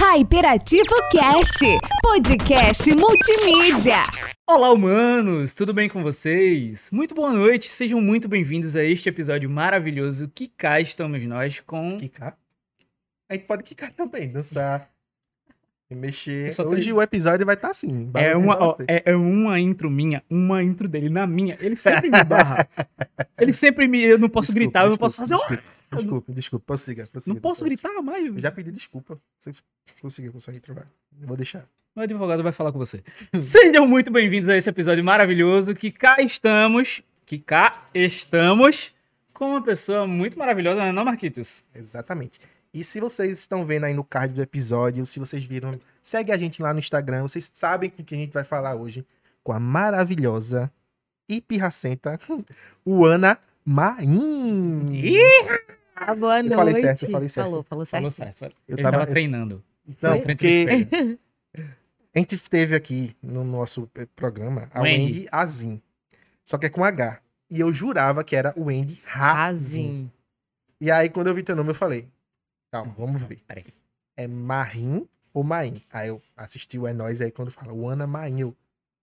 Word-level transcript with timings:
Hyperativo 0.00 0.94
Cast, 1.10 1.58
podcast 2.00 2.94
multimídia. 2.94 3.96
Olá, 4.48 4.70
humanos! 4.70 5.52
Tudo 5.54 5.74
bem 5.74 5.88
com 5.88 6.04
vocês? 6.04 6.88
Muito 6.92 7.16
boa 7.16 7.32
noite, 7.32 7.68
sejam 7.68 8.00
muito 8.00 8.28
bem-vindos 8.28 8.76
a 8.76 8.84
este 8.84 9.08
episódio 9.08 9.50
maravilhoso 9.50 10.30
que 10.32 10.46
cá 10.46 10.80
estamos 10.80 11.20
nós 11.24 11.58
com. 11.58 11.96
Quicar. 11.96 12.38
A 13.28 13.34
gente 13.34 13.46
pode 13.46 13.64
quicar 13.64 13.92
também, 13.92 14.28
dançar, 14.28 14.88
e 15.90 15.96
mexer. 15.98 16.52
Só 16.52 16.62
Hoje 16.62 16.92
o 16.92 17.02
episódio 17.02 17.44
vai 17.44 17.56
estar 17.56 17.70
assim. 17.70 18.08
É 18.14 18.36
uma, 18.36 18.56
ó, 18.56 18.76
é, 18.86 19.02
é 19.04 19.16
uma 19.16 19.58
intro 19.58 19.90
minha, 19.90 20.22
uma 20.30 20.62
intro 20.62 20.86
dele. 20.86 21.08
Na 21.08 21.26
minha, 21.26 21.58
ele 21.60 21.74
sempre 21.74 22.08
me 22.08 22.22
barra. 22.22 22.68
Ele 23.36 23.52
sempre 23.52 23.88
me. 23.88 24.00
Eu 24.00 24.18
não 24.18 24.28
posso 24.28 24.52
Desculpa, 24.52 24.64
gritar, 24.64 24.84
eu 24.84 24.90
não 24.90 24.96
posso 24.96 25.20
desculpa, 25.20 25.44
fazer. 25.44 25.56
Desculpa, 25.56 25.77
desculpa, 25.96 26.32
desculpa, 26.32 26.64
prossiga, 26.66 27.06
prossiga. 27.06 27.34
Não 27.34 27.40
posso 27.40 27.64
gritar 27.64 27.90
mais. 28.02 28.26
Eu 28.26 28.38
já 28.38 28.50
pedi 28.50 28.70
desculpa. 28.70 29.20
Você 29.38 29.52
conseguiu 30.00 30.32
com 30.32 30.40
sua 30.40 30.54
vou 31.12 31.36
deixar. 31.36 31.66
O 31.96 32.00
advogado 32.00 32.42
vai 32.42 32.52
falar 32.52 32.72
com 32.72 32.78
você. 32.78 33.02
Sejam 33.40 33.86
muito 33.86 34.10
bem-vindos 34.10 34.48
a 34.48 34.56
esse 34.56 34.68
episódio 34.68 35.02
maravilhoso. 35.02 35.74
Que 35.74 35.90
cá 35.90 36.16
estamos. 36.20 37.02
Que 37.26 37.38
cá 37.38 37.86
estamos 37.94 38.92
com 39.38 39.50
uma 39.50 39.62
pessoa 39.62 40.06
muito 40.06 40.36
maravilhosa, 40.36 40.80
não 40.80 40.86
é, 40.86 40.92
não, 40.92 41.04
Marquitos? 41.04 41.64
Exatamente. 41.72 42.40
E 42.74 42.82
se 42.82 43.00
vocês 43.00 43.38
estão 43.38 43.64
vendo 43.64 43.84
aí 43.84 43.94
no 43.94 44.02
card 44.02 44.34
do 44.34 44.42
episódio, 44.42 45.06
se 45.06 45.18
vocês 45.18 45.44
viram, 45.44 45.70
segue 46.02 46.32
a 46.32 46.36
gente 46.36 46.60
lá 46.60 46.72
no 46.72 46.80
Instagram. 46.80 47.22
Vocês 47.22 47.50
sabem 47.54 47.88
o 47.88 48.04
que 48.04 48.14
a 48.14 48.18
gente 48.18 48.32
vai 48.32 48.44
falar 48.44 48.74
hoje 48.74 49.06
com 49.44 49.52
a 49.52 49.60
maravilhosa 49.60 50.70
e 51.28 51.40
pirracenta 51.40 52.18
Uana 52.84 53.38
Maim. 53.64 54.92
Ih! 54.94 55.77
Ah, 56.00 56.14
boa 56.14 56.38
Eu 56.38 56.44
noite. 56.44 56.54
falei 56.56 56.82
certo, 56.82 57.02
eu 57.04 57.10
falei 57.10 57.28
certo. 57.28 57.44
Falou, 57.46 57.62
falou 57.62 57.84
certo. 57.86 58.00
Falou 58.12 58.32
certo. 58.32 58.56
Eu 58.66 58.74
Ele 58.76 58.82
tava- 58.82 58.98
tava 58.98 59.10
treinando. 59.10 59.62
Não, 60.02 60.10
Foi? 60.10 60.20
porque 60.22 60.66
a 62.14 62.18
gente 62.18 62.38
teve 62.50 62.74
aqui 62.74 63.16
no 63.22 63.44
nosso 63.44 63.90
eh, 63.94 64.06
programa 64.16 64.68
a 64.72 64.82
Wendy. 64.82 65.04
Wendy 65.12 65.28
Azin. 65.32 65.82
Só 66.44 66.58
que 66.58 66.66
é 66.66 66.68
com 66.70 66.84
H. 66.84 67.20
E 67.50 67.60
eu 67.60 67.72
jurava 67.72 68.22
que 68.22 68.36
era 68.36 68.52
Wendy 68.56 69.00
Razin. 69.04 70.10
E 70.80 70.90
aí, 70.90 71.08
quando 71.08 71.28
eu 71.28 71.34
vi 71.34 71.42
teu 71.42 71.56
nome, 71.56 71.70
eu 71.70 71.74
falei: 71.74 72.06
calma, 72.70 72.94
vamos 72.98 73.20
ver. 73.22 73.40
Peraí. 73.46 73.64
É 74.16 74.26
Marim 74.26 75.08
ou 75.32 75.42
Maim? 75.42 75.80
Aí 75.92 76.08
eu 76.08 76.20
assisti 76.36 76.78
o 76.78 76.86
É 76.86 76.92
Nóis, 76.92 77.20
aí 77.20 77.30
quando 77.30 77.50
fala 77.50 77.72
Ana 77.92 78.06
Maim, 78.06 78.40
eu. 78.40 78.54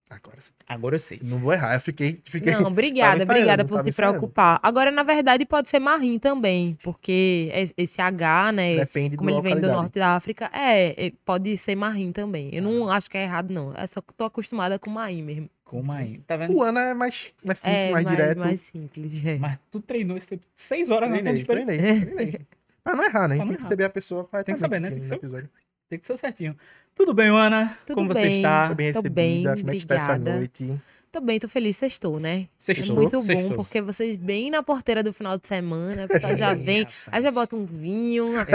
Agora 0.10 0.40
sim. 0.40 0.52
Agora 0.68 0.96
eu 0.96 1.00
sei. 1.00 1.20
Não 1.24 1.40
vou 1.40 1.52
errar. 1.52 1.74
Eu 1.74 1.82
fiquei. 1.82 2.20
fiquei... 2.24 2.54
Não, 2.54 2.66
obrigada, 2.70 3.24
ensaiando, 3.24 3.32
obrigada 3.32 3.66
por 3.66 3.84
se 3.84 3.92
preocupar. 3.92 4.60
Agora, 4.62 4.92
na 4.92 5.02
verdade, 5.02 5.46
pode 5.46 5.68
ser 5.68 5.80
Marim 5.80 6.20
também, 6.20 6.78
porque 6.84 7.52
es- 7.56 7.74
esse 7.76 8.00
H, 8.00 8.52
né, 8.52 8.76
Depende 8.78 9.18
como 9.18 9.32
do 9.32 9.36
ele 9.38 9.42
vem 9.42 9.60
do 9.60 9.68
norte 9.68 9.98
da 9.98 10.16
África, 10.16 10.50
é, 10.54 11.08
é, 11.08 11.12
pode 11.26 11.58
ser 11.58 11.76
Marim 11.76 12.12
também. 12.12 12.50
Eu 12.54 12.62
não 12.62 12.90
acho 12.90 13.10
que 13.10 13.18
é 13.18 13.24
errado, 13.24 13.52
não. 13.52 13.74
É 13.76 13.88
só 13.88 14.00
que 14.00 14.12
eu 14.12 14.16
tô 14.16 14.26
acostumada 14.26 14.78
com 14.78 14.92
Marim 14.92 15.24
mesmo. 15.24 15.50
Como 15.64 15.92
aí? 15.92 16.20
Tá 16.28 16.38
vendo? 16.38 16.56
O 16.56 16.62
Ana 16.62 16.82
é 16.82 16.94
mais, 16.94 17.34
mais 17.44 17.58
simples, 17.58 17.76
é, 17.80 17.92
mais, 17.92 18.08
direto. 18.08 18.38
mais 18.38 18.60
simples. 18.62 19.26
é. 19.26 19.38
Mas 19.40 19.58
tu 19.72 19.80
treinou 19.82 20.16
esse 20.16 20.28
tempo. 20.28 20.44
Seis 20.56 20.92
horas 20.92 21.10
na 21.10 21.18
frente 21.18 21.44
Treinei, 21.44 21.76
espelho. 21.78 22.06
treinei, 22.06 22.06
treinei. 22.06 22.42
Pra 22.84 22.96
não 22.96 23.04
errar, 23.04 23.28
né? 23.28 23.36
Pra 23.38 23.46
não 23.46 23.52
Tem 23.54 23.58
que 23.58 23.64
saber 23.64 23.84
a 23.86 23.90
pessoa. 23.90 24.30
Vai 24.32 24.44
Tem 24.44 24.54
que 24.54 24.62
saber, 24.62 24.80
né? 24.80 24.92
Tem 24.92 25.00
que 25.00 25.12
episódio. 25.12 25.50
Tem 25.90 26.00
que 26.00 26.06
ser 26.06 26.18
certinho. 26.18 26.56
Tudo 26.96 27.14
bem, 27.14 27.28
Ana? 27.30 27.78
Tudo 27.86 27.96
Como 27.96 28.14
você 28.14 28.22
bem. 28.22 28.36
está? 28.38 28.70
Tô 28.70 28.76
bem 28.76 28.92
Tô 28.94 29.00
recebida. 29.00 29.16
bem, 29.16 29.44
Como 29.44 29.58
é 29.70 29.72
que 29.72 29.78
está 29.78 29.96
essa 29.96 30.12
obrigada. 30.14 30.38
noite? 30.38 30.82
Tô 31.12 31.22
bem, 31.22 31.40
tô 31.40 31.48
feliz, 31.48 31.78
sextou, 31.78 32.20
né? 32.20 32.48
Sextou? 32.58 32.98
É 32.98 33.00
muito 33.00 33.22
Sextou. 33.22 33.50
bom, 33.50 33.56
porque 33.56 33.80
vocês 33.82 34.18
bem 34.18 34.52
na 34.52 34.62
porteira 34.62 35.02
do 35.02 35.14
final 35.14 35.38
de 35.38 35.48
semana, 35.48 36.04
a 36.04 36.08
pessoa 36.10 36.36
já 36.38 36.54
Ei, 36.54 36.62
vem, 36.62 36.80
rapaz. 36.84 37.08
aí 37.10 37.22
já 37.22 37.32
bota 37.32 37.56
um 37.56 37.64
vinho, 37.66 38.34
já 38.36 38.46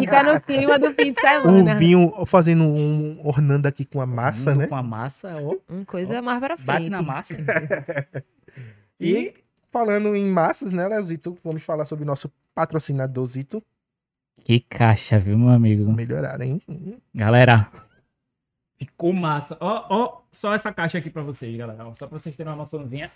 fica 0.00 0.22
no 0.22 0.40
clima 0.42 0.78
do 0.78 0.92
fim 0.92 1.12
de 1.12 1.18
O 1.18 1.22
semana. 1.22 1.74
vinho 1.76 2.12
fazendo 2.26 2.62
um 2.64 3.20
ornando 3.24 3.66
aqui 3.66 3.86
com 3.86 4.02
a 4.02 4.06
massa, 4.06 4.54
né? 4.54 4.66
Com 4.66 4.76
a 4.76 4.82
massa, 4.82 5.34
ó. 5.40 5.56
Uma 5.66 5.84
coisa 5.86 6.20
mais 6.20 6.40
pra 6.40 6.56
frente. 6.58 6.66
Bate 6.66 6.90
na 6.90 7.00
massa. 7.02 7.34
E 9.00 9.34
falando 9.72 10.14
em 10.14 10.30
massas, 10.30 10.72
né, 10.72 10.86
Leozito? 10.86 11.36
Vamos 11.42 11.62
falar 11.62 11.84
sobre 11.84 12.04
o 12.04 12.06
nosso 12.06 12.30
patrocinadorzito. 12.54 13.62
Que 14.44 14.60
caixa, 14.60 15.18
viu, 15.18 15.38
meu 15.38 15.48
amigo? 15.48 15.90
Melhorar, 15.90 16.40
hein? 16.42 16.60
Galera, 17.14 17.66
ficou 18.78 19.12
massa. 19.12 19.56
Ó, 19.58 19.86
ó, 19.88 20.20
só 20.30 20.52
essa 20.52 20.70
caixa 20.72 20.98
aqui 20.98 21.08
pra 21.08 21.22
vocês, 21.22 21.56
galera. 21.56 21.82
Só 21.94 22.06
pra 22.06 22.18
vocês 22.18 22.36
terem 22.36 22.52
uma 22.52 22.58
noçãozinha 22.58 23.10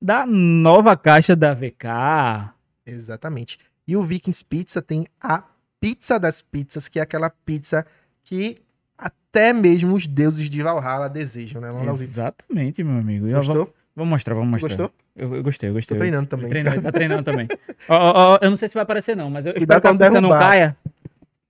da 0.00 0.24
nova 0.26 0.96
caixa 0.96 1.36
da 1.36 1.52
VK. 1.52 2.54
Exatamente. 2.86 3.58
E 3.86 3.96
o 3.96 4.02
Vikings 4.02 4.44
Pizza 4.44 4.80
tem 4.80 5.06
a 5.20 5.42
pizza 5.80 6.18
das 6.18 6.40
pizzas, 6.40 6.88
que 6.88 6.98
é 6.98 7.02
aquela 7.02 7.30
pizza 7.30 7.86
que 8.24 8.62
até 8.96 9.52
mesmo 9.52 9.94
os 9.94 10.06
deuses 10.06 10.48
de 10.48 10.62
Valhalla 10.62 11.08
desejam, 11.08 11.60
né, 11.60 11.70
Leozito? 11.70 12.10
Exatamente, 12.10 12.82
meu 12.82 12.98
amigo. 12.98 13.26
Vou, 13.26 13.36
Gostou? 13.36 13.74
vou 13.94 14.06
mostrar, 14.06 14.34
vou 14.34 14.44
mostrar. 14.44 14.68
Gostou? 14.68 14.92
Eu, 15.18 15.34
eu 15.34 15.42
gostei, 15.42 15.68
eu 15.68 15.72
Tô 15.72 15.78
gostei. 15.78 15.98
treinando 15.98 16.24
Eu 16.24 16.28
também. 16.28 16.48
treinando, 16.48 16.82
tá 16.82 16.92
treinando 16.92 17.22
também. 17.24 17.48
Ó, 17.88 17.96
ó, 17.96 18.34
ó, 18.34 18.38
eu 18.40 18.50
não 18.50 18.56
sei 18.56 18.68
se 18.68 18.74
vai 18.74 18.82
aparecer, 18.84 19.16
não, 19.16 19.28
mas 19.28 19.46
eu 19.46 19.52
Cuidado 19.54 19.78
espero 19.84 19.98
que 19.98 20.16
a 20.16 20.20
não 20.20 20.30
caia. 20.30 20.76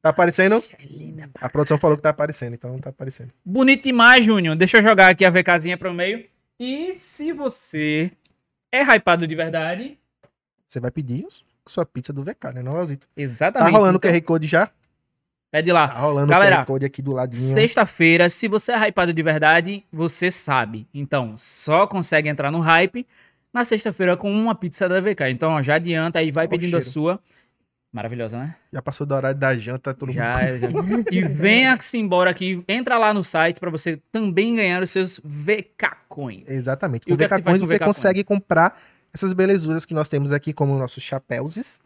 Tá 0.00 0.10
aparecendo? 0.10 0.62
A 1.40 1.48
produção 1.48 1.76
falou 1.76 1.96
que 1.96 2.02
tá 2.02 2.10
aparecendo, 2.10 2.54
então 2.54 2.70
não 2.70 2.78
tá 2.78 2.90
aparecendo. 2.90 3.30
Bonito 3.44 3.84
demais, 3.84 4.24
Júnior. 4.24 4.56
Deixa 4.56 4.78
eu 4.78 4.82
jogar 4.82 5.08
aqui 5.08 5.24
a 5.24 5.30
VKzinha 5.30 5.76
pro 5.76 5.92
meio. 5.92 6.24
E 6.58 6.94
se 6.94 7.32
você 7.32 8.10
é 8.72 8.82
hypado 8.82 9.26
de 9.26 9.34
verdade, 9.34 9.98
Você 10.66 10.80
vai 10.80 10.90
pedir 10.90 11.26
sua 11.66 11.84
pizza 11.84 12.12
do 12.12 12.22
VK, 12.22 12.52
né, 12.54 12.62
não? 12.62 12.74
Tá 12.86 12.94
exatamente. 13.16 13.72
rolando 13.72 13.96
o 13.96 13.98
então, 13.98 14.10
QR 14.10 14.22
Code 14.22 14.46
já? 14.46 14.70
Pede 15.50 15.72
lá. 15.72 15.88
Tá 15.88 15.98
rolando 16.00 16.30
Galera, 16.30 16.56
o 16.56 16.58
QR 16.60 16.66
Code 16.66 16.86
aqui 16.86 17.02
do 17.02 17.12
ladinho. 17.12 17.54
Sexta-feira, 17.54 18.28
se 18.30 18.48
você 18.48 18.72
é 18.72 18.88
hypado 18.88 19.12
de 19.12 19.22
verdade, 19.22 19.84
você 19.92 20.30
sabe. 20.30 20.86
Então, 20.92 21.36
só 21.36 21.86
consegue 21.86 22.28
entrar 22.28 22.50
no 22.50 22.60
hype 22.60 23.06
na 23.52 23.64
sexta-feira 23.64 24.16
com 24.16 24.30
uma 24.32 24.54
pizza 24.54 24.88
da 24.88 25.00
VK. 25.00 25.30
Então, 25.30 25.52
ó, 25.52 25.62
já 25.62 25.76
adianta 25.76 26.18
aí, 26.18 26.30
vai 26.30 26.44
Ó 26.44 26.48
o 26.48 26.50
pedindo 26.50 26.76
a 26.76 26.82
sua. 26.82 27.20
Maravilhosa, 27.90 28.38
né? 28.38 28.54
Já 28.70 28.82
passou 28.82 29.06
do 29.06 29.14
horário 29.14 29.38
da 29.38 29.56
janta, 29.56 29.94
todo 29.94 30.12
Já, 30.12 30.36
mundo. 30.38 30.60
já. 30.60 31.04
E 31.10 31.22
venha-se 31.22 31.96
embora 31.96 32.30
aqui, 32.30 32.62
entra 32.68 32.98
lá 32.98 33.14
no 33.14 33.24
site 33.24 33.58
para 33.58 33.70
você 33.70 33.98
também 34.12 34.56
ganhar 34.56 34.82
os 34.82 34.90
seus 34.90 35.18
VK 35.24 35.96
Coins. 36.08 36.48
Exatamente. 36.48 37.04
E 37.06 37.12
o 37.12 37.16
Com 37.16 37.24
que 37.24 37.26
VK 37.26 37.42
Coins 37.42 37.60
você 37.60 37.76
VK 37.78 37.84
consegue 37.84 38.24
Coins? 38.24 38.40
comprar 38.40 38.78
essas 39.12 39.32
belezuras 39.32 39.86
que 39.86 39.94
nós 39.94 40.08
temos 40.08 40.32
aqui, 40.32 40.52
como 40.52 40.74
os 40.74 40.80
nossos 40.80 41.02
chapéus. 41.02 41.80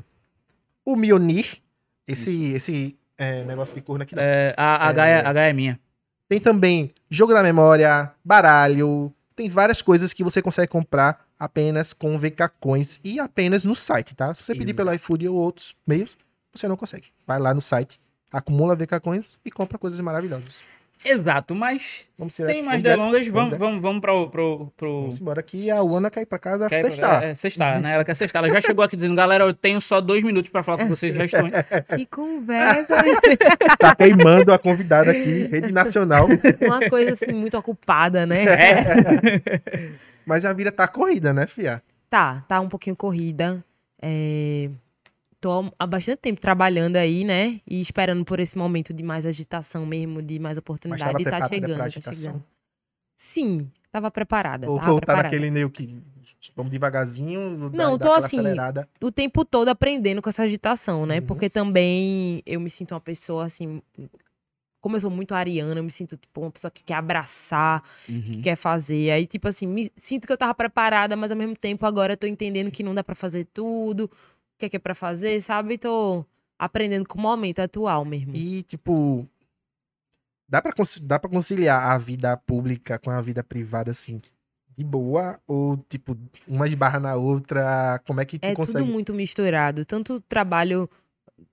O 0.84 0.96
Mionir, 0.96 1.58
esse, 2.06 2.52
esse 2.52 2.98
é, 3.16 3.44
negócio 3.44 3.72
de 3.72 3.80
corno 3.80 4.02
aqui. 4.02 4.16
É, 4.18 4.54
a, 4.56 4.86
a, 4.86 4.88
H 4.88 5.06
é, 5.06 5.24
H 5.24 5.42
é 5.42 5.52
minha. 5.52 5.80
Tem 6.28 6.40
também 6.40 6.90
jogo 7.08 7.32
da 7.32 7.44
memória, 7.44 8.10
baralho. 8.24 9.14
Tem 9.36 9.48
várias 9.48 9.80
coisas 9.80 10.12
que 10.12 10.24
você 10.24 10.42
consegue 10.42 10.66
comprar 10.68 11.24
apenas 11.42 11.92
com 11.92 12.16
VK 12.16 12.48
Coins 12.60 13.00
e 13.02 13.18
apenas 13.18 13.64
no 13.64 13.74
site, 13.74 14.14
tá? 14.14 14.32
Se 14.32 14.44
você 14.44 14.52
pedir 14.52 14.70
Exato. 14.70 14.76
pelo 14.76 14.94
iFood 14.94 15.26
ou 15.28 15.34
outros 15.34 15.74
meios, 15.84 16.16
você 16.54 16.68
não 16.68 16.76
consegue. 16.76 17.08
Vai 17.26 17.40
lá 17.40 17.52
no 17.52 17.60
site, 17.60 17.98
acumula 18.32 18.76
VK 18.76 19.00
Coins 19.02 19.26
e 19.44 19.50
compra 19.50 19.76
coisas 19.76 19.98
maravilhosas. 19.98 20.62
Exato, 21.04 21.52
mas 21.52 22.06
sem 22.30 22.46
aqui, 22.46 22.62
mais 22.62 22.80
delongas, 22.80 23.26
vamos 23.26 23.58
vamos, 23.58 23.58
vamos, 23.58 23.82
vamos 23.82 24.00
pro, 24.00 24.30
pro, 24.30 24.72
pro... 24.76 25.00
Vamos 25.00 25.20
embora 25.20 25.40
aqui. 25.40 25.68
A 25.68 25.78
Ana 25.78 26.12
ir 26.16 26.26
pra 26.26 26.38
casa 26.38 26.68
Quer- 26.68 26.82
sextar. 26.82 27.22
É, 27.24 27.30
é, 27.30 27.34
sextar, 27.34 27.80
né? 27.80 27.94
Ela 27.94 28.04
quer 28.04 28.14
sextar. 28.14 28.44
Ela 28.44 28.54
já 28.54 28.60
chegou 28.60 28.84
aqui 28.84 28.94
dizendo, 28.94 29.16
galera, 29.16 29.42
eu 29.42 29.52
tenho 29.52 29.80
só 29.80 30.00
dois 30.00 30.22
minutos 30.22 30.48
pra 30.52 30.62
falar 30.62 30.78
com 30.78 30.88
vocês, 30.88 31.12
já 31.12 31.24
estou 31.24 31.40
indo. 31.40 31.56
Que 31.96 32.06
conversa. 32.06 33.02
Tá 33.80 33.96
queimando 33.96 34.52
a 34.52 34.58
convidada 34.60 35.10
aqui, 35.10 35.48
rede 35.50 35.72
nacional. 35.72 36.28
Uma 36.60 36.88
coisa 36.88 37.14
assim, 37.14 37.32
muito 37.32 37.58
ocupada, 37.58 38.24
né? 38.24 38.44
É. 38.44 39.90
Mas 40.26 40.44
a 40.44 40.52
vida 40.52 40.70
tá 40.72 40.86
corrida, 40.88 41.32
né, 41.32 41.46
Fia? 41.46 41.82
Tá, 42.08 42.44
tá 42.46 42.60
um 42.60 42.68
pouquinho 42.68 42.96
corrida. 42.96 43.64
É... 44.00 44.70
Tô 45.40 45.72
há 45.76 45.86
bastante 45.86 46.18
tempo 46.18 46.40
trabalhando 46.40 46.96
aí, 46.96 47.24
né? 47.24 47.60
E 47.66 47.80
esperando 47.80 48.24
por 48.24 48.38
esse 48.38 48.56
momento 48.56 48.94
de 48.94 49.02
mais 49.02 49.26
agitação 49.26 49.84
mesmo, 49.84 50.22
de 50.22 50.38
mais 50.38 50.56
Mas 50.56 50.58
oportunidade. 50.58 51.10
tava 51.10 51.20
e 51.20 51.24
tá 51.24 51.48
chegando, 51.48 51.74
pra 51.74 51.90
tá 51.90 52.14
chegando. 52.14 52.44
Sim, 53.16 53.70
tava 53.90 54.10
preparada. 54.10 54.70
Ou, 54.70 54.78
tava 54.78 54.92
ou 54.92 55.00
tá 55.00 55.16
naquele 55.16 55.50
meio 55.50 55.68
que 55.68 56.00
vamos 56.56 56.70
devagarzinho, 56.70 57.70
Não, 57.72 57.96
dá 57.96 58.06
tô 58.06 58.12
assim, 58.12 58.38
acelerada. 58.38 58.88
o 59.00 59.12
tempo 59.12 59.44
todo 59.44 59.68
aprendendo 59.68 60.20
com 60.20 60.28
essa 60.28 60.42
agitação, 60.42 61.06
né? 61.06 61.20
Uhum. 61.20 61.26
Porque 61.26 61.48
também 61.48 62.42
eu 62.46 62.60
me 62.60 62.70
sinto 62.70 62.94
uma 62.94 63.00
pessoa 63.00 63.44
assim. 63.44 63.82
Como 64.82 64.96
eu 64.96 65.00
sou 65.00 65.10
muito 65.10 65.32
ariana, 65.32 65.78
eu 65.78 65.84
me 65.84 65.90
sinto 65.92 66.16
tipo 66.16 66.40
uma 66.40 66.50
pessoa 66.50 66.70
que 66.70 66.82
quer 66.82 66.94
abraçar, 66.94 67.82
Uhum. 68.08 68.22
que 68.22 68.42
quer 68.42 68.56
fazer. 68.56 69.12
Aí, 69.12 69.26
tipo 69.28 69.46
assim, 69.46 69.64
me 69.66 69.90
sinto 69.96 70.26
que 70.26 70.32
eu 70.32 70.36
tava 70.36 70.52
preparada, 70.54 71.16
mas 71.16 71.30
ao 71.30 71.36
mesmo 71.38 71.56
tempo 71.56 71.86
agora 71.86 72.14
eu 72.14 72.16
tô 72.16 72.26
entendendo 72.26 72.70
que 72.70 72.82
não 72.82 72.92
dá 72.94 73.04
pra 73.04 73.14
fazer 73.14 73.44
tudo, 73.54 74.06
o 74.06 74.10
que 74.58 74.66
é 74.66 74.68
que 74.68 74.76
é 74.76 74.80
pra 74.80 74.94
fazer, 74.94 75.40
sabe? 75.40 75.78
Tô 75.78 76.26
aprendendo 76.58 77.06
com 77.06 77.16
o 77.16 77.22
momento 77.22 77.60
atual 77.60 78.04
mesmo. 78.04 78.34
E, 78.34 78.64
tipo, 78.64 79.24
dá 80.48 80.60
pra, 80.60 80.72
dá 81.02 81.18
pra 81.18 81.30
conciliar 81.30 81.90
a 81.90 81.96
vida 81.96 82.36
pública 82.36 82.98
com 82.98 83.10
a 83.10 83.20
vida 83.20 83.42
privada, 83.44 83.92
assim, 83.92 84.20
de 84.76 84.84
boa? 84.84 85.40
Ou, 85.46 85.76
tipo, 85.88 86.16
uma 86.46 86.66
esbarra 86.66 86.98
na 86.98 87.14
outra? 87.14 88.00
Como 88.04 88.20
é 88.20 88.24
que 88.24 88.36
tu 88.38 88.44
É 88.46 88.54
consegue? 88.54 88.78
tudo 88.80 88.90
muito 88.92 89.14
misturado. 89.14 89.84
Tanto 89.84 90.20
trabalho 90.22 90.90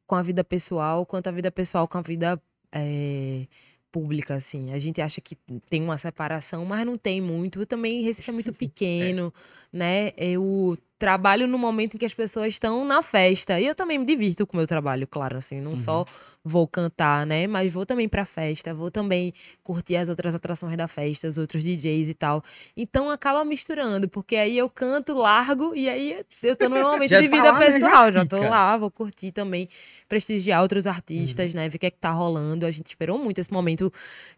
com 0.08 0.16
a 0.16 0.22
vida 0.24 0.44
pessoal, 0.44 1.06
quanto 1.06 1.28
a 1.28 1.32
vida 1.32 1.52
pessoal 1.52 1.88
com 1.88 1.98
a 2.00 2.02
vida 2.02 2.42
é, 2.72 3.48
pública, 3.92 4.36
assim. 4.36 4.72
A 4.72 4.80
gente 4.80 5.02
acha 5.02 5.22
que 5.22 5.36
tem 5.70 5.82
uma 5.82 5.98
separação, 5.98 6.66
mas 6.66 6.86
não 6.86 6.98
tem 6.98 7.22
muito. 7.22 7.66
Também 7.66 8.02
Recife 8.04 8.30
é 8.30 8.34
muito 8.34 8.54
pequeno, 8.54 9.34
né? 9.72 10.12
Eu 10.18 10.78
trabalho 10.98 11.48
no 11.48 11.58
momento 11.58 11.96
em 11.96 11.98
que 11.98 12.06
as 12.06 12.14
pessoas 12.14 12.48
estão 12.48 12.84
na 12.84 13.02
festa. 13.02 13.58
E 13.58 13.66
eu 13.66 13.74
também 13.74 13.98
me 13.98 14.06
divirto 14.06 14.46
com 14.46 14.58
o 14.58 14.58
meu 14.58 14.68
trabalho, 14.68 15.08
claro, 15.08 15.38
assim. 15.38 15.62
Não 15.62 15.78
só 15.78 16.04
vou 16.44 16.68
cantar, 16.68 17.26
né? 17.26 17.48
Mas 17.48 17.72
vou 17.72 17.86
também 17.86 18.10
pra 18.10 18.26
festa, 18.26 18.74
vou 18.74 18.92
também 18.92 19.34
curtir 19.64 19.96
as 19.96 20.10
outras 20.10 20.36
atrações 20.36 20.76
da 20.76 20.90
festa, 20.90 21.30
os 21.30 21.38
outros 21.38 21.64
DJs 21.64 22.10
e 22.10 22.14
tal. 22.14 22.44
Então 22.76 23.10
acaba 23.10 23.46
misturando, 23.46 24.10
porque 24.10 24.36
aí 24.36 24.58
eu 24.58 24.70
canto, 24.70 25.14
largo, 25.14 25.74
e 25.74 25.88
aí 25.88 26.22
eu 26.44 26.56
tô 26.58 26.68
no 26.68 26.76
meu 26.76 26.84
momento 26.84 27.10
Já 27.12 27.22
de 27.22 27.30
tá 27.30 27.36
vida 27.38 27.52
lá, 27.52 27.60
né? 27.60 27.72
Já 27.72 27.80
pessoal. 27.80 28.12
Já 28.12 28.26
tô 28.26 28.36
fica. 28.36 28.50
lá, 28.50 28.76
vou 28.78 28.92
curtir 28.92 29.32
também, 29.32 29.70
prestigiar 30.10 30.62
outros 30.62 30.86
Uhum. 30.86 30.92
artistas, 30.92 31.54
né? 31.54 31.70
Ver 31.70 31.78
o 31.78 31.80
que 31.80 31.86
é 31.86 31.92
que 31.92 31.98
tá 32.00 32.12
rolando. 32.12 32.66
A 32.66 32.72
gente 32.72 32.88
esperou 32.88 33.18
muito 33.18 33.40
esse 33.40 33.54
momento 33.54 33.90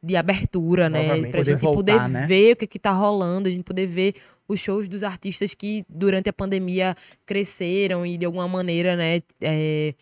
de 0.04 0.16
abertura, 0.16 0.90
né? 0.92 1.02
Novamente. 1.02 1.32
Pra 1.32 1.40
Poder 1.40 1.52
gente 1.54 1.62
voltar, 1.62 1.76
poder 1.76 2.10
né? 2.10 2.28
ver 2.28 2.54
o 2.54 2.56
que 2.56 2.66
é 2.66 2.68
que 2.68 2.78
tá 2.80 2.92
rolando, 2.92 3.48
a 3.48 3.52
gente 3.52 3.64
poder 3.64 3.88
ver 3.88 4.14
os 4.52 4.60
shows 4.60 4.88
dos 4.88 5.04
artistas 5.04 5.54
que 5.54 5.86
durante 5.88 6.30
a 6.30 6.34
pandemia 6.34 6.96
cresceram 7.26 8.06
e 8.06 8.18
de 8.18 8.26
alguma 8.26 8.48
maneira, 8.48 8.96
né, 8.96 9.22
é, 9.40 9.94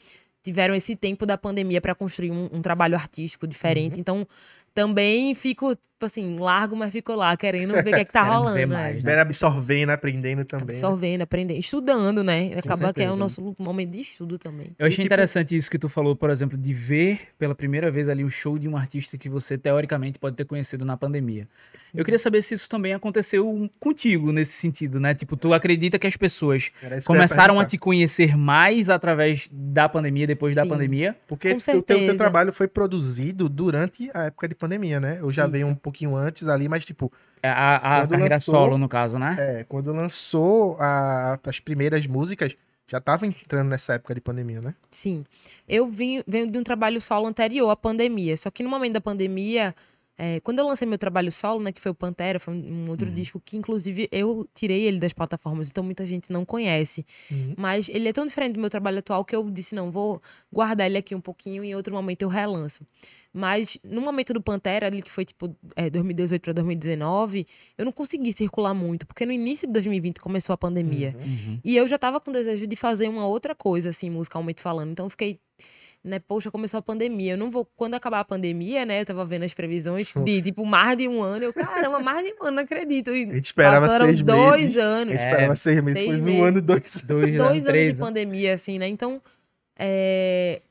tiveram 0.43 0.73
esse 0.73 0.95
tempo 0.95 1.25
da 1.25 1.37
pandemia 1.37 1.79
para 1.79 1.93
construir 1.93 2.31
um, 2.31 2.49
um 2.51 2.61
trabalho 2.61 2.95
artístico 2.95 3.45
diferente. 3.45 3.93
Uhum. 3.93 3.99
Então, 3.99 4.27
também 4.73 5.35
fico, 5.35 5.75
tipo 5.99 6.05
assim, 6.05 6.39
largo, 6.39 6.77
mas 6.77 6.93
fico 6.93 7.13
lá 7.13 7.35
querendo 7.35 7.73
ver 7.73 7.81
o 7.81 7.83
que 7.83 7.95
é 7.95 8.05
que 8.05 8.11
tá 8.11 8.23
rolando. 8.23 8.55
ver 8.55 8.65
né? 8.65 8.73
mais, 8.77 9.03
né? 9.03 9.11
Vendo, 9.11 9.19
absorvendo, 9.19 9.89
aprendendo 9.89 10.45
também. 10.45 10.67
né? 10.67 10.73
Absorvendo, 10.73 11.21
aprendendo, 11.23 11.59
estudando, 11.59 12.23
né? 12.23 12.51
Com 12.53 12.59
Acaba 12.59 12.93
que 12.93 13.01
é 13.01 13.11
o 13.11 13.17
nosso 13.17 13.53
momento 13.59 13.91
de 13.91 13.99
estudo 13.99 14.39
também. 14.39 14.67
Eu 14.79 14.85
achei 14.85 14.93
E, 14.93 14.95
tipo- 14.95 15.05
interessante 15.07 15.57
isso 15.57 15.69
que 15.69 15.77
tu 15.77 15.89
falou, 15.89 16.15
por 16.15 16.29
exemplo, 16.29 16.57
de 16.57 16.73
ver 16.73 17.19
pela 17.37 17.53
primeira 17.53 17.91
vez 17.91 18.07
ali 18.07 18.23
o 18.23 18.29
show 18.29 18.57
de 18.57 18.65
um 18.65 18.77
artista 18.77 19.17
que 19.17 19.27
você 19.27 19.57
teoricamente 19.57 20.17
pode 20.17 20.37
ter 20.37 20.45
conhecido 20.45 20.85
na 20.85 20.95
pandemia. 20.95 21.49
Sim. 21.77 21.97
Eu 21.97 22.05
queria 22.05 22.17
saber 22.17 22.41
se 22.43 22.53
isso 22.53 22.69
também 22.69 22.93
aconteceu 22.93 23.69
contigo 23.77 24.31
nesse 24.31 24.53
sentido, 24.53 25.01
né? 25.01 25.13
Tipo, 25.13 25.35
tu 25.35 25.53
acredita 25.53 25.99
que 25.99 26.07
as 26.07 26.15
pessoas 26.15 26.71
começaram 27.05 27.59
a 27.59 27.65
te 27.65 27.77
conhecer 27.77 28.37
mais 28.37 28.89
através 28.89 29.49
da 29.51 29.89
pandemia, 29.89 30.25
depois 30.25 30.55
da 30.55 30.63
Sim. 30.63 30.69
pandemia? 30.69 31.17
Porque 31.27 31.51
Com 31.51 31.57
o 31.57 31.61
teu, 31.61 31.81
teu 31.83 32.15
trabalho 32.15 32.53
foi 32.53 32.69
produzido 32.69 33.49
durante 33.49 34.09
a 34.13 34.27
época 34.27 34.47
de 34.47 34.55
pandemia, 34.55 35.01
né? 35.01 35.17
Eu 35.19 35.29
já 35.29 35.43
Isso. 35.43 35.51
veio 35.51 35.67
um 35.67 35.75
pouquinho 35.89 36.15
antes 36.15 36.47
ali, 36.47 36.67
mas 36.69 36.85
tipo, 36.85 37.11
A, 37.41 37.75
a 37.75 38.01
Quando 38.01 38.09
carreira 38.11 38.35
lançou- 38.35 38.53
solo, 38.55 38.77
no 38.77 38.89
caso, 38.89 39.17
né? 39.17 39.35
é, 39.39 39.63
quando 39.63 39.91
lançou 39.93 40.75
a- 40.79 41.39
as 41.45 41.59
primeiras 41.59 42.05
músicas, 42.05 42.53
já 42.85 42.99
tava 42.99 43.25
entrando 43.27 43.69
nessa 43.69 43.93
época 43.93 44.13
de 44.15 44.19
pandemia, 44.19 44.59
né? 44.61 44.73
Sim. 44.91 45.23
Eu 45.67 45.87
vim, 45.87 46.21
venho 46.27 46.51
de 46.51 46.57
um 46.57 46.63
trabalho 46.63 46.99
solo 46.99 47.27
anterior 47.27 47.69
à 47.69 47.75
pandemia. 47.77 48.35
Só 48.35 48.49
que 48.51 48.61
no 48.63 48.69
momento 48.69 48.93
da 48.93 49.01
pandemia, 49.01 49.73
é, 50.21 50.41
quando 50.41 50.59
eu 50.59 50.67
lancei 50.67 50.85
meu 50.85 50.97
trabalho 50.97 51.31
solo, 51.31 51.61
né, 51.63 51.71
que 51.71 51.79
foi 51.79 51.91
o 51.91 51.95
Pantera, 51.95 52.41
foi 52.41 52.53
um, 52.53 52.89
outro 52.89 53.09
disco 53.09 53.39
que, 53.39 53.55
inclusive, 53.55 54.09
eu 54.11 54.45
tirei 54.53 54.83
ele 54.83 54.99
das 54.99 55.13
plataformas, 55.13 55.69
então 55.69 55.81
muita 55.81 56.05
gente 56.05 56.29
não 56.29 56.43
conhece. 56.43 57.05
Uhum. 57.31 57.53
Mas 57.57 57.87
ele 57.87 58.09
é 58.09 58.11
tão 58.11 58.25
diferente 58.25 58.55
do 58.55 58.59
meu 58.59 58.69
trabalho 58.69 58.99
atual 58.99 59.23
que 59.23 59.33
eu 59.33 59.49
disse, 59.49 59.73
não, 59.73 59.89
vou 59.89 60.21
guardar 60.51 60.87
ele 60.87 60.97
aqui 60.97 61.15
um 61.15 61.21
pouquinho 61.21 61.63
e 61.63 61.69
em 61.69 61.75
outro 61.75 61.93
momento 61.93 62.23
eu 62.23 62.27
relanço. 62.27 62.85
Mas 63.31 63.77
no 63.81 64.01
momento 64.01 64.33
do 64.33 64.41
Pantera, 64.41 64.87
ali 64.87 65.01
que 65.01 65.09
foi 65.09 65.23
tipo 65.23 65.55
é, 65.73 65.89
2018 65.89 66.41
para 66.41 66.51
2019, 66.51 67.47
eu 67.77 67.85
não 67.85 67.91
consegui 67.93 68.33
circular 68.33 68.73
muito, 68.73 69.07
porque 69.07 69.25
no 69.25 69.31
início 69.31 69.67
de 69.67 69.71
2020 69.71 70.19
começou 70.19 70.53
a 70.53 70.57
pandemia. 70.57 71.15
Uhum. 71.17 71.61
E 71.63 71.77
eu 71.77 71.87
já 71.87 71.97
tava 71.97 72.19
com 72.19 72.29
desejo 72.29 72.67
de 72.67 72.75
fazer 72.75 73.07
uma 73.07 73.25
outra 73.25 73.55
coisa, 73.55 73.89
assim, 73.89 74.09
musicalmente 74.09 74.61
falando. 74.61 74.91
Então 74.91 75.05
eu 75.05 75.09
fiquei, 75.09 75.39
né, 76.03 76.17
poxa, 76.19 76.49
começou 76.49 76.77
a 76.77 76.81
pandemia. 76.81 77.33
Eu 77.33 77.37
não 77.37 77.51
vou. 77.51 77.65
Quando 77.75 77.93
acabar 77.93 78.21
a 78.21 78.23
pandemia, 78.23 78.85
né? 78.85 79.01
Eu 79.01 79.05
tava 79.05 79.25
vendo 79.25 79.43
as 79.43 79.53
previsões 79.53 80.11
de, 80.25 80.41
tipo, 80.41 80.65
mais 80.65 80.97
de 80.97 81.07
um 81.07 81.21
ano. 81.21 81.45
Eu, 81.45 81.53
caramba, 81.53 81.99
mais 81.99 82.25
de 82.25 82.33
um 82.39 82.43
ano, 82.45 82.55
não 82.57 82.63
acredito. 82.63 83.11
E 83.11 83.23
A 83.29 83.33
gente 83.33 83.45
esperava 83.45 83.85
passaram 83.85 84.05
seis 84.05 84.21
dois 84.21 84.61
meses. 84.63 84.77
anos. 84.77 85.13
Eu 85.13 85.19
esperava 85.19 85.55
seis 85.55 85.81
meses, 85.83 85.99
seis 85.99 86.09
foi 86.11 86.19
um 86.21 86.23
meses. 86.23 86.41
ano, 86.43 86.61
dois. 86.61 87.01
Dois, 87.01 87.05
Dois 87.07 87.35
anos, 87.35 87.51
anos 87.51 87.63
três, 87.65 87.93
de 87.93 87.99
pandemia, 87.99 88.53
assim, 88.53 88.79
né? 88.79 88.87
Então, 88.87 89.21
é, 89.77 90.61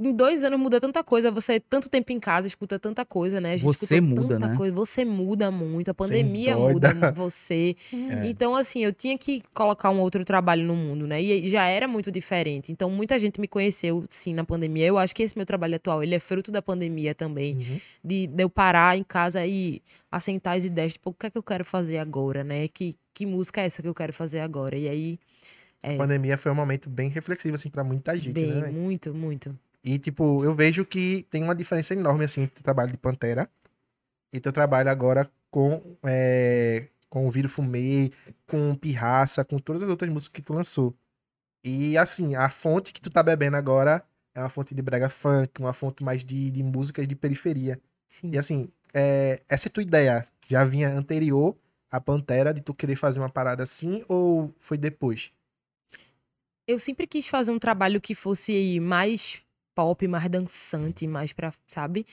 em 0.00 0.14
dois 0.14 0.42
anos 0.42 0.58
muda 0.58 0.80
tanta 0.80 1.04
coisa. 1.04 1.30
Você, 1.30 1.60
tanto 1.60 1.90
tempo 1.90 2.10
em 2.10 2.18
casa, 2.18 2.46
escuta 2.46 2.78
tanta 2.78 3.04
coisa, 3.04 3.38
né? 3.38 3.52
A 3.52 3.56
gente 3.56 3.66
Você 3.66 4.00
muda, 4.00 4.34
tanta 4.34 4.48
né? 4.48 4.56
Coisa. 4.56 4.74
Você 4.74 5.04
muda 5.04 5.50
muito. 5.50 5.90
A 5.90 5.94
pandemia 5.94 6.56
muda 6.56 6.90
você. 7.14 7.76
É. 7.92 8.26
Então, 8.26 8.56
assim, 8.56 8.82
eu 8.82 8.92
tinha 8.94 9.18
que 9.18 9.42
colocar 9.52 9.90
um 9.90 10.00
outro 10.00 10.24
trabalho 10.24 10.64
no 10.64 10.74
mundo, 10.74 11.06
né? 11.06 11.22
E 11.22 11.46
já 11.48 11.66
era 11.66 11.86
muito 11.86 12.10
diferente. 12.10 12.72
Então, 12.72 12.88
muita 12.90 13.18
gente 13.18 13.38
me 13.38 13.46
conheceu, 13.46 14.04
sim, 14.08 14.32
na 14.32 14.42
pandemia. 14.42 14.86
Eu 14.86 14.96
acho 14.96 15.14
que 15.14 15.22
esse 15.22 15.36
meu 15.36 15.44
trabalho 15.44 15.76
atual, 15.76 16.02
ele 16.02 16.14
é 16.14 16.18
fruto 16.18 16.50
da 16.50 16.62
pandemia 16.62 17.14
também. 17.14 17.56
Uhum. 17.56 17.80
De, 18.02 18.26
de 18.26 18.42
eu 18.42 18.48
parar 18.48 18.96
em 18.96 19.04
casa 19.04 19.46
e 19.46 19.82
assentar 20.10 20.56
as 20.56 20.64
ideias, 20.64 20.94
tipo, 20.94 21.10
o 21.10 21.12
que 21.12 21.26
é 21.26 21.30
que 21.30 21.36
eu 21.36 21.42
quero 21.42 21.64
fazer 21.64 21.98
agora, 21.98 22.42
né? 22.42 22.68
Que, 22.68 22.96
que 23.12 23.26
música 23.26 23.60
é 23.60 23.66
essa 23.66 23.82
que 23.82 23.88
eu 23.88 23.94
quero 23.94 24.14
fazer 24.14 24.40
agora? 24.40 24.78
E 24.78 24.88
aí, 24.88 25.18
A 25.82 25.96
pandemia 25.96 26.38
foi 26.38 26.50
um 26.50 26.54
momento 26.54 26.88
bem 26.88 27.10
reflexivo, 27.10 27.54
assim, 27.54 27.68
pra 27.68 27.84
muita 27.84 28.16
gente, 28.16 28.32
bem, 28.32 28.52
né? 28.52 28.70
muito, 28.70 29.14
muito. 29.14 29.58
E, 29.82 29.98
tipo, 29.98 30.44
eu 30.44 30.54
vejo 30.54 30.84
que 30.84 31.26
tem 31.30 31.42
uma 31.42 31.54
diferença 31.54 31.94
enorme, 31.94 32.24
assim, 32.24 32.42
entre 32.42 32.60
o 32.60 32.62
trabalho 32.62 32.90
de 32.90 32.98
Pantera 32.98 33.50
e 34.32 34.38
teu 34.38 34.52
trabalho 34.52 34.90
agora 34.90 35.30
com, 35.50 35.80
é, 36.04 36.88
com 37.08 37.26
o 37.26 37.30
Viro 37.30 37.48
Fumê, 37.48 38.12
com 38.46 38.74
Pirraça, 38.74 39.44
com 39.44 39.58
todas 39.58 39.82
as 39.82 39.88
outras 39.88 40.10
músicas 40.10 40.34
que 40.34 40.42
tu 40.42 40.52
lançou. 40.52 40.94
E, 41.64 41.96
assim, 41.96 42.34
a 42.34 42.50
fonte 42.50 42.92
que 42.92 43.00
tu 43.00 43.10
tá 43.10 43.22
bebendo 43.22 43.56
agora 43.56 44.04
é 44.34 44.40
uma 44.40 44.48
fonte 44.48 44.74
de 44.74 44.82
brega 44.82 45.08
funk, 45.08 45.60
uma 45.60 45.72
fonte 45.72 46.02
mais 46.02 46.24
de, 46.24 46.50
de 46.50 46.62
músicas 46.62 47.08
de 47.08 47.14
periferia. 47.14 47.80
Sim. 48.08 48.30
E, 48.30 48.38
assim, 48.38 48.68
é, 48.92 49.42
essa 49.48 49.68
é 49.68 49.70
tua 49.70 49.82
ideia? 49.82 50.26
Já 50.46 50.64
vinha 50.64 50.88
anterior 50.90 51.56
à 51.90 52.00
Pantera, 52.00 52.52
de 52.52 52.60
tu 52.60 52.74
querer 52.74 52.96
fazer 52.96 53.18
uma 53.18 53.30
parada 53.30 53.62
assim, 53.62 54.04
ou 54.08 54.54
foi 54.58 54.76
depois? 54.76 55.32
Eu 56.66 56.78
sempre 56.78 57.06
quis 57.06 57.26
fazer 57.26 57.50
um 57.50 57.58
trabalho 57.58 58.00
que 58.00 58.14
fosse 58.14 58.78
mais 58.78 59.42
pop, 59.74 60.06
mais 60.08 60.28
dançante, 60.28 61.06
mais 61.06 61.32
pra, 61.32 61.52
sabe? 61.68 62.06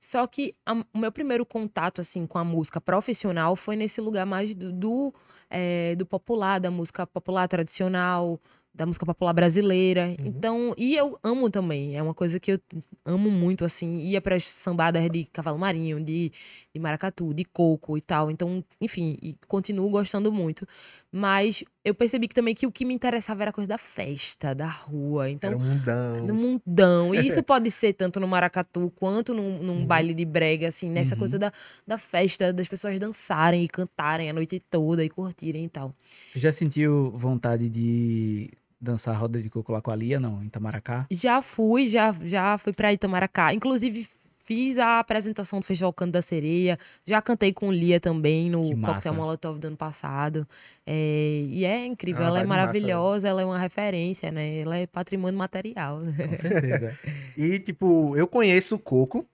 Só 0.00 0.26
que 0.26 0.54
a- 0.66 0.84
o 0.92 0.98
meu 0.98 1.12
primeiro 1.12 1.46
contato, 1.46 2.00
assim, 2.00 2.26
com 2.26 2.38
a 2.38 2.44
música 2.44 2.80
profissional 2.80 3.54
foi 3.56 3.76
nesse 3.76 4.00
lugar 4.00 4.26
mais 4.26 4.54
do, 4.54 4.72
do, 4.72 5.14
eh, 5.50 5.94
do 5.96 6.04
popular, 6.04 6.58
da 6.58 6.70
música 6.70 7.06
popular 7.06 7.46
tradicional, 7.48 8.40
da 8.74 8.84
música 8.86 9.06
popular 9.06 9.32
brasileira. 9.34 10.16
Então, 10.18 10.74
e 10.78 10.96
eu 10.96 11.18
amo 11.22 11.48
também, 11.50 11.96
é 11.96 12.02
uma 12.02 12.14
coisa 12.14 12.40
que 12.40 12.52
eu 12.52 12.60
amo 13.04 13.30
muito, 13.30 13.64
assim, 13.64 13.98
ia 13.98 14.20
pras 14.20 14.44
sambadas 14.44 15.08
de 15.10 15.24
Cavalo 15.26 15.58
Marinho, 15.58 16.02
de, 16.02 16.32
de 16.74 16.80
Maracatu, 16.80 17.32
de 17.34 17.44
Coco 17.44 17.96
e 17.96 18.00
tal. 18.00 18.30
Então, 18.30 18.64
enfim, 18.80 19.16
e 19.22 19.36
continuo 19.46 19.88
gostando 19.90 20.32
muito. 20.32 20.66
Mas 21.10 21.62
eu 21.84 21.94
percebi 21.94 22.28
que 22.28 22.34
também 22.34 22.54
que 22.54 22.66
o 22.66 22.70
que 22.72 22.84
me 22.84 22.94
interessava 22.94 23.42
era 23.42 23.50
a 23.50 23.52
coisa 23.52 23.68
da 23.68 23.78
festa, 23.78 24.54
da 24.54 24.68
rua. 24.68 25.28
Então, 25.30 25.50
Era 25.50 25.58
um 25.58 25.64
mundão. 25.64 26.26
no 26.26 26.34
mundão. 26.34 27.14
E 27.14 27.26
isso 27.26 27.42
pode 27.44 27.70
ser 27.70 27.92
tanto 27.94 28.20
no 28.20 28.28
maracatu 28.28 28.92
quanto 28.96 29.34
num, 29.34 29.58
num 29.62 29.76
Uhum. 29.80 29.86
baile 29.86 30.14
de 30.14 30.24
brega, 30.24 30.68
assim, 30.68 30.88
nessa 30.88 31.14
Uhum. 31.14 31.18
coisa 31.18 31.38
da, 31.38 31.52
da 31.86 31.98
festa, 31.98 32.52
das 32.52 32.68
pessoas 32.68 32.98
dançarem 33.00 33.64
e 33.64 33.68
cantarem 33.68 34.30
a 34.30 34.32
noite 34.32 34.60
toda 34.70 35.04
e 35.04 35.08
curtirem 35.10 35.64
e 35.64 35.68
tal. 35.68 35.92
Tu 36.32 36.38
já 36.38 36.52
sentiu 36.52 37.10
vontade 37.16 37.68
de 37.68 38.50
dançar 38.80 39.16
roda 39.18 39.40
de 39.40 39.48
coco 39.50 39.72
lá 39.72 39.80
com 39.80 39.90
a 39.90 39.96
Lia, 39.96 40.18
não? 40.20 40.42
Em 40.42 40.48
Tamaracá? 40.48 41.06
Já 41.10 41.40
fui, 41.42 41.88
já, 41.88 42.14
já 42.22 42.58
fui 42.58 42.72
pra 42.72 42.92
Itamaracá. 42.92 43.52
Inclusive, 43.54 44.08
fiz 44.44 44.78
a 44.78 44.98
apresentação 44.98 45.60
do 45.60 45.64
Festival 45.66 45.92
Canto 45.92 46.12
da 46.12 46.22
Sereia. 46.22 46.78
Já 47.04 47.20
cantei 47.22 47.52
com 47.52 47.70
Lia 47.72 47.98
também 48.00 48.50
no 48.50 48.62
Que 48.62 48.74
massa. 48.74 48.94
Coquetel 48.94 49.14
Molotov 49.14 49.58
do 49.58 49.66
ano 49.68 49.76
passado. 49.76 50.46
É, 50.86 51.44
e 51.48 51.64
é 51.64 51.84
incrível, 51.86 52.22
Ah, 52.24 52.26
ela 52.26 52.40
é 52.40 52.44
massa, 52.44 52.60
maravilhosa, 52.60 53.28
ela 53.28 53.42
é 53.42 53.44
uma 53.44 53.58
referência, 53.58 54.30
né? 54.30 54.58
Ela 54.60 54.76
é 54.78 54.86
patrimônio 54.86 55.38
material. 55.38 55.98
Com 56.00 56.36
certeza. 56.36 56.96
E, 57.36 57.58
tipo, 57.58 58.16
eu 58.16 58.26
conheço 58.26 58.76
o 58.76 58.78
coco, 58.78 59.26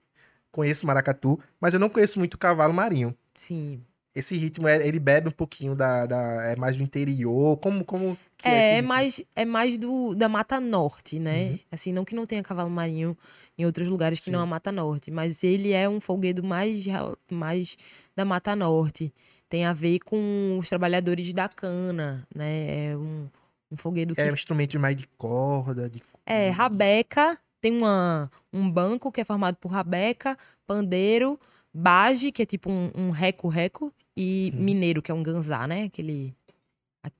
conheço 0.51 0.83
o 0.83 0.87
maracatu, 0.87 1.39
mas 1.59 1.73
eu 1.73 1.79
não 1.79 1.89
conheço 1.89 2.19
muito 2.19 2.35
o 2.35 2.37
cavalo 2.37 2.73
marinho. 2.73 3.15
Sim. 3.35 3.81
Esse 4.15 4.35
ritmo, 4.35 4.67
é- 4.67 4.85
ele 4.87 4.99
bebe 4.99 5.27
um 5.29 5.31
pouquinho 5.31 5.75
da, 5.75 6.05
da- 6.05 6.43
é 6.51 6.55
mais 6.55 6.75
do 6.75 6.83
interior, 6.83 7.57
como, 7.57 7.85
como 7.85 8.17
é, 8.43 8.77
É, 8.77 8.81
mais, 8.81 9.21
é 9.35 9.45
mais 9.45 9.77
do, 9.77 10.13
da 10.15 10.29
Mata 10.29 10.59
Norte, 10.59 11.19
né? 11.19 11.43
Uhum. 11.51 11.59
Assim, 11.71 11.93
não 11.93 12.05
que 12.05 12.15
não 12.15 12.25
tenha 12.25 12.43
cavalo 12.43 12.69
marinho 12.69 13.17
em 13.57 13.65
outros 13.65 13.87
lugares 13.87 14.19
que 14.19 14.31
não 14.31 14.39
Sim. 14.39 14.43
a 14.43 14.45
Mata 14.47 14.71
Norte, 14.71 15.11
mas 15.11 15.43
ele 15.43 15.71
é 15.71 15.87
um 15.89 15.99
folguedo 15.99 16.43
mais, 16.43 16.85
mais 17.29 17.77
da 18.15 18.23
Mata 18.25 18.55
Norte. 18.55 19.13
Tem 19.49 19.65
a 19.65 19.73
ver 19.73 19.99
com 19.99 20.57
os 20.59 20.69
trabalhadores 20.69 21.33
da 21.33 21.49
cana, 21.49 22.25
né? 22.33 22.91
É 22.91 22.97
um, 22.97 23.27
um 23.71 23.77
folguedo 23.77 24.13
que 24.15 24.21
É 24.21 24.31
um 24.31 24.33
instrumento 24.35 24.79
mais 24.79 24.95
de 24.95 25.07
corda, 25.17 25.89
de... 25.89 26.01
é, 26.25 26.49
rabeca, 26.49 27.37
tem 27.59 27.75
uma, 27.75 28.31
um 28.53 28.69
banco 28.69 29.11
que 29.11 29.19
é 29.21 29.25
formado 29.25 29.57
por 29.57 29.71
rabeca, 29.71 30.37
pandeiro, 30.67 31.39
baje, 31.73 32.31
que 32.31 32.43
é 32.43 32.45
tipo 32.45 32.69
um 32.69 32.91
um 32.95 33.09
reco-reco, 33.09 33.91
e 34.15 34.51
Uhum. 34.53 34.63
mineiro, 34.63 35.01
que 35.01 35.11
é 35.11 35.13
um 35.13 35.23
ganzá, 35.23 35.65
né? 35.67 35.83
Aquele. 35.83 36.35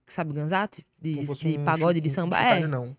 Sabe 0.08 0.34
ganzá? 0.34 0.68
De, 1.02 1.26
de, 1.26 1.58
um 1.60 1.64
pagode 1.66 2.00
chu- 2.00 2.04
de 2.04 2.10
um 2.10 2.14
samba? 2.14 2.36
chocalho, 2.38 2.66
é, 2.66 2.68
não. 2.68 2.98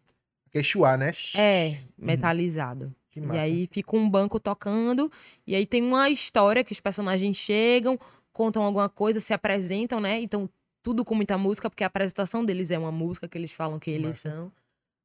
Aquele 0.48 0.64
chuá, 0.64 0.96
né? 0.96 1.12
é, 1.36 1.78
metalizado. 1.96 2.88
Que 3.10 3.20
Que 3.20 3.20
E 3.20 3.28
massa. 3.28 3.40
aí 3.40 3.68
fica 3.70 3.96
um 3.96 4.08
banco 4.08 4.38
tocando, 4.38 5.10
e 5.46 5.54
aí 5.54 5.66
tem 5.66 5.82
uma 5.82 6.08
história 6.08 6.62
que 6.64 6.72
os 6.72 6.80
personagens 6.80 7.36
chegam, 7.36 7.98
contam 8.32 8.62
alguma 8.62 8.88
coisa, 8.88 9.18
se 9.20 9.32
apresentam, 9.34 10.00
né? 10.00 10.20
Então, 10.20 10.48
tudo 10.82 11.04
com 11.04 11.14
muita 11.14 11.36
música, 11.36 11.68
porque 11.68 11.84
a 11.84 11.88
apresentação 11.88 12.44
deles 12.44 12.70
é 12.70 12.78
uma 12.78 12.92
música 12.92 13.28
que 13.28 13.36
eles 13.36 13.52
falam 13.52 13.78
que 13.78 13.90
eles 13.90 14.08
Massa. 14.10 14.30
são. 14.30 14.52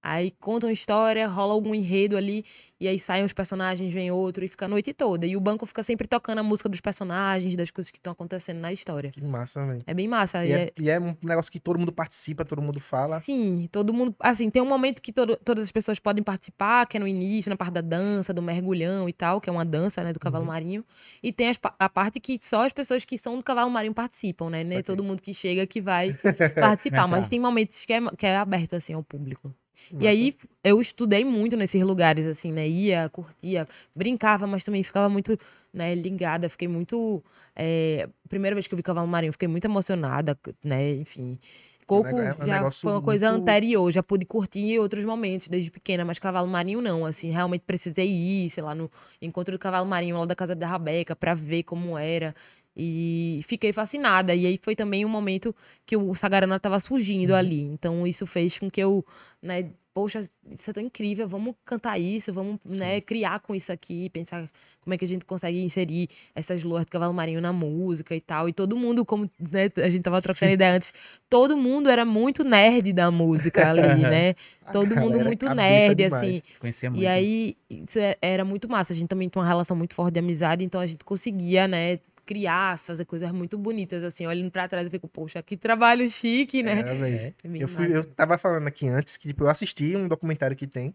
Aí 0.07 0.29
contam 0.39 0.69
história, 0.69 1.27
rola 1.27 1.51
algum 1.53 1.74
enredo 1.74 2.15
ali, 2.15 2.45
e 2.79 2.88
aí 2.88 3.00
saem 3.00 3.25
os 3.25 3.33
personagens, 3.33 3.91
vem 3.91 4.12
outro, 4.12 4.45
e 4.45 4.47
fica 4.47 4.65
a 4.65 4.67
noite 4.67 4.93
toda. 4.93 5.25
E 5.25 5.35
o 5.35 5.39
banco 5.41 5.65
fica 5.65 5.81
sempre 5.81 6.07
tocando 6.07 6.38
a 6.38 6.43
música 6.43 6.69
dos 6.69 6.79
personagens, 6.79 7.55
das 7.55 7.71
coisas 7.71 7.89
que 7.89 7.97
estão 7.97 8.13
acontecendo 8.13 8.59
na 8.59 8.71
história. 8.71 9.09
Que 9.09 9.21
massa, 9.25 9.65
velho. 9.65 9.79
É 9.88 9.93
bem 9.95 10.07
massa. 10.07 10.45
E, 10.45 10.50
e 10.50 10.53
é, 10.53 10.57
é- 10.62 10.71
e 10.79 10.89
é 10.91 11.00
um 11.00 11.15
negócio 11.24 11.51
que 11.51 11.59
todo 11.59 11.79
mundo 11.79 11.91
participa, 11.91 12.45
todo 12.45 12.62
mundo 12.62 12.79
fala. 12.79 13.19
Sim, 13.19 13.67
todo 13.71 13.91
mundo. 13.91 14.15
Assim, 14.19 14.50
tem 14.51 14.62
um 14.62 14.67
momento 14.67 15.01
que 15.01 15.12
todo- 15.12 15.38
todas 15.38 15.63
as 15.63 15.71
pessoas 15.71 15.97
podem 15.97 16.24
participar, 16.24 16.85
que 16.85 16.97
é 16.97 17.00
no 17.00 17.07
início, 17.07 17.50
na 17.50 17.55
parte 17.57 17.74
da 17.74 17.81
dança, 17.81 18.31
do 18.31 18.43
mergulhão 18.43 19.09
e 19.09 19.13
tal, 19.13 19.41
que 19.41 19.50
é 19.50 19.51
uma 19.51 19.65
dança, 19.65 20.03
né, 20.03 20.13
do 20.13 20.19
cavalo 20.19 20.43
Uhum. 20.43 20.51
marinho. 20.51 20.85
E 21.24 21.33
tem 21.33 21.50
as 21.50 21.57
a 21.79 21.89
parte 21.89 22.19
que 22.19 22.38
só 22.43 22.63
as 22.63 22.71
pessoas 22.74 23.03
que 23.05 23.17
são 23.17 23.38
do 23.38 23.43
cavalo 23.43 23.71
marinho 23.71 23.93
participam, 23.93 24.51
né? 24.51 24.59
Nem 24.59 24.67
Saquei. 24.67 24.83
todo 24.83 25.03
mundo 25.03 25.19
que 25.21 25.33
chega 25.33 25.65
que 25.65 25.81
vai 25.81 26.13
participar. 26.59 27.07
Mas 27.07 27.27
tem 27.27 27.39
momentos 27.39 27.83
que 27.85 27.93
é, 27.93 28.00
que 28.15 28.25
é 28.27 28.38
aberto, 28.38 28.75
assim, 28.75 28.93
ao 28.93 29.01
público. 29.03 29.51
E 29.91 29.96
Massa. 29.96 30.10
aí 30.10 30.36
eu 30.63 30.79
estudei 30.82 31.24
muito 31.25 31.55
nesses 31.55 31.82
lugares, 31.82 32.25
assim, 32.25 32.51
né? 32.51 32.67
Ia, 32.67 33.10
curtia, 33.10 33.67
brincava, 33.96 34.48
mas 34.48 34.63
também 34.63 34.84
ficava 34.84 35.10
muito, 35.10 35.38
né, 35.74 35.94
ligada. 35.96 36.50
Fiquei 36.50 36.67
muito. 36.67 37.24
é, 37.55 38.08
Primeira 38.27 38.55
vez 38.55 38.67
que 38.67 38.74
eu 38.74 38.77
vi 38.77 38.84
Cavalo 38.84 39.08
Marinho, 39.08 39.32
fiquei 39.34 39.48
muito 39.48 39.65
emocionada, 39.65 40.38
né? 40.63 40.94
Enfim. 40.96 41.38
Coco 41.86 42.08
é 42.20 42.34
um 42.34 42.46
já 42.48 42.72
foi 42.72 42.91
uma 42.94 43.01
coisa 43.01 43.29
muito- 43.29 43.44
anterior, 43.44 43.91
já 43.91 44.01
pude 44.01 44.25
curtir 44.25 44.60
em 44.74 44.79
outros 44.79 45.05
momentos, 45.05 45.48
desde 45.48 45.70
pequena, 45.70 46.03
mas 46.03 46.17
Cavalo 46.17 46.48
Marinho 46.48 46.82
não, 46.82 47.05
assim, 47.05 47.29
realmente 47.29 47.62
precisei 47.62 48.08
ir, 48.10 48.50
sei 48.50 48.63
lá, 48.63 48.74
no 48.74 48.89
encontro 49.22 49.51
do 49.55 49.60
Cavalo 49.60 49.86
Marinho 49.86 50.17
lá 50.17 50.25
da 50.25 50.36
casa 50.36 50.55
da 50.55 50.65
Rabeca, 50.67 51.15
pra 51.15 51.36
ver 51.36 51.62
como 51.62 51.96
era. 51.96 52.34
E 52.75 53.41
fiquei 53.48 53.72
fascinada. 53.72 54.34
E 54.36 54.46
aí 54.46 54.60
foi 54.62 54.75
também 54.75 55.05
um 55.05 55.10
momento 55.10 55.55
que 55.86 55.96
o 55.96 56.13
Sagarana 56.15 56.60
tava 56.60 56.79
surgindo 56.79 57.32
Uhum. 57.32 57.36
ali. 57.38 57.62
Então 57.62 58.05
isso 58.08 58.25
fez 58.27 58.60
com 58.60 58.70
que 58.70 58.82
eu, 58.82 59.05
né, 59.41 59.70
poxa, 59.94 60.27
isso 60.51 60.70
é 60.70 60.74
tão 60.74 60.84
incrível, 60.84 61.25
vamos 61.25 61.55
cantar 61.63 61.98
isso, 61.98 62.34
vamos, 62.34 62.60
né, 62.77 63.00
criar 63.00 63.39
com 63.39 63.55
isso 63.55 63.72
aqui, 63.72 64.10
pensar 64.10 64.50
como 64.82 64.94
é 64.94 64.98
que 64.98 65.05
a 65.05 65.08
gente 65.08 65.24
consegue 65.24 65.63
inserir 65.63 66.10
essas 66.36 66.62
luas 66.63 66.84
do 66.86 66.91
cavalo 66.91 67.13
marinho 67.13 67.39
na 67.39 67.53
música 67.53 68.13
e 68.13 68.20
tal. 68.20 68.50
E 68.50 68.53
todo 68.53 68.75
mundo, 68.75 69.05
como 69.05 69.32
né, 69.39 69.70
a 69.77 69.89
gente 69.89 70.03
tava 70.03 70.22
trocando 70.22 70.51
ideia 70.51 70.74
antes, 70.75 70.94
todo 71.29 71.55
mundo 71.55 71.89
era 71.89 72.03
muito 72.03 72.44
nerd 72.44 72.91
da 72.91 73.10
música 73.10 73.70
ali, 73.72 74.01
né? 74.01 74.36
Todo 74.74 74.98
mundo 74.98 75.17
muito 75.24 75.48
nerd, 75.55 75.96
demais. 75.96 76.24
assim. 76.24 76.41
Conhecia 76.60 76.89
muito. 76.89 77.01
E 77.01 77.08
aí, 77.08 77.55
isso 77.70 77.98
é- 77.98 78.17
era 78.22 78.44
muito 78.44 78.67
massa. 78.67 78.91
A 78.91 78.96
gente 78.96 79.08
também 79.08 79.29
tinha 79.29 79.41
uma 79.41 79.48
relação 79.48 79.77
muito 79.77 79.96
forte 79.96 80.15
de 80.15 80.20
amizade, 80.20 80.63
então 80.63 80.82
a 80.82 80.86
gente 80.86 81.05
conseguia, 81.05 81.67
né, 81.70 82.00
criar, 82.25 82.77
fazer 82.77 83.05
coisas 83.05 83.32
muito 83.32 83.58
bonitas, 83.58 84.03
assim. 84.03 84.25
Olhando 84.25 84.51
pra 84.51 84.67
trás, 84.67 84.86
eu 84.86 84.91
fico, 84.91 85.08
poxa, 85.08 85.41
que 85.44 85.55
trabalho 85.55 86.10
chique, 86.10 86.63
né? 86.63 86.82
É. 86.82 87.34
É 87.44 87.48
bem 87.48 87.62
Eu, 87.62 87.67
fui, 87.67 87.96
eu 87.96 88.03
tava 88.03 88.38
falando 88.38 88.67
aqui 88.67 88.88
antes 88.88 89.17
que 89.17 89.27
tipo, 89.27 89.44
eu 89.44 89.50
assisti 89.50 89.96
um 89.96 90.08
documentário 90.08 90.55
que 90.55 90.67
tem, 90.67 90.94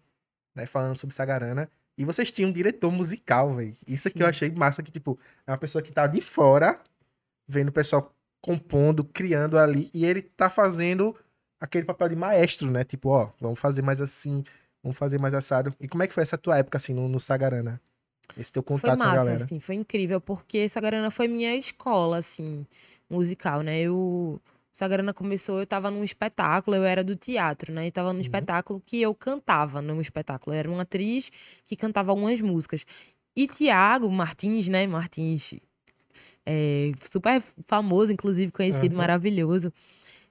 né, 0.54 0.66
falando 0.66 0.96
sobre 0.96 1.14
Sagarana, 1.14 1.70
e 1.96 2.04
vocês 2.04 2.30
tinham 2.30 2.50
um 2.50 2.52
diretor 2.52 2.90
musical, 2.90 3.54
velho. 3.54 3.74
Isso 3.86 4.10
que 4.10 4.22
eu 4.22 4.26
Sim. 4.26 4.30
achei 4.30 4.50
massa, 4.50 4.82
que, 4.82 4.90
tipo, 4.90 5.18
é 5.46 5.52
uma 5.52 5.58
pessoa 5.58 5.82
que 5.82 5.92
tá 5.92 6.06
de 6.06 6.20
fora, 6.20 6.80
vendo 7.46 7.68
o 7.68 7.72
pessoal 7.72 8.14
compondo, 8.40 9.04
criando 9.04 9.58
ali, 9.58 9.90
e 9.92 10.04
ele 10.06 10.22
tá 10.22 10.48
fazendo 10.48 11.14
aquele 11.60 11.84
papel 11.84 12.08
de 12.08 12.16
maestro, 12.16 12.70
né? 12.70 12.84
Tipo, 12.84 13.10
ó, 13.10 13.30
vamos 13.38 13.60
fazer 13.60 13.82
mais 13.82 14.00
assim, 14.00 14.42
vamos 14.82 14.96
fazer 14.96 15.18
mais 15.18 15.34
assado. 15.34 15.74
E 15.78 15.86
como 15.86 16.02
é 16.02 16.06
que 16.06 16.14
foi 16.14 16.22
essa 16.22 16.38
tua 16.38 16.56
época, 16.56 16.78
assim, 16.78 16.94
no, 16.94 17.06
no 17.06 17.20
Sagarana? 17.20 17.80
Esse 18.36 18.52
teu 18.52 18.62
Foi 18.62 18.76
contato 18.76 18.98
com 18.98 19.04
a 19.04 19.06
massa, 19.08 19.24
galera. 19.24 19.44
assim, 19.44 19.60
foi 19.60 19.74
incrível, 19.74 20.20
porque 20.20 20.68
Sagarana 20.68 21.10
foi 21.10 21.28
minha 21.28 21.54
escola, 21.56 22.18
assim, 22.18 22.66
musical, 23.08 23.62
né? 23.62 23.80
Eu... 23.80 24.40
Sagarana 24.72 25.12
começou, 25.12 25.58
eu 25.58 25.66
tava 25.66 25.90
num 25.90 26.04
espetáculo, 26.04 26.76
eu 26.76 26.84
era 26.84 27.02
do 27.02 27.16
teatro, 27.16 27.72
né? 27.72 27.86
E 27.86 27.90
tava 27.90 28.12
num 28.12 28.20
Uhum. 28.20 28.22
espetáculo 28.22 28.82
que 28.86 29.02
eu 29.02 29.14
cantava 29.14 29.82
num 29.82 30.00
espetáculo. 30.00 30.54
Eu 30.54 30.58
era 30.60 30.70
uma 30.70 30.82
atriz 30.82 31.30
que 31.66 31.76
cantava 31.76 32.12
algumas 32.12 32.40
músicas. 32.40 32.86
E 33.36 33.46
Tiago 33.46 34.10
Martins, 34.10 34.68
né? 34.68 34.86
Martins, 34.86 35.54
é, 36.46 36.92
super 37.10 37.42
famoso, 37.66 38.12
inclusive, 38.12 38.50
conhecido, 38.52 38.94
Aham. 38.94 39.02
maravilhoso. 39.02 39.72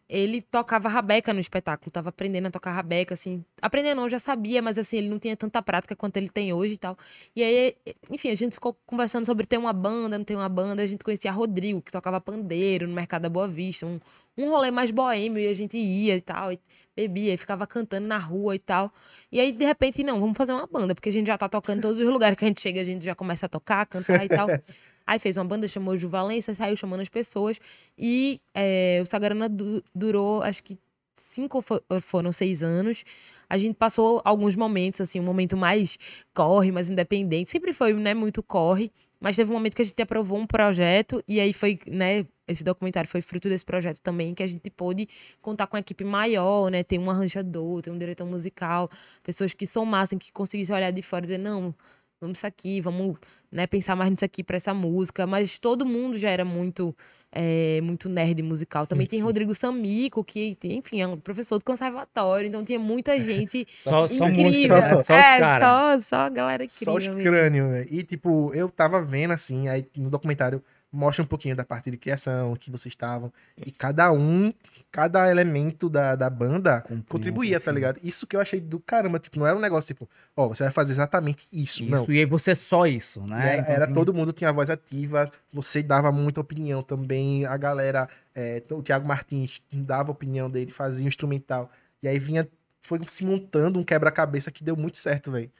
Ele 0.09 0.41
tocava 0.41 0.89
rabeca 0.89 1.31
no 1.31 1.39
espetáculo, 1.39 1.91
tava 1.91 2.09
aprendendo 2.09 2.47
a 2.47 2.51
tocar 2.51 2.71
rabeca, 2.71 3.13
assim. 3.13 3.45
Aprendendo 3.61 4.01
não, 4.01 4.09
já 4.09 4.17
sabia, 4.17 4.59
mas 4.59 4.79
assim, 4.79 4.97
ele 4.97 5.09
não 5.09 5.19
tinha 5.19 5.37
tanta 5.37 5.61
prática 5.61 5.95
quanto 5.95 6.17
ele 6.17 6.29
tem 6.29 6.51
hoje 6.51 6.73
e 6.73 6.77
tal. 6.77 6.97
E 7.35 7.43
aí, 7.43 7.75
enfim, 8.09 8.29
a 8.31 8.35
gente 8.35 8.53
ficou 8.53 8.75
conversando 8.87 9.23
sobre 9.25 9.45
ter 9.45 9.57
uma 9.57 9.71
banda, 9.71 10.17
não 10.17 10.25
ter 10.25 10.35
uma 10.35 10.49
banda. 10.49 10.81
A 10.81 10.85
gente 10.87 11.03
conhecia 11.03 11.31
Rodrigo, 11.31 11.79
que 11.79 11.91
tocava 11.91 12.19
pandeiro 12.19 12.87
no 12.87 12.93
Mercado 12.95 13.21
da 13.21 13.29
Boa 13.29 13.47
Vista. 13.47 13.85
Um, 13.85 13.99
um 14.35 14.49
rolê 14.49 14.71
mais 14.71 14.89
boêmio, 14.89 15.37
e 15.39 15.47
a 15.47 15.53
gente 15.53 15.77
ia 15.77 16.15
e 16.15 16.21
tal, 16.21 16.51
e 16.51 16.59
bebia, 16.95 17.33
e 17.33 17.37
ficava 17.37 17.67
cantando 17.67 18.07
na 18.07 18.17
rua 18.17 18.55
e 18.55 18.59
tal. 18.59 18.91
E 19.31 19.39
aí, 19.39 19.51
de 19.51 19.63
repente, 19.63 20.03
não, 20.03 20.19
vamos 20.19 20.37
fazer 20.37 20.53
uma 20.53 20.65
banda, 20.65 20.95
porque 20.95 21.09
a 21.09 21.11
gente 21.11 21.27
já 21.27 21.37
tá 21.37 21.47
tocando 21.47 21.79
em 21.79 21.81
todos 21.81 21.99
os 21.99 22.07
lugares 22.07 22.35
que 22.35 22.45
a 22.45 22.47
gente 22.47 22.61
chega, 22.61 22.81
a 22.81 22.83
gente 22.83 23.05
já 23.05 23.13
começa 23.13 23.45
a 23.45 23.49
tocar, 23.49 23.85
cantar 23.85 24.25
e 24.25 24.29
tal. 24.29 24.47
Aí 25.09 25.19
fez 25.19 25.37
uma 25.37 25.45
banda, 25.45 25.67
chamou 25.67 25.97
Ju 25.97 26.07
Valença, 26.09 26.53
saiu 26.53 26.75
chamando 26.77 27.01
as 27.01 27.09
pessoas. 27.09 27.57
E 27.97 28.39
eh, 28.53 28.99
o 29.01 29.05
Sagarana 29.05 29.49
du- 29.49 29.83
durou, 29.93 30.41
acho 30.43 30.63
que 30.63 30.77
cinco 31.15 31.63
foram 32.01 32.31
seis 32.31 32.61
anos. 32.63 33.03
A 33.49 33.57
gente 33.57 33.75
passou 33.75 34.21
alguns 34.23 34.55
momentos, 34.55 35.01
assim, 35.01 35.19
um 35.19 35.23
momento 35.23 35.57
mais 35.57 35.97
corre, 36.33 36.71
mais 36.71 36.89
independente. 36.89 37.49
Sempre 37.51 37.73
foi, 37.73 37.93
né, 37.93 38.13
muito 38.13 38.43
corre. 38.43 38.91
Mas 39.19 39.35
teve 39.35 39.49
um 39.51 39.53
momento 39.53 39.75
que 39.75 39.81
a 39.81 39.85
gente 39.85 40.01
aprovou 40.01 40.37
um 40.39 40.47
projeto, 40.47 41.21
e 41.27 41.41
aí 41.41 41.51
foi, 41.51 41.77
né, 41.87 42.25
esse 42.47 42.63
documentário 42.63 43.09
foi 43.09 43.19
fruto 43.19 43.49
desse 43.49 43.65
projeto 43.65 43.99
também, 44.01 44.33
que 44.33 44.41
a 44.41 44.47
gente 44.47 44.69
pôde 44.69 45.09
contar 45.41 45.67
com 45.67 45.75
uma 45.75 45.81
equipe 45.81 46.05
maior, 46.05 46.71
né, 46.71 46.83
ter 46.83 46.97
um 46.97 47.09
arranjador, 47.11 47.81
ter 47.81 47.91
um 47.91 47.97
diretor 47.97 48.25
musical, 48.25 48.89
pessoas 49.21 49.53
que 49.53 49.67
somassem, 49.67 50.17
que 50.17 50.31
conseguissem 50.31 50.73
olhar 50.73 50.91
de 50.91 51.01
fora 51.01 51.25
e 51.25 51.27
dizer, 51.27 51.37
não, 51.37 51.75
vamos 52.19 52.39
isso 52.39 52.47
aqui, 52.47 52.81
vamos 52.81 53.17
né, 53.51 53.65
pensar 53.65 53.95
mais 53.95 54.09
nisso 54.09 54.25
aqui 54.25 54.43
pra 54.43 54.57
essa 54.57 54.73
música. 54.73 55.25
Mas 55.25 55.57
todo 55.57 55.85
mundo 55.85 56.17
já 56.17 56.29
era 56.29 56.43
muito, 56.43 56.95
é, 57.31 57.79
muito 57.81 58.09
nerd 58.09 58.41
musical. 58.43 58.85
Também 58.85 59.07
tem 59.07 59.19
Sim. 59.19 59.25
Rodrigo 59.25 59.55
Samico, 59.55 60.23
que, 60.23 60.55
tem, 60.55 60.77
enfim, 60.77 61.01
é 61.01 61.07
um 61.07 61.17
professor 61.17 61.57
do 61.57 61.65
conservatório, 61.65 62.47
então 62.47 62.63
tinha 62.63 62.79
muita 62.79 63.19
gente 63.19 63.65
Só, 63.75 64.05
só 64.07 64.25
muito, 64.25 64.39
incrível. 64.41 64.77
né? 64.77 65.01
Só 65.01 65.13
os 65.13 65.19
é, 65.19 65.39
caras. 65.39 66.03
só, 66.03 66.09
só 66.09 66.21
a 66.23 66.29
galera 66.29 66.63
incrível. 66.63 66.85
Só 66.85 66.95
os 66.97 67.07
crânios, 67.07 67.69
velho. 67.69 67.87
E, 67.89 68.03
tipo, 68.03 68.53
eu 68.53 68.69
tava 68.69 69.03
vendo, 69.03 69.31
assim, 69.31 69.67
aí 69.67 69.85
no 69.95 70.09
documentário 70.09 70.63
mostra 70.91 71.23
um 71.23 71.27
pouquinho 71.27 71.55
da 71.55 71.63
parte 71.63 71.91
de 71.91 71.97
criação, 71.97 72.55
que 72.55 72.71
vocês 72.71 72.91
estavam. 72.91 73.31
E 73.57 73.71
cada 73.71 74.11
um, 74.11 74.51
cada 74.91 75.29
elemento 75.29 75.87
da, 75.89 76.15
da 76.15 76.29
banda 76.29 76.81
Compunha, 76.81 77.03
contribuía, 77.07 77.59
tá 77.59 77.69
assim. 77.69 77.75
ligado? 77.75 77.99
Isso 78.03 78.25
que 78.25 78.35
eu 78.35 78.39
achei 78.39 78.59
do 78.59 78.79
caramba. 78.79 79.19
Tipo, 79.19 79.37
não 79.39 79.45
era 79.45 79.55
um 79.55 79.61
negócio, 79.61 79.87
tipo, 79.93 80.09
ó, 80.35 80.47
você 80.47 80.63
vai 80.63 80.71
fazer 80.71 80.91
exatamente 80.93 81.45
isso. 81.53 81.83
Isso, 81.83 81.85
Não. 81.91 82.05
E 82.09 82.17
aí 82.19 82.25
você 82.25 82.51
é 82.51 82.55
só 82.55 82.87
isso, 82.87 83.21
né? 83.27 83.53
Era, 83.53 83.61
Então 83.61 83.73
era 83.73 83.85
tem- 83.85 83.93
todo 83.93 84.13
mundo 84.13 84.33
tinha 84.33 84.51
voz 84.51 84.69
ativa, 84.69 85.31
você 85.53 85.83
dava 85.83 86.11
muita 86.11 86.41
opinião 86.41 86.81
também, 86.81 87.45
a 87.45 87.55
galera, 87.57 88.09
é, 88.33 88.63
o 88.71 88.81
Thiago 88.81 89.07
Martins 89.07 89.61
dava 89.71 90.09
a 90.09 90.13
opinião 90.13 90.49
dele, 90.49 90.71
fazia 90.71 91.05
o 91.05 91.07
instrumental, 91.07 91.69
e 92.01 92.07
aí 92.07 92.17
vinha, 92.17 92.47
foi 92.81 92.99
se 93.07 93.23
montando 93.23 93.77
um 93.77 93.83
quebra-cabeça 93.83 94.49
que 94.49 94.63
deu 94.63 94.75
muito 94.75 94.97
certo, 94.97 95.31
velho. 95.31 95.51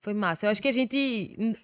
Foi 0.00 0.12
massa. 0.14 0.46
Eu 0.46 0.50
acho 0.50 0.60
que 0.60 0.68
a 0.68 0.72
gente 0.72 1.56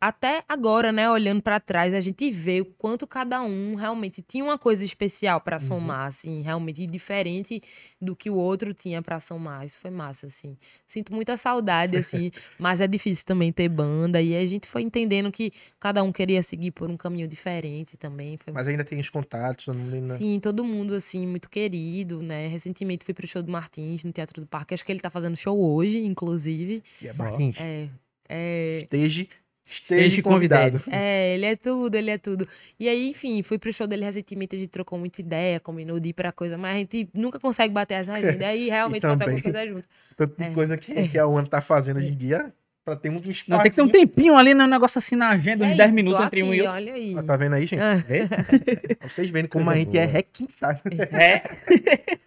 até 0.00 0.44
agora, 0.48 0.92
né, 0.92 1.10
olhando 1.10 1.42
pra 1.42 1.58
trás, 1.58 1.92
a 1.92 2.00
gente 2.00 2.30
vê 2.30 2.60
o 2.60 2.64
quanto 2.64 3.06
cada 3.06 3.42
um 3.42 3.74
realmente 3.74 4.22
tinha 4.22 4.44
uma 4.44 4.56
coisa 4.56 4.84
especial 4.84 5.40
pra 5.40 5.58
somar, 5.58 6.06
assim, 6.06 6.40
realmente 6.42 6.86
diferente 6.86 7.60
do 8.00 8.14
que 8.14 8.30
o 8.30 8.34
outro 8.34 8.72
tinha 8.72 9.02
pra 9.02 9.18
somar. 9.18 9.64
Isso 9.64 9.78
foi 9.80 9.90
massa, 9.90 10.28
assim. 10.28 10.56
Sinto 10.86 11.12
muita 11.12 11.36
saudade, 11.36 11.96
assim, 11.98 12.30
mas 12.58 12.80
é 12.80 12.86
difícil 12.86 13.26
também 13.26 13.52
ter 13.52 13.68
banda 13.68 14.22
e 14.22 14.36
a 14.36 14.46
gente 14.46 14.68
foi 14.68 14.82
entendendo 14.82 15.32
que 15.32 15.52
cada 15.80 16.02
um 16.02 16.12
queria 16.12 16.42
seguir 16.42 16.70
por 16.70 16.88
um 16.88 16.96
caminho 16.96 17.26
diferente 17.26 17.96
também. 17.96 18.36
Foi 18.36 18.52
Mas 18.52 18.68
ainda 18.68 18.84
tem 18.84 19.00
os 19.00 19.10
contatos, 19.10 19.68
ainda... 19.68 20.16
Sim, 20.16 20.38
todo 20.38 20.64
mundo, 20.64 20.94
assim, 20.94 21.26
muito 21.26 21.50
querido, 21.50 22.22
né? 22.22 22.46
Recentemente 22.46 23.04
fui 23.04 23.14
pro 23.14 23.26
show 23.26 23.42
do 23.42 23.50
Martins 23.50 24.04
no 24.04 24.12
Teatro 24.12 24.40
do 24.40 24.46
Parque. 24.46 24.74
Acho 24.74 24.84
que 24.84 24.92
ele 24.92 25.00
tá 25.00 25.10
fazendo 25.10 25.36
show 25.36 25.58
hoje, 25.58 25.98
inclusive. 25.98 26.84
E 27.02 27.08
é 27.08 27.12
Martins, 27.12 27.60
É. 27.60 27.88
É, 28.28 28.78
esteja, 28.82 29.26
Esteja 29.70 30.22
convidado. 30.22 30.80
é, 30.90 31.34
ele 31.34 31.44
é 31.46 31.54
tudo, 31.56 31.94
ele 31.94 32.10
é 32.10 32.16
tudo. 32.18 32.48
E 32.80 32.88
aí, 32.88 33.08
enfim, 33.10 33.42
fui 33.42 33.58
pro 33.58 33.72
show 33.72 33.86
dele 33.86 34.04
recentemente, 34.04 34.56
a 34.56 34.58
gente 34.58 34.70
trocou 34.70 34.98
muita 34.98 35.20
ideia, 35.20 35.60
combinou 35.60 36.00
de 36.00 36.08
ir 36.08 36.12
pra 36.14 36.32
coisa, 36.32 36.56
mas 36.56 36.74
a 36.76 36.78
gente 36.78 37.08
nunca 37.12 37.38
consegue 37.38 37.72
bater 37.74 37.94
essa 37.94 38.14
agenda. 38.14 38.46
Aí 38.46 38.68
realmente 38.70 39.02
faz 39.06 39.18
também. 39.18 39.36
alguma 39.36 39.52
coisa 39.52 39.68
junto. 39.70 39.86
Tanto 40.16 40.36
de 40.38 40.44
É. 40.44 40.50
coisa 40.50 40.76
que, 40.78 41.08
que 41.08 41.18
a 41.18 41.26
UAN 41.26 41.44
tá 41.44 41.60
fazendo 41.60 41.98
hoje 41.98 42.12
em 42.12 42.16
dia, 42.16 42.52
pra 42.84 42.96
ter 42.96 43.10
um 43.10 43.16
espaço. 43.18 43.44
Não, 43.50 43.58
tem 43.60 43.70
que 43.70 43.76
ter 43.76 43.82
um 43.82 43.88
tempinho 43.88 44.34
ali, 44.36 44.54
né? 44.54 44.64
Um 44.64 44.68
negócio 44.68 44.98
assim 44.98 45.14
na 45.16 45.28
agenda, 45.28 45.64
uns 45.66 45.72
É 45.72 45.74
10 45.76 45.88
isso, 45.88 45.94
minutos 45.94 46.24
entre 46.24 46.42
um 46.42 46.54
e 46.54 46.60
outro. 46.62 46.74
Olha 46.74 46.94
aí. 46.94 47.14
Tá 47.26 47.36
vendo 47.36 47.52
aí, 47.54 47.66
gente? 47.66 47.80
Ah, 47.80 48.02
Vocês 49.06 49.28
vendo 49.28 49.48
como 49.48 49.66
Coisa 49.66 49.78
a 49.80 49.84
gente 49.84 49.98
é 49.98 50.04
boa. 50.06 50.12
requintado. 50.14 50.80
É. 51.12 51.42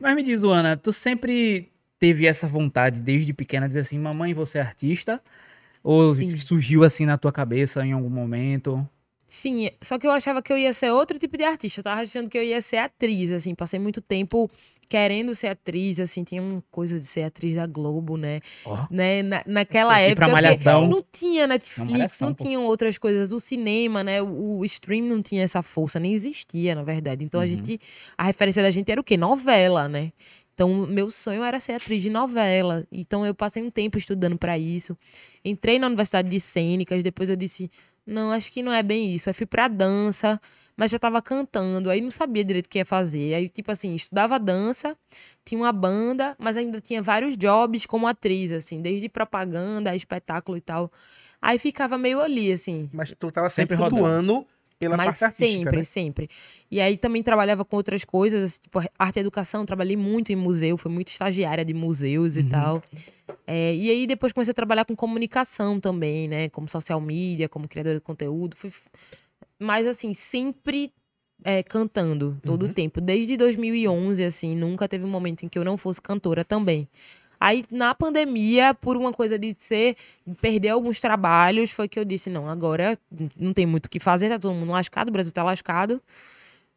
Mas 0.00 0.14
me 0.14 0.22
diz, 0.22 0.42
Ana, 0.44 0.76
tu 0.78 0.92
sempre 0.92 1.68
teve 1.98 2.26
essa 2.26 2.46
vontade 2.46 3.02
desde 3.02 3.34
pequena 3.34 3.66
de 3.66 3.72
dizer 3.72 3.80
assim, 3.80 3.98
mamãe, 3.98 4.32
você 4.32 4.56
é 4.58 4.62
artista? 4.62 5.20
Ou 5.82 6.14
Sim. 6.14 6.36
surgiu 6.36 6.84
assim 6.84 7.06
na 7.06 7.16
tua 7.16 7.32
cabeça 7.32 7.84
em 7.84 7.92
algum 7.92 8.10
momento? 8.10 8.86
Sim, 9.26 9.70
só 9.80 9.96
que 9.98 10.06
eu 10.06 10.10
achava 10.10 10.42
que 10.42 10.52
eu 10.52 10.58
ia 10.58 10.72
ser 10.72 10.90
outro 10.90 11.16
tipo 11.18 11.36
de 11.36 11.44
artista. 11.44 11.80
Eu 11.80 11.84
tava 11.84 12.00
achando 12.00 12.28
que 12.28 12.36
eu 12.36 12.42
ia 12.42 12.60
ser 12.60 12.78
atriz, 12.78 13.30
assim. 13.30 13.54
Passei 13.54 13.78
muito 13.78 14.00
tempo 14.00 14.50
querendo 14.88 15.32
ser 15.36 15.46
atriz, 15.46 16.00
assim. 16.00 16.24
Tinha 16.24 16.42
uma 16.42 16.60
coisa 16.68 16.98
de 16.98 17.06
ser 17.06 17.22
atriz 17.22 17.54
da 17.54 17.64
Globo, 17.64 18.16
né? 18.16 18.40
Ó. 18.64 18.86
né? 18.90 19.22
Na, 19.22 19.42
naquela 19.46 20.00
época. 20.00 20.26
Malhação. 20.26 20.88
Não 20.88 21.00
tinha 21.12 21.46
Netflix, 21.46 21.90
Malhação, 21.92 22.28
não 22.28 22.34
pô. 22.34 22.42
tinham 22.44 22.64
outras 22.64 22.98
coisas. 22.98 23.30
O 23.30 23.38
cinema, 23.38 24.02
né? 24.02 24.20
O, 24.20 24.58
o 24.58 24.64
stream 24.64 25.06
não 25.06 25.22
tinha 25.22 25.44
essa 25.44 25.62
força, 25.62 26.00
nem 26.00 26.12
existia, 26.12 26.74
na 26.74 26.82
verdade. 26.82 27.24
Então 27.24 27.40
a 27.40 27.44
Uhum. 27.44 27.48
gente. 27.50 27.80
A 28.18 28.24
referência 28.24 28.60
da 28.64 28.70
gente 28.72 28.90
era 28.90 29.00
o 29.00 29.04
quê? 29.04 29.16
Novela, 29.16 29.88
né? 29.88 30.12
Então, 30.60 30.86
meu 30.86 31.08
sonho 31.08 31.42
era 31.42 31.58
ser 31.58 31.72
atriz 31.72 32.02
de 32.02 32.10
novela. 32.10 32.86
Então, 32.92 33.24
eu 33.24 33.34
passei 33.34 33.62
um 33.62 33.70
tempo 33.70 33.96
estudando 33.96 34.36
pra 34.36 34.58
isso. 34.58 34.94
Entrei 35.42 35.78
na 35.78 35.86
Universidade 35.86 36.28
de 36.28 36.38
Cênicas, 36.38 37.02
depois 37.02 37.30
eu 37.30 37.36
disse, 37.36 37.70
não, 38.06 38.30
acho 38.30 38.52
que 38.52 38.62
não 38.62 38.70
é 38.70 38.82
bem 38.82 39.14
isso. 39.14 39.30
Aí 39.30 39.32
fui 39.32 39.46
pra 39.46 39.68
dança, 39.68 40.38
mas 40.76 40.90
já 40.90 40.98
tava 40.98 41.22
cantando, 41.22 41.88
aí 41.88 42.02
não 42.02 42.10
sabia 42.10 42.44
direito 42.44 42.66
o 42.66 42.68
que 42.68 42.76
ia 42.76 42.84
fazer. 42.84 43.32
Aí, 43.32 43.48
tipo 43.48 43.72
assim, 43.72 43.94
estudava 43.94 44.38
dança, 44.38 44.94
tinha 45.46 45.58
uma 45.58 45.72
banda, 45.72 46.36
mas 46.38 46.58
ainda 46.58 46.78
tinha 46.78 47.00
vários 47.00 47.38
jobs 47.38 47.86
como 47.86 48.06
atriz, 48.06 48.52
assim, 48.52 48.82
desde 48.82 49.08
propaganda, 49.08 49.96
espetáculo 49.96 50.58
e 50.58 50.60
tal. 50.60 50.92
Aí 51.40 51.56
ficava 51.56 51.96
meio 51.96 52.20
ali, 52.20 52.52
assim. 52.52 52.90
Mas 52.92 53.14
tu 53.18 53.30
tava 53.30 53.48
sempre, 53.48 53.78
Sempre 53.78 53.98
rodando. 53.98 54.46
Pela 54.80 54.96
Mas 54.96 55.06
parte 55.18 55.24
artística, 55.26 55.58
sempre, 55.64 55.76
né? 55.76 55.84
sempre. 55.84 56.30
E 56.70 56.80
aí 56.80 56.96
também 56.96 57.22
trabalhava 57.22 57.64
com 57.66 57.76
outras 57.76 58.02
coisas, 58.02 58.42
assim, 58.42 58.62
tipo 58.62 58.80
arte 58.98 59.16
e 59.16 59.20
educação, 59.20 59.66
trabalhei 59.66 59.96
muito 59.96 60.32
em 60.32 60.36
museu, 60.36 60.78
fui 60.78 60.90
muito 60.90 61.08
estagiária 61.08 61.64
de 61.64 61.74
museus 61.74 62.34
Uhum. 62.34 62.40
e 62.40 62.44
tal. 62.44 62.82
É, 63.46 63.74
e 63.74 63.90
aí 63.90 64.06
depois 64.06 64.32
comecei 64.32 64.52
a 64.52 64.54
trabalhar 64.54 64.86
com 64.86 64.96
comunicação 64.96 65.78
também, 65.78 66.26
né? 66.26 66.48
Como 66.48 66.66
social 66.68 67.00
media, 67.00 67.48
como 67.48 67.68
criadora 67.68 67.96
de 67.96 68.00
conteúdo. 68.00 68.56
Fui... 68.56 68.72
Mas 69.58 69.86
assim, 69.86 70.14
sempre 70.14 70.90
é, 71.44 71.62
cantando, 71.62 72.38
todo 72.42 72.64
Uhum. 72.64 72.70
o 72.70 72.74
tempo. 72.74 73.00
Desde 73.02 73.36
2011, 73.36 74.24
assim, 74.24 74.56
nunca 74.56 74.88
teve 74.88 75.04
um 75.04 75.08
momento 75.10 75.44
em 75.44 75.48
que 75.48 75.58
eu 75.58 75.64
não 75.64 75.76
fosse 75.76 76.00
cantora 76.00 76.42
também. 76.44 76.88
Aí, 77.40 77.64
na 77.70 77.94
pandemia, 77.94 78.74
por 78.74 78.98
uma 78.98 79.12
coisa 79.12 79.38
de 79.38 79.54
ser, 79.58 79.96
perder 80.42 80.68
alguns 80.68 81.00
trabalhos, 81.00 81.70
foi 81.70 81.88
que 81.88 81.98
eu 81.98 82.04
disse, 82.04 82.28
não, 82.28 82.46
agora 82.46 82.98
não 83.34 83.54
tem 83.54 83.64
muito 83.64 83.86
o 83.86 83.90
que 83.90 83.98
fazer, 83.98 84.28
tá 84.28 84.38
todo 84.38 84.52
mundo 84.54 84.70
lascado, 84.72 85.08
o 85.08 85.12
Brasil 85.12 85.32
tá 85.32 85.42
lascado. 85.42 86.02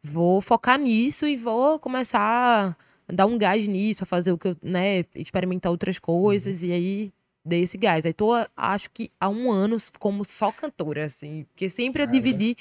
Vou 0.02 0.40
focar 0.40 0.78
nisso 0.78 1.26
e 1.26 1.36
vou 1.36 1.78
começar 1.78 2.74
a 3.08 3.12
dar 3.12 3.26
um 3.26 3.36
gás 3.36 3.68
nisso, 3.68 4.04
a 4.04 4.06
fazer 4.06 4.32
o 4.32 4.38
que 4.38 4.48
eu, 4.48 4.56
né, 4.62 5.04
experimentar 5.14 5.70
outras 5.70 5.98
coisas, 5.98 6.62
e 6.62 6.72
aí 6.72 7.12
dei 7.44 7.62
esse 7.62 7.76
gás. 7.76 8.06
Aí 8.06 8.14
tô, 8.14 8.30
acho 8.56 8.90
que 8.90 9.10
há 9.20 9.28
um 9.28 9.52
ano 9.52 9.76
como 9.98 10.24
só 10.24 10.50
cantora, 10.50 11.04
assim, 11.04 11.44
porque 11.52 11.68
sempre 11.68 12.02
eu 12.02 12.06
dividi 12.06 12.56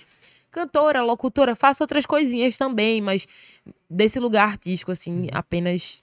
cantora, 0.51 1.01
locutora, 1.01 1.55
faço 1.55 1.83
outras 1.83 2.05
coisinhas 2.05 2.57
também, 2.57 3.01
mas 3.01 3.25
desse 3.89 4.19
lugar 4.19 4.49
artístico, 4.49 4.91
assim, 4.91 5.27
apenas 5.31 6.02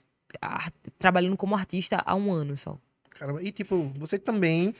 trabalhando 0.97 1.37
como 1.37 1.55
artista 1.55 2.01
há 2.05 2.15
um 2.15 2.31
ano 2.33 2.55
só. 2.57 2.77
Caramba, 3.11 3.43
E 3.43 3.51
tipo, 3.51 3.91
você 3.97 4.17
também 4.17 4.73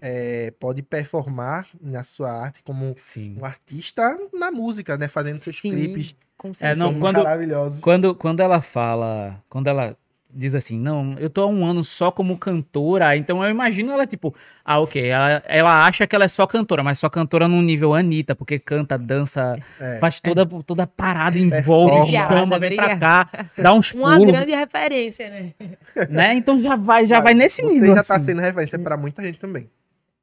é, 0.00 0.50
pode 0.58 0.82
performar 0.82 1.66
na 1.80 2.02
sua 2.02 2.30
arte 2.32 2.62
como 2.62 2.94
Sim. 2.96 3.36
um 3.38 3.44
artista 3.44 4.16
na 4.32 4.50
música, 4.50 4.96
né? 4.96 5.08
Fazendo 5.08 5.38
seus 5.38 5.56
Sim, 5.58 5.70
clipes. 5.72 6.14
Com 6.38 6.50
É, 6.50 6.54
certeza. 6.54 6.84
não, 6.84 6.98
quando- 6.98 7.22
maravilhosos. 7.22 7.80
Quando, 7.80 8.14
quando 8.14 8.40
ela 8.40 8.60
fala, 8.62 9.42
quando 9.50 9.68
ela 9.68 9.96
diz 10.34 10.54
assim, 10.54 10.78
não, 10.78 11.14
eu 11.18 11.28
tô 11.28 11.42
há 11.42 11.46
um 11.46 11.64
ano 11.66 11.84
só 11.84 12.10
como 12.10 12.38
cantora, 12.38 13.16
então 13.16 13.44
eu 13.44 13.50
imagino 13.50 13.92
ela 13.92 14.06
tipo, 14.06 14.34
ah, 14.64 14.80
ok, 14.80 15.04
ela, 15.08 15.42
ela 15.46 15.86
acha 15.86 16.06
que 16.06 16.14
ela 16.16 16.24
é 16.24 16.28
só 16.28 16.46
cantora, 16.46 16.82
mas 16.82 16.98
só 16.98 17.08
cantora 17.10 17.46
num 17.46 17.60
nível 17.60 17.94
Anitta, 17.94 18.34
porque 18.34 18.58
canta, 18.58 18.96
dança, 18.96 19.56
É. 19.80 19.98
faz 19.98 20.20
toda, 20.20 20.46
toda 20.46 20.86
parada 20.86 21.38
em 21.38 21.50
volta, 21.62 21.96
Obrigada, 21.96 22.34
chama, 22.38 22.58
vem 22.58 22.76
pra 22.76 22.96
cá, 22.98 23.28
dá 23.58 23.72
uns 23.74 23.92
Uma 23.92 24.16
pulos, 24.16 24.32
grande 24.32 24.52
referência, 24.54 25.28
né? 25.30 25.52
né? 26.08 26.34
Então 26.34 26.58
já 26.60 26.76
vai, 26.76 27.04
já 27.06 27.20
vai 27.20 27.34
nesse 27.34 27.62
Você 27.62 27.68
nível, 27.68 27.94
já 27.94 28.02
tá 28.02 28.16
assim. 28.16 28.26
sendo 28.26 28.40
referência 28.40 28.78
pra 28.78 28.96
muita 28.96 29.22
gente 29.22 29.38
também. 29.38 29.68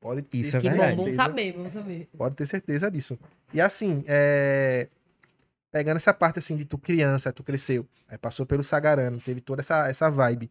Pode 0.01 0.21
ter 0.21 0.37
Isso 0.37 0.55
é 0.55 0.61
Que 0.61 0.69
bom, 0.69 0.75
verdade. 0.77 0.95
bom 0.95 1.03
certeza- 1.03 1.23
saber, 1.23 1.53
bom 1.53 1.69
saber. 1.69 2.09
Pode 2.17 2.35
ter 2.35 2.45
certeza 2.45 2.89
disso. 2.89 3.19
E 3.53 3.59
assim, 3.59 4.01
é, 4.07 4.87
pegando 5.71 5.97
essa 5.97 6.13
parte 6.13 6.39
assim 6.39 6.55
de 6.55 6.65
tu 6.65 6.77
criança, 6.77 7.31
tu 7.31 7.43
cresceu, 7.43 7.85
aí 8.07 8.17
passou 8.17 8.45
pelo 8.45 8.63
Sagarano, 8.63 9.19
teve 9.19 9.41
toda 9.41 9.61
essa, 9.61 9.87
essa 9.87 10.09
vibe. 10.09 10.49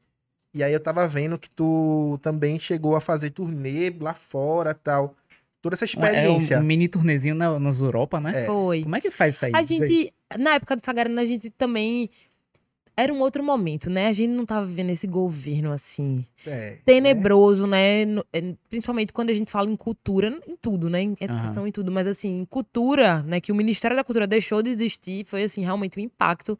E 0.54 0.62
aí 0.62 0.72
eu 0.72 0.80
tava 0.80 1.06
vendo 1.06 1.38
que 1.38 1.50
tu 1.50 2.18
também 2.22 2.58
chegou 2.58 2.96
a 2.96 3.00
fazer 3.00 3.30
turnê 3.30 3.90
lá 4.00 4.14
fora 4.14 4.72
tal. 4.74 5.14
Toda 5.60 5.74
essa 5.74 5.84
É 5.84 5.86
experiência. 5.86 6.56
um, 6.58 6.60
um 6.62 6.64
mini 6.64 6.88
turnezinho 6.88 7.34
na, 7.34 7.58
nas 7.58 7.80
Europa, 7.80 8.20
né? 8.20 8.42
É. 8.42 8.46
Foi. 8.46 8.82
Como 8.82 8.96
é 8.96 9.00
que 9.00 9.10
faz 9.10 9.34
isso 9.34 9.46
aí? 9.46 9.52
A 9.54 9.62
gente, 9.62 10.12
na 10.38 10.54
época 10.54 10.76
do 10.76 10.84
Sagarana, 10.84 11.20
a 11.20 11.24
gente 11.24 11.50
também. 11.50 12.08
Era 13.00 13.12
um 13.14 13.20
outro 13.20 13.44
momento, 13.44 13.88
né? 13.88 14.08
A 14.08 14.12
gente 14.12 14.30
não 14.32 14.44
tava 14.44 14.66
vivendo 14.66 14.90
esse 14.90 15.06
governo 15.06 15.70
assim. 15.70 16.24
É, 16.44 16.78
Tenebroso, 16.84 17.64
né? 17.64 18.04
No- 18.04 18.24
é, 18.32 18.54
Principalmente 18.68 19.12
quando 19.12 19.30
a 19.30 19.32
gente 19.32 19.52
fala 19.52 19.70
em 19.70 19.76
cultura, 19.76 20.36
em 20.48 20.56
tudo, 20.56 20.90
né? 20.90 21.02
Em 21.02 21.16
educação 21.20 21.58
Aham. 21.62 21.68
em 21.68 21.70
tudo. 21.70 21.92
Mas 21.92 22.08
assim, 22.08 22.40
em 22.40 22.44
cultura, 22.44 23.22
né? 23.22 23.40
Que 23.40 23.52
o 23.52 23.54
Ministério 23.54 23.96
da 23.96 24.02
Cultura 24.02 24.26
deixou 24.26 24.62
de 24.62 24.70
existir, 24.70 25.24
foi 25.26 25.44
assim, 25.44 25.62
realmente 25.62 25.96
um 25.96 26.02
impacto. 26.02 26.58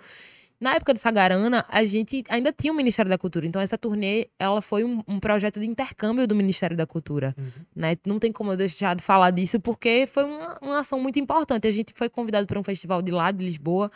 Na 0.61 0.75
época 0.75 0.92
do 0.92 0.99
Sagarana, 0.99 1.64
a 1.68 1.85
gente 1.85 2.25
ainda 2.29 2.53
tinha 2.53 2.73
o 2.73 2.77
Ministério 2.77 3.09
da 3.09 3.16
Cultura. 3.16 3.47
Então, 3.47 3.62
essa 3.62 3.79
turnê, 3.79 4.29
ela 4.38 4.61
foi 4.61 4.83
um, 4.83 5.05
um 5.07 5.21
projeto 5.21 5.61
de 5.61 5.66
intercâmbio 5.66 6.27
do 6.27 6.35
Ministério 6.35 6.77
da 6.77 6.85
Cultura. 6.85 7.33
Uhum. 7.38 7.47
Né? 7.77 7.97
Não 8.05 8.18
tem 8.18 8.33
como 8.33 8.51
eu 8.53 8.57
deixar 8.57 8.97
de 8.97 9.03
falar 9.03 9.31
disso, 9.31 9.61
porque 9.61 10.05
foi 10.09 10.25
uma, 10.25 10.59
uma 10.61 10.81
ação 10.81 10.99
muito 10.99 11.16
importante. 11.18 11.68
A 11.68 11.71
gente 11.71 11.92
foi 11.94 12.09
convidado 12.09 12.44
para 12.44 12.59
um 12.59 12.64
festival 12.64 13.01
de 13.01 13.12
lá, 13.12 13.31
de 13.31 13.44
Lisboa. 13.44 13.88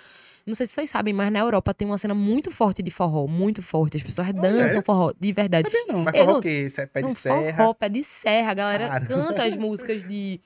Não 0.47 0.55
sei 0.55 0.67
se 0.67 0.73
vocês 0.75 0.91
sabem, 0.91 1.13
mas 1.13 1.33
na 1.33 1.41
Europa 1.41 1.75
tem 1.75 1.87
uma 1.87 1.99
cena 1.99 2.15
muito 2.15 2.51
forte 2.51 2.81
de 2.81 2.91
forró, 2.93 3.27
muito 3.27 3.61
forte. 3.61 3.97
As 3.97 4.03
pessoas 4.05 4.33
dançam 4.33 4.69
sério? 4.69 4.83
forró, 4.85 5.13
de 5.19 5.33
verdade. 5.33 5.69
Sabia 5.69 5.93
não. 5.93 6.05
Mas 6.05 6.17
forró 6.17 6.39
o 6.39 6.41
quê? 6.41 6.67
Isso 6.67 6.81
é 6.81 6.87
pé 6.87 7.01
de 7.01 7.09
Não, 7.09 7.15
serra? 7.15 7.57
Forró, 7.57 7.75
pé 7.75 7.89
de 7.89 8.05
serra. 8.05 8.51
A 8.53 8.55
galera 8.55 8.89
Cara. 8.89 9.07
canta 9.07 9.43
as 9.45 9.57
músicas 9.57 10.07
de, 10.07 10.41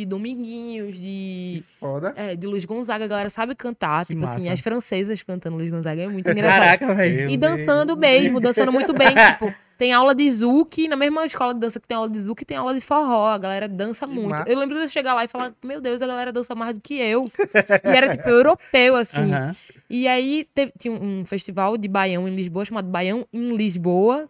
de 0.00 0.06
Dominguinhos, 0.06 1.00
de, 1.00 1.62
Foda. 1.78 2.12
é, 2.16 2.34
de 2.34 2.46
Luiz 2.46 2.64
Gonzaga. 2.64 3.04
A 3.04 3.08
galera 3.08 3.30
sabe 3.30 3.54
cantar. 3.54 4.04
Que 4.06 4.14
tipo 4.14 4.24
assim, 4.24 4.40
massa. 4.42 4.52
as 4.52 4.60
francesas 4.60 5.22
cantando 5.22 5.56
Luiz 5.56 5.70
Gonzaga. 5.70 6.02
É 6.02 6.08
muito 6.08 6.28
engraçado. 6.30 6.78
Caraca, 6.78 6.94
velho. 6.94 7.30
E 7.30 7.36
dançando 7.36 7.94
Deus. 7.96 7.98
mesmo, 7.98 8.40
dançando 8.40 8.72
muito 8.72 8.92
bem. 8.92 9.08
tipo, 9.32 9.54
tem 9.78 9.92
aula 9.92 10.14
de 10.14 10.30
zouk, 10.30 10.88
na 10.88 10.96
mesma 10.96 11.24
escola 11.24 11.54
de 11.54 11.60
dança 11.60 11.80
que 11.80 11.88
tem 11.88 11.96
aula 11.96 12.10
de 12.10 12.20
zouk, 12.20 12.44
tem 12.44 12.56
aula 12.56 12.74
de 12.74 12.80
forró. 12.80 13.28
A 13.28 13.38
galera 13.38 13.66
dança 13.68 14.06
Que 14.06 14.12
muito. 14.12 14.28
massa. 14.30 14.50
Eu 14.50 14.58
lembro 14.58 14.76
de 14.76 14.82
eu 14.84 14.88
chegar 14.88 15.14
lá 15.14 15.24
e 15.24 15.28
falar, 15.28 15.54
meu 15.64 15.80
Deus, 15.80 16.02
a 16.02 16.06
galera 16.06 16.32
dança 16.32 16.54
mais 16.54 16.76
do 16.76 16.82
que 16.82 16.94
eu. 16.94 17.24
e 17.84 17.88
era, 17.88 18.16
tipo, 18.16 18.28
europeu, 18.28 18.96
assim. 18.96 19.30
E 19.88 20.06
aí 20.08 20.46
teve, 20.54 20.72
tinha 20.78 20.92
um 20.92 21.20
um 21.20 21.24
festival 21.24 21.76
de 21.76 21.88
Baião 21.88 22.26
em 22.28 22.34
Lisboa, 22.34 22.64
chamado 22.64 22.88
Baião 22.88 23.26
em 23.32 23.56
Lisboa. 23.56 24.28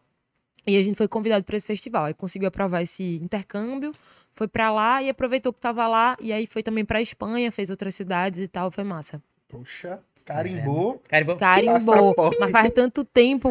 E 0.66 0.76
a 0.76 0.82
gente 0.82 0.96
foi 0.96 1.08
convidado 1.08 1.44
para 1.44 1.56
esse 1.56 1.66
festival. 1.66 2.04
Aí 2.04 2.14
conseguiu 2.14 2.48
aprovar 2.48 2.82
esse 2.82 3.16
intercâmbio, 3.16 3.92
foi 4.34 4.48
para 4.48 4.70
lá 4.72 5.02
e 5.02 5.08
aproveitou 5.08 5.52
que 5.52 5.60
tava 5.60 5.86
lá. 5.86 6.16
E 6.20 6.32
aí 6.32 6.46
foi 6.46 6.62
também 6.62 6.84
pra 6.84 7.00
Espanha, 7.02 7.50
fez 7.52 7.70
outras 7.70 7.94
cidades 7.94 8.40
e 8.40 8.48
tal. 8.48 8.70
Foi 8.70 8.84
massa. 8.84 9.22
Poxa, 9.48 9.98
carimbou. 10.24 11.02
Carimbó. 11.08 11.34
Carimbou. 11.36 12.14
Passaporte. 12.14 12.36
Mas 12.40 12.50
faz 12.52 12.72
tanto 12.72 13.04
tempo. 13.04 13.50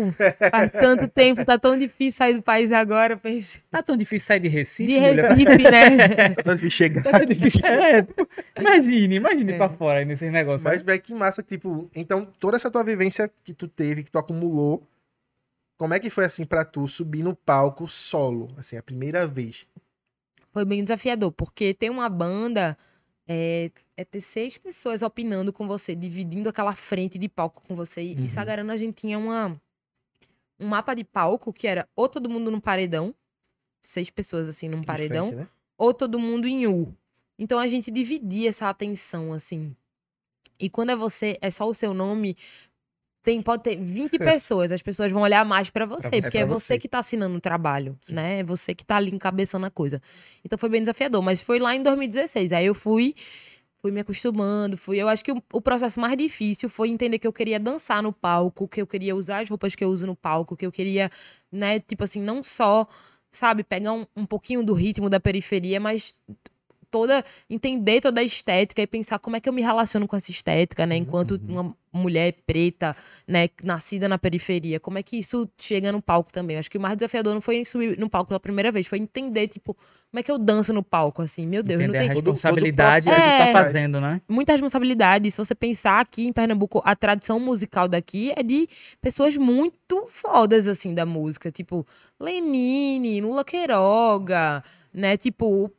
Faz 0.52 0.72
tanto 0.72 1.08
tempo. 1.12 1.44
Tá 1.44 1.60
tão 1.60 1.78
difícil 1.78 2.18
sair 2.18 2.34
do 2.36 2.42
país 2.42 2.72
agora. 2.72 3.18
Pense. 3.18 3.62
Tá 3.70 3.84
tão 3.84 3.98
difícil 3.98 4.26
sair 4.28 4.40
de 4.40 4.48
Recife, 4.48 4.92
De? 4.94 4.98
Recife, 4.98 5.64
né? 5.70 6.36
Tá 6.44 6.54
difícil 6.54 6.72
chegar 6.72 7.04
Tá 7.04 7.12
tão 7.20 7.26
difícil. 7.26 7.62
É, 7.66 8.08
imagine, 8.58 9.16
imagine 9.16 9.52
É. 9.54 9.58
pra 9.58 9.70
fora 9.70 10.00
aí 10.00 10.06
nesse 10.06 10.30
negócio. 10.30 10.68
Mas, 10.70 10.82
velho, 10.82 11.02
que 11.02 11.14
massa, 11.14 11.44
tipo, 11.44 11.90
então, 11.94 12.26
toda 12.40 12.56
essa 12.56 12.72
tua 12.72 12.84
vivência 12.84 13.30
que 13.44 13.54
tu 13.54 13.68
teve, 13.68 14.04
que 14.04 14.12
tu 14.12 14.18
acumulou, 14.18 14.82
como 15.78 15.94
é 15.94 16.00
que 16.00 16.10
foi, 16.10 16.26
assim, 16.26 16.46
pra 16.46 16.64
tu 16.66 16.88
subir 16.88 17.24
no 17.24 17.36
palco 17.36 17.88
solo, 17.88 18.50
assim, 18.58 18.78
a 18.78 18.84
primeira 18.84 19.28
vez? 19.28 19.68
Foi 20.60 20.66
bem 20.66 20.84
desafiador, 20.84 21.32
porque 21.32 21.74
ter 21.74 21.90
uma 21.90 22.10
banda 22.10 22.78
é, 23.26 23.72
é 23.96 24.04
ter 24.04 24.20
seis 24.20 24.58
pessoas 24.58 25.02
opinando 25.02 25.54
com 25.54 25.66
você, 25.66 25.96
dividindo 25.96 26.50
aquela 26.50 26.76
frente 26.76 27.18
de 27.18 27.30
palco 27.30 27.64
com 27.66 27.78
você. 27.78 28.02
E 28.02 28.16
Uhum. 28.16 28.28
Sagarana 28.28 28.74
a 28.74 28.76
gente 28.76 28.96
tinha 28.96 29.18
uma, 29.18 29.58
um 30.60 30.68
mapa 30.68 30.94
de 30.94 31.06
palco 31.06 31.54
que 31.54 31.66
era 31.66 31.88
ou 31.96 32.10
todo 32.10 32.30
mundo 32.30 32.52
num 32.52 32.60
paredão, 32.60 33.16
seis 33.82 34.10
pessoas 34.10 34.50
assim 34.50 34.68
num 34.68 34.82
De 34.82 34.86
paredão, 34.86 35.28
frente, 35.28 35.40
né? 35.40 35.48
ou 35.78 35.94
todo 35.94 36.20
mundo 36.20 36.46
em 36.46 36.68
U. 36.68 36.94
Então 37.38 37.58
a 37.58 37.68
gente 37.70 37.90
dividia 37.90 38.50
essa 38.50 38.68
atenção, 38.68 39.32
assim. 39.32 39.74
E 40.60 40.70
quando 40.70 40.90
é 40.90 40.96
você, 40.98 41.38
é 41.40 41.50
só 41.50 41.70
o 41.70 41.74
seu 41.74 41.94
nome, 41.94 42.36
tem, 43.24 43.42
pode 43.42 43.64
ter 43.64 43.76
20 43.76 44.18
pessoas, 44.20 44.72
as 44.72 44.82
pessoas 44.82 45.12
vão 45.12 45.22
olhar 45.22 45.44
mais 45.46 45.70
pra 45.70 45.86
você, 45.86 46.22
porque 46.22 46.38
É 46.38 46.46
você. 46.46 46.78
que 46.80 46.88
tá 46.88 47.00
assinando 47.00 47.36
o 47.38 47.42
trabalho, 47.42 47.98
Sim. 48.02 48.16
né? 48.16 48.40
É 48.40 48.44
você 48.44 48.74
que 48.74 48.86
tá 48.86 48.96
ali 48.98 49.12
encabeçando 49.14 49.66
a 49.66 49.70
coisa. 49.70 50.02
Então 50.44 50.58
foi 50.58 50.70
bem 50.70 50.82
desafiador, 50.82 51.22
mas 51.22 51.42
foi 51.42 51.60
lá 51.60 51.76
em 51.76 51.84
2016. 51.84 52.52
Aí 52.54 52.66
eu 52.66 52.74
fui 52.76 53.16
fui 53.82 53.92
me 53.92 54.02
acostumando, 54.02 54.78
fui. 54.78 54.98
Eu 55.02 55.08
acho 55.08 55.24
que 55.24 55.32
o, 55.32 55.42
o 55.54 55.62
processo 55.62 56.00
mais 56.02 56.18
difícil 56.18 56.70
foi 56.70 56.90
entender 56.90 57.18
que 57.18 57.26
eu 57.26 57.32
queria 57.32 57.58
dançar 57.58 58.04
no 58.04 58.12
palco, 58.12 58.68
que 58.68 58.82
eu 58.82 58.86
queria 58.86 59.16
usar 59.16 59.40
as 59.42 59.50
roupas 59.50 59.74
que 59.74 59.82
eu 59.84 59.90
uso 59.90 60.06
no 60.06 60.18
palco, 60.18 60.58
que 60.58 60.66
eu 60.66 60.72
queria, 60.72 61.10
né, 61.50 61.80
tipo 61.80 62.04
assim, 62.04 62.22
não 62.22 62.44
só, 62.44 62.86
sabe, 63.32 63.64
pegar 63.64 63.94
um, 63.94 64.06
um 64.18 64.26
pouquinho 64.26 64.62
do 64.64 64.74
ritmo 64.74 65.10
da 65.10 65.18
periferia, 65.18 65.80
mas 65.80 66.14
toda 66.92 67.24
entender 67.50 68.02
toda 68.02 68.22
a 68.22 68.24
estética 68.24 68.82
e 68.82 68.88
pensar 68.88 69.20
como 69.20 69.36
é 69.36 69.40
que 69.40 69.48
eu 69.48 69.54
me 69.54 69.62
relaciono 69.62 70.08
com 70.08 70.16
essa 70.16 70.32
estética, 70.32 70.86
né, 70.86 70.96
enquanto 70.98 71.40
uma 71.48 71.76
mulher 71.92 72.36
preta, 72.46 72.96
né, 73.28 73.50
nascida 73.64 74.08
na 74.08 74.18
periferia, 74.18 74.80
como 74.80 75.00
é 75.00 75.04
que 75.04 75.18
isso 75.18 75.50
chega 75.58 75.92
no 75.92 76.00
palco 76.02 76.32
também? 76.32 76.56
Acho 76.58 76.70
que 76.70 76.78
o 76.78 76.82
mais 76.82 76.96
desafiador 76.96 77.34
não 77.34 77.42
foi 77.42 77.66
subir 77.66 77.98
no 77.98 78.08
palco 78.08 78.28
pela 78.28 78.40
primeira 78.40 78.72
vez, 78.72 78.86
foi 78.88 79.00
entender 79.00 79.48
tipo 79.48 79.74
como 80.12 80.20
é 80.20 80.24
que 80.24 80.32
eu 80.32 80.38
danço 80.40 80.72
no 80.74 80.82
palco 80.84 81.22
assim, 81.22 81.46
meu 81.48 81.62
Deus, 81.64 81.80
Entender 81.82 81.98
não 81.98 82.04
a 82.06 82.08
tem 82.08 82.14
todo- 82.16 82.24
todo 82.26 82.34
responsabilidade 82.34 83.06
que 83.06 83.12
processo 83.12 83.32
você 83.32 83.38
tá 83.44 83.48
É. 83.50 83.54
fazendo, 83.54 84.02
né? 84.02 84.22
muita 84.28 84.52
responsabilidade. 84.52 85.30
Se 85.32 85.38
você 85.38 85.54
pensar 85.56 86.00
aqui 86.00 86.28
em 86.28 86.34
Pernambuco, 86.34 86.82
a 86.86 86.96
tradição 86.96 87.40
musical 87.40 87.88
daqui 87.88 88.34
é 88.36 88.42
de 88.44 88.68
pessoas 89.02 89.36
muito 89.38 90.06
fodas, 90.08 90.68
assim, 90.68 90.94
da 90.94 91.06
música. 91.06 91.52
Tipo, 91.52 91.86
Lenine, 92.20 93.22
Lula 93.22 93.44
Queiroga, 93.44 94.64
né? 94.94 95.18
Tipo, 95.18 95.72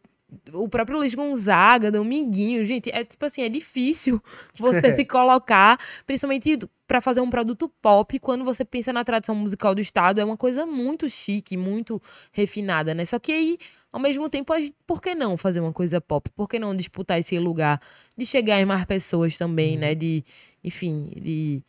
o 0.52 0.68
próprio 0.68 0.98
Luiz 0.98 1.14
Gonzaga, 1.14 1.90
Dominguinho. 1.90 2.64
Gente, 2.64 2.90
é 2.90 3.04
tipo 3.04 3.24
assim, 3.24 3.42
é 3.42 3.48
difícil 3.48 4.22
você 4.58 4.96
se 4.96 5.04
colocar, 5.04 5.78
principalmente 6.06 6.58
para 6.86 7.00
fazer 7.00 7.20
um 7.20 7.30
produto 7.30 7.68
pop, 7.80 8.18
quando 8.18 8.44
você 8.44 8.64
pensa 8.64 8.92
na 8.92 9.04
tradição 9.04 9.34
musical 9.34 9.74
do 9.74 9.80
Estado, 9.80 10.20
é 10.20 10.24
uma 10.24 10.36
coisa 10.36 10.66
muito 10.66 11.08
chique, 11.08 11.56
muito 11.56 12.02
refinada, 12.32 12.92
né? 12.94 13.04
Só 13.04 13.18
que 13.18 13.30
aí 13.32 13.58
ao 13.92 14.00
mesmo 14.00 14.28
tempo, 14.30 14.54
gente- 14.60 14.74
por 14.86 15.00
que 15.02 15.14
não 15.14 15.36
fazer 15.36 15.60
uma 15.60 15.72
coisa 15.72 16.00
pop? 16.00 16.30
Por 16.30 16.48
que 16.48 16.58
não 16.58 16.74
disputar 16.76 17.18
esse 17.18 17.36
lugar 17.38 17.80
de 18.16 18.24
chegar 18.24 18.60
em 18.60 18.64
mais 18.64 18.84
pessoas 18.84 19.36
também, 19.36 19.76
né? 19.76 19.94
De, 19.96 20.24
enfim, 20.62 21.10
de, 21.16 21.62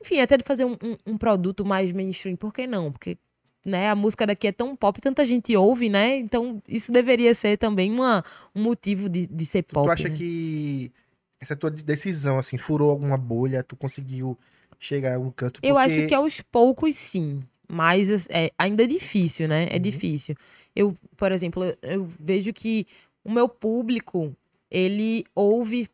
enfim, 0.00 0.20
até 0.20 0.36
de 0.36 0.44
fazer 0.44 0.64
um, 0.64 0.76
um- 0.82 0.96
um 1.06 1.18
produto 1.18 1.64
mais 1.64 1.90
mainstream. 1.92 2.36
Por 2.36 2.52
que 2.52 2.66
não? 2.66 2.92
Porque 2.92 3.16
né, 3.64 3.88
a 3.90 3.94
música 3.94 4.26
daqui 4.26 4.46
é 4.48 4.52
tão 4.52 4.76
pop, 4.76 5.00
tanta 5.00 5.24
gente 5.24 5.56
ouve, 5.56 5.88
né? 5.88 6.16
Então 6.18 6.62
isso 6.68 6.92
deveria 6.92 7.34
ser 7.34 7.56
também 7.56 7.90
uma, 7.90 8.22
um 8.54 8.62
motivo 8.62 9.08
de, 9.08 9.26
de 9.26 9.46
ser 9.46 9.62
pop. 9.62 9.86
tu 9.86 9.90
acha 9.90 10.08
né? 10.08 10.14
que 10.14 10.92
essa 11.40 11.56
tua 11.56 11.70
decisão, 11.70 12.38
assim, 12.38 12.56
furou 12.58 12.90
alguma 12.90 13.16
bolha? 13.16 13.62
Tu 13.62 13.76
conseguiu 13.76 14.36
chegar 14.78 15.12
a 15.12 15.14
algum 15.16 15.30
canto? 15.30 15.60
Eu 15.62 15.78
acho 15.78 15.94
Porque- 15.94 16.08
que 16.08 16.14
aos 16.14 16.40
poucos, 16.40 16.96
sim. 16.96 17.42
Mas 17.66 18.28
é, 18.28 18.50
ainda 18.58 18.84
é 18.84 18.86
difícil, 18.86 19.48
né? 19.48 19.66
É 19.70 19.74
Uhum. 19.76 19.80
difícil. 19.80 20.34
Eu, 20.76 20.94
por 21.16 21.32
exemplo, 21.32 21.64
eu, 21.64 21.76
eu 21.82 22.08
vejo 22.20 22.52
que 22.52 22.86
o 23.24 23.32
meu 23.32 23.48
público, 23.48 24.36
ele 24.70 25.24
ouve 25.34 25.88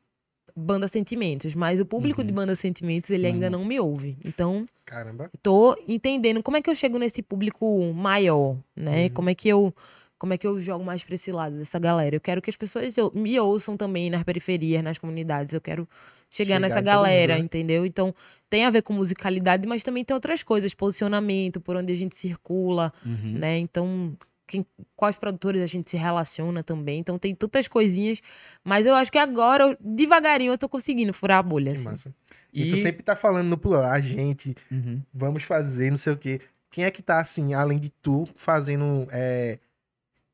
Banda 0.60 0.86
Sentimentos, 0.86 1.54
mas 1.54 1.80
o 1.80 1.84
público 1.86 2.20
Uhum. 2.20 2.26
de 2.26 2.32
Banda 2.32 2.54
Sentimentos, 2.54 3.10
ele 3.10 3.26
ainda 3.26 3.48
não 3.50 3.64
me 3.64 3.80
ouve. 3.80 4.16
Então, 4.24 4.62
Caramba. 4.84 5.30
tô 5.42 5.76
entendendo 5.88 6.42
como 6.42 6.56
é 6.56 6.62
que 6.62 6.70
eu 6.70 6.74
chego 6.74 6.98
nesse 6.98 7.22
público 7.22 7.92
maior, 7.94 8.56
né? 8.76 9.04
Uhum. 9.04 9.10
Como 9.10 9.30
é 9.30 9.34
que 9.34 9.48
eu 9.48 9.74
como 10.18 10.34
é 10.34 10.36
que 10.36 10.46
eu 10.46 10.60
jogo 10.60 10.84
mais 10.84 11.02
pra 11.02 11.14
esse 11.14 11.32
lado 11.32 11.56
dessa 11.56 11.78
galera? 11.78 12.14
Eu 12.14 12.20
quero 12.20 12.42
que 12.42 12.50
as 12.50 12.56
pessoas 12.56 12.94
me 13.14 13.40
ouçam 13.40 13.74
também 13.74 14.10
nas 14.10 14.22
periferias, 14.22 14.84
nas 14.84 14.98
comunidades. 14.98 15.54
Eu 15.54 15.62
quero 15.62 15.88
chegar, 16.28 16.56
Chegar 16.56 16.60
nessa 16.60 16.80
galera, 16.82 17.32
mundo, 17.32 17.40
né? 17.40 17.44
entendeu? 17.46 17.86
Então, 17.86 18.14
tem 18.50 18.66
a 18.66 18.70
ver 18.70 18.82
com 18.82 18.92
musicalidade, 18.92 19.66
mas 19.66 19.82
também 19.82 20.04
tem 20.04 20.12
outras 20.14 20.42
coisas, 20.42 20.74
posicionamento, 20.74 21.58
por 21.58 21.74
onde 21.74 21.90
a 21.94 21.96
gente 21.96 22.14
circula, 22.16 22.92
Uhum. 23.06 23.38
né? 23.38 23.56
Então, 23.60 24.12
quem, 24.50 24.66
quais 24.96 25.16
produtores 25.16 25.62
a 25.62 25.66
gente 25.66 25.90
se 25.90 25.96
relaciona 25.96 26.62
também. 26.62 26.98
Então, 26.98 27.18
tem 27.18 27.34
tantas 27.34 27.68
coisinhas. 27.68 28.20
Mas 28.64 28.84
eu 28.84 28.94
acho 28.94 29.10
que 29.12 29.18
agora, 29.18 29.64
eu- 29.64 29.76
devagarinho, 29.80 30.52
eu 30.52 30.58
tô 30.58 30.68
conseguindo 30.68 31.12
furar 31.12 31.38
a 31.38 31.42
bolha, 31.42 31.72
assim. 31.72 31.84
massa. 31.84 32.14
E... 32.52 32.64
E, 32.64 32.70
tu 32.70 32.76
sempre 32.76 33.02
tá 33.02 33.14
falando 33.14 33.46
no 33.48 33.56
plural, 33.56 33.90
a 33.92 34.00
gente, 34.00 34.54
Uhum. 34.70 35.00
vamos 35.14 35.44
fazer, 35.44 35.90
não 35.90 35.96
sei 35.96 36.12
o 36.12 36.16
quê. 36.18 36.40
Quem 36.70 36.84
é 36.84 36.90
que 36.90 37.02
tá, 37.02 37.20
assim, 37.20 37.54
além 37.54 37.78
de 37.78 37.90
tu, 37.90 38.26
fazendo 38.34 39.06
é, 39.10 39.58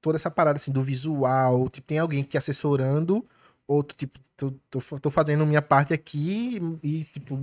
toda 0.00 0.16
essa 0.16 0.30
parada, 0.30 0.56
assim, 0.56 0.72
do 0.72 0.82
visual? 0.82 1.68
Tipo, 1.68 1.86
tem 1.86 1.98
alguém 1.98 2.22
te 2.22 2.36
assessorando? 2.38 3.24
Ou 3.68 3.82
tu, 3.82 3.94
tipo, 3.96 4.18
tô, 4.36 4.52
tô, 4.70 4.80
tô 5.00 5.10
fazendo 5.10 5.44
minha 5.46 5.62
parte 5.62 5.92
aqui 5.92 6.58
e, 6.82 7.04
tipo, 7.04 7.38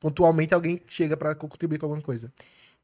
pontualmente 0.00 0.54
alguém 0.54 0.80
chega 0.86 1.16
pra 1.16 1.34
contribuir 1.34 1.78
com 1.78 1.86
alguma 1.86 2.02
coisa? 2.02 2.32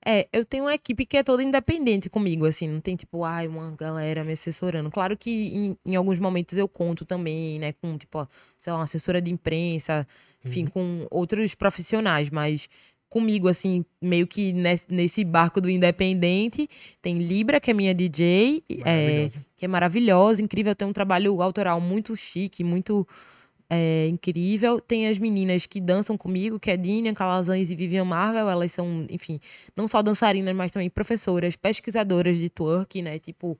É, 0.06 0.28
eu 0.32 0.44
tenho 0.44 0.64
uma 0.64 0.74
equipe 0.74 1.04
que 1.04 1.16
é 1.16 1.22
toda 1.22 1.42
independente 1.42 2.08
comigo, 2.08 2.46
assim, 2.46 2.68
não 2.68 2.80
tem 2.80 2.94
tipo, 2.96 3.24
ai, 3.24 3.48
uma 3.48 3.70
galera 3.72 4.24
me 4.24 4.32
assessorando. 4.32 4.90
Claro 4.90 5.16
que 5.16 5.30
em, 5.48 5.76
em 5.84 5.96
alguns 5.96 6.18
momentos 6.18 6.56
eu 6.56 6.68
conto 6.68 7.04
também, 7.04 7.58
né, 7.58 7.72
com, 7.72 7.98
tipo, 7.98 8.18
ó, 8.18 8.26
sei 8.56 8.72
lá, 8.72 8.78
uma 8.78 8.84
assessora 8.84 9.20
de 9.20 9.30
imprensa, 9.30 10.06
enfim, 10.44 10.66
com 10.66 11.06
outros 11.10 11.54
profissionais, 11.54 12.30
mas 12.30 12.68
comigo, 13.10 13.48
assim, 13.48 13.84
meio 14.00 14.26
que 14.26 14.52
nes- 14.52 14.84
nesse 14.88 15.24
barco 15.24 15.60
do 15.60 15.68
independente, 15.68 16.68
tem 17.02 17.18
Libra, 17.18 17.58
que 17.58 17.70
é 17.70 17.74
minha 17.74 17.94
DJ, 17.94 18.62
é, 18.84 19.26
que 19.56 19.64
é 19.64 19.68
maravilhosa, 19.68 20.40
incrível, 20.42 20.74
tem 20.76 20.86
um 20.86 20.92
trabalho 20.92 21.42
autoral 21.42 21.80
muito 21.80 22.14
chique, 22.14 22.62
muito 22.62 23.06
é, 23.70 24.06
incrível. 24.08 24.80
Tem 24.80 25.08
as 25.08 25.18
meninas 25.18 25.66
que 25.66 25.80
dançam 25.80 26.16
comigo, 26.16 26.58
que 26.58 26.70
é 26.70 26.76
Dinian 26.76 27.14
Calazans 27.14 27.70
e 27.70 27.76
Vivian 27.76 28.04
Marvel. 28.04 28.48
Elas 28.48 28.72
são, 28.72 29.06
enfim, 29.10 29.40
não 29.76 29.86
só 29.86 30.02
dançarinas, 30.02 30.54
mas 30.56 30.72
também 30.72 30.88
professoras, 30.88 31.56
pesquisadoras 31.56 32.36
de 32.36 32.48
twerk, 32.48 33.02
né? 33.02 33.18
Tipo, 33.18 33.58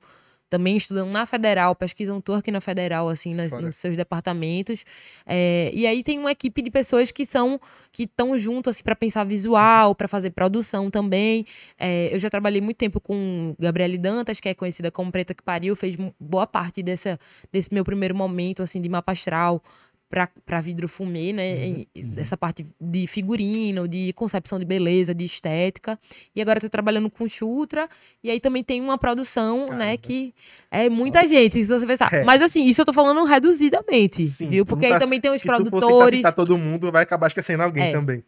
também 0.49 0.75
estudam 0.75 1.07
na 1.11 1.27
federal, 1.27 1.75
pesquisam 1.75 2.19
twerk 2.19 2.49
na 2.49 2.59
federal, 2.59 3.07
assim, 3.07 3.35
nas- 3.35 3.51
nos 3.51 3.75
seus 3.75 3.95
departamentos. 3.95 4.83
É, 5.25 5.69
e 5.71 5.85
aí 5.85 6.01
tem 6.03 6.17
uma 6.17 6.31
equipe 6.31 6.61
de 6.63 6.71
pessoas 6.71 7.11
que 7.11 7.23
são, 7.23 7.61
que 7.91 8.03
estão 8.03 8.35
junto, 8.35 8.67
assim, 8.69 8.81
para 8.81 8.95
pensar 8.95 9.23
visual, 9.25 9.93
para 9.93 10.07
fazer 10.07 10.31
produção 10.31 10.89
também. 10.89 11.45
É, 11.77 12.09
eu 12.11 12.17
já 12.17 12.31
trabalhei 12.31 12.61
muito 12.61 12.77
tempo 12.77 12.99
com 12.99 13.55
Gabriele 13.59 13.97
Dantas, 13.99 14.39
que 14.39 14.49
é 14.49 14.55
conhecida 14.55 14.89
como 14.89 15.11
Preta 15.11 15.35
que 15.35 15.43
Pariu, 15.43 15.75
fez 15.75 15.95
boa 16.19 16.47
parte 16.47 16.81
dessa, 16.81 17.19
desse 17.51 17.71
meu 17.71 17.85
primeiro 17.85 18.15
momento, 18.15 18.63
assim, 18.63 18.81
de 18.81 18.89
mapa 18.89 19.11
astral 19.11 19.61
para 20.09 20.59
vidro 20.59 20.87
fumê, 20.87 21.31
né? 21.31 21.67
E- 21.67 21.87
e 21.93 22.01
Dessa 22.03 22.35
parte 22.35 22.65
de 22.81 23.05
figurino, 23.05 23.87
de 23.87 24.11
concepção 24.13 24.57
de 24.57 24.65
beleza, 24.65 25.13
de 25.13 25.23
estética. 25.23 25.99
E 26.35 26.41
agora 26.41 26.57
eu 26.57 26.61
tô 26.61 26.69
trabalhando 26.69 27.09
com 27.11 27.27
Chutra. 27.29 27.87
E 28.23 28.31
aí 28.31 28.39
também 28.39 28.63
tem 28.63 28.81
uma 28.81 28.97
produção, 28.97 29.67
né? 29.69 29.77
Caramba. 29.77 29.97
Que 29.99 30.33
é 30.71 30.89
muita 30.89 31.25
gente, 31.27 31.63
se 31.63 31.65
você 31.69 31.85
pensar. 31.85 32.11
É. 32.11 32.23
Mas 32.23 32.41
assim, 32.41 32.65
isso 32.65 32.81
eu 32.81 32.85
tô 32.85 32.91
falando 32.93 33.23
reduzidamente, 33.23 34.23
Sim, 34.23 34.49
viu? 34.49 34.65
Porque 34.65 34.85
aí 34.87 34.93
tá- 34.93 34.99
também 34.99 35.21
tem 35.21 35.29
os 35.29 35.41
Se 35.41 35.47
produtores. 35.47 36.17
citar 36.17 36.33
todo 36.33 36.57
mundo, 36.57 36.91
vai 36.91 37.03
acabar 37.03 37.27
esquecendo 37.27 37.61
alguém 37.61 37.83
É. 37.83 37.91
também. 37.91 38.23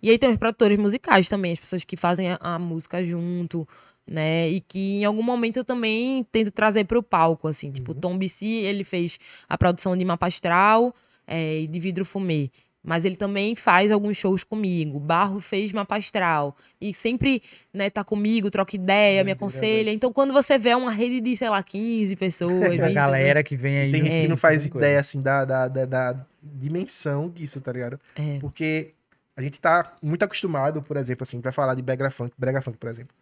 E 0.00 0.10
aí 0.10 0.18
tem 0.18 0.30
os 0.30 0.36
produtores 0.36 0.78
musicais 0.78 1.28
também, 1.28 1.52
as 1.52 1.58
pessoas 1.60 1.82
que 1.84 1.96
fazem 1.96 2.30
a, 2.30 2.38
a 2.40 2.58
música 2.58 3.02
junto, 3.02 3.66
né? 4.06 4.48
E 4.48 4.60
que 4.60 5.00
em 5.00 5.04
algum 5.04 5.22
momento 5.22 5.56
eu 5.56 5.64
também 5.64 6.24
tento 6.30 6.52
trazer 6.52 6.84
para 6.84 6.98
o 6.98 7.02
palco, 7.02 7.48
assim. 7.48 7.72
Tipo, 7.72 7.90
o 7.90 7.94
Tom 7.94 8.16
BC, 8.16 8.44
ele 8.46 8.84
fez 8.84 9.18
a 9.48 9.58
produção 9.58 9.96
de 9.96 10.04
Mapa 10.04 10.26
Astral 10.28 10.94
é, 11.26 11.60
e 11.60 11.68
de 11.68 11.80
Vidro 11.80 12.04
Fumê. 12.04 12.50
Mas 12.82 13.04
ele 13.04 13.16
também 13.16 13.56
faz 13.56 13.90
alguns 13.90 14.16
shows 14.16 14.44
comigo. 14.44 15.00
Barro 15.00 15.40
fez 15.40 15.72
Mapa 15.72 15.96
Astral. 15.96 16.56
E 16.80 16.94
sempre, 16.94 17.42
né, 17.74 17.90
tá 17.90 18.04
comigo, 18.04 18.48
troca 18.48 18.76
ideia, 18.76 19.24
me 19.24 19.34
Doideira, 19.34 19.36
aconselha. 19.36 19.90
Então, 19.90 20.12
quando 20.12 20.32
você 20.32 20.56
vê 20.56 20.72
uma 20.72 20.92
rede 20.92 21.20
de, 21.20 21.36
sei 21.36 21.50
lá, 21.50 21.60
15 21.64 22.14
pessoas... 22.14 22.62
A 22.62 22.68
20, 22.68 22.92
galera 22.92 23.42
que 23.42 23.56
vem 23.56 23.76
aí. 23.76 23.88
E 23.88 23.90
tem 23.90 24.02
gente 24.02 24.12
que 24.12 24.22
com 24.22 24.28
não 24.28 24.36
faz 24.36 24.62
essa 24.62 24.70
coisa. 24.70 24.86
ideia, 24.86 25.00
assim, 25.00 25.20
da, 25.20 25.44
da, 25.44 25.66
da, 25.66 25.84
da 25.84 26.26
dimensão 26.40 27.28
disso, 27.28 27.60
tá 27.60 27.72
ligado? 27.72 27.98
É. 28.14 28.38
Porque 28.38 28.94
a 29.36 29.42
gente 29.42 29.60
tá 29.60 29.96
muito 30.00 30.24
acostumado, 30.24 30.80
por 30.80 30.96
exemplo, 30.96 31.24
assim, 31.24 31.40
vai 31.40 31.52
falar 31.52 31.74
de 31.74 31.82
brega 31.82 32.08
funk, 32.10 32.32
brega 32.38 32.62
funk, 32.62 32.78
por 32.78 32.88
exemplo, 32.88 33.14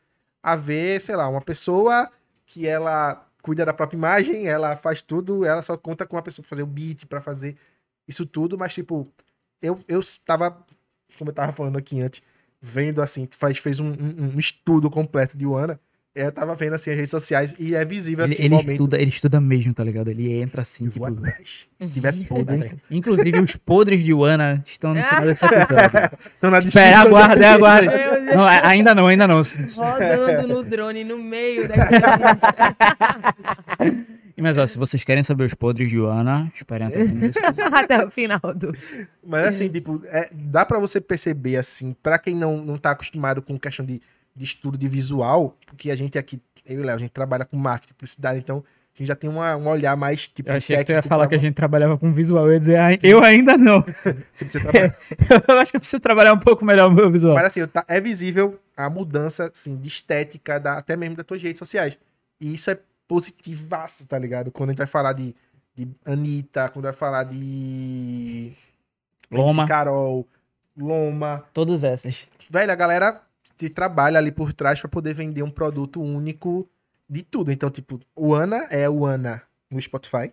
a 0.42 0.54
ver, 0.54 1.00
sei 1.00 1.16
lá, 1.16 1.28
uma 1.28 1.40
pessoa 1.40 2.10
que 2.46 2.68
ela 2.68 3.26
cuida 3.42 3.64
da 3.64 3.72
própria 3.74 3.96
imagem, 3.96 4.46
ela 4.46 4.76
faz 4.76 5.02
tudo, 5.02 5.44
ela 5.44 5.60
só 5.60 5.76
conta 5.76 6.06
com 6.06 6.16
uma 6.16 6.22
pessoa 6.22 6.42
pra 6.44 6.50
fazer 6.50 6.62
o 6.62 6.66
beat, 6.66 7.06
pra 7.06 7.20
fazer 7.20 7.56
isso 8.06 8.24
tudo, 8.26 8.56
mas, 8.58 8.74
tipo, 8.74 9.06
eu, 9.62 9.78
eu 9.88 10.00
tava, 10.26 10.50
como 11.18 11.30
eu 11.30 11.34
tava 11.34 11.52
falando 11.52 11.76
aqui 11.78 12.00
antes, 12.00 12.22
vendo, 12.60 13.00
assim, 13.02 13.28
faz, 13.36 13.58
fez 13.58 13.80
um, 13.80 13.86
um- 13.92 14.32
um 14.34 14.38
estudo 14.38 14.90
completo 14.90 15.36
de 15.36 15.44
Luana, 15.44 15.78
eu 16.14 16.30
tava 16.30 16.54
vendo, 16.54 16.74
assim, 16.74 16.90
as 16.92 16.96
redes 16.96 17.10
sociais 17.10 17.56
e 17.58 17.74
é 17.74 17.84
visível, 17.84 18.24
Ele, 18.24 18.32
assim, 18.34 18.42
ele 18.44 18.54
momento. 18.54 18.70
estuda, 18.70 18.96
ele 19.00 19.08
estuda 19.10 19.40
mesmo, 19.40 19.74
tá 19.74 19.82
ligado? 19.82 20.08
Ele 20.08 20.32
entra 20.32 20.60
assim, 20.62 20.84
Eu 20.84 20.90
tipo. 20.92 21.04
atrás. 21.04 21.66
Se 21.80 21.88
tiver 21.88 22.12
podre, 22.28 22.76
Inclusive, 22.88 23.40
os 23.40 23.56
podres 23.56 24.04
de 24.04 24.14
Wana 24.14 24.62
estão 24.64 24.94
no 24.94 25.02
final 25.02 25.24
desse 25.24 25.44
episódio. 25.44 26.18
então 26.38 26.50
na 26.52 26.58
Espera, 26.60 27.00
aguarde, 27.00 27.42
aguarde. 27.44 27.88
Não, 28.32 28.46
ainda 28.46 28.94
não, 28.94 29.08
ainda 29.08 29.26
não. 29.26 29.42
Rodando 29.76 30.46
no 30.54 30.62
drone, 30.62 31.02
no 31.02 31.18
meio 31.18 31.66
daquela... 31.68 32.38
Mas 34.37 34.59
ó, 34.59 34.66
se 34.66 34.77
vocês 34.79 35.05
querem 35.05 35.23
saber 35.23 35.44
os 35.44 35.55
podres 35.55 35.88
de 35.88 35.99
Wana, 35.99 36.51
esperem 36.55 36.87
até 36.88 36.99
o 36.99 37.03
episódio. 37.03 37.64
Até 37.75 38.05
o 38.07 38.11
final 38.11 38.40
do... 38.55 38.73
Mas 39.25 39.44
assim, 39.47 39.68
tipo, 39.68 40.03
é, 40.07 40.29
dá 40.33 40.64
pra 40.66 40.79
você 40.79 41.01
perceber, 41.01 41.57
assim, 41.57 41.94
pra 42.03 42.18
quem 42.18 42.35
não, 42.35 42.57
não 42.59 42.77
tá 42.77 42.90
acostumado 42.90 43.40
com 43.42 43.59
questão 43.59 43.85
de, 43.87 44.01
de 44.35 44.44
estudo 44.44 44.77
de 44.77 44.88
visual, 44.88 45.55
porque 45.66 45.90
a 45.90 45.97
gente 45.97 46.18
aqui, 46.18 46.40
eu 46.66 46.79
e 46.79 46.83
o 46.83 46.85
Léo, 46.85 46.97
a 46.97 46.99
gente 46.99 47.11
trabalha 47.12 47.44
com 47.44 47.57
marketing, 47.57 47.94
publicidade, 47.94 48.38
então 48.40 48.64
A 48.94 48.99
gente 48.99 49.09
já 49.09 49.16
tem 49.16 49.29
uma, 49.29 49.57
um 49.57 49.66
olhar 49.68 49.97
mais, 49.97 50.29
tipo, 50.29 50.49
Eu 50.51 50.55
achei 50.57 50.77
que 50.77 50.85
tu 50.85 50.92
ia 50.92 51.03
falar 51.03 51.25
pra- 51.25 51.31
que 51.31 51.35
a 51.35 51.38
gente 51.38 51.55
trabalhava 51.55 51.99
com 51.99 52.12
visual. 52.12 52.47
Eu 52.47 52.53
ia 52.55 52.61
dizer, 52.61 52.77
"Ai, 52.77 52.97
eu 53.03 53.23
ainda 53.25 53.57
não. 53.57 53.85
você 54.35 54.61
trabalha- 54.61 54.94
eu 55.49 55.59
acho 55.59 55.70
que 55.73 55.77
eu 55.77 55.81
preciso 55.81 56.01
trabalhar 56.01 56.33
um 56.33 56.38
pouco 56.38 56.64
melhor 56.64 56.88
o 56.88 56.92
meu 56.92 57.11
visual. 57.11 57.35
Mas 57.35 57.47
assim, 57.47 57.66
tá- 57.66 57.85
é 57.88 58.01
visível 58.01 58.59
a 58.77 58.88
mudança, 58.88 59.51
assim, 59.53 59.77
de 59.81 59.88
estética, 59.88 60.59
da, 60.61 60.79
até 60.79 60.97
mesmo 60.97 61.16
das 61.16 61.27
tuas 61.27 61.42
redes 61.42 61.59
sociais. 61.59 61.99
E 62.40 62.55
isso 62.55 62.70
é 62.70 62.79
positivaço, 63.06 64.06
tá 64.06 64.18
ligado? 64.18 64.50
Quando 64.50 64.70
a 64.70 64.72
gente 64.72 64.78
vai 64.78 64.86
falar 64.86 65.12
de, 65.12 65.34
de 65.74 65.88
Anitta, 66.04 66.68
quando 66.68 66.84
vai 66.84 66.92
falar 66.92 67.24
de... 67.24 68.52
Loma. 69.30 69.62
MC 69.62 69.68
Carol, 69.68 70.28
Loma. 70.76 71.44
Todas 71.52 71.84
essas. 71.84 72.28
Velho, 72.50 72.72
a 72.72 72.76
galera 72.76 73.22
se 73.56 73.68
trabalha 73.68 74.18
ali 74.18 74.32
por 74.32 74.52
trás 74.52 74.80
pra 74.80 74.88
poder 74.88 75.14
vender 75.14 75.42
um 75.42 75.50
produto 75.50 76.02
único 76.02 76.68
de 77.08 77.22
tudo. 77.22 77.52
Então, 77.52 77.70
tipo, 77.70 78.00
o 78.14 78.34
Ana 78.34 78.66
é 78.70 78.88
o 78.88 79.04
Ana 79.04 79.42
no 79.70 79.80
Spotify, 79.80 80.32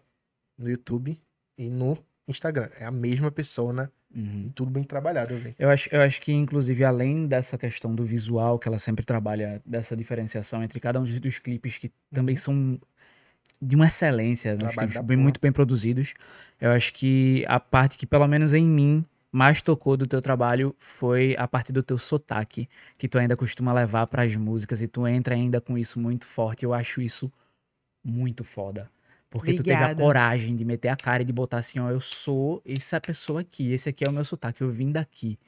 no 0.58 0.70
YouTube 0.70 1.18
e 1.58 1.70
no 1.70 1.98
Instagram. 2.28 2.70
É 2.80 2.86
a 2.86 2.92
mesma 2.92 3.32
persona 3.32 3.92
Uhum. 4.14 4.46
e 4.48 4.52
tudo 4.52 4.70
bem 4.70 4.84
trabalhado, 4.84 5.36
velho. 5.38 5.56
Eu 5.58 5.70
acho, 5.70 5.90
eu 5.92 6.02
acho 6.02 6.22
que, 6.22 6.34
inclusive, 6.34 6.84
além 6.84 7.28
dessa 7.28 7.58
questão 7.58 7.96
do 7.96 8.04
visual, 8.04 8.60
que 8.60 8.68
ela 8.68 8.78
sempre 8.78 9.06
trabalha 9.06 9.62
dessa 9.66 9.96
diferenciação 9.96 10.64
entre 10.64 10.80
cada 10.80 11.00
um 11.00 11.04
dos, 11.04 11.40
clipes, 11.40 11.78
que 11.78 11.92
também 12.12 12.36
são 12.36 12.80
de 13.62 13.76
uma 13.76 13.86
excelência, 13.86 14.56
né? 14.56 14.66
Uhum. 14.66 14.70
Clipes 14.70 15.02
bem, 15.02 15.18
muito 15.18 15.40
bem 15.40 15.52
produzidos. 15.52 16.14
Eu 16.60 16.72
acho 16.72 16.94
que 16.94 17.46
a 17.48 17.60
parte 17.60 17.98
que, 17.98 18.06
pelo 18.06 18.28
menos 18.28 18.54
em 18.54 18.66
mim, 18.66 19.06
mais 19.32 19.62
tocou 19.62 19.96
do 19.96 20.06
teu 20.06 20.22
trabalho 20.22 20.76
foi 20.78 21.36
a 21.38 21.48
parte 21.48 21.72
do 21.72 21.82
teu 21.82 21.98
sotaque, 21.98 22.68
que 22.98 23.08
tu 23.08 23.18
ainda 23.18 23.38
costuma 23.38 23.72
levar 23.72 24.06
pras 24.08 24.36
músicas 24.36 24.82
e 24.82 24.88
tu 24.88 25.08
entra 25.08 25.36
ainda 25.36 25.62
com 25.62 25.78
isso 25.78 26.00
muito 26.00 26.26
forte. 26.28 26.66
Eu 26.66 26.74
acho 26.74 27.02
isso 27.02 27.32
muito 28.04 28.44
foda. 28.44 28.90
Porque 29.32 29.54
tu 29.54 29.64
teve 29.64 29.76
a 29.76 29.86
Obrigada. 29.86 30.04
coragem 30.04 30.56
de 30.58 30.66
meter 30.66 30.90
a 30.90 30.96
cara 30.96 31.24
e 31.24 31.26
de 31.26 31.32
botar 31.32 31.58
assim, 31.58 31.80
ó, 31.80 31.90
eu 31.90 32.02
sou 32.02 32.62
essa 32.68 33.00
pessoa 33.00 33.40
aqui, 33.40 33.72
esse 33.72 33.88
aqui 33.88 34.04
é 34.04 34.10
o 34.10 34.12
meu 34.12 34.26
sotaque, 34.26 34.62
eu 34.62 34.70
vim 34.70 34.92
daqui. 34.92 35.40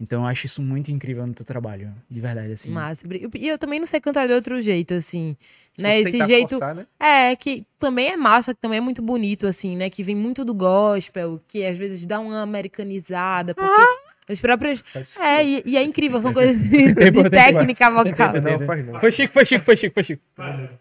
Então 0.00 0.22
eu 0.22 0.26
acho 0.26 0.46
isso 0.46 0.62
muito 0.62 0.90
incrível 0.90 1.26
no 1.26 1.34
teu 1.34 1.44
trabalho, 1.44 1.92
de 2.10 2.20
verdade, 2.20 2.52
assim. 2.52 2.70
Massa. 2.70 3.06
E 3.34 3.46
eu 3.48 3.58
também 3.58 3.78
não 3.78 3.86
sei 3.86 4.00
cantar 4.00 4.26
de 4.26 4.32
outro 4.32 4.60
jeito, 4.60 4.94
assim. 4.94 5.36
Se 5.74 5.82
né? 5.82 6.02
você 6.02 6.08
Esse 6.08 6.26
jeito. 6.26 6.50
forçar, 6.50 6.74
né? 6.74 6.86
É, 6.98 7.36
que 7.36 7.66
também 7.78 8.08
é 8.08 8.16
massa, 8.16 8.54
que 8.54 8.60
também 8.60 8.78
é 8.78 8.80
muito 8.80 9.02
bonito, 9.02 9.46
assim, 9.46 9.76
né? 9.76 9.88
Que 9.88 10.02
vem 10.02 10.16
muito 10.16 10.44
do 10.44 10.54
gospel, 10.54 11.40
que 11.46 11.64
às 11.64 11.76
vezes 11.76 12.06
dá 12.06 12.18
uma 12.18 12.42
americanizada, 12.42 13.54
porque 13.54 13.82
as 14.28 14.40
próprias. 14.40 14.82
É, 15.20 15.44
e, 15.44 15.62
e 15.64 15.76
é 15.76 15.82
incrível, 15.82 16.20
são 16.20 16.32
coisas 16.34 16.62
de, 16.62 16.92
de 16.92 17.30
técnica 17.30 17.90
vocal. 17.90 18.32
Não, 18.40 18.66
faz 18.66 18.86
não. 18.86 19.00
Foi 19.00 19.12
chique, 19.12 19.32
foi 19.32 19.46
chique, 19.46 19.64
foi 19.64 19.76
chique, 19.76 19.94
foi 19.94 20.02
chique. 20.02 20.22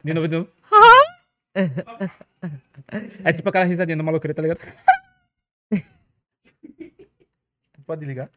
De 0.04 0.13
novo, 0.13 0.28
de 0.28 0.36
novo. 0.38 0.50
É 3.24 3.32
tipo 3.34 3.48
aquela 3.50 3.65
risadinha 3.65 3.98
do 3.98 4.04
maluqueiro, 4.04 4.34
tá 4.36 4.41
ligado? 4.41 4.60
Pode 7.86 8.06
ligar. 8.06 8.30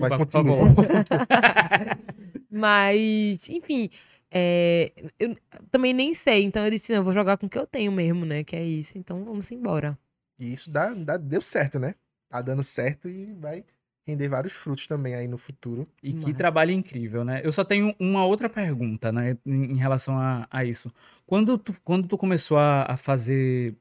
Mas 0.00 0.16
continua. 0.16 0.68
Mas, 2.50 3.48
enfim, 3.50 3.90
é, 4.30 4.92
eu 5.18 5.36
também 5.70 5.92
nem 5.92 6.14
sei. 6.14 6.42
Então 6.44 6.64
eu 6.64 6.70
disse, 6.70 6.92
não, 6.92 6.98
eu 7.00 7.04
vou 7.04 7.12
jogar 7.12 7.36
com 7.36 7.46
o 7.46 7.48
que 7.50 7.58
eu 7.58 7.66
tenho 7.66 7.92
mesmo, 7.92 8.24
né? 8.24 8.42
Que 8.42 8.56
é 8.56 8.64
isso. 8.64 8.96
Então 8.96 9.24
vamos 9.24 9.50
embora. 9.50 9.98
E 10.38 10.52
isso 10.52 10.70
dá, 10.70 10.92
dá- 10.94 11.16
deu 11.16 11.40
certo, 11.42 11.78
né? 11.78 11.94
Tá 12.28 12.40
dando 12.40 12.62
certo 12.62 13.08
e 13.08 13.32
vai 13.34 13.64
render 14.06 14.28
vários 14.28 14.52
frutos 14.52 14.86
também 14.86 15.14
aí 15.14 15.26
no 15.26 15.36
futuro. 15.36 15.86
E 16.02 16.12
que 16.12 16.26
Massa. 16.26 16.34
trabalho 16.38 16.70
incrível, 16.70 17.24
né? 17.24 17.40
Eu 17.44 17.50
só 17.52 17.64
tenho 17.64 17.94
uma 17.98 18.24
outra 18.24 18.48
pergunta, 18.48 19.10
né, 19.10 19.36
em 19.44 19.76
relação 19.76 20.16
a, 20.18 20.46
a 20.50 20.64
isso. 20.64 20.92
Quando 21.26 21.58
tu, 21.58 21.74
quando 21.82 22.06
tu 22.06 22.16
começou 22.16 22.56
a, 22.58 22.84
a 22.92 22.96
fazer 22.96 23.74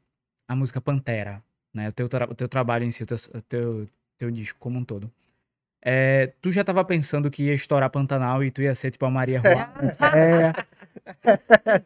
a 0.48 0.56
música 0.56 0.82
Pantera, 0.82 1.44
né, 1.74 1.90
o 1.90 1.92
teu, 1.92 2.10
tra- 2.10 2.28
o 2.30 2.34
teu 2.34 2.48
trabalho 2.50 2.86
em 2.86 2.92
si, 2.92 3.04
o 3.04 3.06
teu, 3.06 3.18
o 3.36 3.42
teu, 3.42 3.88
teu 4.18 4.32
disco 4.32 4.58
como 4.60 4.80
um 4.80 4.84
todo, 4.84 5.12
é, 5.88 6.34
tu 6.42 6.50
já 6.52 6.64
tava 6.64 6.84
pensando 6.84 7.30
que 7.30 7.44
ia 7.44 7.54
estourar 7.54 7.92
Pantanal 7.92 8.44
e 8.44 8.50
tu 8.50 8.64
ia 8.64 8.74
ser 8.74 8.90
tipo 8.90 9.06
a 9.06 9.12
Maria 9.12 9.40
Rua? 9.40 9.70
É, 10.16 10.52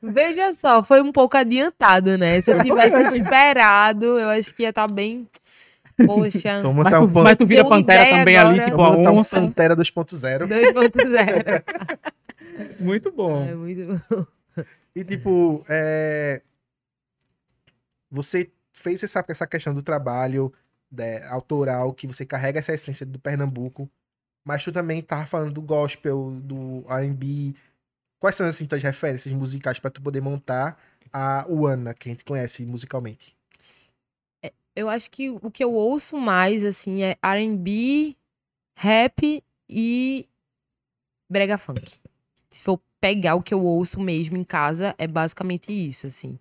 Veja 0.02 0.54
só, 0.54 0.82
foi 0.84 1.02
um 1.02 1.12
pouco 1.12 1.36
adiantado, 1.36 2.18
né? 2.18 2.40
Se 2.40 2.52
eu 2.52 2.64
tivesse 2.64 3.18
esperado, 3.18 4.06
eu 4.20 4.30
acho 4.30 4.54
que 4.54 4.64
ia 4.64 4.70
estar 4.70 4.88
bem. 4.88 5.28
Poxa. 6.06 6.62
Vamos 6.62 6.84
mas, 6.84 6.86
montar 6.86 7.00
tu, 7.00 7.06
um, 7.06 7.14
pan... 7.14 7.24
mas 7.24 7.36
tu 7.38 7.46
vira 7.46 7.68
Pantera 7.68 8.10
também 8.10 8.38
ali, 8.38 8.60
agora. 8.60 8.66
tipo 8.66 8.82
a 8.82 8.92
montar 8.92 9.12
um 9.12 9.18
onça. 9.18 9.42
Pantera 9.42 9.76
2.0. 9.76 10.48
2.0. 10.48 11.64
Muito 12.80 13.12
bom. 13.12 13.46
É 13.46 13.56
muito 13.56 13.86
bom. 13.86 14.26
E 14.96 15.04
tipo, 15.04 15.64
é... 15.70 16.42
você 18.10 18.50
fez 18.74 19.04
essa, 19.04 19.24
essa 19.28 19.48
questão 19.48 19.74
do 19.74 19.82
trabalho 19.84 20.52
né, 20.92 21.26
autoral, 21.28 21.94
que 21.94 22.08
você 22.08 22.26
carrega 22.26 22.60
essa 22.60 22.74
essência 22.74 23.06
do 23.06 23.20
Pernambuco, 23.20 23.90
mas 24.44 24.64
tu 24.64 24.72
também 24.72 25.02
tava 25.02 25.26
falando 25.26 25.54
do 25.54 25.62
gospel, 25.62 26.32
do 26.42 26.84
R&B. 26.90 27.56
Quais 28.20 28.36
são 28.36 28.48
assim 28.48 28.66
tuas 28.66 28.84
referências 28.84 29.34
musicais 29.34 29.80
pra 29.80 29.92
tu 29.92 30.02
poder 30.02 30.22
montar 30.22 30.78
a 31.14 31.46
Uana, 31.48 31.94
que 31.94 32.10
a 32.10 32.12
gente 32.12 32.26
conhece 32.26 32.66
musicalmente? 32.66 33.39
Eu 34.80 34.88
acho 34.88 35.12
que 35.12 35.30
o 35.30 35.52
que 35.52 35.62
eu 35.62 35.74
ouço 35.74 36.16
mais, 36.18 36.64
assim, 36.64 37.04
é 37.04 37.18
R&B, 37.22 38.16
rap 38.74 39.44
e 39.70 40.26
brega 41.30 41.58
funk. 41.58 41.98
Se 42.50 42.64
for 42.64 42.80
pegar 43.02 43.36
o 43.36 43.44
que 43.44 43.54
eu 43.54 43.62
ouço 43.62 44.00
mesmo 44.00 44.38
em 44.38 44.44
casa, 44.44 44.96
é 44.98 45.06
basicamente 45.06 45.70
isso, 45.70 46.08
assim. 46.08 46.40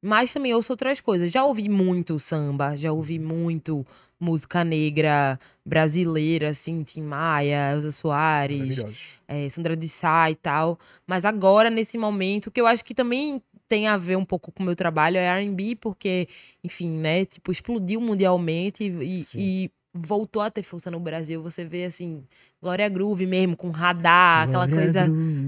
Mas 0.00 0.32
também 0.32 0.54
ouço 0.54 0.72
outras 0.72 1.00
coisas. 1.00 1.32
Já 1.32 1.44
ouvi 1.44 1.68
muito 1.68 2.16
samba, 2.16 2.76
já 2.76 2.92
ouvi 2.92 3.18
muito 3.18 3.84
música 4.20 4.62
negra 4.62 5.36
brasileira, 5.66 6.50
assim, 6.50 6.84
Tim 6.84 7.02
Maia, 7.02 7.72
Elza 7.72 7.90
Soares, 7.90 8.84
é, 9.26 9.48
Sandra 9.48 9.76
de 9.76 9.88
Sá 9.88 10.30
e 10.30 10.36
tal. 10.36 10.78
Mas 11.06 11.24
agora, 11.24 11.70
nesse 11.70 11.98
momento, 11.98 12.52
que 12.52 12.60
eu 12.60 12.68
acho 12.68 12.84
que 12.84 12.94
também 12.94 13.42
tem 13.68 13.86
a 13.88 13.96
ver 13.96 14.16
um 14.16 14.24
pouco 14.24 14.52
com 14.52 14.62
o 14.62 14.66
meu 14.66 14.76
trabalho, 14.76 15.16
é 15.16 15.24
R&B, 15.26 15.76
porque, 15.76 16.28
enfim, 16.62 16.90
né, 16.90 17.24
tipo, 17.24 17.50
explodiu 17.50 18.00
mundialmente 18.00 18.84
e, 18.84 19.16
e 19.38 19.70
voltou 19.92 20.42
a 20.42 20.50
ter 20.50 20.62
força 20.62 20.90
no 20.90 20.98
Brasil. 21.00 21.42
Você 21.42 21.64
vê, 21.64 21.84
assim, 21.84 22.24
Glória 22.60 22.88
Groove 22.88 23.26
mesmo, 23.26 23.56
com 23.56 23.70
radar, 23.70 24.48
aquela 24.48 24.66
coisa, 24.68 25.06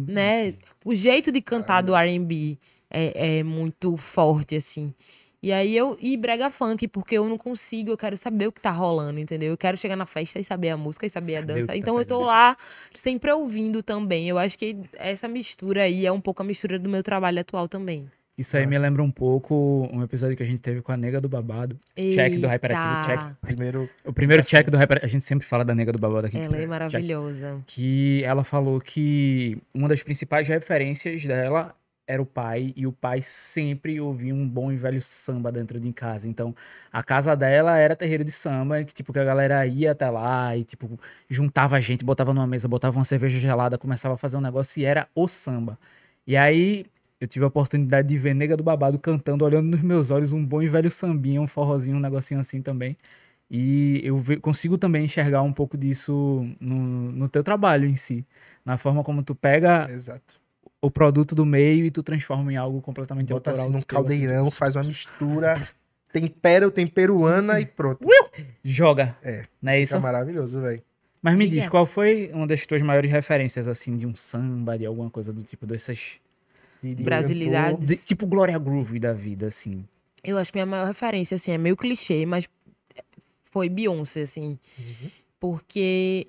né? 0.08 0.54
O 0.84 0.94
jeito 0.94 1.32
de 1.32 1.40
cantar 1.40 1.82
do 1.82 1.94
R&B 1.96 2.58
é, 2.90 3.38
é 3.38 3.42
muito 3.42 3.96
forte, 3.96 4.54
assim. 4.56 4.94
E 5.46 5.52
aí 5.52 5.76
eu. 5.76 5.96
E 6.00 6.16
brega 6.16 6.50
funk, 6.50 6.88
porque 6.88 7.16
eu 7.16 7.28
não 7.28 7.38
consigo, 7.38 7.90
eu 7.90 7.96
quero 7.96 8.16
saber 8.16 8.48
o 8.48 8.52
que 8.52 8.60
tá 8.60 8.72
rolando, 8.72 9.20
entendeu? 9.20 9.50
Eu 9.50 9.56
quero 9.56 9.76
chegar 9.76 9.94
na 9.94 10.04
festa 10.04 10.40
e 10.40 10.44
saber 10.44 10.70
a 10.70 10.76
música 10.76 11.06
e 11.06 11.08
saber, 11.08 11.34
Saber 11.34 11.52
a 11.52 11.54
dança. 11.54 11.66
tá 11.68 11.76
então 11.76 11.96
eu 11.96 12.04
tô 12.04 12.18
lá 12.18 12.56
sempre 12.90 13.30
ouvindo 13.30 13.80
também. 13.80 14.28
Eu 14.28 14.38
acho 14.38 14.58
que 14.58 14.76
essa 14.94 15.28
mistura 15.28 15.82
aí 15.82 16.04
é 16.04 16.10
um 16.10 16.20
pouco 16.20 16.42
a 16.42 16.44
mistura 16.44 16.80
do 16.80 16.88
meu 16.88 17.00
trabalho 17.00 17.38
atual 17.38 17.68
também. 17.68 18.10
Isso 18.36 18.56
aí 18.56 18.66
me 18.66 18.76
lembra 18.76 19.04
um 19.04 19.10
pouco 19.10 19.88
um 19.92 20.02
episódio 20.02 20.36
que 20.36 20.42
a 20.42 20.46
gente 20.46 20.60
teve 20.60 20.82
com 20.82 20.90
a 20.90 20.96
Nega 20.96 21.20
do 21.20 21.28
Babado. 21.28 21.78
Check 21.94 22.40
do 22.40 22.48
Hyperativo, 22.48 23.06
check. 23.06 23.20
Eita, 23.20 23.38
Primeiro, 23.40 23.88
O 24.04 24.12
primeiro 24.12 24.42
Sim, 24.42 24.48
check 24.50 24.68
do 24.68 24.76
Hyper... 24.76 24.98
A 25.00 25.06
gente 25.06 25.22
sempre 25.22 25.46
fala 25.46 25.64
da 25.64 25.76
Nega 25.76 25.92
do 25.92 25.98
Babado 26.00 26.26
aqui. 26.26 26.38
Ela 26.38 26.56
é 26.56 26.58
Check. 26.58 26.68
maravilhosa. 26.68 27.62
que 27.68 28.20
ela 28.24 28.42
falou 28.42 28.80
que 28.80 29.56
uma 29.72 29.88
das 29.88 30.02
principais 30.02 30.48
referências 30.48 31.24
dela 31.24 31.72
era 32.06 32.22
o 32.22 32.26
pai, 32.26 32.72
e 32.76 32.86
o 32.86 32.92
pai 32.92 33.20
sempre 33.20 34.00
ouvia 34.00 34.34
um 34.34 34.48
bom 34.48 34.70
e 34.70 34.76
velho 34.76 35.00
samba 35.02 35.50
dentro 35.50 35.80
de 35.80 35.92
casa. 35.92 36.28
Então, 36.28 36.54
a 36.92 37.02
casa 37.02 37.34
dela 37.36 37.76
era 37.78 37.96
terreiro 37.96 38.24
de 38.24 38.30
samba, 38.32 38.84
que 38.84 38.94
tipo, 38.94 39.12
que 39.12 39.18
a 39.18 39.24
galera 39.24 39.66
ia 39.66 39.92
até 39.92 40.08
lá 40.08 40.56
e 40.56 40.64
tipo, 40.64 40.98
juntava 41.28 41.76
a 41.76 41.80
gente, 41.80 42.04
botava 42.04 42.32
numa 42.32 42.46
mesa, 42.46 42.68
botava 42.68 42.98
uma 42.98 43.04
cerveja 43.04 43.38
gelada, 43.38 43.76
começava 43.78 44.14
a 44.14 44.16
fazer 44.16 44.36
um 44.36 44.40
negócio 44.40 44.80
e 44.80 44.84
era 44.84 45.08
o 45.14 45.26
samba. 45.28 45.78
E 46.26 46.36
aí, 46.36 46.86
eu 47.20 47.26
tive 47.28 47.44
a 47.44 47.48
oportunidade 47.48 48.08
de 48.08 48.18
ver 48.18 48.34
Nega 48.34 48.56
do 48.56 48.62
Babado 48.62 48.98
cantando, 48.98 49.44
olhando 49.44 49.68
nos 49.70 49.80
meus 49.82 50.10
olhos, 50.10 50.32
um 50.32 50.44
bom 50.44 50.62
e 50.62 50.68
velho 50.68 50.90
sambinha, 50.90 51.40
um 51.40 51.46
forrozinho, 51.46 51.96
um 51.96 52.00
negocinho 52.00 52.40
assim 52.40 52.62
também. 52.62 52.96
E 53.50 54.00
eu 54.04 54.20
consigo 54.40 54.76
também 54.78 55.04
enxergar 55.04 55.42
um 55.42 55.52
pouco 55.52 55.76
disso 55.78 56.44
no, 56.60 57.12
no 57.12 57.28
teu 57.28 57.44
trabalho 57.44 57.88
em 57.88 57.96
si. 57.96 58.26
Na 58.64 58.76
forma 58.76 59.04
como 59.04 59.22
tu 59.22 59.34
pega 59.34 59.86
exato. 59.90 60.40
O 60.80 60.90
produto 60.90 61.34
do 61.34 61.44
meio 61.46 61.84
e 61.86 61.90
tu 61.90 62.02
transforma 62.02 62.52
em 62.52 62.56
algo 62.56 62.80
completamente 62.80 63.28
Bota 63.32 63.50
autoral. 63.50 63.66
assim 63.66 63.72
num 63.72 63.78
assim, 63.78 63.86
caldeirão, 63.86 64.50
faz 64.50 64.76
uma 64.76 64.84
mistura, 64.84 65.54
tempera 66.12 66.66
o 66.66 66.70
temperuana 66.70 67.60
e 67.60 67.66
pronto. 67.66 68.06
Joga. 68.62 69.16
É, 69.22 69.44
Não 69.60 69.72
é 69.72 69.80
isso? 69.80 69.98
Maravilhoso, 70.00 70.60
velho. 70.60 70.82
Mas 71.22 71.34
me 71.34 71.48
diz, 71.48 71.66
qual 71.68 71.84
foi 71.86 72.30
uma 72.32 72.46
das 72.46 72.64
tuas 72.66 72.80
maiores 72.82 73.10
referências, 73.10 73.66
assim, 73.66 73.96
de 73.96 74.06
um 74.06 74.14
samba, 74.14 74.78
de 74.78 74.86
alguma 74.86 75.10
coisa 75.10 75.32
do 75.32 75.42
tipo, 75.42 75.66
dessas... 75.66 76.20
De- 76.82 76.94
de 76.94 77.02
Brasilidades. 77.02 77.88
de- 77.88 77.96
tipo 77.96 78.26
Glória 78.26 78.56
Groove 78.58 79.00
da 79.00 79.12
vida, 79.12 79.46
assim. 79.46 79.84
Eu 80.22 80.38
acho 80.38 80.52
que 80.52 80.58
minha 80.58 80.66
maior 80.66 80.86
referência, 80.86 81.34
assim, 81.34 81.50
é 81.52 81.58
meio 81.58 81.74
clichê, 81.76 82.24
mas 82.26 82.46
foi 83.50 83.68
Beyoncé, 83.68 84.22
assim. 84.22 84.58
Uhum. 84.78 85.10
Porque 85.40 86.28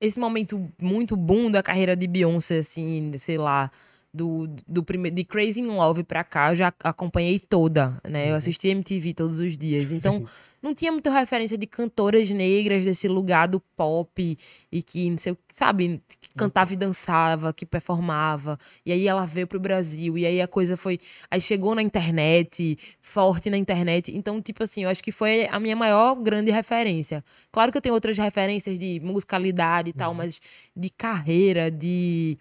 esse 0.00 0.18
momento 0.18 0.70
muito 0.80 1.16
boom 1.16 1.50
da 1.50 1.62
carreira 1.62 1.96
de 1.96 2.06
Beyoncé, 2.06 2.58
assim, 2.58 3.12
sei 3.18 3.38
lá, 3.38 3.70
do, 4.12 4.48
do 4.66 4.82
primeiro 4.82 5.14
de 5.14 5.24
Crazy 5.24 5.60
in 5.60 5.68
Love 5.68 6.02
pra 6.02 6.24
cá, 6.24 6.50
eu 6.50 6.56
já 6.56 6.72
acompanhei 6.82 7.38
toda, 7.38 8.00
né? 8.08 8.30
Eu 8.30 8.34
assisti 8.34 8.68
MTV 8.68 9.14
todos 9.14 9.40
os 9.40 9.56
dias. 9.56 9.92
Então, 9.96 10.24
não 10.62 10.74
tinha 10.74 10.90
muita 10.92 11.10
referência 11.10 11.56
de 11.56 11.66
cantoras 11.66 12.30
negras 12.30 12.84
desse 12.84 13.06
lugar 13.08 13.46
do 13.48 13.60
pop 13.76 14.36
e 14.72 14.82
que, 14.82 15.10
não 15.10 15.18
sei, 15.18 15.32
o- 15.32 15.38
sabe, 15.52 16.02
que 16.20 16.30
cantava 16.34 16.72
e 16.72 16.76
dançava, 16.76 17.52
que 17.52 17.64
performava. 17.64 18.58
E 18.84 18.92
aí 18.92 19.06
ela 19.06 19.24
veio 19.24 19.46
pro 19.46 19.60
Brasil 19.60 20.18
e 20.18 20.26
aí 20.26 20.40
a 20.40 20.48
coisa 20.48 20.76
foi, 20.76 20.98
aí 21.30 21.40
chegou 21.40 21.74
na 21.74 21.82
internet, 21.82 22.76
forte 23.00 23.48
na 23.50 23.56
internet. 23.56 24.14
Então, 24.16 24.40
tipo 24.42 24.62
assim, 24.62 24.84
eu 24.84 24.90
acho 24.90 25.02
que 25.02 25.12
foi 25.12 25.46
a 25.50 25.60
minha 25.60 25.76
maior 25.76 26.14
grande 26.16 26.50
referência. 26.50 27.24
Claro 27.52 27.70
que 27.70 27.78
eu 27.78 27.82
tenho 27.82 27.94
outras 27.94 28.16
referências 28.18 28.78
de 28.78 29.00
musicalidade 29.00 29.90
e 29.90 29.92
tal, 29.92 30.14
mas 30.14 30.40
de 30.76 30.90
carreira, 30.90 31.70
de 31.70 32.38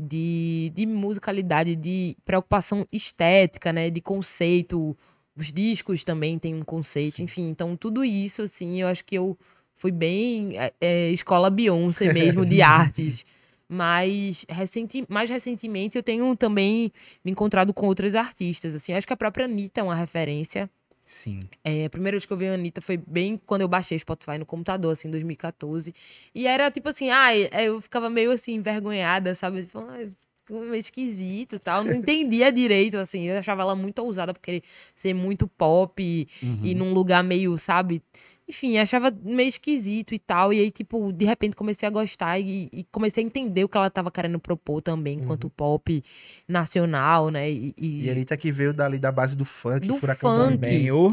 de, 0.00 0.70
de 0.76 0.86
musicalidade, 0.86 1.74
de 1.74 2.16
preocupação 2.24 2.86
estética, 2.92 3.72
né? 3.72 3.90
De 3.90 4.00
conceito. 4.00 4.96
Os 5.38 5.52
discos 5.52 6.02
também 6.02 6.38
têm 6.38 6.54
um 6.54 6.62
conceito, 6.62 7.16
Sim. 7.16 7.22
enfim. 7.22 7.48
Então, 7.48 7.76
tudo 7.76 8.04
isso, 8.04 8.42
assim, 8.42 8.82
eu 8.82 8.88
acho 8.88 9.04
que 9.04 9.14
eu 9.14 9.38
fui 9.76 9.92
bem 9.92 10.58
é, 10.58 10.72
é, 10.80 11.10
escola 11.10 11.48
Beyoncé 11.48 12.12
mesmo, 12.12 12.44
de 12.44 12.60
artes. 12.62 13.24
Mas 13.68 14.44
recenti, 14.48 15.04
mais 15.08 15.30
recentemente 15.30 15.96
eu 15.96 16.02
tenho 16.02 16.34
também 16.34 16.90
me 17.24 17.30
encontrado 17.30 17.72
com 17.72 17.86
outras 17.86 18.14
artistas, 18.14 18.74
assim. 18.74 18.92
Acho 18.92 19.06
que 19.06 19.12
a 19.12 19.16
própria 19.16 19.44
Anitta 19.44 19.80
é 19.80 19.84
uma 19.84 19.94
referência. 19.94 20.68
Sim. 21.06 21.40
É, 21.62 21.84
a 21.84 21.90
primeira 21.90 22.16
vez 22.16 22.26
que 22.26 22.32
eu 22.32 22.36
vi 22.36 22.48
a 22.48 22.54
Anitta 22.54 22.80
foi 22.80 22.96
bem 22.96 23.40
quando 23.46 23.62
eu 23.62 23.68
baixei 23.68 23.98
Spotify 23.98 24.38
no 24.38 24.44
computador, 24.44 24.92
assim, 24.92 25.08
em 25.08 25.10
2014. 25.10 25.94
E 26.34 26.46
era 26.46 26.70
tipo 26.70 26.88
assim, 26.88 27.10
ah, 27.10 27.34
eu 27.36 27.80
ficava 27.80 28.10
meio 28.10 28.30
assim, 28.30 28.54
envergonhada, 28.54 29.34
sabe? 29.34 29.62
Tipo, 29.62 29.78
ah, 29.78 30.06
meio 30.50 30.74
esquisito 30.76 31.56
e 31.56 31.58
tal. 31.58 31.84
Não 31.84 31.94
entendia 31.94 32.50
direito, 32.52 32.96
assim. 32.96 33.24
Eu 33.24 33.38
achava 33.38 33.62
ela 33.62 33.74
muito 33.76 33.98
ousada 34.00 34.32
por 34.32 34.40
querer 34.40 34.62
ser 34.94 35.14
muito 35.14 35.46
pop 35.48 36.02
e, 36.02 36.26
e 36.62 36.74
num 36.74 36.92
lugar 36.92 37.22
meio, 37.24 37.56
sabe? 37.58 38.02
Enfim, 38.50 38.78
achava 38.78 39.10
meio 39.22 39.48
esquisito 39.50 40.14
e 40.14 40.18
tal. 40.18 40.54
E 40.54 40.60
aí, 40.60 40.70
tipo, 40.70 41.12
de 41.12 41.26
repente 41.26 41.54
comecei 41.54 41.86
a 41.86 41.90
gostar 41.90 42.38
e, 42.40 42.70
e 42.72 42.82
comecei 42.90 43.22
a 43.22 43.26
entender 43.26 43.62
o 43.62 43.68
que 43.68 43.76
ela 43.76 43.90
tava 43.90 44.10
querendo 44.10 44.38
propor 44.40 44.80
também, 44.80 45.18
enquanto 45.18 45.50
pop 45.50 46.02
nacional, 46.48 47.28
né? 47.30 47.50
E, 47.50 47.74
e- 47.76 48.04
E 48.06 48.10
Anitta 48.10 48.36
que 48.36 48.50
veio 48.50 48.72
dali 48.72 48.98
da 48.98 49.12
base 49.12 49.36
do 49.36 49.44
funk, 49.44 49.86
do 49.86 49.96
Furacão 49.96 50.30
funk, 50.50 50.56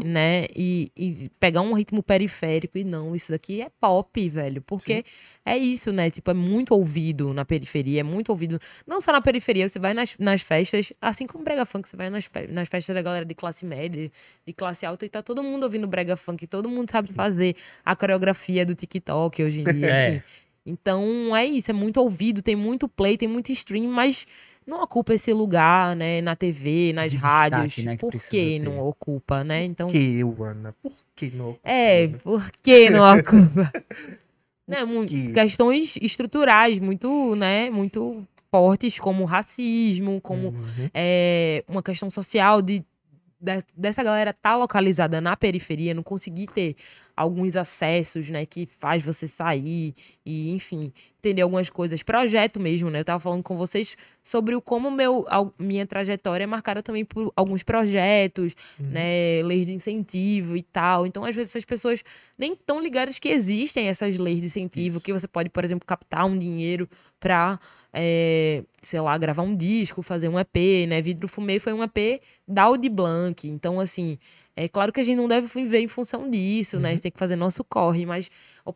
né? 0.02 0.46
E, 0.56 0.90
e 0.96 1.30
pegar 1.38 1.60
um 1.60 1.74
ritmo 1.74 2.02
periférico 2.02 2.78
e 2.78 2.84
não, 2.84 3.14
isso 3.14 3.30
daqui 3.32 3.60
é 3.60 3.68
pop, 3.80 4.28
velho. 4.30 4.62
Porque 4.62 5.04
é 5.46 5.56
isso, 5.56 5.92
né? 5.92 6.10
Tipo, 6.10 6.32
é 6.32 6.34
muito 6.34 6.74
ouvido 6.74 7.32
na 7.32 7.44
periferia, 7.44 8.00
é 8.00 8.02
muito 8.02 8.30
ouvido. 8.30 8.60
Não 8.84 9.00
só 9.00 9.12
na 9.12 9.20
periferia, 9.20 9.68
você 9.68 9.78
vai 9.78 9.94
nas, 9.94 10.18
nas 10.18 10.42
festas, 10.42 10.92
assim 11.00 11.24
como 11.24 11.44
brega 11.44 11.64
funk, 11.64 11.88
você 11.88 11.96
vai 11.96 12.10
nas, 12.10 12.28
nas 12.50 12.68
festas 12.68 12.92
da 12.94 13.00
galera 13.00 13.24
de 13.24 13.34
classe 13.34 13.64
média, 13.64 14.10
de 14.44 14.52
classe 14.52 14.84
alta, 14.84 15.06
e 15.06 15.08
tá 15.08 15.22
todo 15.22 15.44
mundo 15.44 15.62
ouvindo 15.62 15.86
brega 15.86 16.16
funk, 16.16 16.46
todo 16.48 16.68
mundo 16.68 16.90
sabe 16.90 17.12
fazer 17.12 17.54
a 17.84 17.94
coreografia 17.94 18.66
do 18.66 18.74
TikTok 18.74 19.42
hoje 19.44 19.60
em 19.60 19.64
dia. 19.72 19.86
É. 19.86 20.22
Então 20.66 21.34
é 21.36 21.46
isso, 21.46 21.70
é 21.70 21.74
muito 21.74 22.00
ouvido, 22.00 22.42
tem 22.42 22.56
muito 22.56 22.88
play, 22.88 23.16
tem 23.16 23.28
muito 23.28 23.52
stream, 23.52 23.86
mas 23.86 24.26
não 24.66 24.82
ocupa 24.82 25.14
esse 25.14 25.32
lugar, 25.32 25.94
né, 25.94 26.20
na 26.20 26.34
TV, 26.34 26.92
nas 26.92 27.12
De 27.12 27.18
rádios. 27.18 27.66
destaque, 27.66 27.82
né, 27.86 27.96
Por 27.96 28.10
que 28.10 28.58
não 28.58 28.80
ocupa, 28.80 29.44
né? 29.44 29.64
Então, 29.64 29.86
Por 29.86 29.92
que 29.92 30.18
eu, 30.18 30.36
Ana? 30.42 30.74
Por 30.82 30.92
que 31.14 31.30
não? 31.30 31.56
é, 31.62 32.08
por 32.08 32.50
que 32.50 32.90
não 32.90 33.16
ocupa? 33.16 33.72
né, 34.66 34.84
que? 35.06 35.32
questões 35.32 35.96
estruturais 36.00 36.78
muito, 36.78 37.34
né, 37.36 37.70
muito 37.70 38.26
fortes, 38.50 38.98
como 38.98 39.24
racismo, 39.24 40.20
como 40.20 40.48
Uhum. 40.48 40.88
é, 40.94 41.64
uma 41.68 41.82
questão 41.82 42.10
social 42.10 42.62
de, 42.62 42.80
de- 43.40 43.64
dessa 43.76 44.02
galera 44.02 44.32
tá 44.32 44.56
localizada 44.56 45.20
na 45.20 45.36
periferia, 45.36 45.92
não 45.94 46.02
conseguir 46.02 46.46
ter 46.46 46.74
alguns 47.16 47.56
acessos, 47.56 48.28
né, 48.28 48.44
que 48.44 48.66
faz 48.66 49.02
você 49.02 49.26
sair 49.26 49.94
e, 50.24 50.50
enfim, 50.50 50.92
entender 51.18 51.40
algumas 51.42 51.70
coisas. 51.70 52.02
Projeto 52.02 52.60
mesmo, 52.60 52.90
né? 52.90 53.00
Eu 53.00 53.04
tava 53.04 53.18
falando 53.18 53.42
com 53.42 53.56
vocês 53.56 53.96
sobre 54.22 54.54
o 54.54 54.60
como 54.60 54.90
meu, 54.90 55.24
al- 55.28 55.52
minha 55.58 55.86
trajetória 55.86 56.44
é 56.44 56.46
marcada 56.46 56.82
também 56.82 57.04
por 57.04 57.32
alguns 57.34 57.62
projetos, 57.62 58.54
né, 58.78 59.42
leis 59.42 59.66
de 59.66 59.72
incentivo 59.72 60.56
e 60.56 60.62
tal. 60.62 61.06
Então, 61.06 61.24
às 61.24 61.34
vezes, 61.34 61.52
essas 61.52 61.64
pessoas 61.64 62.04
nem 62.36 62.54
tão 62.54 62.80
ligadas 62.80 63.18
que 63.18 63.28
existem 63.30 63.88
essas 63.88 64.18
leis 64.18 64.40
de 64.40 64.46
incentivo, 64.46 64.96
Isso. 64.96 65.04
que 65.04 65.12
você 65.12 65.26
pode, 65.26 65.48
por 65.48 65.64
exemplo, 65.64 65.86
captar 65.86 66.26
um 66.26 66.36
dinheiro 66.38 66.86
para, 67.18 67.58
sei 68.82 69.00
lá, 69.00 69.16
gravar 69.16 69.42
um 69.42 69.56
disco, 69.56 70.02
fazer 70.02 70.28
um 70.28 70.38
EP, 70.38 70.86
né? 70.86 71.00
Vidro 71.00 71.26
Fumê 71.28 71.58
foi 71.58 71.72
um 71.72 71.82
EP 71.82 72.20
da 72.46 72.64
Audi 72.64 72.88
Blanc. 72.88 73.48
Então, 73.48 73.80
assim, 73.80 74.18
é 74.56 74.66
claro 74.68 74.90
que 74.90 74.98
a 75.00 75.02
gente 75.02 75.18
não 75.18 75.28
deve 75.28 75.46
viver 75.46 75.80
em 75.80 75.86
função 75.88 76.30
disso, 76.30 76.80
né? 76.80 76.88
A 76.88 76.92
gente 76.92 77.02
tem 77.02 77.12
que 77.12 77.18
fazer 77.18 77.36
nosso 77.36 77.62
corre, 77.62 78.06
mas 78.06 78.30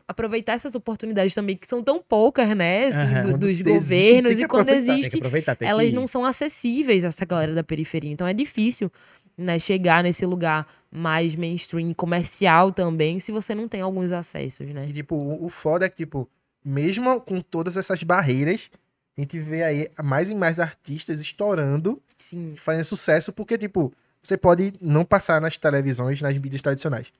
aproveitar 0.07 0.53
essas 0.53 0.75
oportunidades 0.75 1.33
também, 1.33 1.57
que 1.57 1.67
são 1.67 1.81
tão 1.81 1.99
poucas, 1.99 2.55
né? 2.55 2.85
assim, 2.85 2.97
Aham. 2.97 3.31
do- 3.31 3.37
dos 3.39 3.49
existe, 3.49 3.63
governos, 3.63 4.37
que 4.37 4.43
e 4.43 4.47
quando 4.47 4.69
aproveitar. 4.69 4.75
Tem 4.75 4.83
que 4.85 4.91
existe, 5.01 5.15
aproveitar, 5.17 5.55
tem 5.55 5.67
elas 5.67 5.87
que... 5.89 5.95
não 5.95 6.05
são 6.05 6.23
acessíveis 6.23 7.03
a 7.03 7.07
essa 7.07 7.25
galera 7.25 7.55
da 7.55 7.63
periferia. 7.63 8.11
Então 8.11 8.27
é 8.27 8.33
difícil, 8.33 8.91
né, 9.35 9.57
chegar 9.57 10.03
nesse 10.03 10.23
lugar 10.23 10.67
mais 10.91 11.35
mainstream, 11.35 11.93
comercial 11.95 12.71
também, 12.71 13.19
se 13.19 13.31
você 13.31 13.55
não 13.55 13.67
tem 13.67 13.81
alguns 13.81 14.11
acessos, 14.11 14.67
né? 14.67 14.85
E, 14.87 14.93
tipo, 14.93 15.15
o 15.15 15.49
foda 15.49 15.85
é 15.87 15.89
que, 15.89 15.97
tipo, 16.05 16.29
mesmo 16.63 17.19
com 17.21 17.41
todas 17.41 17.75
essas 17.75 18.03
barreiras, 18.03 18.69
a 19.17 19.21
gente 19.21 19.39
vê 19.39 19.63
aí 19.63 19.89
mais 20.03 20.29
e 20.29 20.35
mais 20.35 20.59
artistas 20.59 21.19
estourando 21.19 21.99
Sim. 22.17 22.53
fazendo 22.55 22.83
sucesso, 22.85 23.33
porque, 23.33 23.57
tipo, 23.57 23.91
você 24.21 24.37
pode 24.37 24.73
não 24.81 25.03
passar 25.03 25.41
nas 25.41 25.57
televisões, 25.57 26.21
nas 26.21 26.37
mídias 26.37 26.61
tradicionais. 26.61 27.11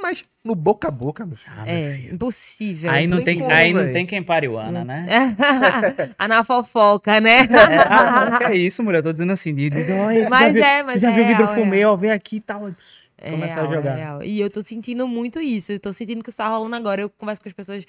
Mas 0.00 0.24
no 0.42 0.54
boca 0.54 0.88
a 0.88 0.90
boca, 0.90 1.24
meu 1.24 1.36
filho. 1.36 1.54
Ah, 1.56 1.64
meu 1.64 1.74
É, 1.74 1.94
filho. 1.94 2.14
impossível. 2.14 2.90
Aí 2.90 3.06
não 3.06 3.22
tem, 3.22 3.38
como, 3.38 3.52
aí 3.52 3.72
não 3.72 3.92
tem 3.92 4.04
quem 4.06 4.22
pare 4.22 4.48
o 4.48 4.58
Ana, 4.58 4.84
né? 4.84 5.06
a 6.18 6.26
na 6.26 6.42
fofoca, 6.42 7.20
né? 7.20 7.40
É, 7.40 7.46
ah, 7.88 8.38
é 8.50 8.56
isso, 8.56 8.82
mulher. 8.82 8.98
Eu 8.98 9.02
tô 9.04 9.12
dizendo 9.12 9.32
assim, 9.32 9.54
de, 9.54 9.70
de, 9.70 9.92
olha, 9.92 10.28
Mas 10.28 10.40
já 10.46 10.52
viu, 10.52 10.64
é, 10.64 10.82
mas 10.82 10.94
tu 10.94 11.00
já 11.00 11.10
é 11.10 11.14
viu 11.14 11.24
o 11.24 11.26
vidro 11.28 11.44
é 11.44 11.54
fumê, 11.54 11.76
real. 11.78 11.92
ó, 11.92 11.96
vem 11.96 12.10
aqui 12.10 12.36
e 12.36 12.40
tal. 12.40 12.70
É 13.18 13.30
Começa 13.30 13.54
real, 13.60 13.66
a 13.70 13.74
jogar. 13.74 13.90
É 13.92 13.96
real. 13.96 14.22
E 14.24 14.40
eu 14.40 14.50
tô 14.50 14.62
sentindo 14.62 15.06
muito 15.06 15.40
isso. 15.40 15.70
Eu 15.72 15.78
tô 15.78 15.92
sentindo 15.92 16.22
que 16.24 16.30
isso 16.30 16.38
tá 16.38 16.48
rolando 16.48 16.74
agora. 16.74 17.02
Eu 17.02 17.10
converso 17.10 17.40
com 17.40 17.48
as 17.48 17.54
pessoas. 17.54 17.84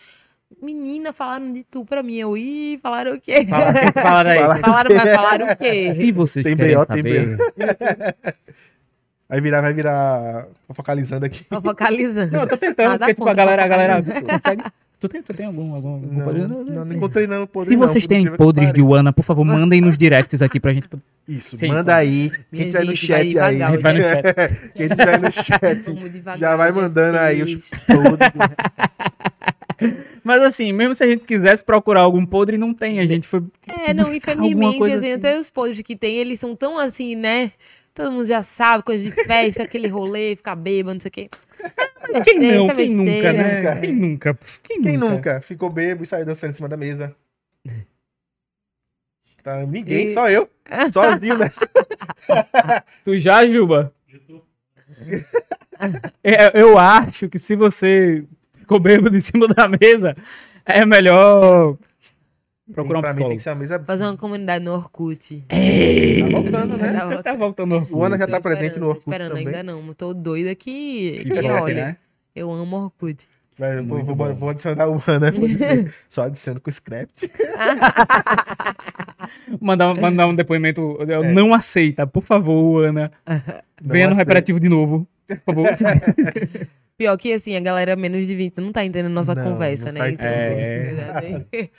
Menina, 0.62 1.12
falaram 1.12 1.52
de 1.52 1.64
tu 1.64 1.84
pra 1.84 2.04
mim. 2.04 2.16
Eu, 2.16 2.38
ih, 2.38 2.80
falaram 2.82 3.16
o 3.16 3.20
quê? 3.22 3.46
Fala, 3.50 3.74
fala 3.92 4.30
aí. 4.30 4.40
Fala. 4.40 4.60
falaram, 4.64 4.96
mas 4.96 5.16
falaram 5.16 5.52
o 5.52 5.56
quê? 5.58 5.96
Se 5.96 6.12
vocês 6.12 6.44
Tem 6.44 6.56
querem 6.56 6.76
BO, 6.76 6.86
tem 6.86 6.98
saber... 6.98 7.38
Vai 9.34 9.42
virar, 9.42 9.62
vai 9.62 9.74
virar 9.74 10.46
focalizando 10.76 11.26
aqui. 11.26 11.44
Focalizando. 11.50 12.32
Não, 12.32 12.42
eu 12.42 12.48
tô 12.48 12.56
tentando, 12.56 12.90
Nada 12.90 13.00
porque 13.00 13.14
tipo, 13.16 13.28
a 13.28 13.34
galera, 13.34 13.66
a 13.66 13.68
galera. 13.68 14.04
Tu 15.00 15.10
tem, 15.10 15.24
tu 15.24 15.34
tem 15.34 15.46
algum, 15.48 15.74
algum, 15.74 15.94
algum 15.96 16.14
Não, 16.14 16.24
podre? 16.24 16.48
não, 16.48 16.64
não 16.64 16.94
encontrei 16.94 17.26
não. 17.26 17.48
podre 17.48 17.72
Se 17.72 17.76
não, 17.76 17.88
vocês 17.88 18.06
têm 18.06 18.32
podres 18.32 18.72
de. 18.72 18.82
Wana, 18.82 19.12
por 19.12 19.24
favor, 19.24 19.44
mandem 19.44 19.82
nos 19.82 19.98
directs 19.98 20.42
aqui 20.42 20.60
pra 20.60 20.72
gente. 20.72 20.88
Isso, 21.28 21.58
Sim, 21.58 21.70
manda 21.70 21.96
aí. 21.96 22.32
Quem 22.52 22.70
tiver 22.70 22.86
no 22.86 22.96
chat 22.96 23.20
aí. 23.20 23.58
devagar, 23.58 23.78
Vai 23.82 23.94
no 23.94 24.02
chat. 24.02 24.72
Quem 24.76 24.88
tiver 24.90 25.20
no 25.20 25.32
chat. 25.32 26.40
Já 26.40 26.56
vai 26.56 26.72
mandando 26.72 27.18
aí 27.18 27.42
os 27.42 27.66
sexta. 27.66 27.94
Mas 30.24 30.42
assim, 30.44 30.72
mesmo 30.72 30.94
se 30.96 31.04
a 31.04 31.08
gente 31.08 31.24
quisesse 31.24 31.64
procurar 31.64 32.02
algum 32.02 32.26
podre, 32.26 32.58
não 32.58 32.74
tem. 32.74 33.00
A 33.00 33.06
gente 33.06 33.28
foi. 33.28 33.44
É, 33.68 33.94
não, 33.94 34.14
infelizmente, 34.14 34.78
coisa 34.78 34.98
assim, 34.98 35.08
assim. 35.10 35.18
até 35.20 35.40
os 35.40 35.50
podres 35.50 35.82
que 35.82 35.96
tem, 35.96 36.18
eles 36.18 36.40
são 36.40 36.56
tão 36.56 36.78
assim, 36.78 37.16
né? 37.16 37.52
Todo 37.94 38.12
mundo 38.12 38.26
já 38.26 38.42
sabe, 38.42 38.84
coisa 38.84 39.04
de 39.04 39.12
festa, 39.12 39.64
aquele 39.64 39.88
rolê, 39.88 40.36
ficar 40.36 40.56
bêbado, 40.56 40.96
não 40.96 41.00
sei 41.02 41.10
o 41.10 41.12
quê. 41.12 41.30
Quem 42.24 42.40
não? 42.40 42.66
Essa 42.66 42.76
Quem 42.76 42.90
nunca, 42.90 43.34
né? 43.34 43.56
Nunca. 43.56 43.76
Quem 43.80 43.94
nunca? 43.94 44.40
Quem, 44.64 44.82
Quem 44.82 44.98
nunca? 44.98 45.14
nunca 45.16 45.42
ficou 45.42 45.70
bebo 45.70 46.04
e 46.04 46.06
saiu 46.06 46.26
dançando 46.26 46.52
em 46.52 46.54
cima 46.54 46.68
da 46.70 46.78
mesa? 46.78 47.16
Tá, 49.44 49.66
ninguém, 49.66 50.08
E- 50.08 50.10
só 50.12 50.30
eu. 50.30 50.50
Sozinho 50.90 51.38
nessa. 51.38 51.70
Tu 53.04 53.18
já, 53.18 53.46
Juba? 53.46 53.94
É, 56.24 56.62
eu 56.62 56.78
acho 56.78 57.28
que 57.28 57.38
se 57.38 57.54
você 57.54 58.24
ficou 58.74 58.80
bêbado 58.80 59.16
em 59.16 59.20
cima 59.20 59.48
da 59.48 59.68
mesa, 59.68 60.16
é 60.66 60.84
melhor 60.86 61.78
procurar 62.74 63.00
um 63.00 63.02
pra 63.02 63.14
mim 63.14 63.28
tem 63.28 63.38
que 63.38 63.44
ser 63.44 63.50
uma 63.52 63.58
mesa. 63.58 63.80
Fazer 63.86 64.06
uma 64.06 64.18
comunidade 64.18 64.66
no 64.66 64.74
Orkut. 64.74 65.44
Tá 65.48 65.56
voltando, 66.32 66.78
né? 66.78 66.94
Tá 66.94 67.06
voltando. 67.06 67.24
Tá 67.24 67.34
voltando. 67.36 67.88
O 67.92 68.04
Ana 68.04 68.18
já 68.18 68.26
Tô 68.26 68.32
tá 68.32 68.42
presente 68.42 68.80
no 68.80 68.86
tô 68.86 68.90
Orkut 68.90 69.04
esperando, 69.10 69.30
também. 69.30 69.46
ainda 69.48 69.64
não. 69.64 69.94
Tô 69.94 70.14
doida 70.14 70.56
que, 70.56 71.24
Que 71.24 71.34
olha. 71.48 71.76
né? 71.76 71.98
Eu 72.36 72.52
amo 72.52 72.76
Orkut. 72.78 73.28
Eu 73.60 73.86
vou, 73.86 74.04
vou, 74.04 74.34
vou 74.34 74.50
adicionar 74.50 74.90
o 74.90 75.00
Ana. 75.06 75.32
Só 76.10 76.24
adicionando 76.24 76.60
com 76.60 76.72
o 76.72 76.74
scrapt. 76.74 77.32
Mandar, 79.62 79.96
mandar 79.96 80.28
um 80.28 80.36
depoimento. 80.36 80.98
eu 81.08 81.24
É. 81.24 81.32
Não 81.32 81.54
aceita, 81.54 82.06
por 82.06 82.24
favor, 82.24 82.86
Ana. 82.86 83.12
Venha 83.82 84.10
no 84.10 84.16
reparativo 84.16 84.60
de 84.60 84.68
novo. 84.68 85.08
Por 85.28 85.38
favor. 85.46 85.68
Pior 86.98 87.18
que 87.18 87.34
assim, 87.34 87.56
a 87.56 87.60
galera 87.60 87.96
menos 87.96 88.28
de 88.28 88.36
20 88.36 88.58
não 88.60 88.72
tá 88.72 88.84
entendendo 88.86 89.12
nossa 89.12 89.34
Não, 89.34 89.44
conversa, 89.44 89.92
não 89.92 89.94
né? 89.94 90.00
tá 90.00 90.10
entendendo. 90.12 91.48
é. 91.54 91.70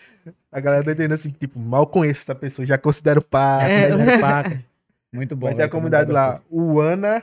A 0.50 0.60
galera 0.60 0.84
tá 0.84 0.90
entendendo 0.92 1.12
assim, 1.12 1.30
tipo, 1.30 1.58
mal 1.58 1.86
conheço 1.86 2.22
essa 2.22 2.34
pessoa, 2.34 2.66
já 2.66 2.76
considero 2.76 3.22
pá. 3.22 3.62
É. 3.62 4.18
Paca. 4.18 4.64
Muito 5.12 5.36
bom. 5.36 5.46
Vai 5.46 5.54
ter 5.54 5.62
a 5.62 5.68
comunidade 5.68 6.10
lá, 6.10 6.32
Paca. 6.32 6.44
o 6.50 6.80
Ana 6.80 7.22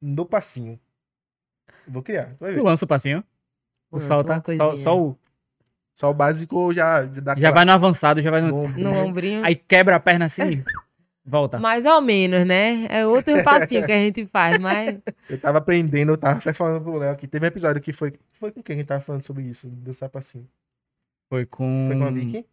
no 0.00 0.24
Passinho. 0.24 0.78
Vou 1.88 2.02
criar, 2.02 2.34
tu 2.38 2.62
lança 2.62 2.84
o 2.84 2.88
passinho? 2.88 3.24
Lança 3.90 4.06
solta? 4.06 4.32
uma 4.48 4.56
Só, 4.56 4.76
só 4.76 5.00
o. 5.00 5.18
Só 5.94 6.10
o 6.10 6.14
básico 6.14 6.72
já, 6.72 7.04
já 7.04 7.20
dá 7.20 7.34
Já 7.36 7.50
vai 7.50 7.64
no 7.64 7.72
avançado, 7.72 8.22
já 8.22 8.30
vai 8.30 8.40
no. 8.40 8.48
no 8.48 8.56
ombro, 8.64 8.80
No 8.80 8.92
ombrinho. 9.04 9.44
Aí 9.44 9.54
quebra 9.56 9.96
a 9.96 10.00
perna 10.00 10.26
assim. 10.26 10.62
Volta. 11.24 11.58
Mais 11.58 11.86
ou 11.86 12.00
menos, 12.00 12.46
né? 12.46 12.86
É 12.88 13.06
outro 13.06 13.42
passinho 13.44 13.86
que 13.86 13.92
a 13.92 13.98
gente 13.98 14.26
faz, 14.26 14.58
mas. 14.58 14.98
Eu 15.30 15.40
tava 15.40 15.58
aprendendo, 15.58 16.12
eu 16.12 16.18
tava 16.18 16.38
até 16.38 16.52
falando 16.52 16.82
pro 16.82 16.96
Léo 16.96 17.16
que 17.16 17.28
teve 17.28 17.46
um 17.46 17.48
episódio 17.48 17.80
que 17.80 17.92
foi. 17.92 18.12
Foi 18.32 18.50
com 18.50 18.62
quem 18.62 18.74
a 18.74 18.78
gente 18.78 18.88
tava 18.88 19.00
falando 19.00 19.22
sobre 19.22 19.44
isso, 19.44 19.68
dançar 19.68 20.08
passinho? 20.08 20.48
Foi 21.28 21.46
com. 21.46 21.86
Foi 21.88 21.98
com 21.98 22.04
a 22.04 22.10
Vicky? 22.10 22.44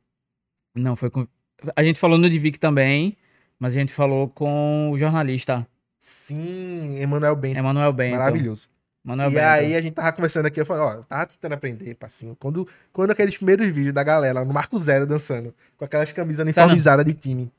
Não, 0.76 0.95
foi 0.95 1.09
com. 1.09 1.28
A 1.76 1.84
gente 1.84 1.99
falou 1.99 2.17
no 2.17 2.30
de 2.30 2.38
Vic 2.38 2.59
também, 2.59 3.17
mas 3.57 3.76
a 3.76 3.80
gente 3.80 3.91
falou 3.91 4.30
com 4.30 4.91
o 4.91 4.97
jornalista 4.97 5.67
Sim, 5.99 6.97
Emanuel 7.01 7.36
Bento. 7.36 7.59
Emanuel 7.59 7.91
Bento. 7.91 8.17
Maravilhoso. 8.17 8.70
Emanuel 9.03 9.30
e 9.30 9.34
Bento. 9.34 9.45
aí 9.45 9.76
a 9.76 9.82
gente 9.82 9.93
tava 9.93 10.13
conversando 10.13 10.45
aqui, 10.45 10.61
eu 10.61 10.65
falei, 10.65 10.84
ó, 10.84 10.93
eu 10.93 11.03
tava 11.03 11.26
tentando 11.26 11.53
aprender, 11.53 11.93
passinho. 11.95 12.38
Quando, 12.39 12.65
quando 12.93 13.11
aqueles 13.11 13.36
primeiros 13.36 13.67
vídeos 13.67 13.93
da 13.93 14.01
galera 14.01 14.45
no 14.45 14.53
Marco 14.53 14.80
Zero 14.80 15.05
dançando, 15.05 15.53
com 15.78 15.84
aquelas 15.84 16.11
camisas 16.13 16.41
uniformizadas 16.41 17.05
de 17.05 17.13
time. 17.13 17.51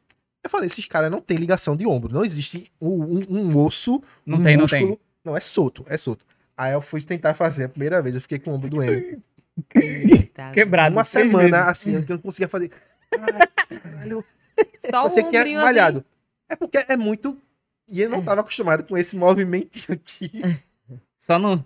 Eu 0.43 0.49
falei, 0.51 0.67
esses 0.67 0.85
caras 0.87 1.11
não 1.11 1.21
tem 1.21 1.37
ligação 1.37 1.77
de 1.77 1.87
ombro. 1.87 2.13
Não 2.13 2.25
existe 2.25 2.71
um, 2.81 3.19
um- 3.19 3.25
um 3.29 3.57
osso, 3.59 4.03
Não 4.25 4.39
um 4.39 4.43
tem, 4.43 4.57
não 4.57 4.63
músculo. 4.63 4.87
tem. 4.97 4.99
Não, 5.25 5.37
é 5.37 5.41
solto, 5.41 5.85
é 5.89 5.97
solto. 5.97 6.25
Aí 6.57 6.73
eu 6.73 6.81
fui 6.81 7.01
tentar 7.03 7.35
fazer 7.35 7.65
a 7.65 7.69
primeira 7.69 8.01
vez, 8.03 8.15
eu 8.15 8.21
fiquei 8.21 8.39
com 8.39 8.51
o 8.51 8.55
ombro 8.55 8.71
doendo. 8.71 9.21
Quebrado. 10.55 10.95
Uma 10.95 11.05
semana 11.05 11.65
assim, 11.65 11.95
eu 11.95 12.05
não 12.09 12.19
conseguia 12.19 12.49
fazer. 12.49 12.71
Ai, 13.19 13.79
caralho. 13.79 14.25
Só 14.91 15.03
Você 15.03 15.23
que 15.23 15.37
é 15.37 15.41
ombrinho 15.41 15.61
malhado. 15.61 16.05
É 16.49 16.57
porque 16.57 16.85
é 16.89 16.97
muito. 16.97 17.37
E 17.89 18.01
eu 18.01 18.09
não 18.09 18.23
tava 18.23 18.41
acostumado 18.41 18.85
com 18.85 18.97
esse 18.97 19.17
movimentinho 19.17 19.87
aqui. 19.95 20.31
Só 21.19 21.39
no. 21.39 21.65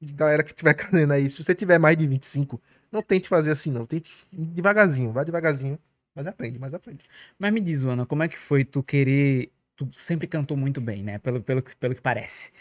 Galera 0.00 0.42
que 0.42 0.50
estiver 0.50 0.76
fazendo 0.78 1.12
aí, 1.12 1.30
se 1.30 1.42
você 1.42 1.54
tiver 1.54 1.78
mais 1.78 1.96
de 1.96 2.06
25, 2.06 2.60
não 2.92 3.02
tente 3.02 3.26
fazer 3.28 3.50
assim, 3.52 3.70
não. 3.70 3.86
Tente 3.86 4.10
devagarzinho, 4.32 5.12
vai 5.12 5.24
devagarzinho. 5.24 5.78
Mas 6.14 6.26
aprende, 6.26 6.58
mas 6.58 6.74
aprende. 6.74 7.04
Mas 7.38 7.52
me 7.52 7.60
diz, 7.60 7.84
Ana, 7.84 8.06
como 8.06 8.22
é 8.22 8.28
que 8.28 8.38
foi 8.38 8.64
tu 8.64 8.82
querer. 8.82 9.50
Tu 9.76 9.88
sempre 9.92 10.28
cantou 10.28 10.56
muito 10.56 10.80
bem, 10.80 11.02
né? 11.02 11.18
Pelo, 11.18 11.42
pelo, 11.42 11.60
que- 11.60 11.74
pelo 11.76 11.94
que 11.94 12.00
parece. 12.00 12.52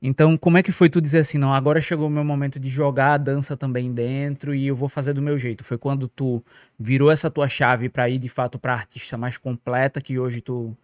Então, 0.00 0.36
como 0.38 0.56
é 0.58 0.62
que 0.62 0.72
foi 0.72 0.88
tu 0.90 1.00
dizer 1.00 1.18
assim, 1.20 1.38
não, 1.38 1.52
agora 1.54 1.80
chegou 1.80 2.08
o 2.08 2.10
meu 2.10 2.24
momento 2.24 2.58
de 2.58 2.68
jogar 2.70 3.12
a 3.14 3.16
dança 3.18 3.56
também 3.56 3.92
dentro 3.92 4.54
e 4.54 4.66
eu 4.66 4.74
vou 4.74 4.88
fazer 4.88 5.12
do 5.12 5.22
meu 5.22 5.38
jeito? 5.38 5.62
Foi 5.64 5.78
quando 5.78 6.08
tu 6.08 6.42
virou 6.78 7.10
essa 7.10 7.30
tua 7.30 7.48
chave 7.48 7.88
pra 7.88 8.08
ir 8.08 8.18
de 8.18 8.28
fato 8.28 8.58
pra 8.58 8.72
artista 8.72 9.16
mais 9.18 9.36
completa 9.38 10.00
que 10.00 10.18
hoje 10.18 10.40
tu, 10.40 10.76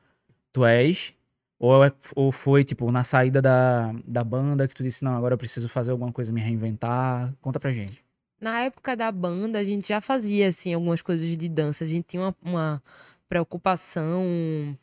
tu 0.52 0.64
és? 0.66 1.14
Ou, 1.58 1.84
é- 1.84 1.92
ou 2.16 2.32
foi, 2.32 2.64
tipo, 2.64 2.90
na 2.92 3.04
saída 3.04 3.42
da, 3.42 3.92
da 4.06 4.24
banda 4.24 4.68
que 4.68 4.74
tu 4.74 4.82
disse, 4.84 5.04
não, 5.04 5.16
agora 5.16 5.34
eu 5.34 5.38
preciso 5.38 5.68
fazer 5.68 5.92
alguma 5.92 6.12
coisa, 6.12 6.32
me 6.32 6.40
reinventar? 6.40 7.34
Conta 7.40 7.60
pra 7.60 7.72
gente. 7.72 8.04
Na 8.40 8.60
época 8.60 8.96
da 8.96 9.10
banda, 9.10 9.58
a 9.58 9.64
gente 9.64 9.88
já 9.88 10.00
fazia, 10.00 10.48
assim, 10.48 10.72
algumas 10.72 11.02
coisas 11.02 11.36
de 11.36 11.48
dança. 11.48 11.84
A 11.84 11.86
gente 11.86 12.06
tinha 12.06 12.22
uma, 12.22 12.36
uma 12.42 12.82
preocupação 13.28 14.76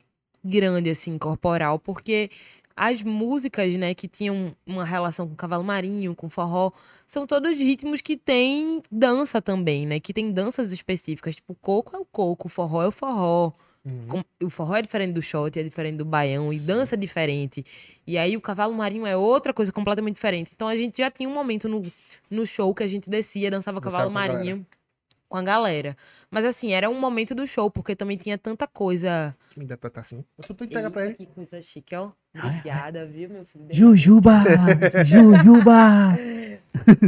grande, 0.43 0.89
assim, 0.89 1.17
corporal, 1.17 1.79
porque 1.79 2.29
as 2.75 3.01
músicas, 3.01 3.75
né, 3.77 3.93
que 3.95 4.07
tinham 4.07 4.55
uma 4.65 4.83
relação 4.83 5.27
com 5.27 5.35
cavalo 5.35 5.63
marinho, 5.63 6.13
com 6.13 6.29
forró, 6.29 6.71
são 7.07 7.25
todos 7.25 7.57
ritmos 7.57 8.01
que 8.01 8.17
têm 8.17 8.81
dança 8.91 9.41
também, 9.41 9.85
né? 9.87 9.99
Que 9.99 10.13
tem 10.13 10.31
danças 10.31 10.71
específicas. 10.73 11.35
Tipo, 11.35 11.55
coco 11.55 11.95
é 11.95 11.99
o 11.99 12.05
coco, 12.05 12.49
forró 12.49 12.83
é 12.83 12.87
o 12.87 12.91
forró. 12.91 13.53
Uhum. 13.85 14.23
O 14.43 14.49
forró 14.49 14.75
é 14.75 14.81
diferente 14.81 15.13
do 15.13 15.21
shot, 15.21 15.59
é 15.59 15.63
diferente 15.63 15.97
do 15.97 16.05
baião, 16.05 16.47
e 16.47 16.57
Sim. 16.57 16.67
dança 16.67 16.95
é 16.95 16.97
diferente. 16.97 17.63
E 18.07 18.17
aí 18.17 18.35
o 18.35 18.41
cavalo 18.41 18.73
marinho 18.73 19.05
é 19.05 19.15
outra 19.15 19.53
coisa 19.53 19.71
completamente 19.71 20.15
diferente. 20.15 20.51
Então 20.55 20.67
a 20.67 20.75
gente 20.75 20.97
já 20.97 21.11
tinha 21.11 21.29
um 21.29 21.33
momento 21.33 21.69
no, 21.69 21.83
no 22.29 22.45
show 22.47 22.73
que 22.73 22.83
a 22.83 22.87
gente 22.87 23.09
descia, 23.09 23.51
dançava 23.51 23.79
Dançava 23.79 24.09
cavalo 24.09 24.11
com 24.11 24.17
a 24.17 24.27
marinho 24.27 24.65
com 25.27 25.37
a 25.37 25.41
galera. 25.41 25.97
Mas 26.29 26.45
assim, 26.45 26.73
era 26.73 26.89
um 26.89 26.99
momento 26.99 27.35
do 27.35 27.45
show, 27.45 27.69
porque 27.69 27.95
também 27.95 28.17
tinha 28.17 28.37
tanta 28.37 28.67
coisa. 28.67 29.35
Me 29.55 29.65
dá 29.65 29.75
tua 29.75 29.89
tacinha. 29.89 30.23
Tu, 30.41 30.53
tu 30.53 30.63
entrega 30.63 30.89
pra 30.89 31.05
ele. 31.05 31.15
Que 31.15 31.25
coisa 31.25 31.61
chique, 31.61 31.95
ó. 31.95 32.11
Obrigada, 32.33 33.05
viu, 33.05 33.29
meu 33.29 33.45
filho? 33.45 33.65
Jujuba! 33.69 34.43
Jujuba! 35.03 36.13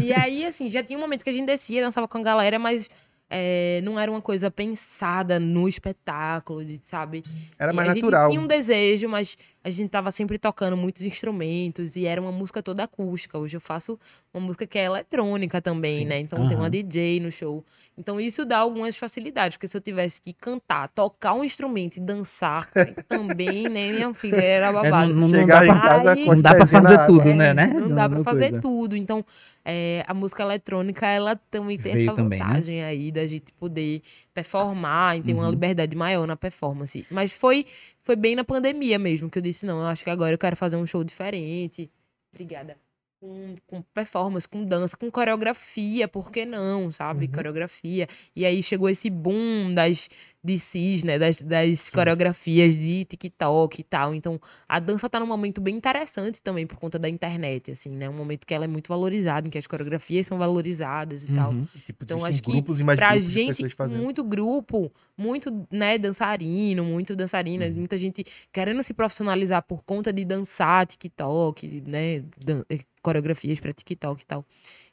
E 0.02 0.14
aí, 0.14 0.46
assim, 0.46 0.70
já 0.70 0.82
tinha 0.82 0.98
um 0.98 1.02
momento 1.02 1.24
que 1.24 1.30
a 1.30 1.34
gente 1.34 1.46
descia, 1.46 1.84
dançava 1.84 2.08
com 2.08 2.18
a 2.18 2.22
galera, 2.22 2.58
mas 2.58 2.90
é, 3.30 3.82
não 3.84 4.00
era 4.00 4.10
uma 4.10 4.22
coisa 4.22 4.50
pensada 4.50 5.40
no 5.40 5.68
espetáculo, 5.68 6.64
de, 6.64 6.80
sabe? 6.84 7.24
Era 7.60 7.74
mais 7.74 7.90
a 7.90 7.94
gente 7.94 8.04
natural. 8.04 8.30
tinha 8.30 8.42
um 8.42 8.48
desejo, 8.48 9.10
mas 9.10 9.38
a 9.64 9.70
gente 9.70 9.90
tava 9.90 10.12
sempre 10.12 10.38
tocando 10.38 10.78
muitos 10.78 11.02
instrumentos 11.02 11.96
e 11.98 12.06
era 12.06 12.22
uma 12.22 12.32
música 12.32 12.64
toda 12.64 12.84
acústica. 12.84 13.38
Hoje 13.38 13.58
eu 13.58 13.62
faço 13.62 14.00
uma 14.34 14.46
música 14.46 14.66
que 14.66 14.78
é 14.80 14.86
eletrônica 14.86 15.62
também, 15.62 16.00
Sim. 16.00 16.06
né? 16.06 16.20
Então 16.20 16.48
tem 16.48 16.56
uma. 16.56 16.70
DJ 16.70 17.20
no 17.20 17.32
show. 17.32 17.66
Então 17.98 18.20
isso 18.20 18.46
dá 18.46 18.60
algumas 18.60 18.96
facilidades, 18.96 19.58
porque 19.58 19.68
se 19.68 19.76
eu 19.76 19.82
tivesse 19.82 20.22
que 20.22 20.32
cantar, 20.32 20.88
tocar 20.90 21.34
um 21.34 21.44
instrumento 21.44 21.98
e 21.98 22.00
dançar, 22.00 22.70
também, 23.10 23.68
né, 23.68 23.92
minha 23.94 24.14
filha, 24.14 24.36
era 24.42 24.68
É, 24.68 24.72
babado. 24.74 25.14
não, 25.14 25.22
não, 25.22 25.28
não 25.28 25.40
Chegar 25.40 25.60
dá 25.60 25.66
em 25.66 25.70
pra, 25.70 25.82
casa 25.82 26.12
Aí- 26.14 26.26
não 26.26 26.42
dá 26.42 26.56
pra 26.56 26.68
fazer 26.68 27.06
tudo, 27.08 27.34
né? 27.34 27.54
né? 27.54 27.68
Não 27.68 27.88
Do- 27.90 27.96
dá 27.96 28.10
pra 28.10 28.24
fazer 28.24 28.50
coisa. 28.52 28.62
tudo. 28.62 28.96
Então, 28.96 29.26
é, 29.66 30.04
a 30.08 30.14
música 30.14 30.44
eletrônica, 30.44 31.06
ela 31.08 31.36
também 31.50 31.78
tem 31.78 31.94
Veio 31.96 32.08
essa 32.08 32.16
também, 32.16 32.40
né? 32.40 32.46
vantagem 32.46 32.84
aí 32.84 33.12
da 33.12 33.26
gente 33.26 33.52
poder 33.54 34.02
performar 34.42 35.18
e 35.18 35.22
ter 35.24 35.34
uma 35.34 35.44
Uhum. 35.46 35.50
liberdade 35.50 35.96
maior 35.96 36.28
na 36.28 36.36
performance. 36.36 37.06
Mas 37.10 37.32
foi, 37.32 37.66
foi 38.04 38.16
bem 38.16 38.36
na 38.36 38.44
pandemia 38.44 39.00
mesmo 39.00 39.30
que 39.30 39.40
eu 39.40 39.42
disse, 39.42 39.66
não, 39.66 39.80
eu 39.80 39.88
acho 39.88 40.04
que 40.04 40.10
agora 40.12 40.34
eu 40.34 40.38
quero 40.38 40.56
fazer 40.56 40.78
um 40.78 40.86
show 40.86 41.04
diferente. 41.04 41.90
Obrigada. 42.32 42.78
Com, 43.20 43.56
com 43.66 43.82
performance, 43.82 44.48
com 44.48 44.64
dança, 44.64 44.96
com 44.96 45.10
coreografia, 45.10 46.08
por 46.08 46.32
que 46.32 46.46
não, 46.46 46.92
sabe? 46.92 47.26
Uhum. 47.26 47.32
Coreografia. 47.32 48.08
E 48.36 48.46
aí 48.46 48.62
chegou 48.62 48.88
esse 48.88 49.10
boom 49.10 49.74
das 49.74 50.08
DCs, 50.44 51.04
né? 51.04 51.20
Das, 51.20 51.42
das 51.42 51.80
Sim. 51.82 51.92
coreografias 51.96 52.76
de 52.76 53.06
TikTok 53.06 53.82
e 53.82 53.84
tal. 53.84 54.14
Então, 54.16 54.40
a 54.68 54.80
dança 54.80 55.10
tá 55.10 55.20
num 55.20 55.26
momento 55.28 55.60
bem 55.60 55.76
interessante 55.76 56.42
também 56.42 56.66
por 56.66 56.78
conta 56.78 56.98
da 57.00 57.10
internet, 57.10 57.72
assim, 57.72 57.90
né? 57.90 58.10
Um 58.10 58.14
momento 58.14 58.46
que 58.46 58.54
ela 58.54 58.66
é 58.66 58.68
muito 58.68 58.88
valorizada, 58.88 59.48
em 59.48 59.52
que 59.52 59.58
as 59.58 59.68
coreografias 59.68 60.28
são 60.28 60.38
valorizadas 60.38 61.24
e 61.26 61.32
tal. 61.34 61.52
Uhum. 61.52 61.68
Tipo, 61.86 62.04
Então, 62.04 62.24
acho 62.24 62.42
que 62.42 62.52
grupos 62.52 62.80
e 62.80 62.84
mais 62.84 62.98
Pra 62.98 63.10
grupos 63.12 63.28
de 63.28 63.34
gente, 63.34 63.66
muito 63.98 64.24
grupo, 64.24 64.92
muito, 65.18 65.68
né, 65.72 65.98
dançarino, 65.98 66.84
muito 66.84 67.16
dançarina, 67.16 67.66
Uhum. 67.66 67.74
muita 67.74 67.98
gente 67.98 68.24
querendo 68.54 68.82
se 68.84 68.94
profissionalizar 68.94 69.64
por 69.64 69.84
conta 69.84 70.14
de 70.14 70.24
dançar 70.24 70.86
TikTok, 70.86 71.82
né, 71.86 72.24
dan- 72.44 72.64
eh, 72.70 72.80
coreografias 73.02 73.60
pra 73.60 73.72
TikTok 73.74 74.22
e 74.22 74.26
tal. 74.26 74.46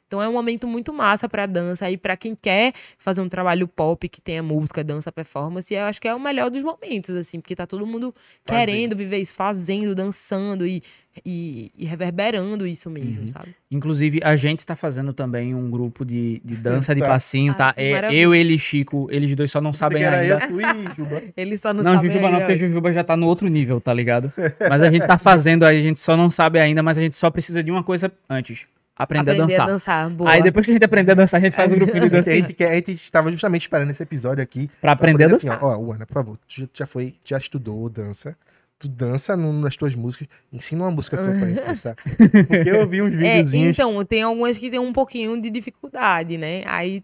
Então 0.07 0.21
é 0.21 0.29
um 0.29 0.33
momento 0.33 0.67
muito 0.67 0.93
massa 0.93 1.27
pra 1.27 1.45
dança 1.45 1.89
e 1.89 1.97
pra 1.97 2.15
quem 2.15 2.35
quer 2.39 2.73
fazer 2.97 3.21
um 3.21 3.27
trabalho 3.29 3.67
pop 3.67 4.07
que 4.07 4.21
tenha 4.21 4.43
música, 4.43 4.83
dança, 4.83 5.11
performance, 5.11 5.73
eu 5.73 5.83
acho 5.85 5.99
que 5.99 6.07
é 6.07 6.13
o 6.13 6.19
melhor 6.19 6.49
dos 6.51 6.61
momentos, 6.61 7.09
assim, 7.15 7.39
porque 7.39 7.55
tá 7.55 7.65
todo 7.65 7.85
mundo 7.87 8.13
Fazendo. 8.45 8.65
querendo 8.65 8.95
viver 8.95 9.17
isso, 9.17 9.33
fazendo, 9.33 9.95
dançando 9.95 10.65
e, 10.67 10.83
e, 11.25 11.71
e 11.75 11.85
reverberando 11.85 12.67
isso 12.67 12.89
mesmo, 12.89 13.21
Uhum. 13.21 13.27
sabe? 13.29 13.55
Inclusive, 13.71 14.19
a 14.23 14.35
gente 14.35 14.63
tá 14.65 14.75
fazendo 14.75 15.11
também 15.11 15.55
um 15.55 15.69
grupo 15.71 16.05
de, 16.05 16.39
de 16.45 16.55
dança 16.55 16.93
de 16.93 17.01
passinho, 17.01 17.51
Ah, 17.53 17.55
tá? 17.55 17.73
sim, 17.75 17.81
É, 17.81 18.13
eu, 18.13 18.33
ele 18.33 18.53
e 18.53 18.59
Chico, 18.59 19.07
eles 19.09 19.35
dois 19.35 19.49
só 19.49 19.59
não 19.59 19.73
sabem 19.73 20.05
ainda. 20.05 20.45
eu, 20.49 20.61
e 20.61 20.95
Juba. 20.95 21.23
Ele 21.35 21.57
só 21.57 21.73
não, 21.73 21.83
Não, 21.83 21.93
sabe 21.95 22.07
Jujuba 22.07 22.29
não, 22.29 22.39
porque 22.39 22.55
Jujuba 22.57 22.93
já 22.93 23.03
tá 23.03 23.17
no 23.17 23.25
outro 23.25 23.47
nível, 23.47 23.81
tá 23.81 23.91
ligado? 23.93 24.31
Mas 24.69 24.81
a 24.83 24.89
gente 24.89 25.05
tá 25.07 25.17
fazendo, 25.17 25.63
aí 25.63 25.77
a 25.77 25.81
gente 25.81 25.99
só 25.99 26.15
não 26.15 26.29
sabe 26.29 26.59
ainda, 26.59 26.83
mas 26.83 26.97
a 26.97 27.01
gente 27.01 27.15
só 27.15 27.29
precisa 27.31 27.63
de 27.63 27.71
uma 27.71 27.83
coisa 27.83 28.11
antes: 28.29 28.65
aprender, 28.95 29.31
aprender 29.31 29.41
a 29.43 29.45
dançar. 29.45 29.61
a 29.61 29.71
dançar. 29.71 30.09
Boa. 30.09 30.31
Aí 30.31 30.41
depois 30.41 30.65
que 30.65 30.71
a 30.71 30.75
gente 30.75 30.85
aprender 30.85 31.11
a 31.11 31.15
dançar, 31.15 31.39
a 31.39 31.43
gente 31.43 31.55
faz 31.55 31.71
um 31.71 31.75
grupinho 31.75 32.01
de 32.09 32.15
A 32.15 32.19
dança 32.19 32.31
gente, 32.31 32.63
a 32.63 32.73
gente 32.75 32.93
estava 32.95 33.29
justamente 33.31 33.61
esperando 33.61 33.89
esse 33.91 34.01
episódio 34.03 34.41
aqui. 34.43 34.69
pra 34.81 34.91
aprender 34.93 35.23
a 35.25 35.27
poder, 35.27 35.35
assim, 35.37 35.47
dançar. 35.47 35.63
ó, 35.63 35.77
ó, 35.77 35.93
Ana, 35.93 36.05
por 36.05 36.13
favor, 36.13 36.37
tu 36.47 36.69
já- 36.73 36.85
foi, 36.85 37.13
já 37.23 37.37
estudou 37.37 37.89
dança. 37.89 38.35
Tu 38.77 38.89
dança 38.89 39.37
no- 39.37 39.53
nas 39.53 39.75
tuas 39.77 39.95
músicas. 39.95 40.27
Ensina 40.51 40.83
uma 40.83 40.91
música 40.91 41.15
tua 41.15 41.27
pra 41.27 41.33
gente 41.47 41.61
dançar. 41.65 41.95
Porque 41.95 42.69
eu 42.69 42.87
vi 42.87 43.01
uns 43.01 43.13
É, 43.13 43.15
videozinhos. 43.15 43.77
então, 43.79 44.03
tem 44.03 44.21
algumas 44.23 44.57
que 44.57 44.69
tem 44.69 44.79
um 44.79 44.91
pouquinho 44.91 45.39
de 45.41 45.49
dificuldade, 45.49 46.37
né? 46.37 46.61
Aí. 46.65 47.01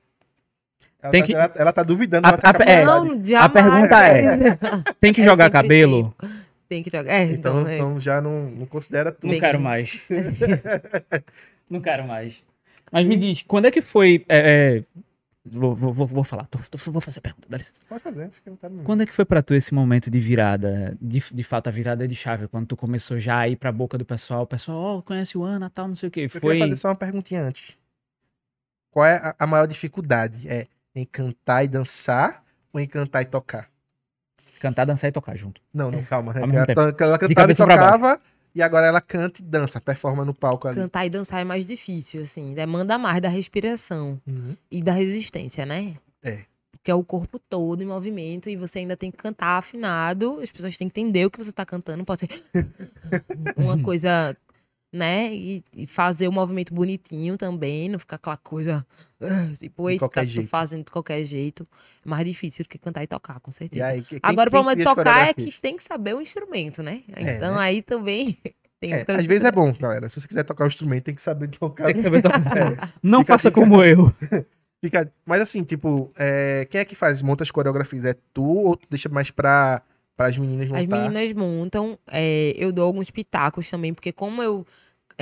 ela, 1.01 1.11
tem 1.11 1.21
tá, 1.21 1.27
que- 1.27 1.33
ela, 1.33 1.51
ela 1.55 1.73
tá 1.73 1.81
duvidando 1.81 2.27
A- 2.27 2.31
a- 2.31 2.63
é, 2.71 2.83
não, 2.85 3.23
jamais. 3.23 3.51
pergunta 3.53 4.07
é, 4.07 4.91
Tem 4.99 5.13
que 5.13 5.21
É 5.21 5.23
jogar 5.23 5.49
cabelo? 5.49 6.13
Tem 6.67 6.83
que 6.83 6.89
jogar. 6.89 7.11
É, 7.11 7.23
Então, 7.23 7.61
então, 7.61 7.67
é. 7.69 7.75
então 7.75 7.99
já 7.99 8.21
não, 8.21 8.49
não 8.49 8.65
considera 8.65 9.11
tudo. 9.11 9.31
Não 9.31 9.39
quero 9.39 9.57
que- 9.57 9.63
mais. 9.63 10.01
não 11.71 11.81
quero 11.81 12.07
mais. 12.07 12.43
Mas 12.91 13.07
me 13.07 13.15
diz, 13.17 13.41
quando 13.43 13.65
é 13.65 13.71
que 13.71 13.81
foi. 13.81 14.25
é, 14.27 14.77
é, 14.77 14.83
Vou, 15.43 15.75
vou, 15.75 15.91
vou, 16.05 16.23
falar, 16.23 16.45
tô- 16.45 16.59
tô- 16.69 16.91
vou 16.91 17.01
fazer 17.01 17.17
a 17.17 17.21
pergunta, 17.21 17.47
dá 17.49 17.57
licença. 17.57 17.81
Pode 17.89 18.03
fazer, 18.03 18.29
fica 18.29 18.51
à 18.51 18.53
vontade. 18.53 18.75
Quando 18.83 19.01
é 19.01 19.05
que 19.07 19.13
foi 19.13 19.25
pra 19.25 19.41
tu 19.41 19.55
esse 19.55 19.73
momento 19.73 20.11
de 20.11 20.19
virada, 20.19 20.95
de, 21.01 21.19
de 21.33 21.43
fato 21.43 21.67
a 21.67 21.71
virada 21.71 22.07
de 22.07 22.13
chave, 22.13 22.47
quando 22.47 22.67
tu 22.67 22.77
começou 22.77 23.19
já 23.19 23.39
a 23.39 23.49
ir 23.49 23.55
pra 23.55 23.71
boca 23.71 23.97
do 23.97 24.05
pessoal, 24.05 24.43
o 24.43 24.47
pessoal, 24.47 24.77
ó, 24.77 25.01
conhece 25.01 25.35
o 25.39 25.43
Ana, 25.43 25.67
tal, 25.67 25.87
não 25.87 25.95
sei 25.95 26.09
o 26.09 26.11
quê. 26.11 26.21
Eu 26.25 26.29
Foi 26.29 26.41
queria 26.41 26.59
fazer 26.59 26.75
só 26.75 26.89
uma 26.89 26.95
perguntinha 26.95 27.41
antes. 27.41 27.75
Qual 28.91 29.03
é 29.03 29.15
a, 29.15 29.35
a 29.39 29.47
maior 29.47 29.65
dificuldade? 29.65 30.47
É 30.47 30.67
em 30.93 31.05
cantar 31.05 31.63
e 31.63 31.67
dançar 31.67 32.43
ou 32.71 32.79
em 32.79 32.87
cantar 32.87 33.23
e 33.23 33.25
tocar? 33.25 33.67
cantar, 34.59 34.85
dançar 34.85 35.09
e 35.09 35.11
tocar 35.11 35.35
junto. 35.35 35.59
Não, 35.73 35.89
não, 35.89 36.03
calma. 36.03 36.33
Ao 36.33 36.43
Ela, 36.43 36.95
ela 36.99 37.17
cantava 37.17 37.51
e 37.51 37.55
tocava 37.55 38.21
e 38.53 38.61
agora 38.61 38.87
ela 38.87 39.01
canta 39.01 39.41
e 39.41 39.43
dança, 39.43 39.79
performa 39.81 40.23
no 40.25 40.33
palco 40.33 40.67
ali. 40.67 40.77
Cantar 40.79 41.05
e 41.05 41.09
dançar 41.09 41.41
é 41.41 41.43
mais 41.43 41.65
difícil, 41.65 42.23
assim. 42.23 42.53
Demanda 42.53 42.97
mais 42.97 43.21
da 43.21 43.29
respiração 43.29 44.19
Uhum. 44.27 44.55
e 44.69 44.81
da 44.83 44.91
resistência, 44.91 45.65
né? 45.65 45.95
É. 46.23 46.43
Porque 46.71 46.89
é 46.89 46.95
o 46.95 47.03
corpo 47.03 47.37
todo 47.37 47.83
em 47.83 47.85
movimento 47.85 48.49
e 48.49 48.55
você 48.55 48.79
ainda 48.79 48.97
tem 48.97 49.11
que 49.11 49.17
cantar 49.17 49.57
afinado. 49.59 50.39
As 50.41 50.51
pessoas 50.51 50.75
têm 50.77 50.89
que 50.89 50.99
entender 50.99 51.25
o 51.25 51.29
que 51.31 51.37
você 51.43 51.51
tá 51.51 51.63
cantando. 51.65 52.03
Pode 52.03 52.21
ser 52.21 52.43
uma 53.55 53.81
coisa, 53.81 54.35
né? 54.91 55.33
E, 55.33 55.63
e 55.75 55.87
fazer 55.87 56.27
o 56.27 56.31
movimento 56.31 56.73
bonitinho 56.73 57.37
também. 57.37 57.87
Não 57.89 57.97
ficar 57.99 58.17
aquela 58.17 58.37
coisa. 58.37 58.85
ah, 59.21 59.53
Tipo, 59.57 59.89
eita, 59.89 60.25
jeito. 60.25 60.49
fazendo 60.49 60.83
de 60.85 60.91
qualquer 60.91 61.23
jeito. 61.23 61.67
É 62.05 62.09
mais 62.09 62.25
difícil 62.25 62.63
do 62.65 62.67
que 62.69 62.77
cantar 62.77 63.03
e 63.03 63.07
tocar, 63.07 63.39
com 63.39 63.51
certeza. 63.51 63.85
aí, 63.85 64.01
que- 64.01 64.19
quem- 64.19 64.19
Agora, 64.23 64.49
o 64.49 64.51
problema 64.51 64.75
de 64.75 64.83
tocar 64.83 65.01
é 65.01 65.03
coreografias? 65.05 65.55
que 65.55 65.61
tem 65.61 65.77
que 65.77 65.83
saber 65.83 66.13
o 66.15 66.21
instrumento, 66.21 66.83
né? 66.83 67.03
É, 67.15 67.35
Então 67.35 67.53
né? 67.55 67.59
aí 67.61 67.81
também 67.81 68.37
tem 68.81 68.93
É, 68.93 68.99
outra 68.99 69.19
às 69.19 69.25
vezes 69.25 69.43
é 69.45 69.51
bom, 69.51 69.71
galera. 69.73 70.09
Se 70.09 70.19
você 70.19 70.27
quiser 70.27 70.43
tocar 70.43 70.65
o 70.65 70.67
instrumento, 70.67 71.03
tem 71.05 71.15
que 71.15 71.21
saber 71.21 71.47
tocar. 71.49 71.85
Tem 71.85 71.95
que 71.95 72.01
saber 72.03 72.21
tocar. 72.21 72.93
Não 73.01 73.19
Fica- 73.21 73.33
faça 73.33 73.49
fica- 73.49 73.61
como 73.61 73.83
eu. 73.83 74.11
Fica- 74.83 75.11
Mas 75.23 75.39
assim, 75.41 75.63
tipo, 75.63 76.11
é, 76.17 76.65
quem 76.69 76.81
é 76.81 76.85
que 76.85 76.95
faz? 76.95 77.21
Monta 77.21 77.43
as 77.43 77.51
coreografias? 77.51 78.03
É 78.03 78.15
tu 78.33 78.43
ou 78.43 78.75
tu 78.75 78.87
deixa 78.89 79.07
mais 79.07 79.29
pra, 79.29 79.79
as 80.27 80.37
meninas 80.37 80.67
montar? 80.67 80.79
As 80.81 80.87
meninas 80.87 81.33
montam, 81.33 81.97
é, 82.11 82.53
eu 82.57 82.71
dou 82.71 82.85
alguns 82.85 83.09
pitacos 83.09 83.69
também, 83.69 83.93
porque 83.93 84.11
como 84.11 84.41
eu 84.41 84.65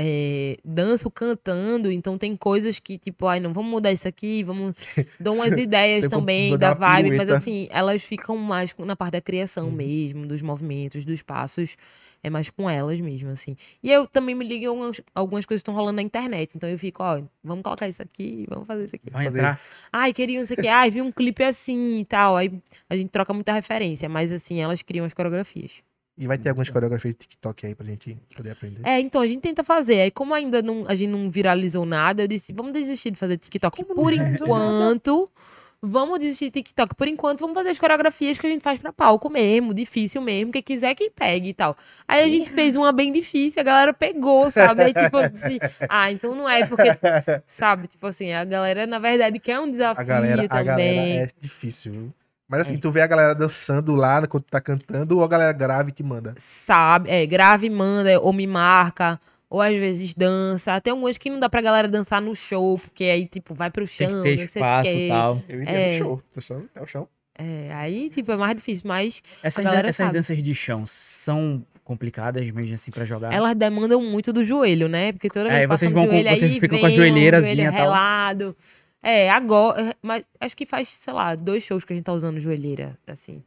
é, 0.02 0.58
danço 0.64 1.12
cantando, 1.12 1.91
então 1.91 2.18
tem 2.18 2.36
coisas 2.36 2.80
que, 2.80 2.97
tipo, 2.97 3.28
ai, 3.28 3.39
não, 3.39 3.52
vamos 3.52 3.70
mudar 3.70 3.91
isso 3.91 4.08
aqui, 4.08 4.43
vamos. 4.43 4.74
Dou 5.20 5.36
umas 5.36 5.52
ideias 5.52 6.08
também 6.08 6.58
da 6.58 6.74
vibe, 6.74 7.18
mas 7.18 7.30
assim, 7.30 7.68
elas 7.70 8.02
ficam 8.02 8.38
mais 8.38 8.74
na 8.78 8.95
parte 8.95 9.14
da 9.14 9.22
criação 9.22 9.68
Uhum. 9.68 9.74
mesmo, 9.74 10.26
dos 10.26 10.41
movimentos, 10.41 11.04
dos 11.04 11.22
passos. 11.22 11.76
É 12.22 12.30
mais 12.30 12.49
com 12.49 12.70
elas 12.70 12.99
mesmo, 12.99 13.30
assim. 13.30 13.55
E 13.82 13.89
eu 13.91 14.05
também 14.05 14.36
me 14.36 14.45
ligo 14.45 14.63
em 14.63 14.67
algumas, 14.67 15.01
algumas 15.15 15.45
coisas 15.45 15.61
que 15.61 15.70
estão 15.70 15.74
rolando 15.74 15.95
na 15.97 16.01
internet. 16.01 16.51
Então 16.55 16.70
eu 16.70 16.78
fico, 16.78 17.01
ó, 17.01 17.22
vamos 17.43 17.63
colocar 17.63 17.88
isso 17.88 18.01
aqui, 18.01 18.45
vamos 18.49 18.67
fazer 18.67 18.86
isso 18.86 18.95
aqui. 18.95 19.09
Vai 19.09 19.26
Fazer- 19.26 19.39
entrar. 19.39 19.59
Ai, 19.91 20.11
queria 20.13 20.39
não 20.39 20.45
sei 20.45 20.57
o 20.57 20.61
quê. 20.61 20.67
Ai, 20.67 20.89
vi 20.91 21.01
um 21.01 21.11
clipe 21.11 21.43
assim 21.43 21.99
e 21.99 22.05
tal. 22.05 22.36
Aí 22.36 22.51
a 22.89 22.95
gente 22.95 23.09
troca 23.09 23.34
muita 23.34 23.53
referência, 23.53 24.09
mas 24.09 24.32
assim, 24.32 24.59
elas 24.59 24.82
criam 24.82 25.05
as 25.05 25.13
coreografias. 25.13 25.82
E 26.17 26.28
vai 26.28 26.38
ter 26.38 26.49
algumas 26.49 26.70
coreografias 26.70 27.13
de 27.13 27.20
TikTok 27.20 27.65
aí 27.65 27.74
pra 27.74 27.86
gente 27.86 28.17
poder 28.36 28.51
aprender. 28.51 28.86
É, 28.86 28.99
então 28.99 29.22
a 29.22 29.26
gente 29.28 29.39
tenta 29.39 29.63
fazer. 29.63 30.01
Aí, 30.01 30.11
como 30.11 30.34
ainda 30.34 30.61
não, 30.61 30.84
a 30.86 30.93
gente 30.93 31.09
não 31.09 31.30
viralizou 31.30 31.86
nada, 31.86 32.24
eu 32.24 32.28
disse, 32.28 32.51
vamos 32.51 32.74
desistir 32.74 33.11
de 33.11 33.17
fazer 33.17 33.38
TikTok 33.38 33.82
Como 33.86 33.95
por 33.95 34.11
enquanto. 34.11 35.32
Vamos 35.82 36.20
desistir 36.20 36.46
de 36.46 36.52
TikTok 36.52 36.94
por 36.94 37.08
enquanto, 37.08 37.40
vamos 37.40 37.54
fazer 37.56 37.70
as 37.70 37.80
coreografias 37.80 38.38
que 38.38 38.46
a 38.46 38.50
gente 38.50 38.62
faz 38.62 38.78
pra 38.80 38.92
palco 38.92 39.30
mesmo, 39.30 39.74
difícil 39.74 40.22
mesmo, 40.22 40.52
quem 40.52 40.62
quiser 40.62 40.94
que 40.94 41.10
pegue 41.10 41.50
e 41.50 41.54
tal. 41.54 41.78
Aí 42.06 42.22
a 42.22 42.28
gente 42.28 42.50
fez 42.52 42.76
uma 42.76 42.92
bem 42.92 43.14
difícil, 43.14 43.62
a 43.62 43.64
galera 43.64 43.94
pegou, 43.94 44.52
sabe? 44.52 44.84
Aí 44.84 44.94
tipo, 44.94 45.30
disse, 45.30 45.58
ah, 45.88 46.12
então 46.12 46.36
não 46.36 46.50
é 46.50 46.66
porque, 46.68 46.90
sabe? 47.48 47.88
Tipo 47.88 48.08
assim, 48.08 48.34
a 48.34 48.44
galera 48.44 48.86
na 48.86 49.00
verdade 49.00 49.40
quer 49.40 49.58
um 49.60 49.72
desafio 49.72 50.02
A 50.02 50.04
galera, 50.04 50.44
a 50.44 50.48
também. 50.50 50.66
galera 50.66 51.24
é 51.24 51.28
difícil, 51.40 51.92
viu? 51.94 52.14
Mas 52.46 52.62
assim, 52.62 52.78
tu 52.78 52.92
vê 52.92 53.00
a 53.00 53.08
galera 53.08 53.34
dançando 53.34 53.96
lá 53.96 54.26
quando 54.28 54.44
tu 54.44 54.52
tá 54.52 54.60
cantando 54.60 55.16
ou 55.18 55.24
a 55.24 55.28
galera 55.30 55.54
grave 55.54 55.92
e 55.92 55.94
te 55.94 56.04
manda? 56.04 56.34
sabe, 56.38 57.10
é, 57.10 57.26
grave, 57.26 57.70
manda, 57.70 58.20
ou 58.20 58.34
me 58.34 58.46
marca, 58.48 59.18
ou 59.50 59.62
às 59.62 59.76
vezes 59.78 60.14
dança. 60.14 60.80
Tem 60.80 60.91
algumas 60.91 61.18
que 61.18 61.30
não 61.30 61.39
dá 61.39 61.50
pra 61.50 61.62
galera 61.62 61.88
dançar 61.88 62.22
no 62.22 62.36
show, 62.36 62.78
porque 62.78 63.06
aí, 63.06 63.26
tipo, 63.26 63.54
vai 63.54 63.70
pro 63.70 63.86
Tem 63.88 64.08
chão, 64.08 64.22
que 64.22 64.24
ter 64.24 64.30
não 64.30 64.36
sei 64.36 64.43
o 64.43 64.45
espaço 64.45 64.89
quê. 64.89 65.06
e 65.06 65.10
tal. 65.10 65.41
Eu 65.50 65.62
iria 65.62 65.74
É. 65.80 65.91
no 66.00 66.06
show. 66.06 66.24
Até 66.72 66.82
o 66.82 66.86
chão. 66.86 67.08
É, 67.41 67.74
aí, 67.74 68.10
tipo, 68.10 68.32
é 68.34 68.36
mais 68.38 68.56
difícil, 68.56 68.84
mas 68.86 69.22
Essas, 69.41 69.64
galera 69.64 69.88
essas 69.88 70.06
sabe. 70.06 70.18
danças 70.18 70.43
de 70.43 70.54
chão 70.54 70.86
são 70.86 71.66
complicadas 71.86 72.50
mesmo 72.52 72.74
assim 72.76 72.91
pra 72.91 73.06
jogar? 73.06 73.34
elas 73.34 73.56
demandam 73.56 74.02
muito 74.04 74.32
do 74.34 74.43
joelho, 74.43 74.88
né? 74.89 75.12
Porque 75.14 75.30
toda 75.30 75.45
vez 75.45 75.56
É, 75.56 75.62
que 75.62 75.68
passa 75.70 75.80
vocês 75.86 75.91
vão 75.93 76.06
com- 76.06 76.12
joelho, 76.12 76.30
vocês 76.30 76.43
aí 76.52 76.60
ficam 76.60 76.78
com 76.80 76.86
a 76.86 76.89
vem 76.89 76.97
um 77.00 77.02
joelheirazinha 77.02 77.54
e 77.70 77.72
tal. 77.72 77.74
relado. 77.82 78.56
É, 79.02 79.30
agora, 79.32 79.95
mas 80.02 80.26
acho 80.41 80.56
que 80.58 80.66
faz, 80.66 80.89
sei 80.89 81.14
lá, 81.14 81.34
dois 81.34 81.64
shows 81.64 81.86
que 81.86 81.93
a 81.93 81.95
gente 81.95 82.04
tá 82.06 82.12
usando 82.14 82.38
joelheira, 82.41 82.97
assim. 83.08 83.41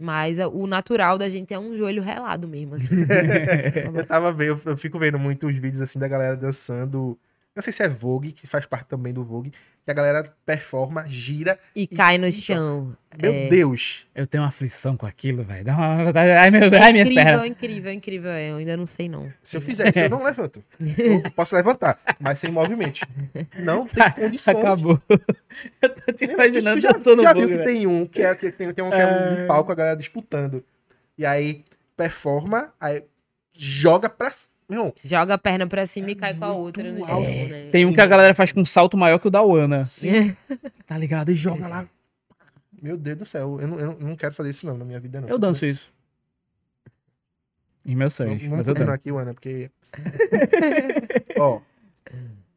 Mas 0.00 0.40
a- 0.40 0.48
o 0.48 0.66
natural 0.66 1.18
da 1.18 1.28
gente 1.28 1.52
é 1.52 1.58
um 1.58 1.76
joelho 1.76 2.02
relado 2.02 2.48
mesmo, 2.48 2.74
assim. 2.76 2.94
eu 3.94 4.06
tava 4.06 4.32
vendo, 4.32 4.58
eu 4.64 4.76
fico 4.76 4.98
vendo 4.98 5.18
muitos 5.18 5.54
vídeos 5.54 5.82
assim 5.82 5.98
da 5.98 6.08
galera 6.08 6.36
dançando. 6.36 7.18
Não 7.54 7.62
sei 7.62 7.72
se 7.72 7.82
é 7.82 7.88
Vogue, 7.88 8.30
que 8.30 8.46
faz 8.46 8.64
parte 8.64 8.86
também 8.86 9.12
do 9.12 9.24
Vogue, 9.24 9.50
que 9.84 9.90
a 9.90 9.92
galera 9.94 10.32
performa, 10.46 11.04
gira. 11.08 11.58
E 11.74 11.82
E 11.82 11.86
cai 11.88 12.16
no 12.16 12.30
chão. 12.30 12.96
Meu 13.20 13.32
é. 13.32 13.48
Deus! 13.48 14.06
Eu 14.14 14.24
tenho 14.24 14.42
uma 14.44 14.48
aflição 14.48 14.96
com 14.96 15.04
aquilo, 15.04 15.42
velho. 15.42 15.64
Dá 15.64 15.76
uma 15.76 16.04
vontade. 16.04 16.30
Ai, 16.30 16.50
meu, 16.52 16.62
É 16.72 16.78
ai 16.80 16.92
minha 16.92 17.02
incrível, 17.04 17.24
perna. 17.24 17.46
incrível, 17.48 17.92
incrível. 17.92 18.30
é, 18.30 18.50
Eu 18.52 18.56
ainda 18.56 18.76
não 18.76 18.86
sei, 18.86 19.08
não. 19.08 19.28
Se 19.42 19.56
eu 19.56 19.60
fizer 19.60 19.88
isso, 19.88 19.98
eu 19.98 20.08
não 20.10 20.22
levanto. 20.22 20.62
Eu 20.96 21.28
posso 21.34 21.56
levantar, 21.56 21.98
mas 22.20 22.38
sem 22.38 22.52
movimento. 22.52 23.00
Não 23.58 23.84
tem 23.84 24.12
condições. 24.12 24.56
Acabou. 24.56 25.02
Eu 25.82 25.88
tô 25.94 26.12
te 26.12 26.24
imaginando 26.26 26.76
tu 26.78 26.82
já, 26.82 26.92
dançando 26.92 27.22
já 27.22 27.32
viu 27.32 27.48
que 27.48 27.58
tem 27.64 27.86
um 27.86 28.06
que 28.06 28.22
é 28.22 28.34
que 28.36 28.52
tem, 28.52 28.72
tem 28.72 28.84
um 28.84 28.90
que 28.90 28.94
é 28.94 29.06
um 29.06 29.34
de 29.34 29.40
É. 29.40 29.46
palco, 29.46 29.72
a 29.72 29.74
galera 29.74 29.96
disputando. 29.96 30.64
E 31.18 31.26
aí 31.26 31.64
performa, 31.96 32.72
aí 32.80 33.02
joga 33.52 34.08
pra 34.08 34.30
cima. 34.30 34.50
Meu, 34.70 34.94
Joga 35.04 35.34
a 35.34 35.38
perna 35.38 35.66
pra 35.66 35.84
cima 35.84 36.10
e 36.12 36.14
cai 36.14 36.32
com 36.34 36.44
a 36.44 36.52
outra 36.52 36.90
no 36.92 37.04
chão, 37.04 37.24
É, 37.24 37.46
né? 37.46 37.62
Tem 37.70 37.84
um 37.84 37.92
que 37.92 38.00
a 38.00 38.06
galera 38.06 38.32
faz 38.34 38.52
com 38.52 38.60
um 38.60 38.64
salto 38.64 38.96
maior 38.96 39.18
que 39.18 39.26
o 39.26 39.30
da 39.30 39.42
Wana. 39.42 39.84
sim, 39.84 40.34
Tá 40.86 40.96
ligado? 40.96 41.30
E 41.30 41.34
joga 41.34 41.66
lá. 41.66 41.88
meu 42.80 42.96
Deus 42.96 43.18
do 43.18 43.26
céu, 43.26 43.58
eu 43.60 43.66
não, 43.66 43.80
eu 43.80 43.98
não 43.98 44.14
quero 44.16 44.32
fazer 44.32 44.50
isso 44.50 44.64
não 44.66 44.78
na 44.78 44.84
minha 44.84 45.00
vida 45.00 45.20
não. 45.20 45.28
Eu 45.28 45.38
danço 45.38 45.66
isso. 45.66 45.92
Em 47.84 47.96
meus 47.96 48.14
sonhos, 48.14 48.42
vamos 48.42 48.58
mas 48.58 48.68
eu 48.68 48.74
danço. 48.74 48.90
aqui, 48.90 49.10
Ana, 49.10 49.34
porque. 49.34 49.70
Ó. 51.38 51.60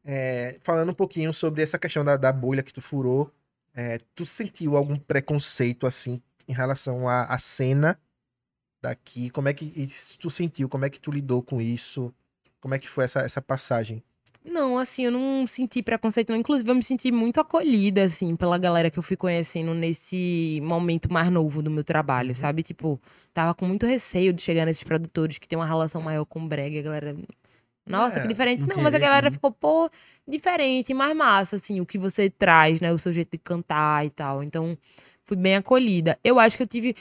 é, 0.05 0.57
falando 0.61 0.89
um 0.91 0.93
pouquinho 0.93 1.33
sobre 1.33 1.63
essa 1.63 1.79
questão 1.79 2.03
da, 2.03 2.17
da 2.17 2.31
bolha 2.31 2.61
que 2.61 2.73
tu 2.73 2.81
furou, 2.81 3.31
é, 3.73 3.99
tu 4.13 4.25
sentiu 4.25 4.75
algum 4.75 4.97
preconceito, 4.97 5.87
assim, 5.87 6.21
em 6.47 6.53
relação 6.53 7.07
à, 7.07 7.23
à 7.23 7.37
cena 7.39 7.97
daqui? 8.83 9.29
Como 9.29 9.47
é 9.47 9.53
que 9.53 9.87
tu 10.19 10.29
sentiu? 10.29 10.69
Como 10.69 10.85
é 10.85 10.89
que 10.89 10.99
tu 10.99 11.09
lidou 11.11 11.41
com 11.41 11.59
isso? 11.61 12.13
Como 12.61 12.75
é 12.75 12.79
que 12.79 12.87
foi 12.89 13.05
essa, 13.05 13.21
essa 13.21 13.41
passagem? 13.41 14.03
Não, 14.45 14.77
assim, 14.77 15.05
eu 15.05 15.11
não 15.11 15.47
senti 15.47 15.81
preconceito, 15.81 16.29
não. 16.29 16.37
Inclusive, 16.37 16.69
eu 16.69 16.75
me 16.75 16.83
senti 16.83 17.11
muito 17.13 17.39
acolhida, 17.39 18.03
assim, 18.03 18.35
pela 18.35 18.57
galera 18.57 18.91
que 18.91 18.99
eu 18.99 19.03
fui 19.03 19.15
conhecendo 19.15 19.73
nesse 19.73 20.59
momento 20.63 21.11
mais 21.11 21.31
novo 21.31 21.61
do 21.63 21.71
meu 21.71 21.83
trabalho, 21.83 22.29
Uhum. 22.29 22.35
sabe? 22.35 22.61
Tipo, 22.61 22.99
tava 23.33 23.53
com 23.55 23.65
muito 23.65 23.85
receio 23.85 24.33
de 24.33 24.41
chegar 24.41 24.65
nesses 24.65 24.83
produtores 24.83 25.37
que 25.37 25.47
tem 25.47 25.57
uma 25.57 25.65
relação 25.65 26.01
maior 26.01 26.25
com 26.25 26.41
o 26.43 26.47
brega, 26.47 26.79
a 26.79 26.83
galera. 26.83 27.15
Nossa, 27.85 28.19
É, 28.19 28.21
que 28.21 28.27
diferente. 28.27 28.65
não 28.67 28.81
mas 28.81 28.93
a 28.93 28.99
galera 28.99 29.27
né? 29.29 29.31
ficou, 29.31 29.49
pô, 29.51 29.89
diferente, 30.27 30.93
mais 30.93 31.15
massa, 31.15 31.55
assim, 31.55 31.79
o 31.79 31.85
que 31.85 31.97
você 31.97 32.29
traz, 32.29 32.81
né? 32.81 32.91
O 32.91 32.97
seu 32.97 33.13
jeito 33.13 33.31
de 33.31 33.37
cantar 33.37 34.05
e 34.05 34.09
tal. 34.09 34.43
Então, 34.43 34.77
fui 35.23 35.37
bem 35.37 35.55
acolhida. 35.55 36.19
Eu 36.23 36.37
acho 36.37 36.57
que 36.57 36.63
eu 36.63 36.67
tive 36.67 36.95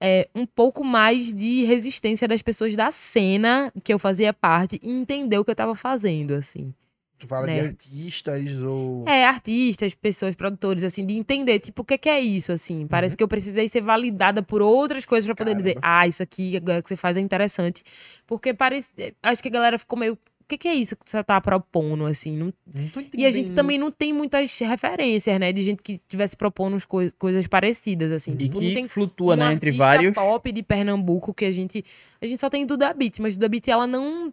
é, 0.00 0.28
um 0.34 0.46
pouco 0.46 0.84
mais 0.84 1.32
de 1.34 1.64
resistência 1.64 2.28
das 2.28 2.42
pessoas 2.42 2.76
da 2.76 2.90
cena 2.90 3.72
que 3.82 3.92
eu 3.92 3.98
fazia 3.98 4.32
parte 4.32 4.78
e 4.82 4.90
entender 4.92 5.38
o 5.38 5.44
que 5.44 5.50
eu 5.50 5.56
tava 5.56 5.74
fazendo, 5.74 6.34
assim. 6.34 6.72
Tu 7.18 7.26
fala 7.26 7.48
de 7.48 7.52
Né? 7.54 7.60
artistas 7.66 8.60
ou. 8.60 9.04
É, 9.08 9.26
artistas, 9.26 9.92
pessoas, 9.92 10.36
produtores, 10.36 10.84
assim, 10.84 11.04
de 11.04 11.14
entender, 11.14 11.58
tipo, 11.58 11.82
o 11.82 11.84
que, 11.84 11.98
que 11.98 12.08
é 12.08 12.20
isso, 12.20 12.52
assim. 12.52 12.86
Parece 12.86 13.16
que 13.16 13.22
eu 13.24 13.26
precisei 13.26 13.66
ser 13.68 13.80
validada 13.80 14.40
por 14.40 14.62
outras 14.62 15.04
coisas 15.04 15.26
pra 15.26 15.34
poder 15.34 15.56
dizer, 15.56 15.74
Caramba. 15.74 16.00
ah, 16.02 16.06
isso 16.06 16.22
aqui 16.22 16.56
agora 16.56 16.80
que 16.80 16.88
você 16.88 16.94
faz 16.94 17.16
é 17.16 17.20
interessante. 17.20 17.82
Porque 18.24 18.54
parece. 18.54 18.90
Acho 19.20 19.42
que 19.42 19.48
a 19.48 19.50
galera 19.50 19.78
ficou 19.80 19.98
meio. 19.98 20.16
O 20.48 20.50
que, 20.50 20.56
que 20.56 20.68
é 20.68 20.72
isso 20.74 20.96
que 20.96 21.02
você 21.10 21.22
tá 21.22 21.38
propondo, 21.42 22.06
assim? 22.06 22.32
Não- 22.34 22.52
Não 22.74 22.88
tô 22.88 23.02
E 23.12 23.26
a 23.26 23.30
gente 23.30 23.52
também 23.52 23.76
não 23.76 23.90
tem 23.90 24.14
muitas 24.14 24.58
referências, 24.60 25.38
né? 25.38 25.52
De 25.52 25.62
gente 25.62 25.82
que 25.82 26.00
tivesse 26.08 26.34
propondo 26.34 26.74
as 26.76 26.86
coi- 26.86 27.10
coisas 27.18 27.46
parecidas, 27.46 28.10
assim. 28.10 28.30
E 28.32 28.36
Tipo, 28.36 28.58
que 28.58 28.72
tem 28.72 28.88
flutua, 28.88 29.34
um 29.34 29.36
né, 29.36 29.52
entre 29.52 29.72
vários. 29.72 30.14
pop 30.14 30.50
de 30.50 30.62
Pernambuco 30.62 31.34
que 31.34 31.44
a 31.44 31.50
gente. 31.50 31.84
A 32.18 32.24
gente 32.26 32.40
só 32.40 32.48
tem 32.48 32.64
Duda 32.64 32.94
Beat, 32.94 33.18
mas 33.18 33.34
Duda 33.36 33.46
Beat 33.46 33.68
ela 33.68 33.86
não 33.86 34.32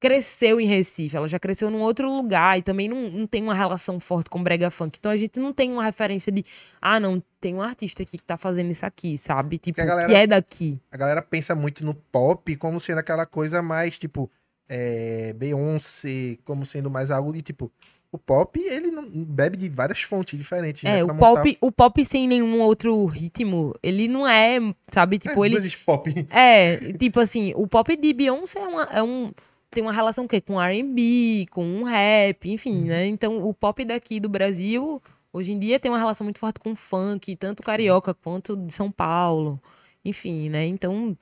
cresceu 0.00 0.58
em 0.60 0.66
Recife, 0.66 1.16
ela 1.16 1.28
já 1.28 1.38
cresceu 1.38 1.70
num 1.70 1.80
outro 1.80 2.10
lugar 2.12 2.58
e 2.58 2.62
também 2.62 2.88
não, 2.88 3.08
não 3.10 3.26
tem 3.26 3.40
uma 3.42 3.54
relação 3.54 4.00
forte 4.00 4.28
com 4.30 4.42
Brega 4.42 4.68
Funk. 4.70 4.98
Então 4.98 5.12
a 5.12 5.16
gente 5.16 5.38
não 5.38 5.52
tem 5.52 5.70
uma 5.70 5.84
referência 5.84 6.32
de, 6.32 6.44
ah, 6.80 6.98
não, 6.98 7.22
tem 7.40 7.54
um 7.54 7.62
artista 7.62 8.02
aqui 8.02 8.18
que 8.18 8.24
tá 8.24 8.36
fazendo 8.36 8.70
isso 8.70 8.84
aqui, 8.84 9.16
sabe? 9.16 9.58
Tipo, 9.58 9.80
galera- 9.84 10.08
que 10.08 10.14
é 10.14 10.26
daqui. 10.26 10.80
A 10.90 10.96
galera 10.96 11.22
pensa 11.22 11.54
muito 11.54 11.84
no 11.86 11.94
pop 11.94 12.56
como 12.56 12.80
sendo 12.80 12.98
aquela 12.98 13.24
coisa 13.26 13.62
mais, 13.62 13.96
tipo, 13.96 14.28
é, 14.68 15.32
Beyoncé, 15.34 16.38
como 16.44 16.64
sendo 16.66 16.90
mais 16.90 17.10
algo 17.10 17.32
de 17.32 17.42
tipo. 17.42 17.70
o 18.14 18.18
pop, 18.18 18.60
ele 18.60 18.90
não 18.90 19.08
bebe 19.24 19.56
de 19.56 19.70
várias 19.70 20.02
fontes 20.02 20.38
diferentes. 20.38 20.82
né, 20.82 20.98
É, 21.00 21.04
pra 21.04 21.14
o 21.14 21.16
montar- 21.16 21.42
pop, 21.42 21.58
o 21.62 21.72
pop 21.72 22.04
sem 22.04 22.28
nenhum 22.28 22.60
outro 22.60 23.06
ritmo, 23.06 23.74
ele 23.82 24.06
não 24.06 24.28
é, 24.28 24.58
sabe, 24.90 25.18
tipo, 25.18 25.42
É, 25.42 25.48
ele 25.48 25.56
existe 25.56 25.78
pop. 25.78 26.12
É, 26.28 26.92
tipo 26.92 27.20
assim, 27.20 27.54
o 27.56 27.66
pop 27.66 27.96
de 27.96 28.12
Beyoncé 28.12 28.58
é, 28.58 28.66
uma- 28.68 28.82
é 28.92 29.02
um. 29.02 29.32
Tem 29.70 29.82
uma 29.82 29.92
relação 29.94 30.26
o 30.26 30.28
quê? 30.28 30.42
com 30.42 30.60
R&B, 30.60 31.46
com 31.50 31.64
um 31.64 31.84
rap, 31.84 32.50
enfim, 32.50 32.82
né? 32.82 33.06
Então, 33.06 33.42
o 33.42 33.54
pop 33.54 33.82
daqui 33.86 34.20
do 34.20 34.28
Brasil, 34.28 35.00
hoje 35.32 35.52
em 35.52 35.58
dia, 35.58 35.80
tem 35.80 35.90
uma 35.90 35.96
relação 35.98 36.24
muito 36.26 36.38
forte 36.38 36.60
com 36.60 36.72
o 36.72 36.76
funk, 36.76 37.34
tanto 37.36 37.62
carioca 37.62 38.12
quanto 38.12 38.54
de 38.54 38.70
São 38.74 38.90
Paulo. 38.92 39.58
Enfim, 40.04 40.50
né? 40.50 40.66
Então, 40.66 41.16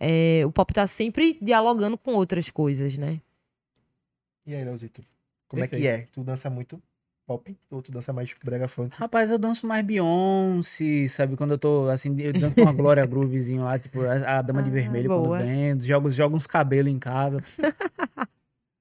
é, 0.00 0.42
o 0.46 0.50
pop 0.52 0.72
tá 0.72 0.86
sempre 0.86 1.38
dialogando 1.42 1.96
com 1.98 2.14
outras 2.14 2.50
coisas, 2.50 2.96
né? 2.98 3.20
E 4.46 4.54
aí, 4.54 4.64
Leozito? 4.64 5.02
Como 5.46 5.62
é 5.62 5.66
que 5.66 5.76
Perfeito. 5.76 6.02
é? 6.02 6.06
Tu 6.12 6.22
dança 6.24 6.48
muito 6.50 6.82
pop 7.26 7.56
ou 7.70 7.82
tu 7.82 7.92
dança 7.92 8.12
mais 8.12 8.34
brega 8.42 8.68
funk? 8.68 8.96
Rapaz, 8.98 9.30
eu 9.30 9.38
danço 9.38 9.66
mais 9.66 9.84
Beyoncé, 9.84 11.06
sabe? 11.08 11.36
Quando 11.36 11.50
eu 11.52 11.58
tô 11.58 11.88
assim, 11.88 12.18
eu 12.20 12.32
danço 12.32 12.54
com 12.54 12.62
uma 12.62 12.72
Glória 12.72 13.04
Groovezinho 13.04 13.64
lá, 13.64 13.78
tipo, 13.78 14.00
a, 14.02 14.38
a 14.38 14.42
Dama 14.42 14.62
de 14.62 14.70
Ah, 14.70 14.72
Vermelho 14.72 15.08
boa. 15.08 15.38
quando 15.38 15.46
vem, 15.46 15.80
jogo, 15.80 16.10
jogo 16.10 16.36
uns 16.36 16.46
cabelos 16.46 16.90
em 16.92 16.98
casa. 16.98 17.42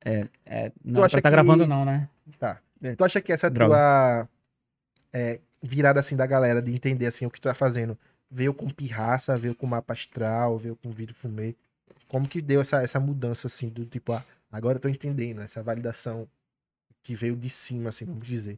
É, 0.05 0.27
é, 0.45 0.71
não, 0.85 1.03
acha 1.03 1.15
pra 1.19 1.23
tá 1.23 1.29
que- 1.29 1.33
gravando 1.35 1.67
não, 1.67 1.83
né? 1.83 2.07
Tá. 2.39 2.61
É. 2.81 2.95
Tu 2.95 3.03
acha 3.03 3.19
que 3.19 3.33
essa 3.33 3.49
Droga. 3.49 3.73
tua 3.73 4.29
é, 5.11 5.41
virada 5.61 5.99
assim 5.99 6.15
da 6.15 6.25
galera 6.25 6.61
de 6.61 6.73
entender 6.73 7.07
assim 7.07 7.25
o 7.25 7.29
que 7.29 7.41
tu 7.41 7.43
tá 7.43 7.53
fazendo 7.53 7.97
veio 8.29 8.53
com 8.53 8.69
pirraça, 8.69 9.35
veio 9.37 9.55
com 9.55 9.65
mapa 9.67 9.93
astral, 9.93 10.57
veio 10.57 10.75
com 10.75 10.91
vidro 10.91 11.15
fumê? 11.15 11.55
Como 12.07 12.27
que 12.27 12.41
deu 12.41 12.61
essa, 12.61 12.81
essa 12.81 12.99
mudança 12.99 13.47
assim 13.47 13.69
do 13.69 13.85
tipo, 13.85 14.13
ah, 14.13 14.23
agora 14.51 14.77
eu 14.77 14.81
tô 14.81 14.87
entendendo, 14.89 15.41
essa 15.41 15.61
validação 15.63 16.27
que 17.03 17.15
veio 17.15 17.35
de 17.35 17.49
cima, 17.49 17.89
assim, 17.89 18.05
vamos 18.05 18.27
dizer. 18.27 18.57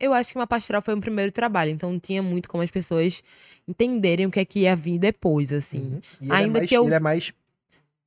Eu 0.00 0.14
acho 0.14 0.32
que 0.32 0.38
uma 0.38 0.46
pastoral 0.46 0.80
foi 0.80 0.94
um 0.94 1.00
primeiro 1.00 1.32
trabalho, 1.32 1.70
então 1.70 1.90
não 1.92 1.98
tinha 1.98 2.22
muito 2.22 2.48
como 2.48 2.62
as 2.62 2.70
pessoas 2.70 3.22
entenderem 3.66 4.26
o 4.26 4.30
que 4.30 4.38
é 4.40 4.44
que 4.44 4.60
ia 4.60 4.76
vir 4.76 4.98
depois, 4.98 5.52
assim. 5.52 5.94
Uhum. 5.94 6.00
E 6.20 6.24
ele 6.26 6.32
Ainda 6.32 6.58
é 6.58 6.60
mais, 6.60 6.68
que 6.68 6.76
eu- 6.76 6.84
ele 6.84 6.94
é 6.94 7.00
mais 7.00 7.32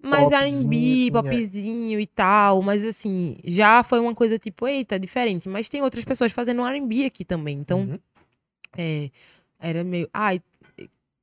Mais 0.04 0.24
popzinho, 0.30 0.64
R&B, 0.72 0.94
assim, 0.94 1.08
é. 1.08 1.12
popzinho 1.12 2.00
e 2.00 2.08
tal, 2.08 2.62
mas 2.64 2.84
assim, 2.84 3.38
já 3.44 3.84
foi 3.84 4.00
uma 4.00 4.16
coisa 4.16 4.40
tipo, 4.40 4.68
eita, 4.68 4.98
diferente. 5.00 5.48
Mas 5.50 5.70
tem 5.70 5.82
outras 5.84 6.04
pessoas 6.06 6.32
fazendo 6.32 6.66
R&B 6.66 7.06
aqui 7.06 7.24
também, 7.26 7.60
então 7.60 7.82
Uhum. 7.82 8.00
é, 8.78 9.12
era 9.62 9.84
meio, 9.84 10.10
ai, 10.14 10.42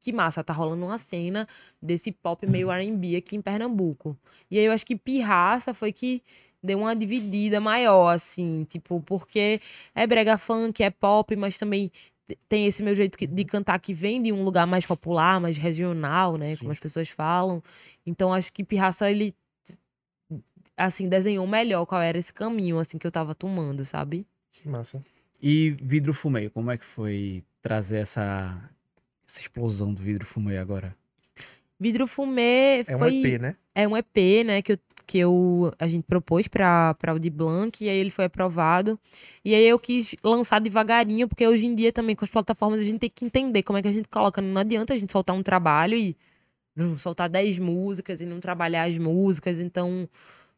que 0.00 0.12
massa, 0.12 0.44
tá 0.44 0.52
rolando 0.52 0.86
uma 0.86 0.96
cena 0.98 1.46
desse 1.82 2.12
pop 2.12 2.46
meio 2.46 2.70
R&B 2.70 3.16
aqui 3.16 3.36
em 3.36 3.42
Pernambuco. 3.42 4.16
E 4.50 4.58
aí 4.58 4.64
eu 4.64 4.72
acho 4.72 4.86
que 4.86 4.96
Pirraça 4.96 5.74
foi 5.74 5.92
que 5.92 6.22
deu 6.62 6.78
uma 6.78 6.94
dividida 6.94 7.60
maior, 7.60 8.10
assim, 8.14 8.64
tipo, 8.68 9.00
porque 9.02 9.60
é 9.94 10.06
brega 10.06 10.38
funk, 10.38 10.82
é 10.82 10.90
pop, 10.90 11.34
mas 11.36 11.58
também 11.58 11.90
te- 12.28 12.38
tem 12.48 12.66
esse 12.66 12.82
meu 12.82 12.94
jeito 12.94 13.18
de 13.26 13.44
cantar 13.44 13.78
que 13.80 13.92
vem 13.92 14.22
de 14.22 14.32
um 14.32 14.44
lugar 14.44 14.66
mais 14.66 14.86
popular, 14.86 15.40
mais 15.40 15.56
regional, 15.56 16.36
né, 16.36 16.48
Sim. 16.48 16.58
como 16.58 16.72
as 16.72 16.78
pessoas 16.78 17.08
falam. 17.08 17.62
Então 18.06 18.32
acho 18.32 18.52
que 18.52 18.62
Pirraça, 18.64 19.10
ele, 19.10 19.34
assim, 20.76 21.08
desenhou 21.08 21.46
melhor 21.46 21.84
qual 21.86 22.00
era 22.00 22.18
esse 22.18 22.32
caminho, 22.32 22.78
assim, 22.78 22.98
que 22.98 23.06
eu 23.06 23.12
tava 23.12 23.34
tomando, 23.34 23.84
sabe? 23.84 24.26
que 24.52 24.68
massa. 24.68 25.02
E 25.40 25.70
vidro 25.80 26.12
fumê, 26.12 26.50
como 26.50 26.70
é 26.70 26.76
que 26.78 26.84
foi 26.84 27.44
trazer 27.68 27.98
essa, 27.98 28.58
essa 29.26 29.40
explosão 29.40 29.92
do 29.92 30.02
vidro 30.02 30.24
fumê 30.24 30.56
agora? 30.56 30.96
Vidro 31.78 32.06
Fumê 32.06 32.82
É 32.86 32.96
um 32.96 32.98
foi... 32.98 33.16
EP, 33.18 33.40
né? 33.40 33.56
É 33.74 33.86
um 33.86 33.96
EP, 33.96 34.44
né, 34.44 34.60
que, 34.60 34.72
eu, 34.72 34.78
que 35.06 35.18
eu, 35.18 35.72
a 35.78 35.86
gente 35.86 36.02
propôs 36.02 36.48
para 36.48 36.96
o 37.14 37.18
de 37.18 37.30
Blanc, 37.30 37.84
e 37.84 37.88
aí 37.88 37.96
ele 37.96 38.10
foi 38.10 38.24
aprovado. 38.24 38.98
E 39.44 39.54
aí 39.54 39.68
eu 39.68 39.78
quis 39.78 40.16
lançar 40.24 40.60
devagarinho, 40.60 41.28
porque 41.28 41.46
hoje 41.46 41.66
em 41.66 41.74
dia 41.76 41.92
também 41.92 42.16
com 42.16 42.24
as 42.24 42.30
plataformas 42.30 42.80
a 42.80 42.84
gente 42.84 42.98
tem 42.98 43.10
que 43.14 43.24
entender 43.24 43.62
como 43.62 43.78
é 43.78 43.82
que 43.82 43.86
a 43.86 43.92
gente 43.92 44.08
coloca. 44.08 44.42
Não 44.42 44.60
adianta 44.60 44.94
a 44.94 44.96
gente 44.96 45.12
soltar 45.12 45.36
um 45.36 45.42
trabalho 45.42 45.96
e 45.96 46.16
hum, 46.76 46.98
soltar 46.98 47.28
10 47.28 47.60
músicas 47.60 48.20
e 48.20 48.26
não 48.26 48.40
trabalhar 48.40 48.88
as 48.88 48.98
músicas. 48.98 49.60
Então, 49.60 50.08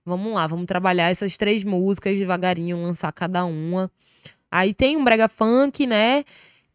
vamos 0.06 0.32
lá, 0.32 0.46
vamos 0.46 0.64
trabalhar 0.64 1.10
essas 1.10 1.36
três 1.36 1.62
músicas 1.62 2.16
devagarinho, 2.16 2.80
lançar 2.80 3.12
cada 3.12 3.44
uma. 3.44 3.90
Aí 4.50 4.72
tem 4.72 4.96
um 4.96 5.04
brega 5.04 5.28
funk, 5.28 5.86
né? 5.86 6.24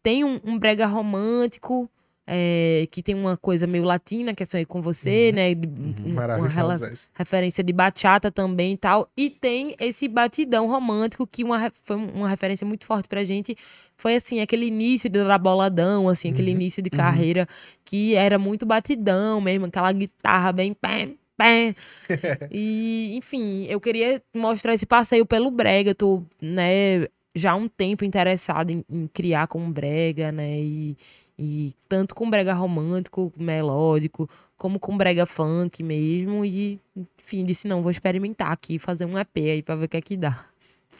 Tem 0.06 0.22
um, 0.22 0.38
um 0.44 0.56
brega 0.56 0.86
romântico, 0.86 1.90
é, 2.24 2.86
que 2.92 3.02
tem 3.02 3.12
uma 3.12 3.36
coisa 3.36 3.66
meio 3.66 3.82
latina, 3.82 4.32
que 4.36 4.42
é 4.44 4.46
Sonhei 4.46 4.64
com 4.64 4.80
Você, 4.80 5.32
né? 5.34 5.52
de- 5.52 5.66
um- 5.66 5.94
uma 6.12 6.46
rela- 6.46 6.78
Maravilhosa 6.78 6.86
essa. 6.92 7.08
referência 7.12 7.64
de 7.64 7.72
bachata 7.72 8.30
também 8.30 8.74
e 8.74 8.76
tal. 8.76 9.08
E 9.16 9.28
tem 9.28 9.74
esse 9.80 10.06
batidão 10.06 10.68
romântico 10.68 11.26
que 11.26 11.42
uma, 11.42 11.72
foi 11.82 11.96
uma 11.96 12.28
referência 12.28 12.64
muito 12.64 12.86
forte 12.86 13.08
pra 13.08 13.24
gente. 13.24 13.56
Foi 13.96 14.14
assim, 14.14 14.40
aquele 14.40 14.66
início 14.66 15.10
da 15.10 15.36
boladão, 15.38 16.08
assim, 16.08 16.30
aquele 16.30 16.50
Uhum, 16.52 16.56
início 16.56 16.80
de 16.80 16.88
carreira 16.90 17.48
que 17.84 18.14
era 18.14 18.38
muito 18.38 18.64
batidão 18.64 19.40
mesmo, 19.40 19.66
aquela 19.66 19.90
guitarra 19.90 20.52
bem 20.52 20.72
pé, 20.72 21.14
pé. 21.36 21.74
E, 22.50 23.16
enfim, 23.16 23.66
eu 23.68 23.80
queria 23.80 24.22
mostrar 24.34 24.72
esse 24.74 24.86
passeio 24.86 25.26
pelo 25.26 25.50
brega. 25.50 25.90
Eu 25.90 25.94
tô, 25.96 26.22
né, 26.40 27.08
já 27.36 27.52
há 27.52 27.54
um 27.54 27.68
tempo 27.68 28.04
interessada 28.04 28.72
em, 28.72 28.82
em 28.90 29.06
criar 29.06 29.46
com 29.46 29.70
brega, 29.70 30.32
né? 30.32 30.58
E, 30.58 30.96
e 31.38 31.74
tanto 31.88 32.14
com 32.14 32.28
brega 32.30 32.54
romântico, 32.54 33.32
melódico, 33.36 34.28
como 34.56 34.80
com 34.80 34.96
brega 34.96 35.26
funk 35.26 35.82
mesmo. 35.82 36.44
E, 36.44 36.80
enfim, 37.22 37.44
disse, 37.44 37.68
não, 37.68 37.82
vou 37.82 37.90
experimentar 37.90 38.50
aqui, 38.50 38.78
fazer 38.78 39.04
um 39.04 39.18
EP 39.18 39.36
aí 39.38 39.62
pra 39.62 39.76
ver 39.76 39.84
o 39.84 39.88
que 39.88 39.96
é 39.96 40.00
que 40.00 40.16
dá. 40.16 40.44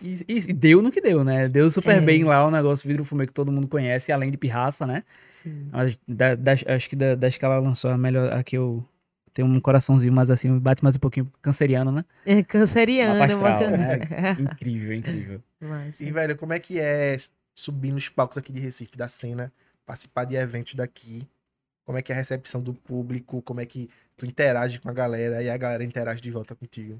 E, 0.02 0.22
e 0.28 0.52
deu 0.52 0.82
no 0.82 0.90
que 0.90 1.00
deu, 1.00 1.24
né? 1.24 1.48
Deu 1.48 1.70
super 1.70 1.96
É. 1.96 2.00
bem 2.00 2.22
lá 2.22 2.46
o 2.46 2.50
negócio 2.50 2.86
vidro 2.86 3.02
fumê 3.02 3.26
que 3.26 3.32
todo 3.32 3.50
mundo 3.50 3.66
conhece, 3.66 4.12
além 4.12 4.30
de 4.30 4.36
pirraça, 4.36 4.86
né? 4.86 5.02
Sim. 5.26 5.68
Mas 5.72 5.98
da- 6.06 6.34
das- 6.34 6.62
acho 6.66 6.90
que 6.90 6.94
da- 6.96 7.14
das 7.14 7.38
que 7.38 7.44
ela 7.46 7.58
lançou, 7.58 7.90
a 7.90 7.96
melhor, 7.96 8.30
a 8.30 8.44
que 8.44 8.58
eu 8.58 8.84
tenho 9.36 9.46
um 9.46 9.60
coraçãozinho 9.60 10.14
mais 10.14 10.30
assim, 10.30 10.58
bate 10.58 10.82
mais 10.82 10.96
um 10.96 10.98
pouquinho 10.98 11.30
canceriano, 11.42 11.92
né? 11.92 12.06
É 12.24 12.42
canceriano, 12.42 13.22
astral, 13.22 13.62
emocionante. 13.62 14.08
Incrível, 14.40 14.94
incrível. 14.94 15.42
Massa. 15.60 16.02
E, 16.02 16.10
velho, 16.10 16.38
como 16.38 16.54
é 16.54 16.58
que 16.58 16.80
é 16.80 17.18
subir 17.54 17.92
nos 17.92 18.08
palcos 18.08 18.38
aqui 18.38 18.50
de 18.50 18.60
Recife, 18.60 18.96
da 18.96 19.08
cena, 19.08 19.52
participar 19.84 20.24
de 20.24 20.36
eventos 20.36 20.72
daqui? 20.72 21.28
Como 21.84 21.98
é 21.98 22.02
que 22.02 22.10
é 22.10 22.14
a 22.14 22.18
recepção 22.18 22.62
do 22.62 22.72
público? 22.72 23.42
Como 23.42 23.60
é 23.60 23.66
que 23.66 23.90
tu 24.16 24.24
interage 24.24 24.80
com 24.80 24.88
a 24.88 24.92
galera 24.94 25.42
e 25.42 25.50
a 25.50 25.56
galera 25.58 25.84
interage 25.84 26.22
de 26.22 26.30
volta 26.30 26.54
contigo? 26.54 26.98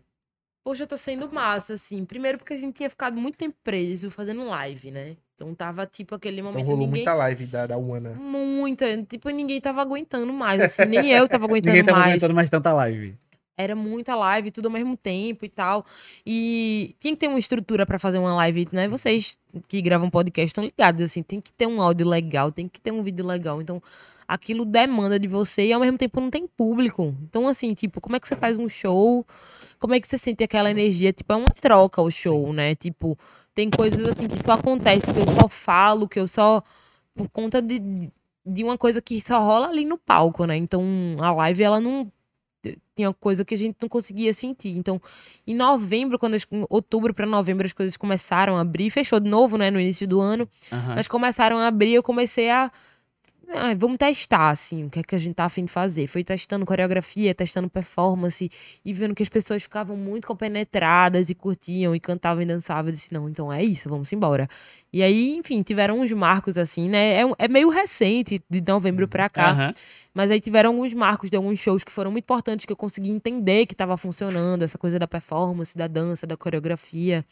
Poxa, 0.63 0.87
tá 0.87 0.99
sendo 0.99 1.33
massa, 1.33 1.73
assim. 1.73 2.05
Primeiro 2.05 2.37
porque 2.37 2.53
a 2.53 2.59
gente 2.59 2.75
tinha 2.75 2.91
ficado 2.91 3.19
muito 3.19 3.39
tempo 3.39 3.57
preso 3.65 4.11
fazendo 4.11 4.45
live, 4.45 4.91
né? 4.91 5.17
Então 5.37 5.55
tava, 5.55 5.87
tipo, 5.87 6.15
aquele 6.15 6.41
Então 6.41 6.51
momento 6.51 6.65
rolou 6.65 6.79
ninguém... 6.87 7.05
muita 7.05 7.15
live 7.15 7.47
da, 7.47 7.67
da 7.67 7.77
Uana. 7.79 8.15
Muita. 8.15 9.03
Tipo, 9.05 9.29
ninguém 9.29 9.61
tava 9.61 9.83
aguentando 9.83 10.33
mais, 10.33 10.61
assim. 10.63 10.85
Nem 10.89 11.11
eu 11.11 11.29
tava 11.29 11.45
aguentando 11.45 11.75
Ninguém 11.75 11.85
tava 11.85 11.99
mais. 11.99 12.11
aguentando 12.13 12.35
mais 12.35 12.51
tanta 12.51 12.73
live. 12.73 13.15
Era 13.59 13.75
muita 13.77 14.15
live, 14.15 14.51
tudo 14.51 14.67
ao 14.67 14.73
mesmo 14.73 14.97
tempo 14.97 15.45
e 15.45 15.49
tal. 15.49 15.85
E 16.27 16.95
tinha 16.99 17.13
que 17.15 17.21
ter 17.21 17.29
uma 17.29 17.39
estrutura 17.39 17.85
pra 17.87 17.99
fazer 17.99 18.19
uma 18.19 18.35
live, 18.35 18.67
né? 18.73 18.89
Vocês 18.89 19.37
que 19.69 19.81
gravam 19.83 20.09
podcast 20.11 20.47
estão 20.49 20.65
ligados, 20.65 21.03
assim. 21.03 21.23
Tem 21.23 21.41
que 21.41 21.53
ter 21.53 21.67
um 21.67 21.81
áudio 21.83 22.07
legal, 22.09 22.51
tem 22.51 22.67
que 22.69 22.81
ter 22.81 22.91
um 22.91 23.03
vídeo 23.03 23.27
legal. 23.27 23.61
Então, 23.61 23.83
aquilo 24.27 24.65
demanda 24.65 25.19
de 25.19 25.29
você 25.29 25.67
e 25.67 25.73
ao 25.73 25.81
mesmo 25.81 25.99
tempo 25.99 26.19
não 26.21 26.31
tem 26.31 26.47
público. 26.47 27.15
Então, 27.23 27.47
assim, 27.47 27.73
tipo, 27.75 28.01
como 28.01 28.17
é 28.17 28.21
que 28.21 28.29
você 28.29 28.37
faz 28.37 28.59
um 28.59 28.69
show? 28.69 29.27
Como 29.79 29.95
é 29.95 30.01
que 30.01 30.09
você 30.09 30.17
sente 30.19 30.43
aquela 30.45 30.71
energia? 30.71 31.13
Tipo, 31.13 31.33
é 31.35 31.37
uma 31.37 31.55
troca 31.61 32.01
o 32.03 32.11
show, 32.11 32.53
né? 32.53 32.75
Tipo, 32.75 33.19
tem 33.57 33.71
coisas 33.71 33.99
assim 34.07 34.29
que 34.29 34.37
só 34.45 34.53
acontece, 34.53 35.07
que 35.07 35.19
eu 35.19 35.41
só 35.41 35.49
falo, 35.49 36.07
que 36.07 36.21
eu 36.21 36.29
só. 36.29 36.63
Por 37.15 37.27
conta 37.31 37.63
de, 37.63 37.81
de 38.45 38.63
uma 38.63 38.77
coisa 38.77 39.01
que 39.01 39.19
só 39.19 39.41
rola 39.41 39.69
ali 39.69 39.87
no 39.87 39.97
palco, 39.97 40.45
né? 40.45 40.55
Então, 40.55 40.85
a 41.19 41.33
live, 41.33 41.63
ela 41.63 41.81
não. 41.81 42.13
Tinha 42.95 43.13
coisa 43.15 43.45
que 43.45 43.55
a 43.55 43.59
gente 43.59 43.77
não 43.81 43.89
conseguia 43.89 44.35
sentir. 44.35 44.77
Então, 44.77 45.01
em 45.47 45.55
novembro, 45.55 46.19
quando 46.19 46.37
em 46.37 46.67
outubro 46.69 47.15
para 47.15 47.25
novembro 47.25 47.65
as 47.65 47.73
coisas 47.73 47.97
começaram 47.97 48.57
a 48.57 48.61
abrir, 48.61 48.91
fechou 48.91 49.21
de 49.21 49.31
novo, 49.31 49.57
né, 49.57 49.71
no 49.71 49.81
início 49.81 50.07
do 50.07 50.21
ano. 50.21 50.49
Aham. 50.71 50.95
Mas 50.97 51.09
começaram 51.09 51.59
a 51.59 51.69
abrir, 51.69 51.95
eu 51.95 52.03
comecei 52.03 52.51
a. 52.51 52.71
"Ah, 53.49 53.75
vamos 53.75 53.97
testar, 53.97 54.51
assim, 54.51 54.85
o 54.85 54.91
que 54.91 54.99
é 54.99 55.03
que 55.03 55.15
a 55.15 55.19
gente 55.19 55.35
tá 55.35 55.45
afim 55.45 55.65
de 55.65 55.73
fazer. 55.73 56.07
Foi 56.07 56.25
testando 56.25 56.67
coreografia, 56.67 57.35
testando 57.35 57.71
performance 57.71 58.51
e 58.85 58.93
vendo 58.93 59.15
que 59.15 59.23
as 59.23 59.29
pessoas 59.29 59.63
ficavam 59.63 59.97
muito 59.97 60.27
compenetradas 60.27 61.31
e 61.31 61.35
curtiam 61.35 61.95
e 61.95 62.01
cantavam 62.01 62.43
e 62.43 62.47
dançavam. 62.47 62.89
Eu 62.89 62.93
disse, 62.93 63.13
não, 63.15 63.29
então 63.29 63.53
é 63.53 63.63
isso, 63.63 63.89
vamos 63.89 64.13
embora. 64.13 64.49
E 64.93 65.03
aí, 65.03 65.37
enfim, 65.37 65.63
tiveram 65.63 66.01
uns 66.01 66.13
marcos, 66.13 66.59
assim, 66.59 66.89
né? 66.89 67.23
É, 67.23 67.25
é 67.39 67.49
meio 67.49 67.69
recente, 67.69 68.41
de 68.51 68.61
novembro 68.61 69.07
pra 69.09 69.29
cá. 69.29 69.51
Aham. 69.51 69.75
Mas 70.15 70.31
aí 70.31 70.41
tiveram 70.41 70.71
alguns 70.71 70.95
marcos 70.95 71.29
de 71.29 71.37
alguns 71.37 71.59
shows 71.59 71.85
que 71.85 71.93
foram 71.93 72.11
muito 72.11 72.25
importantes, 72.25 72.65
que 72.65 72.73
eu 72.73 72.77
consegui 72.77 73.11
entender 73.11 73.67
que 73.67 73.75
estava 73.75 73.99
funcionando, 73.99 74.63
essa 74.63 74.79
coisa 74.79 74.99
da 74.99 75.07
performance, 75.07 75.77
da 75.77 75.87
dança, 75.87 76.27
da 76.27 76.39
coreografia. 76.39 77.23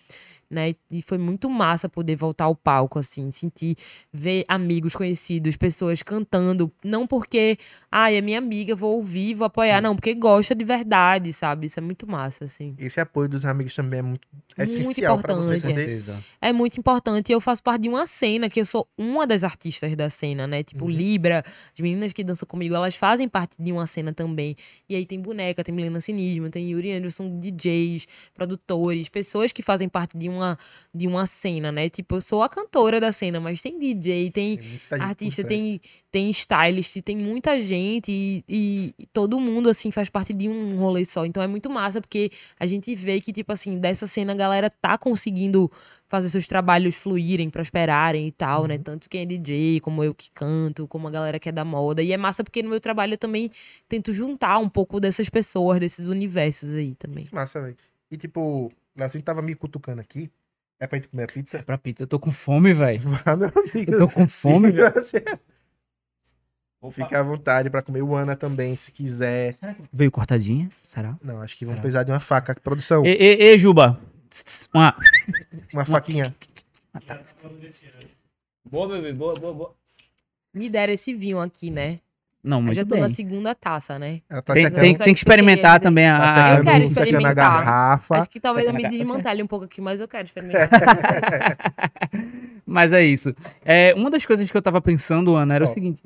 Né? 0.51 0.75
E 0.91 1.03
foi 1.03 1.19
muito 1.19 1.49
massa 1.51 1.89
poder 1.89 2.17
voltar 2.17 2.45
ao 2.45 2.55
palco, 2.55 2.99
assim, 2.99 3.31
sentir, 3.31 3.77
ver 4.13 4.45
amigos 4.49 4.95
conhecidos, 4.95 5.57
pessoas 5.57 6.03
cantando, 6.03 6.73
não 6.85 7.07
porque, 7.07 7.59
ai, 7.91 8.17
é 8.17 8.21
minha 8.21 8.39
amiga, 8.39 8.75
vou 8.75 8.97
ouvir, 8.97 9.35
vou 9.35 9.47
apoiar, 9.47 9.77
Sim. 9.77 9.83
não, 9.83 9.95
porque 9.97 10.15
gosta 10.15 10.55
de 10.55 10.65
verdade, 10.65 11.33
sabe? 11.33 11.67
Isso 11.67 11.79
é 11.79 11.83
muito 11.83 12.07
massa, 12.07 12.45
assim. 12.45 12.75
Esse 12.79 13.01
apoio 13.01 13.29
dos 13.29 13.45
amigos 13.45 13.75
também 13.75 14.01
é 14.01 14.03
muito, 14.03 14.27
é 14.57 14.65
Muito 14.65 14.81
essencial 14.81 15.19
para 15.19 15.35
você 15.35 15.57
certeza. 15.57 16.23
É 16.41 16.53
muito 16.53 16.79
importante. 16.79 17.33
Eu 17.33 17.41
faço 17.41 17.63
parte 17.63 17.83
de 17.83 17.89
uma 17.89 18.07
cena, 18.07 18.49
que 18.49 18.61
eu 18.61 18.65
sou 18.65 18.89
uma 18.97 19.27
das 19.27 19.43
artistas 19.45 19.95
da 19.97 20.09
cena, 20.11 20.47
né? 20.47 20.63
Tipo, 20.63 20.85
Uhum. 20.85 20.91
Libra, 20.91 21.45
as 21.73 21.81
meninas 21.81 22.13
que 22.13 22.23
dançam 22.23 22.47
comigo, 22.47 22.75
elas 22.75 22.95
fazem 22.95 23.29
parte 23.29 23.57
de 23.59 23.73
uma 23.73 23.87
cena 23.87 24.13
também. 24.13 24.57
E 24.89 24.95
aí 24.95 25.05
tem 25.07 25.21
boneca, 25.21 25.65
tem 25.65 25.75
Milena 25.75 26.01
Cinismo, 26.01 26.49
tem 26.51 26.71
Yuri 26.71 26.93
Anderson, 26.93 27.39
DJs, 27.39 28.07
produtores, 28.35 29.09
pessoas 29.09 29.53
que 29.53 29.63
fazem 29.63 29.89
parte 29.89 30.17
de 30.17 30.29
uma, 30.29 30.34
de 30.95 31.07
uma 31.07 31.27
cena, 31.27 31.71
né? 31.73 31.89
Tipo, 31.89 32.17
eu 32.17 32.21
sou 32.21 32.43
a 32.43 32.49
cantora 32.49 33.01
da 33.01 33.11
cena, 33.13 33.41
mas 33.41 33.61
tem 33.61 33.79
DJ, 33.79 34.31
tem 34.31 34.57
Tem 34.59 35.01
artista, 35.01 35.43
tem, 35.49 35.81
tem 36.11 36.31
stylist, 36.31 36.97
tem 37.03 37.17
muita 37.17 37.61
gente 37.61 38.11
e, 38.13 38.45
e- 38.49 38.95
e 38.99 39.07
todo 39.07 39.41
mundo, 39.41 39.69
assim, 39.69 39.91
faz 39.91 40.09
parte 40.09 40.33
de 40.33 40.49
um 40.49 40.77
rolê 40.79 41.05
só. 41.05 41.25
Então 41.27 41.43
é 41.43 41.47
muito 41.47 41.69
massa, 41.69 42.01
porque 42.01 42.31
a 42.59 42.67
gente 42.67 42.95
vê 42.95 43.21
que, 43.21 43.33
tipo 43.33 43.53
assim, 43.53 43.79
dessa 43.79 44.07
cena 44.07 44.33
a 44.33 44.37
galera 44.37 44.71
tá 44.71 44.97
conseguindo 44.97 45.71
fazer 46.07 46.29
seus 46.31 46.47
trabalhos 46.47 46.95
fluírem, 46.95 47.51
prosperarem 47.51 48.29
e 48.29 48.33
tal, 48.33 48.67
né? 48.67 48.79
Tanto 48.79 49.11
quem 49.11 49.23
é 49.23 49.27
DJ, 49.27 49.81
como 49.81 50.05
eu 50.05 50.15
que 50.15 50.31
canto, 50.31 50.87
como 50.87 51.09
a 51.09 51.11
galera 51.11 51.41
que 51.41 51.49
é 51.49 51.53
da 51.53 51.65
moda. 51.65 52.03
E 52.03 52.13
é 52.13 52.17
massa 52.17 52.45
porque 52.45 52.63
no 52.63 52.69
meu 52.71 52.81
trabalho 52.81 53.15
eu 53.15 53.19
também 53.19 53.51
tento 53.89 54.13
juntar 54.13 54.59
um 54.59 54.69
pouco 54.69 55.01
dessas 55.01 55.29
pessoas, 55.29 55.81
desses 55.81 56.07
universos 56.07 56.71
aí 56.75 56.95
também. 56.95 57.29
Massa, 57.33 57.61
velho. 57.61 57.77
E 58.11 58.17
tipo, 58.17 58.71
Léo, 58.97 59.11
tu 59.11 59.23
tava 59.23 59.43
me 59.43 59.55
cutucando 59.55 60.01
aqui. 60.01 60.31
É 60.79 60.87
pra 60.87 60.99
gente 60.99 61.09
comer 61.09 61.23
a 61.23 61.25
É 61.25 61.27
pizza? 61.29 61.63
pra 61.63 61.79
pizza. 61.79 62.03
Eu 62.03 62.07
tô 62.07 62.19
com 62.19 62.31
fome, 62.33 62.73
velho. 62.75 63.01
Vá, 63.01 63.35
meu 63.37 63.49
amigo. 63.55 63.93
Eu 63.93 63.99
tô 64.01 64.09
com 64.09 64.27
fome, 64.29 64.71
velho. 64.73 64.93
você- 64.95 65.25
Fica 66.93 67.19
à 67.21 67.23
vontade 67.23 67.71
pra 67.71 67.81
comer. 67.81 68.03
O 68.03 68.15
Ana 68.15 68.37
também, 68.37 68.77
se 68.77 68.93
quiser. 68.93 69.55
Será 69.55 69.73
que 69.73 69.83
veio 69.91 70.11
cortadinha? 70.11 70.71
Será? 70.83 71.17
Não, 71.23 71.41
acho 71.41 71.57
que 71.57 71.65
vamos 71.65 71.77
Será? 71.77 71.83
precisar 71.83 72.03
de 72.03 72.11
uma 72.13 72.21
faca. 72.21 72.55
Produção, 72.61 73.07
Ê, 73.07 73.13
ê, 73.13 73.43
ê, 73.55 73.59
Juba. 73.59 73.99
Uma. 74.75 74.95
uma 75.73 75.85
faquinha. 75.87 76.35
Boa, 78.69 78.89
bebê. 78.89 79.13
Boa, 79.15 79.35
boa, 79.35 79.55
boa. 79.55 79.75
Me 80.53 80.69
deram 80.69 80.93
esse 80.93 81.15
vinho 81.15 81.41
aqui, 81.41 81.71
né? 81.71 82.01
Não, 82.45 82.59
Eu 82.59 82.63
muito 82.63 82.77
já 82.77 82.85
tô 82.85 82.91
bem. 82.95 83.01
na 83.01 83.09
segunda 83.09 83.55
taça, 83.55 83.99
né? 83.99 84.21
Tá 84.29 84.43
Tem, 84.53 84.71
tem, 84.71 84.95
tem 84.95 85.15
que 85.15 85.19
experimentar 85.19 85.81
também 85.81 86.05
tá 86.07 86.15
a... 86.17 86.51
Eu 86.51 86.57
secando, 86.59 86.65
quero 86.73 86.85
experimentar. 86.85 87.35
garrafa. 87.35 88.17
Acho 88.19 88.29
que 88.31 88.39
talvez 88.39 88.67
eu 88.67 88.75
me 88.75 88.87
desmantele 88.87 89.43
um 89.43 89.47
pouco 89.47 89.65
aqui, 89.65 89.81
mas 89.81 89.99
eu 89.99 90.07
quero 90.07 90.27
experimentar. 90.27 90.69
Mas 92.67 92.93
é 92.93 93.05
isso. 93.05 93.35
É, 93.65 93.93
uma 93.95 94.11
das 94.11 94.25
coisas 94.27 94.51
que 94.51 94.57
eu 94.57 94.63
tava 94.63 94.81
pensando, 94.81 95.37
Ana, 95.37 95.55
era 95.55 95.65
Ó, 95.65 95.69
o 95.71 95.73
seguinte. 95.75 96.03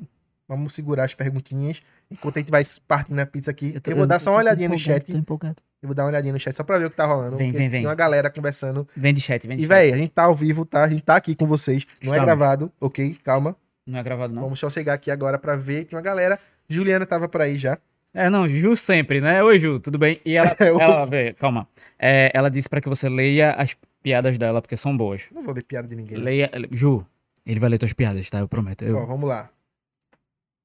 Vamos 0.47 0.73
segurar 0.73 1.03
as 1.05 1.13
perguntinhas. 1.13 1.81
Enquanto 2.11 2.37
a 2.37 2.39
gente 2.39 2.49
vai 2.51 2.63
partindo 2.87 3.19
a 3.19 3.25
pizza 3.25 3.51
aqui, 3.51 3.71
eu, 3.75 3.81
tô- 3.81 3.95
vou 3.95 4.07
dar 4.07 4.17
tô- 4.17 4.25
só 4.25 4.31
uma 4.31 4.39
olhadinha 4.39 4.67
no 4.67 4.77
chat. 4.77 5.11
Tô 5.11 5.17
empolgado. 5.17 5.57
Eu 5.81 5.87
vou 5.87 5.95
dar 5.95 6.03
uma 6.03 6.09
olhadinha 6.09 6.33
no 6.33 6.39
chat 6.39 6.53
só 6.55 6.63
pra 6.63 6.77
ver 6.77 6.85
o 6.85 6.89
que 6.89 6.95
tá 6.95 7.05
rolando. 7.05 7.37
Vem, 7.37 7.51
vem, 7.51 7.69
vem. 7.69 7.79
Tem 7.81 7.87
uma 7.87 7.95
galera 7.95 8.29
conversando. 8.29 8.87
Vem 8.97 9.13
de 9.13 9.21
chat, 9.21 9.47
vem 9.47 9.55
de 9.57 9.63
E, 9.63 9.67
véi, 9.67 9.93
a 9.93 9.95
gente 9.95 10.09
tá 10.11 10.23
ao 10.23 10.35
vivo, 10.35 10.65
tá? 10.65 10.83
A 10.83 10.89
gente 10.89 11.01
tá 11.01 11.15
aqui 11.15 11.35
com 11.35 11.45
vocês. 11.45 11.85
Não 12.03 12.13
é 12.13 12.17
Estamos. 12.17 12.25
gravado, 12.25 12.71
ok? 12.81 13.15
Calma. 13.23 13.55
Não 13.85 13.99
é 13.99 14.03
gravado, 14.03 14.33
não? 14.33 14.43
Vamos 14.43 14.59
só 14.59 14.69
chegar 14.69 14.93
aqui 14.93 15.09
agora 15.09 15.37
pra 15.37 15.55
ver. 15.55 15.85
Tem 15.85 15.97
uma 15.97 16.03
galera. 16.03 16.39
Juliana 16.67 17.05
tava 17.05 17.27
por 17.27 17.41
aí 17.41 17.57
já. 17.57 17.77
É, 18.13 18.29
não, 18.29 18.47
Ju 18.47 18.75
sempre, 18.75 19.21
né? 19.21 19.41
Oi, 19.43 19.59
Ju, 19.59 19.79
tudo 19.79 19.97
bem? 19.97 20.19
E 20.25 20.35
ela, 20.35 20.55
É, 20.59 20.67
ela 20.67 21.05
vê, 21.05 21.33
calma. 21.33 21.67
É, 21.97 22.31
ela 22.33 22.49
disse 22.49 22.67
pra 22.69 22.81
que 22.81 22.89
você 22.89 23.07
leia 23.07 23.51
as 23.53 23.75
piadas 24.01 24.37
dela, 24.37 24.61
porque 24.61 24.77
são 24.77 24.95
boas. 24.95 25.23
Não 25.31 25.43
vou 25.43 25.53
ler 25.53 25.63
piada 25.63 25.87
de 25.87 25.95
ninguém. 25.95 26.17
Leia, 26.17 26.49
Ju, 26.71 27.05
ele 27.45 27.59
vai 27.59 27.69
ler 27.69 27.77
tuas 27.77 27.93
piadas, 27.93 28.29
tá? 28.29 28.39
Eu 28.39 28.47
prometo. 28.47 28.83
Eu, 28.83 28.97
Ó, 28.97 29.05
vamos 29.05 29.27
lá. 29.27 29.49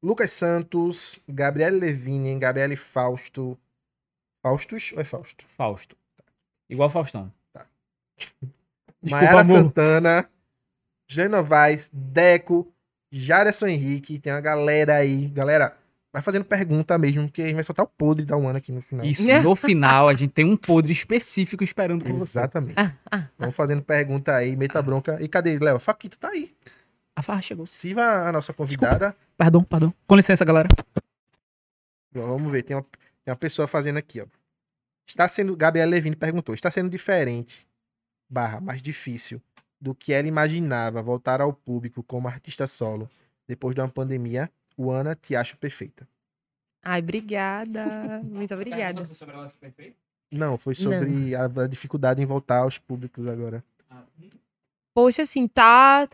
Lucas 0.03 0.33
Santos, 0.33 1.19
Gabriele 1.29 1.79
Levine, 1.79 2.39
Gabriele 2.39 2.77
Fausto. 2.77 3.59
Faustus 4.43 4.93
ou 4.95 5.01
é 5.01 5.05
Fausto? 5.05 5.47
Fausto. 5.57 5.97
Igual 6.69 6.91
Faustão. 6.91 7.33
Desculpa, 8.21 8.55
Maiara 9.03 9.41
amor. 9.41 9.63
Santana, 9.63 10.31
Jane 11.09 11.29
Novaes, 11.31 11.91
Deco, 11.93 12.73
Jareson 13.21 13.67
Henrique. 13.67 14.19
Tem 14.19 14.33
uma 14.33 14.41
galera 14.41 14.97
aí. 14.97 15.29
Galera, 15.29 15.77
vai 16.13 16.21
fazendo 16.21 16.45
pergunta 16.45 16.97
mesmo, 16.99 17.25
porque 17.25 17.43
a 17.43 17.45
gente 17.47 17.55
vai 17.55 17.65
soltar 17.65 17.85
o 17.85 17.89
podre 17.89 18.25
da 18.25 18.37
One 18.37 18.57
aqui 18.57 18.73
no 18.73 18.83
final. 18.83 19.07
Isso, 19.07 19.27
no 19.43 19.55
final, 19.57 20.09
a 20.09 20.15
gente 20.15 20.33
tem 20.33 20.45
um 20.45 20.57
podre 20.57 20.93
específico 20.93 21.63
esperando 21.63 22.05
por 22.05 22.13
você. 22.13 22.39
Exatamente. 22.39 22.75
Vamos 23.39 23.55
fazendo 23.55 23.83
pergunta 23.83 24.35
aí, 24.35 24.57
meta 24.57 24.83
bronca. 24.83 25.21
E 25.23 25.29
cadê, 25.29 25.59
Léo? 25.59 25.79
Faquita 25.79 26.17
tá 26.19 26.31
aí. 26.31 26.55
A 27.17 27.23
farra 27.23 27.43
chegou. 27.43 27.67
Siva 27.67 28.03
a 28.29 28.33
nossa 28.33 28.53
convidada. 28.53 29.17
Perdão, 29.37 29.63
perdão. 29.63 29.95
Com 30.07 30.17
licença, 30.17 30.45
galera. 30.45 30.69
Vamos 32.13 32.51
ver, 32.51 32.63
tem 32.63 32.77
uma, 32.77 32.83
tem 32.83 33.33
uma 33.33 33.37
pessoa 33.37 33.67
fazendo 33.67 33.97
aqui, 33.97 34.21
ó. 34.21 34.27
Está 35.07 35.29
sendo. 35.29 35.57
Gabriela 35.57 35.91
Levine 35.91 36.17
perguntou: 36.17 36.55
está 36.55 36.71
sendo 36.71 36.89
diferente, 36.89 37.67
barra, 38.29 38.61
mais 38.61 38.81
difícil 38.81 39.41
do 39.85 39.95
que 39.95 40.15
ela 40.15 40.27
imaginava 40.27 41.03
voltar 41.03 41.43
ao 41.43 41.53
público 41.53 42.03
como 42.03 42.27
artista 42.27 42.67
solo 42.67 43.07
depois 43.47 43.75
de 43.75 43.83
uma 43.83 43.89
pandemia? 43.89 44.51
O 44.79 44.91
Ana, 44.91 45.15
te 45.15 45.37
acho 45.37 45.59
perfeita. 45.59 46.09
Ai, 46.83 47.01
obrigada. 47.01 48.23
Muito 48.25 48.55
obrigada. 48.55 49.07
Não, 50.33 50.57
foi 50.57 50.75
sobre 50.75 51.35
A, 51.37 51.45
a 51.45 51.67
dificuldade 51.67 52.23
em 52.23 52.27
voltar 52.27 52.61
aos 52.61 52.79
públicos 52.79 53.27
agora. 53.29 53.63
Poxa, 54.95 55.23
assim, 55.23 55.47
tá. 55.47 56.09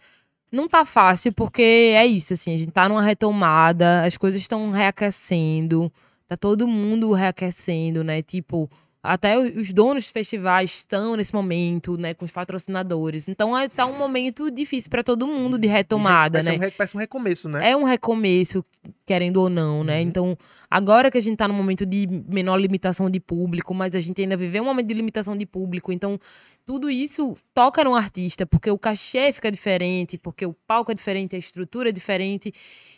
Não 0.51 0.69
tá 0.69 0.85
fácil, 0.85 1.33
porque 1.33 1.63
é 1.63 2.05
isso, 2.05 2.33
assim, 2.33 2.53
a 2.53 2.57
gente 2.57 2.73
tá 2.73 2.89
numa 2.89 3.05
retomada, 3.05 4.05
as 4.05 4.17
coisas 4.17 4.43
estão 4.43 4.73
reaquecendo, 4.73 5.93
tá 6.27 6.37
todo 6.37 6.67
mundo 6.67 7.13
reaquecendo, 7.13 8.03
né? 8.03 8.21
Tipo, 8.21 8.69
até 9.03 9.39
os 9.39 9.73
donos 9.73 10.05
de 10.05 10.11
festivais 10.13 10.71
estão 10.71 11.17
nesse 11.17 11.35
momento, 11.35 11.97
né, 11.97 12.13
com 12.13 12.25
os 12.25 12.31
patrocinadores. 12.31 13.29
Então, 13.29 13.57
é, 13.57 13.69
tá 13.69 13.87
um 13.87 13.97
momento 13.97 14.51
difícil 14.51 14.91
pra 14.91 15.03
todo 15.03 15.27
mundo 15.27 15.59
de 15.59 15.67
retomada, 15.67 16.43
né? 16.43 16.53
um 16.53 16.59
re- 16.59 16.71
Parece 16.71 16.97
um 16.97 17.01
recomeço, 17.01 17.49
né? 17.49 17.71
É 17.71 17.77
um 17.77 17.85
recomeço, 17.85 18.65
querendo 19.07 19.39
ou 19.39 19.49
não, 19.49 19.83
né? 19.83 19.97
Uhum. 19.97 20.03
Então, 20.03 20.39
agora 20.71 21.11
que 21.11 21.17
a 21.17 21.21
gente 21.21 21.37
tá 21.37 21.49
num 21.49 21.55
momento 21.55 21.87
de 21.87 22.07
menor 22.29 22.57
limitação 22.57 23.09
de 23.09 23.19
público, 23.19 23.73
mas 23.75 23.95
a 23.95 24.01
gente 24.01 24.21
ainda 24.21 24.37
viveu 24.37 24.63
um 24.63 24.67
momento 24.67 24.87
de 24.89 24.95
limitação 24.95 25.37
de 25.37 25.47
público, 25.47 25.91
então 25.93 26.19
tudo 26.67 26.91
isso 26.91 27.37
toca 27.55 27.83
no 27.83 27.95
artista, 27.97 28.45
porque 28.47 28.71
o 28.71 28.79
cachê 28.79 29.33
fica 29.33 29.51
diferente, 29.51 30.19
porque 30.19 30.45
o 30.45 30.53
palco 30.67 30.93
é 30.93 30.95
diferente, 30.95 31.35
a 31.35 31.39
estrutura 31.39 31.89
é 31.89 31.93
diferente. 31.93 32.53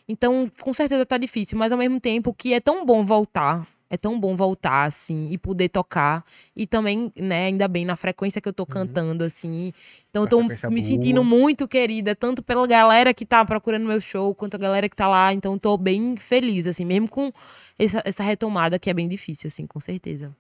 Então, 0.09 0.51
com 0.61 0.73
certeza 0.73 1.07
tá 1.07 1.17
difícil, 1.17 1.57
mas 1.57 1.71
ao 1.73 1.79
mesmo 1.79 2.01
tempo 2.01 2.35
que 2.35 2.53
é 2.53 2.61
tão 2.61 2.85
bom 2.85 3.05
voltar, 3.05 3.67
é 3.93 3.97
tão 3.99 4.19
bom 4.19 4.35
voltar, 4.35 4.85
assim, 4.85 5.29
e 5.31 5.37
poder 5.37 5.69
tocar. 5.69 6.25
E 6.57 6.67
também, 6.67 7.13
né, 7.15 7.45
ainda 7.49 7.69
bem, 7.69 7.85
na 7.85 7.95
frequência 7.95 8.41
que 8.41 8.49
eu 8.49 8.53
tô 8.53 8.65
cantando, 8.65 9.23
assim. 9.23 9.71
Então, 10.09 10.23
eu 10.23 10.29
tô 10.31 10.43
me 10.43 10.49
boa. 10.49 10.81
sentindo 10.81 11.23
muito 11.23 11.69
querida, 11.69 12.17
tanto 12.17 12.43
pela 12.43 12.67
galera 12.67 13.13
que 13.13 13.27
tá 13.27 13.45
procurando 13.45 13.87
meu 13.87 14.01
show, 14.01 14.35
quanto 14.35 14.55
a 14.55 14.59
galera 14.59 14.89
que 14.89 14.97
tá 14.97 15.07
lá. 15.07 15.35
Então, 15.35 15.59
tô 15.59 15.77
bem 15.77 16.17
feliz, 16.17 16.67
assim, 16.67 16.87
mesmo 16.87 17.07
com 17.07 17.31
essa, 17.79 18.01
essa 18.07 18.23
retomada 18.23 18.79
que 18.79 18.89
é 18.89 18.95
bem 18.95 19.07
difícil, 19.07 19.49
assim, 19.49 19.67
com 19.67 19.79
certeza. 19.79 20.35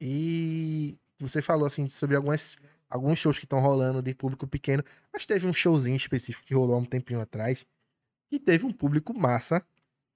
E 0.00 0.98
você 1.20 1.40
falou 1.40 1.64
assim 1.64 1.86
sobre 1.86 2.16
algumas, 2.16 2.56
alguns 2.90 3.20
shows 3.20 3.38
que 3.38 3.44
estão 3.44 3.60
rolando 3.60 4.02
de 4.02 4.14
público 4.14 4.48
pequeno, 4.48 4.82
mas 5.12 5.24
teve 5.24 5.46
um 5.46 5.54
showzinho 5.54 5.96
específico 5.96 6.44
que 6.44 6.54
rolou 6.54 6.74
há 6.74 6.78
um 6.80 6.84
tempinho 6.84 7.20
atrás, 7.20 7.64
que 8.28 8.40
teve 8.40 8.66
um 8.66 8.72
público 8.72 9.16
massa, 9.16 9.64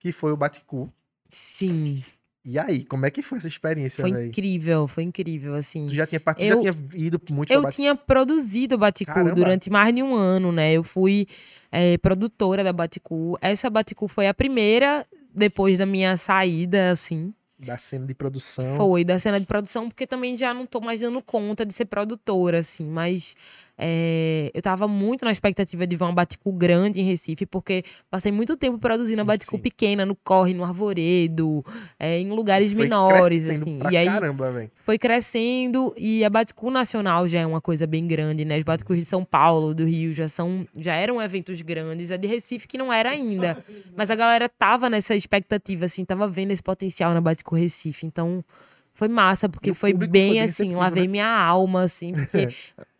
que 0.00 0.10
foi 0.10 0.32
o 0.32 0.36
Baticu. 0.36 0.92
Sim, 1.30 2.02
E 2.44 2.58
aí, 2.58 2.84
como 2.84 3.04
é 3.04 3.10
que 3.10 3.20
foi 3.20 3.36
essa 3.38 3.48
experiência, 3.48 4.00
foi 4.02 4.12
velho? 4.12 4.28
incrível, 4.28 4.88
foi 4.88 5.02
incrível, 5.04 5.54
assim. 5.54 5.86
Tu 5.86 5.94
já 5.94 6.06
tinha, 6.06 6.18
tu 6.20 6.32
Eu- 6.38 6.62
já 6.62 6.72
tinha 6.72 6.88
ido 6.94 7.20
muito 7.30 7.52
Eu 7.52 7.60
pra 7.62 7.70
tinha 7.70 7.94
produzido 7.94 8.78
Baticu 8.78 9.12
Caramba. 9.12 9.34
durante 9.34 9.68
mais 9.68 9.94
de 9.94 10.02
um 10.02 10.14
ano, 10.14 10.50
né? 10.50 10.72
Eu 10.72 10.82
fui 10.82 11.26
eh, 11.70 11.98
produtora 11.98 12.64
da 12.64 12.72
Baticu. 12.72 13.36
Essa 13.42 13.68
Baticu 13.68 14.08
foi 14.08 14.26
a 14.26 14.32
primeira 14.34 15.06
depois 15.34 15.78
da 15.78 15.84
minha 15.86 16.16
saída, 16.16 16.90
assim. 16.90 17.32
Da 17.58 17.76
cena 17.76 18.06
de 18.06 18.14
produção. 18.14 18.74
Foi, 18.78 19.04
da 19.04 19.18
cena 19.18 19.38
de 19.38 19.44
produção, 19.44 19.88
porque 19.90 20.06
também 20.06 20.34
já 20.34 20.54
não 20.54 20.64
tô 20.64 20.80
mais 20.80 21.00
dando 21.00 21.20
conta 21.20 21.66
de 21.66 21.74
ser 21.74 21.84
produtora, 21.84 22.60
assim. 22.60 22.86
Mas 22.88 23.36
eh, 23.82 24.50
eu 24.52 24.60
tava 24.60 24.86
muito 24.86 25.24
na 25.24 25.32
expectativa 25.32 25.86
de 25.86 25.96
ver 25.96 26.04
uma 26.04 26.12
Baticu 26.12 26.52
grande 26.52 27.00
em 27.00 27.04
Recife, 27.04 27.46
porque 27.46 27.82
passei 28.10 28.30
muito 28.30 28.56
tempo 28.56 28.78
produzindo 28.78 29.22
a 29.22 29.24
Baticu 29.24 29.56
Sim. 29.56 29.62
pequena, 29.62 30.04
no 30.04 30.14
Corre, 30.14 30.52
no 30.52 30.62
Arvoredo, 30.62 31.64
eh, 31.98 32.18
em 32.20 32.28
lugares 32.28 32.72
Foi 32.72 32.82
menores, 32.82 33.48
assim. 33.48 33.78
Pra 33.78 33.90
E 33.90 33.96
aí 33.96 34.06
caramba, 34.06 34.68
foi 34.84 34.98
crescendo 34.98 35.94
e 35.96 36.22
a 36.22 36.28
Baticu 36.28 36.70
Nacional 36.70 37.26
já 37.26 37.40
é 37.40 37.46
uma 37.46 37.60
coisa 37.60 37.86
bem 37.86 38.06
grande, 38.06 38.44
né? 38.44 38.56
As 38.56 38.64
Baticus 38.64 38.98
de 38.98 39.04
São 39.06 39.24
Paulo, 39.24 39.74
do 39.74 39.86
Rio, 39.86 40.12
já 40.12 40.28
são 40.28 40.66
já 40.76 40.94
eram 40.94 41.20
eventos 41.22 41.62
grandes. 41.62 42.12
A 42.12 42.18
de 42.18 42.28
Recife 42.28 42.68
que 42.68 42.76
não 42.76 42.92
era 42.92 43.10
ainda, 43.10 43.56
mas 43.96 44.10
a 44.10 44.14
galera 44.14 44.48
tava 44.48 44.90
nessa 44.90 45.14
expectativa 45.14 45.86
assim, 45.86 46.04
tava 46.04 46.28
vendo 46.28 46.50
esse 46.50 46.62
potencial 46.62 47.14
na 47.14 47.20
Baticu 47.20 47.54
Recife. 47.54 48.04
Então, 48.04 48.44
foi 48.92 49.08
massa, 49.08 49.48
porque 49.48 49.72
foi 49.72 49.92
foi 49.92 50.08
bem 50.08 50.32
bem 50.32 50.42
assim, 50.42 50.74
lavei 50.74 51.04
né? 51.04 51.08
minha 51.08 51.28
alma, 51.28 51.82
assim, 51.82 52.12
porque 52.14 52.48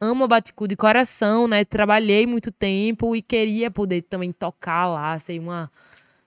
amo 0.01 0.24
a 0.24 0.28
Baticu 0.28 0.66
de 0.66 0.76
coração, 0.76 1.47
né? 1.47 1.64
Trabalhei 1.64 2.26
muito 2.26 2.51
tempo 2.51 3.14
e 3.14 3.22
queria 3.22 3.70
poder 3.70 4.03
também 4.03 4.32
tocar 4.32 4.86
lá, 4.86 5.18
ser 5.18 5.38
uma, 5.38 5.70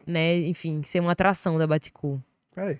né, 0.05 0.37
enfim, 0.41 0.83
ser 0.83 0.99
uma 0.99 1.11
atração 1.13 1.57
da 1.57 1.65
Baticu. 1.65 2.21
Pera 2.53 2.69
aí. 2.71 2.79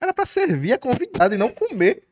Era 0.00 0.12
pra 0.12 0.26
servir 0.26 0.72
a 0.72 0.78
convidada 0.78 1.34
e 1.34 1.38
não 1.38 1.48
comer. 1.48 2.02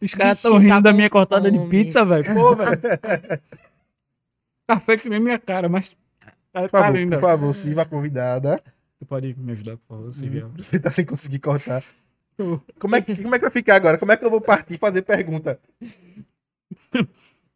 Os 0.00 0.14
caras 0.14 0.38
estão 0.38 0.58
rindo 0.58 0.74
tá 0.74 0.80
da 0.80 0.92
minha 0.92 1.08
cortada 1.08 1.50
de 1.50 1.56
fome. 1.58 1.70
pizza, 1.70 2.04
velho. 2.04 2.24
Pô, 2.34 2.54
velho. 2.54 2.80
Café 4.68 4.96
que 4.96 5.08
nem 5.08 5.18
minha 5.20 5.38
cara, 5.38 5.68
mas. 5.68 5.96
Tá, 6.52 6.62
Por 6.62 6.70
tá 6.70 6.80
favor, 6.80 6.98
linda. 6.98 7.16
por 7.16 7.22
favor, 7.22 7.54
sirva 7.54 7.82
a 7.82 7.86
convidada. 7.86 8.62
Tu 8.98 9.06
pode 9.06 9.34
me 9.34 9.52
ajudar, 9.52 9.76
por 9.78 9.96
favor, 9.96 10.14
Silvia? 10.14 10.46
Você 10.56 10.78
tá 10.78 10.90
sem 10.90 11.04
conseguir 11.04 11.38
cortar. 11.38 11.82
Como 12.78 12.96
é, 12.96 13.00
que, 13.02 13.14
como 13.22 13.34
é 13.34 13.38
que 13.38 13.44
vai 13.44 13.50
ficar 13.50 13.76
agora? 13.76 13.98
Como 13.98 14.10
é 14.12 14.16
que 14.16 14.24
eu 14.24 14.30
vou 14.30 14.40
partir 14.40 14.78
fazer 14.78 15.02
pergunta? 15.02 15.60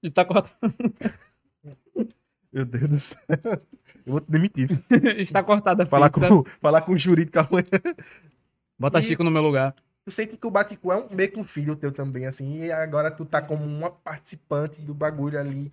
E 0.02 0.10
tá 0.10 0.24
cortado. 0.24 0.56
Meu 2.52 2.64
Deus 2.64 2.88
do 2.90 2.98
céu. 2.98 3.20
Eu 4.06 4.12
vou 4.12 4.20
te 4.20 4.30
demitir. 4.30 4.68
Está 5.18 5.42
cortada 5.42 5.82
a 5.82 5.86
Falar 5.86 6.12
fita. 6.12 6.28
com, 6.28 6.44
falar 6.44 6.82
com 6.82 6.92
o 6.92 6.98
jurídico 6.98 7.38
amanhã. 7.38 7.66
Bota 8.78 8.98
E- 9.00 9.02
Chico 9.02 9.24
no 9.24 9.30
meu 9.30 9.42
lugar. 9.42 9.74
Tu 10.04 10.10
sente 10.12 10.36
que 10.36 10.46
o 10.46 10.50
Baticu 10.50 10.92
é 10.92 10.96
um, 10.96 11.08
meio 11.12 11.32
que 11.32 11.40
um 11.40 11.44
filho 11.44 11.74
teu 11.74 11.90
também, 11.90 12.26
assim, 12.26 12.62
e 12.62 12.70
agora 12.70 13.10
tu 13.10 13.24
tá 13.24 13.42
como 13.42 13.64
uma 13.64 13.90
participante 13.90 14.80
do 14.80 14.94
bagulho 14.94 15.36
ali, 15.36 15.72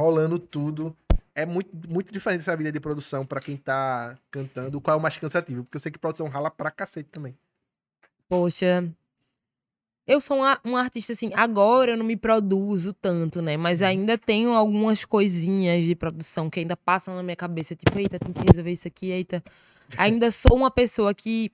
rolando 0.00 0.38
tudo. 0.38 0.96
É 1.34 1.44
muito, 1.44 1.70
muito 1.86 2.10
diferente 2.10 2.40
essa 2.40 2.56
vida 2.56 2.72
de 2.72 2.80
produção 2.80 3.26
pra 3.26 3.38
quem 3.38 3.58
tá 3.58 4.16
cantando. 4.30 4.80
Qual 4.80 4.96
é 4.96 4.98
o 4.98 5.02
mais 5.02 5.18
cansativo? 5.18 5.62
Porque 5.64 5.76
eu 5.76 5.80
sei 5.80 5.92
que 5.92 5.98
produção 5.98 6.26
rala 6.28 6.50
pra 6.50 6.70
cacete 6.70 7.10
também. 7.10 7.36
Poxa, 8.30 8.88
eu 10.06 10.20
sou 10.20 10.36
uma, 10.36 10.60
uma 10.62 10.80
artista 10.80 11.12
assim, 11.12 11.32
agora 11.34 11.90
eu 11.90 11.96
não 11.96 12.04
me 12.04 12.16
produzo 12.16 12.92
tanto, 12.92 13.42
né? 13.42 13.56
Mas 13.56 13.82
ainda 13.82 14.16
tenho 14.16 14.52
algumas 14.52 15.04
coisinhas 15.04 15.84
de 15.84 15.96
produção 15.96 16.48
que 16.48 16.60
ainda 16.60 16.76
passam 16.76 17.16
na 17.16 17.24
minha 17.24 17.34
cabeça, 17.34 17.74
tipo, 17.74 17.98
eita, 17.98 18.20
tem 18.20 18.32
que 18.32 18.40
resolver 18.40 18.70
isso 18.70 18.86
aqui, 18.86 19.10
eita. 19.10 19.42
Ainda 19.98 20.30
sou 20.30 20.56
uma 20.56 20.70
pessoa 20.70 21.12
que 21.12 21.50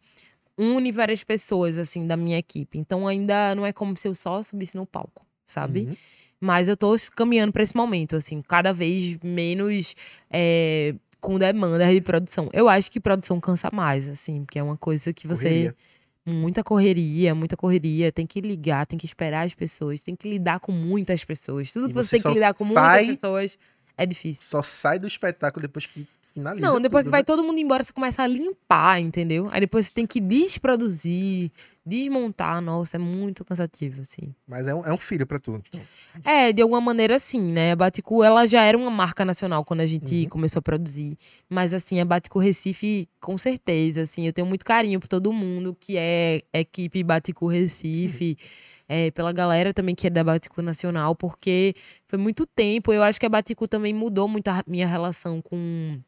une 0.59 0.93
várias 0.93 1.25
pessoas, 1.25 1.79
assim, 1.79 2.07
da 2.07 2.19
minha 2.19 2.37
equipe. 2.37 2.79
Então 2.79 3.09
ainda 3.09 3.55
não 3.55 3.65
é 3.65 3.73
como 3.73 3.97
se 3.97 4.07
eu 4.07 4.15
só 4.15 4.43
subisse 4.43 4.77
no 4.77 4.85
palco, 4.85 5.25
sabe? 5.47 5.87
Uhum. 5.87 5.97
Mas 6.39 6.69
eu 6.69 6.77
tô 6.77 6.95
caminhando 7.15 7.53
pra 7.53 7.63
esse 7.63 7.75
momento, 7.75 8.15
assim, 8.15 8.43
cada 8.43 8.75
vez 8.75 9.17
menos 9.25 9.97
é, 10.31 10.95
com 11.19 11.39
demandas 11.39 11.89
de 11.89 12.03
produção. 12.03 12.51
Eu 12.53 12.69
acho 12.69 12.91
que 12.91 13.01
produção 13.01 13.41
cansa 13.41 13.71
mais, 13.73 14.11
assim, 14.11 14.45
porque 14.45 14.59
é 14.59 14.63
uma 14.63 14.77
coisa 14.77 15.15
que 15.15 15.27
você. 15.27 15.45
Correria. 15.45 15.77
Muita 16.27 16.65
correria, 16.65 17.35
muita 17.35 17.57
correria. 17.57 18.11
Tem 18.11 18.27
que 18.27 18.41
ligar, 18.41 18.85
tem 18.85 18.99
que 18.99 19.07
esperar 19.07 19.47
as 19.47 19.55
pessoas, 19.55 20.01
tem 20.01 20.17
que 20.17 20.29
lidar 20.29 20.59
com 20.59 20.73
muitas 20.73 21.25
pessoas. 21.25 21.73
Tudo 21.73 21.87
E 21.87 21.89
que 21.89 21.95
você 21.95 22.09
você 22.09 22.23
tem 22.23 22.33
que 22.33 22.35
lidar 22.35 22.55
com 22.55 22.65
muitas 22.65 23.07
pessoas 23.07 23.59
é 23.97 24.05
difícil. 24.05 24.43
Só 24.43 24.63
sai 24.63 24.99
do 24.99 25.07
espetáculo 25.07 25.63
depois 25.63 25.87
que 25.87 26.07
finaliza. 26.41 26.67
Não, 26.67 26.81
depois 26.81 27.03
que 27.03 27.05
tudo, 27.07 27.11
vai 27.13 27.21
né? 27.21 27.25
todo 27.25 27.43
mundo 27.45 27.59
embora, 27.59 27.83
você 27.83 27.93
começa 27.93 28.23
a 28.23 28.27
limpar, 28.27 29.01
entendeu? 29.01 29.49
Aí 29.51 29.61
depois 29.61 29.87
você 29.87 29.93
tem 29.93 30.07
que 30.07 30.21
desproduzir, 30.21 31.51
desmontar. 31.85 32.61
Nossa, 32.61 32.97
é 32.97 32.99
muito 32.99 33.45
cansativo, 33.45 34.01
assim. 34.01 34.35
Mas 34.47 34.67
é 34.69 34.75
um, 34.75 34.85
é 34.85 34.93
um 34.93 34.97
filho 34.99 35.27
pra 35.27 35.39
tu. 35.39 35.63
É, 36.25 36.53
de 36.53 36.61
alguma 36.63 36.81
maneira 36.81 37.19
sim, 37.19 37.53
né? 37.53 37.73
A 37.73 37.77
Baticu, 37.77 38.23
ela 38.23 38.47
já 38.47 38.63
era 38.63 38.77
uma 38.77 38.91
marca 38.91 39.25
nacional 39.25 39.65
quando 39.65 39.81
a 39.81 39.87
gente 39.87 40.25
Uhum. 40.25 40.29
começou 40.29 40.59
a 40.61 40.63
produzir. 40.63 41.17
Mas, 41.49 41.73
assim, 41.73 42.01
a 42.01 42.05
Baticu 42.05 42.39
Recife, 42.39 43.09
com 43.21 43.39
certeza, 43.39 44.03
assim, 44.03 44.27
eu 44.27 44.33
tenho 44.33 44.47
muito 44.47 44.65
carinho 44.65 45.01
por 45.01 45.09
todo 45.09 45.33
mundo 45.33 45.77
que 45.79 45.97
é 45.97 46.43
equipe 46.53 47.03
Baticu 47.03 47.47
Recife. 47.47 48.37
é, 48.89 49.11
pela 49.11 49.33
galera 49.33 49.75
também 49.75 49.95
que 49.95 50.07
é 50.07 50.11
da 50.11 50.23
Baticu 50.23 50.63
Nacional, 50.63 51.15
porque 51.15 51.75
foi 52.07 52.19
muito 52.19 52.47
tempo. 52.47 52.93
Eu 52.93 53.03
acho 53.03 53.19
que 53.19 53.27
a 53.27 53.29
Baticu 53.29 53.67
também 53.67 53.93
mudou 53.93 54.29
muito 54.29 54.47
a 54.49 54.63
minha 54.67 54.87
relação 54.87 55.43
com, 55.43 55.99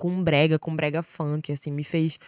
com 0.00 0.24
brega, 0.24 0.58
com 0.58 0.74
brega 0.74 1.02
funk, 1.02 1.52
assim, 1.52 1.70
me 1.70 1.84
fez 1.84 2.18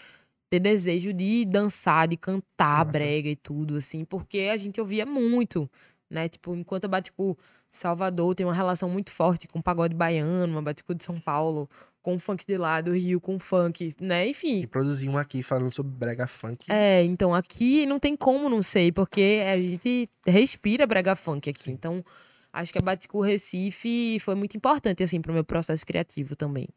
ter 0.51 0.61
desejo 0.61 1.15
de 1.15 1.47
dançar, 1.47 2.07
de 2.07 2.19
cantar 2.19 2.85
Massa. 2.85 2.99
brega 2.99 3.31
e 3.31 3.37
tudo, 3.37 3.77
assim, 3.77 4.05
porque 4.05 4.51
a 4.53 4.57
gente 4.59 4.79
ouvia 4.79 5.07
muito, 5.07 5.69
né? 6.11 6.29
Tipo, 6.29 6.55
enquanto 6.55 6.85
a 6.85 6.89
Baticu 6.89 7.39
Salvador 7.71 8.35
tem 8.35 8.45
uma 8.45 8.53
relação 8.53 8.91
muito 8.91 9.11
forte 9.11 9.49
com 9.49 9.61
o 9.61 9.63
pagode 9.63 9.95
baiano, 9.95 10.59
a 10.59 10.63
Baticu 10.63 10.95
de 10.95 11.03
São 11.03 11.19
Paulo, 11.19 11.71
com 12.03 12.17
o 12.17 12.19
funk 12.19 12.45
de 12.47 12.59
lá 12.59 12.83
do 12.83 12.93
Rio, 12.93 13.19
com 13.19 13.37
o 13.37 13.39
funk, 13.39 13.95
né? 13.99 14.27
E 14.27 14.31
Enfim. 14.31 14.67
produzir 14.67 15.09
um 15.09 15.17
aqui 15.17 15.43
falando 15.43 15.71
sobre 15.71 15.93
brega 15.93 16.27
funk. 16.27 16.71
É, 16.71 17.03
então 17.03 17.35
aqui 17.35 17.87
não 17.87 17.99
tem 17.99 18.15
como 18.15 18.51
não 18.51 18.63
sei, 18.63 18.93
porque 18.93 19.43
a 19.51 19.57
gente 19.57 20.11
respira 20.27 20.87
brega 20.87 21.17
funk 21.17 21.49
aqui. 21.49 21.63
Sim. 21.63 21.73
Então, 21.73 22.05
acho 22.53 22.71
que 22.71 22.79
a 22.79 22.83
Baticu 22.83 23.23
Recife 23.23 24.19
foi 24.21 24.35
muito 24.35 24.55
importante, 24.55 25.03
assim, 25.03 25.23
pro 25.23 25.33
meu 25.33 25.45
processo 25.45 25.87
criativo 25.87 26.37
também. 26.37 26.69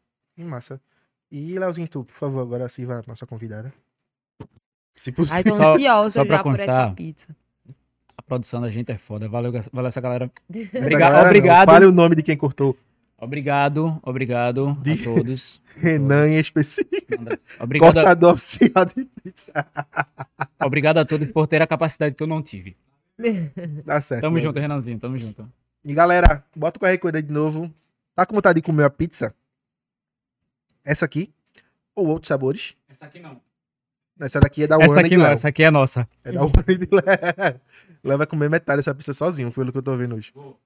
Massa. 0.44 0.80
E 1.30 1.58
Leozinho, 1.58 1.88
tu, 1.88 2.04
por 2.04 2.14
favor, 2.14 2.40
agora 2.40 2.68
sirva 2.68 3.00
a 3.00 3.02
nossa 3.06 3.26
convidada. 3.26 3.72
Se 4.94 5.12
possível. 5.12 5.36
Ai, 5.36 5.44
tô 5.44 5.56
Só- 5.56 5.74
ansiosa 5.74 6.24
já 6.24 6.42
por 6.42 6.60
essa 6.60 6.90
pizza. 6.92 7.28
A 8.16 8.22
produção 8.22 8.60
da 8.60 8.70
gente 8.70 8.90
é 8.92 8.98
foda. 8.98 9.28
Valeu, 9.28 9.52
valeu 9.72 9.88
essa 9.88 10.00
galera. 10.00 10.30
Essa 10.52 10.78
Obriga- 10.78 10.98
galera 10.98 11.26
obrigado. 11.28 11.66
Fale 11.68 11.86
o 11.86 11.92
nome 11.92 12.16
de 12.16 12.22
quem 12.22 12.36
cortou. 12.36 12.76
Obrigado, 13.18 13.98
obrigado 14.02 14.74
De- 14.82 14.92
a 14.92 15.04
todos. 15.04 15.60
Renan 15.76 16.28
em 16.28 16.38
específico. 16.38 17.06
Obrigado, 17.60 17.90
a- 17.98 18.02
Cortador 18.02 18.32
oficial 18.34 18.84
de 18.84 19.04
pizza. 19.22 19.52
obrigado 20.64 20.98
a 20.98 21.04
todos 21.04 21.30
por 21.30 21.46
ter 21.46 21.60
a 21.62 21.66
capacidade 21.66 22.14
que 22.14 22.22
eu 22.22 22.26
não 22.26 22.42
tive. 22.42 22.76
Tá 23.84 24.00
certo. 24.00 24.22
Tamo 24.22 24.36
né? 24.36 24.42
junto, 24.42 24.58
Renanzinho, 24.58 24.98
tamo 24.98 25.16
junto. 25.18 25.46
E 25.84 25.94
galera, 25.94 26.44
bota 26.54 26.78
o 26.78 26.80
QR 26.80 26.98
Code 26.98 27.16
aí 27.18 27.22
de 27.22 27.32
novo. 27.32 27.70
Tá 28.14 28.24
com 28.26 28.34
vontade 28.34 28.60
de 28.60 28.66
comer 28.66 28.84
a 28.84 28.90
pizza? 28.90 29.34
Essa 30.86 31.04
aqui? 31.04 31.34
Ou 31.96 32.06
outros 32.06 32.28
sabores? 32.28 32.76
Essa 32.88 33.06
aqui 33.06 33.18
não. 33.18 33.42
Essa 34.20 34.38
daqui 34.38 34.62
é 34.62 34.66
da 34.68 34.76
Essa 34.76 34.94
e 34.94 34.98
aqui 34.98 35.08
de 35.08 35.16
não, 35.16 35.24
Léo. 35.24 35.32
essa 35.32 35.48
aqui 35.48 35.62
é 35.64 35.70
nossa. 35.70 36.08
É 36.24 36.30
da 36.30 36.40
e 36.68 36.78
de 36.78 36.88
Léo. 36.90 37.60
Léo 38.04 38.18
vai 38.18 38.26
comer 38.26 38.48
metade 38.48 38.78
dessa 38.78 38.94
pizza 38.94 39.12
sozinho, 39.12 39.52
pelo 39.52 39.72
que 39.72 39.78
eu 39.78 39.82
tô 39.82 39.96
vendo 39.96 40.14
hoje. 40.14 40.30
Vou. 40.32 40.58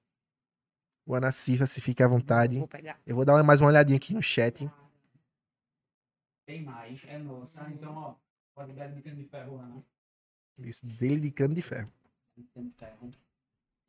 O 1.07 1.15
Anacifa, 1.15 1.65
se 1.65 1.81
fica 1.81 2.05
à 2.05 2.07
vontade. 2.07 2.59
Vou 2.59 2.67
pegar. 2.67 2.99
Eu 3.05 3.15
vou 3.15 3.25
dar 3.25 3.43
mais 3.43 3.59
uma 3.59 3.69
olhadinha 3.69 3.97
aqui 3.97 4.13
no 4.13 4.21
chat. 4.21 4.69
Tem 6.45 6.63
mais, 6.63 7.03
é 7.07 7.17
nossa. 7.17 7.67
Então, 7.71 7.95
ó, 7.95 8.15
qualidade 8.53 8.93
de 8.93 9.01
cano 9.01 9.15
de 9.15 9.25
ferro, 9.25 9.57
Ana. 9.57 9.83
Isso, 10.59 10.85
dele 10.85 11.21
de 11.21 11.31
cano 11.31 11.55
de 11.55 11.63
ferro. 11.63 11.91
Cano 12.53 12.69
de 12.69 12.75
ferro. 12.75 13.09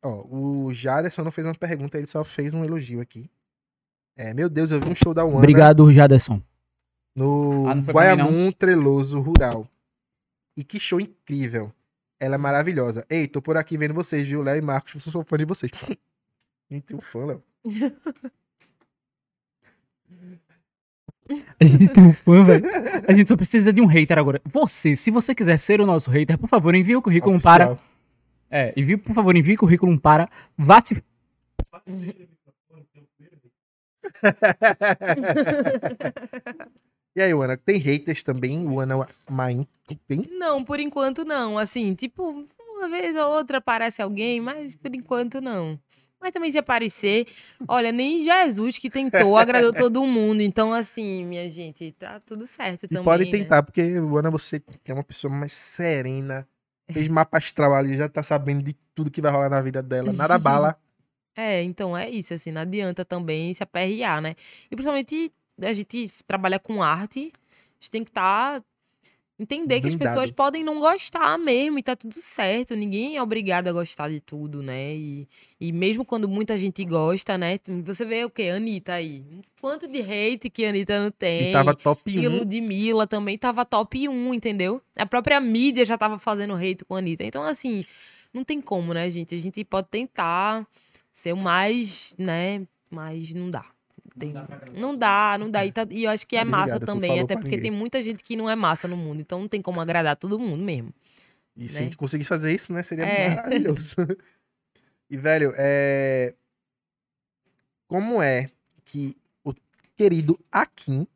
Ó, 0.02 0.26
o 0.28 0.72
Jaderson 0.72 1.22
não 1.22 1.30
fez 1.30 1.46
uma 1.46 1.54
pergunta, 1.54 1.98
ele 1.98 2.06
só 2.06 2.24
fez 2.24 2.54
um 2.54 2.64
elogio 2.64 3.02
aqui. 3.02 3.30
É, 4.16 4.34
meu 4.34 4.48
Deus, 4.48 4.70
eu 4.70 4.80
vi 4.80 4.90
um 4.90 4.94
show 4.94 5.14
da 5.14 5.24
One 5.24 5.36
Obrigado, 5.38 5.90
Jaderson. 5.90 6.40
no 7.16 7.66
Ah, 7.68 7.74
Guaiamum 7.74 8.52
Treloso 8.52 9.20
Rural. 9.20 9.66
E 10.56 10.62
que 10.62 10.78
show 10.78 11.00
incrível. 11.00 11.72
Ela 12.20 12.34
é 12.34 12.38
maravilhosa. 12.38 13.04
Ei, 13.08 13.26
tô 13.26 13.40
por 13.42 13.56
aqui 13.56 13.76
vendo 13.76 13.94
vocês, 13.94 14.28
viu? 14.28 14.42
Léo 14.42 14.56
e 14.56 14.60
Marcos, 14.60 14.94
eu 14.94 15.12
sou 15.12 15.24
fã 15.24 15.36
de 15.36 15.44
vocês. 15.44 15.72
Nem 16.70 16.80
tem 16.80 16.96
um 16.96 17.00
fã, 17.00 17.24
Léo. 17.26 17.42
A 21.58 21.64
gente 21.64 21.88
tem 21.88 22.04
um 22.04 22.12
fã, 22.12 22.44
velho. 22.44 22.64
A 23.08 23.12
gente 23.12 23.28
só 23.28 23.36
precisa 23.36 23.72
de 23.72 23.80
um 23.80 23.86
hater 23.86 24.18
agora. 24.18 24.40
Você, 24.44 24.94
se 24.94 25.10
você 25.10 25.34
quiser 25.34 25.56
ser 25.56 25.80
o 25.80 25.86
nosso 25.86 26.10
hater, 26.10 26.36
por 26.38 26.48
favor, 26.48 26.74
envie 26.74 26.96
o 26.96 27.02
currículo 27.02 27.40
para. 27.40 27.72
Oficial. 27.72 27.88
É, 28.50 28.72
envie, 28.76 28.96
por 28.98 29.14
favor, 29.14 29.34
envie 29.34 29.54
o 29.54 29.58
currículo 29.58 29.98
para. 30.00 30.28
Vá 30.56 30.80
se. 30.80 31.02
E 37.16 37.22
aí, 37.22 37.32
Ana, 37.32 37.56
tem 37.56 37.78
haters 37.78 38.22
também? 38.22 38.66
O 38.68 38.80
Ana 38.80 39.06
Main 39.28 39.66
tem? 40.08 40.28
Não, 40.30 40.64
por 40.64 40.80
enquanto 40.80 41.24
não. 41.24 41.58
Assim, 41.58 41.94
tipo, 41.94 42.44
uma 42.76 42.88
vez 42.88 43.16
ou 43.16 43.32
outra 43.32 43.58
aparece 43.58 44.00
alguém, 44.02 44.40
mas 44.40 44.74
por 44.74 44.94
enquanto 44.94 45.40
não. 45.40 45.78
Mas 46.20 46.30
também 46.30 46.52
se 46.52 46.58
aparecer, 46.58 47.26
olha, 47.66 47.90
nem 47.90 48.22
Jesus 48.22 48.78
que 48.78 48.88
tentou 48.88 49.36
agradou 49.36 49.72
todo 49.72 50.06
mundo. 50.06 50.40
Então, 50.40 50.72
assim, 50.72 51.24
minha 51.24 51.50
gente, 51.50 51.90
tá 51.98 52.20
tudo 52.24 52.46
certo 52.46 52.84
E 52.84 52.88
também. 52.88 53.02
pode 53.02 53.24
né? 53.24 53.30
tentar, 53.30 53.64
porque, 53.64 53.80
Ana, 53.80 54.30
você 54.30 54.62
é 54.84 54.94
uma 54.94 55.02
pessoa 55.02 55.32
mais 55.32 55.52
serena. 55.52 56.46
Fez 56.90 57.08
mapa 57.08 57.38
astral 57.38 57.74
ali, 57.74 57.96
já 57.96 58.08
tá 58.08 58.22
sabendo 58.22 58.62
de 58.62 58.76
tudo 58.94 59.10
que 59.10 59.20
vai 59.20 59.32
rolar 59.32 59.48
na 59.48 59.62
vida 59.62 59.82
dela. 59.82 60.12
Nada 60.12 60.38
bala. 60.38 60.76
É, 61.34 61.62
então 61.62 61.96
é 61.96 62.10
isso, 62.10 62.34
assim, 62.34 62.50
não 62.50 62.60
adianta 62.60 63.04
também 63.04 63.54
se 63.54 63.62
aperrear, 63.62 64.20
né? 64.20 64.34
E 64.70 64.76
principalmente 64.76 65.32
a 65.62 65.72
gente 65.72 66.10
trabalha 66.26 66.58
com 66.58 66.82
arte, 66.82 67.32
a 67.34 67.74
gente 67.80 67.90
tem 67.90 68.04
que 68.04 68.10
estar 68.10 68.62
entender 69.42 69.80
que 69.80 69.88
as 69.88 69.94
Blindado. 69.94 70.16
pessoas 70.16 70.30
podem 70.30 70.62
não 70.62 70.78
gostar 70.78 71.36
mesmo 71.38 71.78
e 71.78 71.82
tá 71.82 71.96
tudo 71.96 72.14
certo. 72.14 72.74
Ninguém 72.74 73.16
é 73.16 73.22
obrigado 73.22 73.68
a 73.68 73.72
gostar 73.72 74.08
de 74.08 74.20
tudo, 74.20 74.62
né? 74.62 74.94
E, 74.94 75.28
e 75.60 75.72
mesmo 75.72 76.04
quando 76.04 76.28
muita 76.28 76.56
gente 76.56 76.84
gosta, 76.84 77.36
né? 77.36 77.58
Você 77.84 78.04
vê 78.04 78.24
o 78.24 78.30
quê? 78.30 78.44
Anitta 78.54 78.94
aí. 78.94 79.24
Quanto 79.60 79.88
de 79.88 80.00
hate 80.00 80.48
que 80.48 80.64
a 80.64 80.68
Anitta 80.68 81.00
não 81.02 81.10
tem. 81.10 81.50
E 81.50 81.52
tava 81.52 81.74
top 81.74 82.10
E 82.10 82.28
1. 82.28 82.38
Ludmilla 82.38 83.06
também 83.06 83.36
tava 83.36 83.64
top 83.64 84.08
1, 84.08 84.34
entendeu? 84.34 84.80
A 84.96 85.06
própria 85.06 85.40
mídia 85.40 85.84
já 85.84 85.98
tava 85.98 86.18
fazendo 86.18 86.54
hate 86.54 86.84
com 86.84 86.94
a 86.94 86.98
Anitta. 86.98 87.24
Então, 87.24 87.42
assim, 87.42 87.84
não 88.32 88.44
tem 88.44 88.60
como, 88.60 88.94
né, 88.94 89.10
gente? 89.10 89.34
A 89.34 89.38
gente 89.38 89.64
pode 89.64 89.88
tentar 89.88 90.66
ser 91.12 91.32
o 91.32 91.36
mais, 91.36 92.14
né? 92.18 92.66
Mas 92.90 93.32
não 93.32 93.50
dá. 93.50 93.64
Tem- 94.18 94.34
Não 94.74 94.94
dá, 94.96 95.36
não 95.38 95.50
dá. 95.50 95.64
E, 95.64 95.72
tá- 95.72 95.86
e 95.90 96.04
eu 96.04 96.10
acho 96.10 96.26
que 96.26 96.36
é 96.36 96.40
Obrigado, 96.40 96.60
massa 96.60 96.80
tu 96.80 96.84
também, 96.86 97.20
até 97.20 97.34
porque 97.34 97.56
ninguém. 97.56 97.62
tem 97.62 97.70
muita 97.70 98.02
gente 98.02 98.22
que 98.22 98.36
não 98.36 98.48
é 98.50 98.54
massa 98.54 98.86
no 98.86 98.96
mundo. 98.96 99.20
Então 99.20 99.40
não 99.40 99.48
tem 99.48 99.62
como 99.62 99.80
agradar 99.80 100.16
todo 100.16 100.38
mundo 100.38 100.62
mesmo. 100.62 100.92
E 101.56 101.66
se 101.68 101.76
né? 101.76 101.80
a 101.80 101.84
gente 101.84 101.96
conseguisse 101.96 102.28
fazer 102.28 102.52
isso, 102.54 102.72
né? 102.72 102.82
Seria 102.82 103.04
É. 103.06 103.34
maravilhoso. 103.36 103.96
e, 105.08 105.16
velho, 105.16 105.54
é. 105.56 106.34
Como 107.86 108.22
é 108.22 108.50
que 108.84 109.16
o 109.44 109.54
querido 109.96 110.38
Akin. 110.50 111.06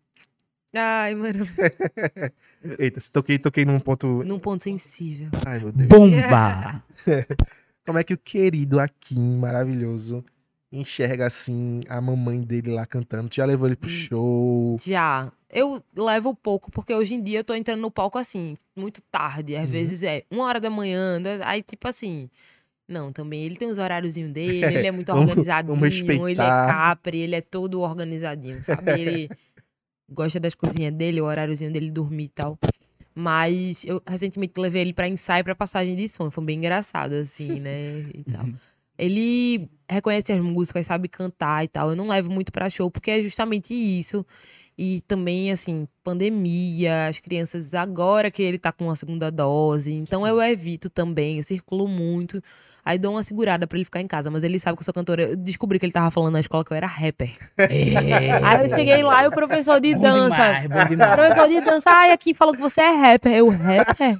Ai, 0.74 1.14
mano, 1.14 1.44
Eita, 2.78 3.00
se 3.00 3.10
toquei, 3.10 3.38
toquei 3.38 3.64
num 3.64 3.80
ponto. 3.80 4.22
num 4.24 4.38
ponto 4.38 4.62
sensível. 4.62 5.28
Ai, 5.46 5.58
meu 5.60 5.72
Deus. 5.72 5.88
Bomba! 5.88 6.82
Como 7.86 7.98
é 7.98 8.04
que 8.04 8.14
o 8.14 8.18
querido 8.18 8.80
Akin, 8.80 9.36
maravilhoso, 9.38 10.24
enxerga 10.72 11.26
assim 11.26 11.82
a 11.88 12.00
mamãe 12.00 12.42
dele 12.42 12.72
lá 12.72 12.84
cantando? 12.84 13.28
Tu 13.28 13.36
já 13.36 13.44
levou 13.44 13.68
ele 13.68 13.76
pro 13.76 13.88
show? 13.88 14.76
Já. 14.84 15.30
Eu 15.48 15.80
levo 15.96 16.34
pouco, 16.34 16.70
porque 16.72 16.92
hoje 16.92 17.14
em 17.14 17.22
dia 17.22 17.38
eu 17.38 17.44
tô 17.44 17.54
entrando 17.54 17.80
no 17.80 17.90
palco 17.90 18.18
assim, 18.18 18.56
muito 18.74 19.00
tarde. 19.02 19.54
Às 19.56 19.66
Uhum. 19.66 19.70
vezes 19.70 20.02
é 20.02 20.24
uma 20.30 20.44
hora 20.44 20.60
da 20.60 20.68
manhã, 20.68 21.20
né? 21.20 21.38
aí 21.44 21.62
tipo 21.62 21.86
assim. 21.88 22.28
Não, 22.88 23.12
também 23.12 23.42
ele 23.44 23.56
tem 23.56 23.68
os 23.68 23.78
horáriozinhos 23.78 24.30
dele, 24.30 24.74
ele 24.74 24.86
é 24.86 24.90
muito 24.92 25.08
Vamos- 25.12 25.22
organizadinho, 25.30 26.06
vamos 26.06 26.30
ele 26.30 26.40
é 26.42 26.50
capri, 26.66 27.18
ele 27.18 27.34
é 27.36 27.40
todo 27.40 27.80
organizadinho, 27.80 28.62
sabe? 28.62 28.92
Ele 28.92 29.30
gosta 30.10 30.38
das 30.38 30.54
coisinhas 30.54 30.92
dele, 30.92 31.20
o 31.20 31.24
horáriozinho 31.24 31.72
dele 31.72 31.90
dormir 31.90 32.24
e 32.24 32.28
tal. 32.28 32.58
Mas 33.18 33.82
eu 33.86 34.02
recentemente 34.06 34.60
levei 34.60 34.82
ele 34.82 34.92
pra 34.92 35.08
ensaio 35.08 35.42
pra 35.42 35.54
passagem 35.54 35.96
de 35.96 36.06
som, 36.06 36.30
foi 36.30 36.44
bem 36.44 36.58
engraçado, 36.58 37.14
assim, 37.14 37.58
né? 37.60 38.00
E 38.12 38.22
tal. 38.30 38.46
Ele 38.98 39.70
reconhece 39.88 40.30
as 40.32 40.40
músicas, 40.40 40.86
sabe 40.86 41.08
cantar 41.08 41.64
e 41.64 41.68
tal. 41.68 41.88
Eu 41.90 41.96
não 41.96 42.08
levo 42.08 42.30
muito 42.30 42.52
pra 42.52 42.68
show, 42.68 42.90
porque 42.90 43.10
é 43.10 43.22
justamente 43.22 43.72
isso. 43.72 44.24
E 44.76 45.00
também, 45.08 45.50
assim, 45.50 45.88
pandemia, 46.04 47.08
as 47.08 47.18
crianças 47.18 47.74
agora 47.74 48.30
que 48.30 48.42
ele 48.42 48.58
tá 48.58 48.70
com 48.70 48.90
a 48.90 48.96
segunda 48.96 49.30
dose. 49.30 49.94
Então 49.94 50.26
eu 50.26 50.40
evito 50.42 50.90
também, 50.90 51.38
eu 51.38 51.42
circulo 51.42 51.88
muito. 51.88 52.42
Aí 52.86 52.98
dou 52.98 53.12
uma 53.14 53.22
segurada 53.24 53.66
pra 53.66 53.76
ele 53.76 53.84
ficar 53.84 54.00
em 54.00 54.06
casa. 54.06 54.30
Mas 54.30 54.44
ele 54.44 54.60
sabe 54.60 54.76
que 54.76 54.82
eu 54.82 54.84
sou 54.84 54.94
cantora. 54.94 55.22
Eu 55.24 55.36
descobri 55.36 55.76
que 55.76 55.84
ele 55.84 55.92
tava 55.92 56.08
falando 56.12 56.34
na 56.34 56.40
escola 56.40 56.64
que 56.64 56.70
eu 56.72 56.76
era 56.76 56.86
rapper. 56.86 57.30
Aí 57.58 58.62
eu 58.62 58.68
cheguei 58.70 59.02
lá 59.02 59.24
e 59.24 59.26
o 59.26 59.30
professor 59.32 59.80
de 59.80 59.92
Bom 59.94 60.02
dança. 60.02 60.36
demais, 60.36 60.66
bom 60.68 60.82
O 60.82 60.88
demais. 60.88 61.12
professor 61.16 61.48
de 61.48 61.60
dança, 61.62 61.90
ai, 61.90 62.12
aqui 62.12 62.32
falou 62.32 62.54
que 62.54 62.60
você 62.60 62.80
é 62.80 62.92
rapper. 62.92 63.32
Eu, 63.32 63.48
rapper? 63.48 64.16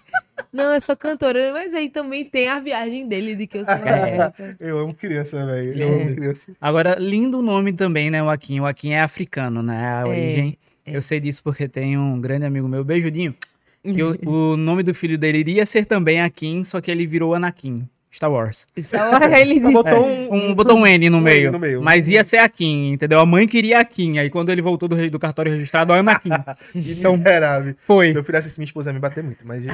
Não, 0.52 0.74
eu 0.74 0.80
sou 0.80 0.96
cantora. 0.96 1.52
Mas 1.52 1.74
aí 1.74 1.88
também 1.88 2.24
tem 2.24 2.48
a 2.48 2.58
viagem 2.58 3.06
dele 3.06 3.36
de 3.36 3.46
que 3.46 3.58
eu 3.58 3.64
sou 3.64 3.74
rapper. 3.74 4.56
Eu 4.58 4.78
amo 4.80 4.92
criança, 4.94 5.46
velho. 5.46 5.72
Eu 5.80 5.88
É. 5.88 6.02
amo 6.02 6.14
criança. 6.16 6.52
Agora, 6.60 6.96
lindo 6.98 7.40
nome 7.42 7.72
também, 7.72 8.10
né, 8.10 8.20
o. 8.22 8.26
O 8.26 8.66
Akin 8.66 8.90
é 8.92 9.00
africano, 9.00 9.62
né? 9.62 9.94
A 9.96 10.00
É, 10.00 10.04
origem. 10.04 10.58
Eu 10.84 11.00
sei 11.02 11.20
disso 11.20 11.42
porque 11.42 11.68
tem 11.68 11.96
um 11.96 12.20
grande 12.20 12.46
amigo 12.46 12.66
meu, 12.68 12.84
beijudinho. 12.84 13.34
Que 13.82 14.02
o, 14.02 14.16
o 14.52 14.56
nome 14.56 14.82
do 14.82 14.92
filho 14.92 15.16
dele 15.16 15.38
iria 15.38 15.64
ser 15.64 15.84
também 15.86 16.20
Akin, 16.20 16.64
só 16.64 16.80
que 16.80 16.90
ele 16.90 17.06
virou 17.06 17.32
Anakin. 17.34 17.88
Star 18.16 18.32
Wars. 18.32 18.66
Só 18.82 19.18
ele 19.36 19.60
Só 19.60 19.70
botou 19.70 20.06
um, 20.06 20.34
Um, 20.34 20.54
botou 20.54 20.76
um 20.76 20.86
N 20.86 21.10
no 21.10 21.18
um 21.18 21.20
meio. 21.20 21.48
N 21.48 21.52
no 21.52 21.58
meio. 21.58 21.82
Mas 21.82 22.08
ia 22.08 22.24
ser 22.24 22.38
Akin, 22.38 22.92
entendeu? 22.92 23.20
A 23.20 23.26
mãe 23.26 23.46
queria 23.46 23.80
Akin. 23.80 24.18
Aí 24.18 24.30
quando 24.30 24.50
ele 24.50 24.62
voltou 24.62 24.88
do, 24.88 25.10
do 25.10 25.18
cartório 25.18 25.52
registrado, 25.52 25.92
ó, 25.92 25.96
Anakin. 25.96 26.30
Então, 26.96 27.16
miserável. 27.16 27.74
Foi. 27.78 28.12
Se 28.12 28.18
eu 28.18 28.24
fizesse 28.24 28.48
isso, 28.48 28.60
minha 28.60 28.66
esposa 28.66 28.90
ia 28.90 28.94
me 28.94 29.00
bater 29.00 29.22
muito, 29.22 29.46
mas. 29.46 29.64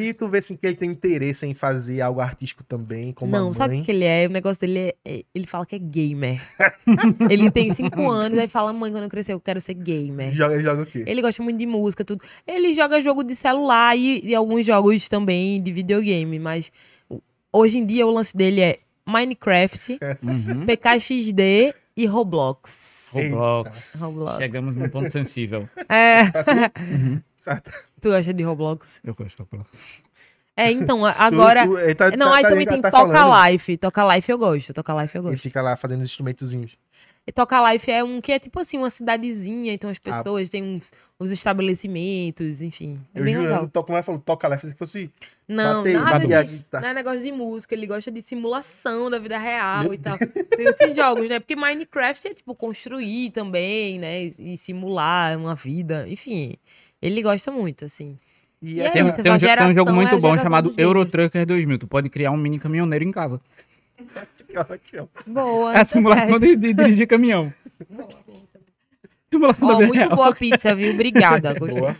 e 0.00 0.14
tu 0.14 0.28
vê 0.28 0.38
assim 0.38 0.56
que 0.56 0.66
ele 0.66 0.76
tem 0.76 0.90
interesse 0.90 1.46
em 1.46 1.54
fazer 1.54 2.00
algo 2.00 2.20
artístico 2.20 2.62
também, 2.64 3.12
como 3.12 3.30
Não, 3.30 3.50
a 3.50 3.54
sabe 3.54 3.80
o 3.80 3.82
que 3.84 3.90
ele 3.90 4.04
é? 4.04 4.26
O 4.26 4.30
negócio 4.30 4.60
dele 4.60 4.78
é. 4.78 4.94
é- 5.04 5.22
Ele 5.34 5.46
fala 5.46 5.66
que 5.66 5.76
é 5.76 5.78
gamer. 5.78 6.40
ele 7.28 7.50
tem 7.50 7.72
cinco 7.74 8.08
anos, 8.10 8.38
aí 8.38 8.48
fala, 8.48 8.72
mãe, 8.72 8.90
quando 8.90 9.04
eu 9.04 9.10
crescer, 9.10 9.32
eu 9.32 9.40
quero 9.40 9.60
ser 9.60 9.74
gamer. 9.74 10.32
Joga, 10.32 10.54
ele 10.54 10.62
joga 10.62 10.82
o 10.82 10.86
quê? 10.86 11.04
Ele 11.06 11.20
gosta 11.20 11.42
muito 11.42 11.58
de 11.58 11.66
música, 11.66 12.04
tudo. 12.04 12.24
Ele 12.46 12.72
joga 12.72 13.00
jogo 13.00 13.22
de 13.22 13.34
celular 13.36 13.96
e, 13.96 14.20
e 14.24 14.34
alguns 14.34 14.64
jogos 14.64 15.08
também 15.08 15.62
de 15.62 15.72
videogame, 15.72 16.13
mas 16.40 16.70
o- 17.08 17.20
hoje 17.52 17.78
em 17.78 17.86
dia 17.86 18.06
o 18.06 18.10
lance 18.10 18.36
dele 18.36 18.60
é 18.60 18.78
Minecraft, 19.06 19.98
Uhum. 20.22 20.66
PKXD 20.66 21.74
e 21.96 22.06
Roblox. 22.06 23.10
Roblox. 23.12 23.94
Roblox. 24.00 24.38
Chegamos 24.38 24.76
num 24.76 24.88
ponto 24.88 25.10
sensível. 25.10 25.68
É. 25.88 26.30
Tá, 27.44 27.60
tu 28.00 28.08
gosta 28.10 28.32
de 28.34 28.42
Roblox? 28.42 29.00
Eu 29.04 29.14
gosto 29.14 29.36
de 29.36 29.42
Roblox. 29.42 30.02
É, 30.56 30.70
então, 30.70 31.04
agora. 31.18 31.66
Tu- 31.66 31.74
tu- 31.76 31.94
tá- 31.94 32.10
Não, 32.16 32.30
tá- 32.30 32.36
aí 32.36 32.42
tá- 32.42 32.48
também 32.50 32.64
tá- 32.66 32.72
tem 32.72 32.82
tá 32.82 32.90
Toca 32.90 33.12
falando. 33.12 33.46
Life. 33.52 33.76
Toca 33.76 34.14
Life 34.14 34.30
eu 34.32 34.38
gosto. 34.38 34.72
Toca 34.72 35.02
Life 35.02 35.16
eu 35.16 35.22
Ele 35.22 35.30
gosto. 35.32 35.42
fica 35.42 35.60
lá 35.62 35.76
fazendo 35.76 36.00
os 36.02 36.08
instrumentozinhos. 36.10 36.76
E 37.26 37.32
Toca 37.32 37.72
Life 37.72 37.90
é 37.90 38.04
um 38.04 38.20
que 38.20 38.32
é 38.32 38.38
tipo 38.38 38.60
assim, 38.60 38.76
uma 38.76 38.90
cidadezinha, 38.90 39.72
então 39.72 39.88
Ah. 39.88 39.92
as 39.92 39.98
pessoas 39.98 40.50
têm 40.50 40.62
uns, 40.62 40.90
uns 41.18 41.30
estabelecimentos, 41.30 42.60
enfim. 42.62 43.00
É 43.14 43.20
eu 43.20 43.24
bem 43.24 43.34
juro, 43.34 43.46
legal. 43.46 43.62
eu 43.62 43.68
toco 43.70 43.92
mais 43.92 44.04
falou, 44.04 44.20
toca 44.20 44.46
fazia 44.58 44.72
que 44.72 44.78
fosse. 44.78 45.10
Não, 45.48 45.82
bater- 45.82 45.94
nada 45.94 46.10
bater 46.12 46.44
guitarra. 46.44 46.82
Não 46.82 46.88
é 46.90 46.94
negócio 46.94 47.22
de 47.24 47.32
música, 47.32 47.74
ele 47.74 47.86
gosta 47.86 48.10
de 48.10 48.20
simulação 48.22 49.10
da 49.10 49.18
vida 49.18 49.38
real 49.38 49.84
Meu 49.84 49.94
e 49.94 49.98
tal. 49.98 50.18
Tem 50.18 50.66
esses 50.66 50.94
jogos, 50.96 51.28
né? 51.28 51.40
Porque 51.40 51.56
Minecraft 51.56 52.28
é 52.28 52.34
tipo 52.34 52.54
construir 52.54 53.30
também, 53.30 53.98
né? 53.98 54.24
E 54.24 54.34
e 54.54 54.56
simular 54.58 55.38
uma 55.38 55.54
vida, 55.54 56.06
enfim. 56.08 56.56
Ele 57.00 57.22
gosta 57.22 57.50
muito, 57.50 57.84
assim. 57.86 58.18
E 58.62 58.74
E 58.74 58.80
é 58.80 58.90
Tem, 58.90 59.02
um- 59.02 59.08
isso, 59.08 59.22
tem 59.22 59.32
um, 59.32 59.38
tem 59.38 59.66
um 59.66 59.74
jogo 59.74 59.90
é 59.90 59.92
muito 59.94 60.14
a 60.14 60.18
bom 60.18 60.36
chamado 60.38 60.68
dos 60.68 60.76
gamers. 60.76 60.96
Euro 60.96 61.04
Trucker 61.06 61.44
2000. 61.46 61.78
Tu 61.78 61.86
pode 61.86 62.08
criar 62.08 62.30
um 62.30 62.36
mini 62.36 62.58
caminhoneiro 62.58 63.04
em 63.04 63.10
casa. 63.10 63.40
Boa. 65.26 65.72
É 65.72 65.76
a 65.76 65.78
tá 65.78 65.84
simulação 65.84 66.38
de, 66.38 66.56
de 66.56 66.72
dirigir 66.74 67.06
caminhão. 67.06 67.52
Simulação 69.32 69.66
da 69.66 69.74
vida 69.74 69.86
muito 69.88 69.98
real. 69.98 70.14
boa 70.16 70.28
a 70.28 70.34
pizza, 70.34 70.74
viu? 70.76 70.92
Obrigada. 70.92 71.54
Gostei. 71.58 71.80
Boa. 71.80 71.96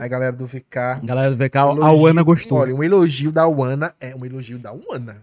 Aí, 0.00 0.08
galera 0.08 0.32
do 0.32 0.46
VK. 0.46 1.00
Galera 1.04 1.30
do 1.30 1.36
VK, 1.36 1.56
a 1.56 1.60
elogio- 1.70 2.06
Ana 2.06 2.22
gostou. 2.24 2.58
Olha, 2.58 2.74
um 2.74 2.82
elogio 2.82 3.30
da 3.30 3.46
Wana 3.46 3.94
é 4.00 4.14
um 4.16 4.24
elogio 4.24 4.58
da 4.58 4.72
Wana. 4.72 5.22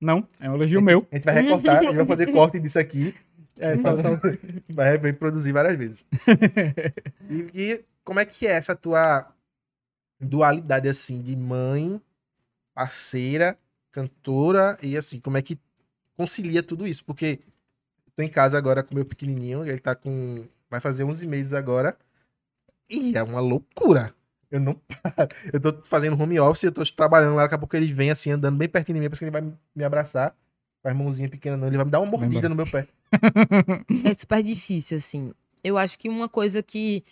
Não, 0.00 0.26
é 0.40 0.50
um 0.50 0.54
elogio 0.56 0.82
meu. 0.82 1.06
A 1.12 1.14
gente 1.14 1.24
vai 1.24 1.34
recortar, 1.42 1.78
a 1.78 1.82
gente 1.84 1.94
vai 1.96 2.06
fazer 2.06 2.26
corte 2.32 2.58
disso 2.58 2.78
aqui. 2.78 3.14
É, 3.60 3.74
Vai 3.78 4.02
fazer- 4.02 4.40
vai 4.68 4.98
vai 4.98 5.12
produzir 5.12 5.52
várias 5.52 5.76
vezes. 5.76 6.04
E, 7.28 7.46
e 7.54 7.84
como 8.04 8.20
é 8.20 8.24
que 8.24 8.46
é 8.46 8.52
essa 8.52 8.74
tua 8.74 9.26
dualidade, 10.20 10.88
assim, 10.88 11.20
de 11.22 11.36
mãe, 11.36 12.00
parceira, 12.74 13.56
cantora, 13.98 14.78
e 14.82 14.96
assim, 14.96 15.18
como 15.18 15.36
é 15.36 15.42
que 15.42 15.58
concilia 16.16 16.62
tudo 16.62 16.86
isso? 16.86 17.04
Porque 17.04 17.40
tô 18.14 18.22
em 18.22 18.28
casa 18.28 18.56
agora 18.56 18.82
com 18.82 18.94
meu 18.94 19.04
pequenininho, 19.04 19.64
ele 19.64 19.80
tá 19.80 19.94
com... 19.94 20.46
vai 20.70 20.80
fazer 20.80 21.02
11 21.02 21.26
meses 21.26 21.52
agora, 21.52 21.96
e 22.88 23.16
é 23.16 23.22
uma 23.22 23.40
loucura. 23.40 24.14
Eu 24.50 24.60
não 24.60 24.74
paro. 24.74 25.28
Eu 25.52 25.60
tô 25.60 25.82
fazendo 25.84 26.20
home 26.20 26.40
office, 26.40 26.62
eu 26.62 26.72
tô 26.72 26.82
trabalhando 26.84 27.34
lá, 27.34 27.42
daqui 27.42 27.54
a 27.54 27.58
pouco 27.58 27.76
ele 27.76 27.92
vem 27.92 28.10
assim, 28.10 28.30
andando 28.30 28.56
bem 28.56 28.68
pertinho 28.68 28.94
de 28.94 29.00
mim, 29.00 29.06
parece 29.08 29.18
que 29.18 29.24
ele 29.24 29.30
vai 29.30 29.42
me 29.74 29.84
abraçar. 29.84 30.34
Com 30.82 30.88
a 30.88 30.94
mãozinha 30.94 31.28
pequena, 31.28 31.56
não. 31.56 31.66
Ele 31.66 31.76
vai 31.76 31.84
me 31.84 31.90
dar 31.90 32.00
uma 32.00 32.10
mordida 32.10 32.48
no 32.48 32.54
meu 32.54 32.66
pé. 32.66 32.86
É 34.08 34.14
super 34.14 34.42
difícil, 34.42 34.96
assim. 34.96 35.34
Eu 35.62 35.76
acho 35.76 35.98
que 35.98 36.08
uma 36.08 36.28
coisa 36.28 36.62
que 36.62 37.04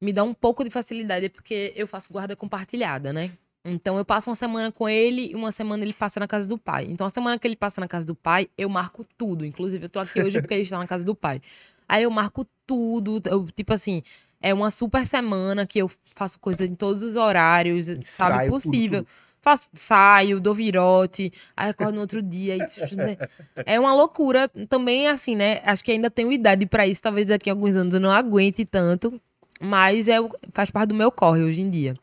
me 0.00 0.12
dá 0.12 0.22
um 0.22 0.32
pouco 0.32 0.64
de 0.64 0.70
facilidade 0.70 1.26
é 1.26 1.28
porque 1.28 1.72
eu 1.76 1.86
faço 1.86 2.10
guarda 2.10 2.34
compartilhada, 2.34 3.12
né? 3.12 3.30
Então 3.64 3.98
eu 3.98 4.04
passo 4.04 4.30
uma 4.30 4.36
semana 4.36 4.72
com 4.72 4.88
ele 4.88 5.32
e 5.32 5.34
uma 5.34 5.52
semana 5.52 5.82
ele 5.84 5.92
passa 5.92 6.18
na 6.18 6.26
casa 6.26 6.48
do 6.48 6.56
pai. 6.56 6.86
Então 6.88 7.06
a 7.06 7.10
semana 7.10 7.38
que 7.38 7.46
ele 7.46 7.56
passa 7.56 7.80
na 7.80 7.86
casa 7.88 8.06
do 8.06 8.14
pai, 8.14 8.48
eu 8.56 8.68
marco 8.68 9.04
tudo. 9.18 9.44
Inclusive, 9.44 9.84
eu 9.84 9.88
tô 9.88 10.00
aqui 10.00 10.22
hoje 10.22 10.40
porque 10.40 10.54
ele 10.54 10.62
está 10.62 10.78
na 10.78 10.86
casa 10.86 11.04
do 11.04 11.14
pai. 11.14 11.42
Aí 11.88 12.02
eu 12.04 12.10
marco 12.10 12.46
tudo. 12.66 13.20
Eu, 13.26 13.46
tipo 13.54 13.72
assim, 13.74 14.02
é 14.40 14.54
uma 14.54 14.70
super 14.70 15.06
semana 15.06 15.66
que 15.66 15.78
eu 15.78 15.90
faço 16.14 16.38
coisa 16.38 16.64
em 16.64 16.74
todos 16.74 17.02
os 17.02 17.16
horários, 17.16 17.86
sabe? 18.04 18.32
Tudo, 18.46 18.50
Possível. 18.52 19.06
Faço, 19.42 19.70
saio, 19.72 20.38
dou 20.38 20.52
virote, 20.52 21.32
aí 21.56 21.70
acordo 21.70 21.94
no 21.94 22.02
outro 22.02 22.20
dia. 22.22 22.56
e- 22.56 22.66
É 23.64 23.80
uma 23.80 23.94
loucura 23.94 24.48
também, 24.68 25.08
assim, 25.08 25.34
né? 25.34 25.60
Acho 25.64 25.82
que 25.82 25.90
ainda 25.92 26.10
tenho 26.10 26.30
idade 26.30 26.66
pra 26.66 26.86
isso. 26.86 27.00
Talvez 27.02 27.28
daqui 27.28 27.48
a 27.48 27.52
alguns 27.54 27.74
anos 27.76 27.94
eu 27.94 28.00
não 28.00 28.10
aguente 28.10 28.64
tanto. 28.64 29.20
Mas 29.60 30.08
é, 30.08 30.16
faz 30.52 30.70
parte 30.70 30.88
do 30.90 30.94
meu 30.94 31.10
corre 31.10 31.42
hoje 31.42 31.60
em 31.60 31.68
dia. 31.70 31.94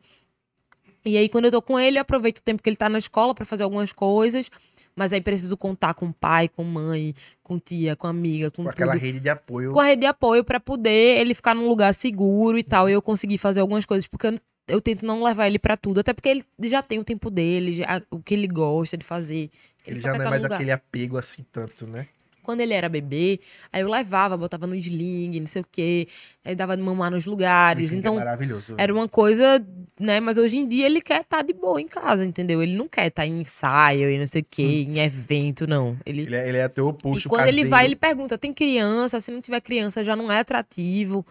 E 1.07 1.17
aí, 1.17 1.29
quando 1.29 1.45
eu 1.45 1.51
tô 1.51 1.61
com 1.61 1.79
ele, 1.79 1.97
eu 1.97 2.01
aproveito 2.01 2.39
o 2.39 2.41
tempo 2.41 2.61
que 2.61 2.69
ele 2.69 2.75
tá 2.75 2.89
na 2.89 2.97
escola 2.97 3.33
pra 3.33 3.45
fazer 3.45 3.63
algumas 3.63 3.91
coisas. 3.91 4.49
Mas 4.95 5.13
aí 5.13 5.21
preciso 5.21 5.55
contar 5.55 5.93
com 5.93 6.11
pai, 6.11 6.47
com 6.49 6.63
mãe, 6.63 7.13
com 7.43 7.59
tia, 7.59 7.95
com 7.95 8.07
amiga, 8.07 8.49
com 8.49 8.63
Com 8.63 8.69
aquela 8.69 8.93
tudo. 8.93 9.01
rede 9.03 9.19
de 9.19 9.29
apoio. 9.29 9.71
Com 9.71 9.79
a 9.79 9.85
rede 9.85 10.01
de 10.01 10.07
apoio 10.07 10.43
pra 10.43 10.59
poder 10.59 11.19
ele 11.19 11.33
ficar 11.35 11.53
num 11.53 11.67
lugar 11.67 11.93
seguro 11.93 12.57
e 12.57 12.63
tal. 12.63 12.89
E 12.89 12.93
eu 12.93 13.01
conseguir 13.01 13.37
fazer 13.37 13.59
algumas 13.61 13.85
coisas. 13.85 14.07
Porque 14.07 14.27
eu, 14.27 14.35
eu 14.67 14.81
tento 14.81 15.05
não 15.05 15.23
levar 15.23 15.45
ele 15.47 15.59
pra 15.59 15.77
tudo. 15.77 15.99
Até 15.99 16.13
porque 16.13 16.29
ele 16.29 16.43
já 16.63 16.81
tem 16.81 16.97
o 16.97 17.03
tempo 17.03 17.29
dele, 17.29 17.73
já- 17.73 18.01
o 18.09 18.19
que 18.19 18.33
ele 18.33 18.47
gosta 18.47 18.97
de 18.97 19.05
fazer. 19.05 19.49
Ele 19.85 19.99
só 19.99 20.07
já 20.07 20.13
não 20.13 20.21
é 20.21 20.23
tá 20.23 20.29
mais 20.31 20.41
lugar. 20.43 20.55
aquele 20.55 20.71
apego 20.71 21.15
assim 21.17 21.45
tanto, 21.51 21.85
né? 21.85 22.07
Quando 22.47 22.61
ele 22.61 22.73
era 22.73 22.87
bebê, 22.87 23.41
aí 23.73 23.81
eu 23.81 23.89
levava, 23.89 24.37
botava 24.37 24.65
no 24.65 24.73
sling, 24.73 25.37
não 25.37 25.45
sei 25.45 25.61
o 25.61 25.65
quê. 25.69 26.07
Aí 26.45 26.55
dava 26.55 26.77
de 26.77 26.81
mamar 26.81 27.11
nos 27.11 27.25
lugares. 27.25 27.89
Que 27.91 27.97
Então, 27.97 28.15
é 28.15 28.19
maravilhoso. 28.19 28.73
era 28.77 28.93
uma 28.93 29.05
coisa, 29.05 29.61
né? 29.99 30.21
Mas 30.21 30.37
hoje 30.37 30.55
em 30.55 30.65
dia 30.65 30.85
ele 30.85 31.01
quer 31.01 31.19
estar 31.23 31.41
de 31.41 31.51
boa 31.51 31.81
em 31.81 31.89
casa, 31.89 32.23
entendeu? 32.25 32.63
Ele 32.63 32.73
não 32.73 32.87
quer 32.87 33.07
estar 33.07 33.25
em 33.27 33.41
ensaio 33.41 34.09
e 34.09 34.17
não 34.17 34.25
sei 34.25 34.43
o 34.43 34.45
quê, 34.49 34.63
em 34.87 34.99
evento, 34.99 35.67
não. 35.67 35.97
Ele, 36.05 36.21
Ele 36.21 36.35
é, 36.37 36.47
ele 36.47 36.57
é 36.57 36.69
teu 36.69 36.87
oposto 36.87 37.25
e 37.25 37.29
quando 37.29 37.41
ele 37.41 37.49
caseiro. 37.57 37.69
vai, 37.69 37.83
ele 37.83 37.97
pergunta: 37.97 38.37
tem 38.37 38.53
criança? 38.53 39.19
Se 39.19 39.29
não 39.29 39.41
tiver 39.41 39.59
criança, 39.59 40.01
já 40.05 40.15
não 40.15 40.31
é 40.31 40.39
atrativo. 40.39 41.25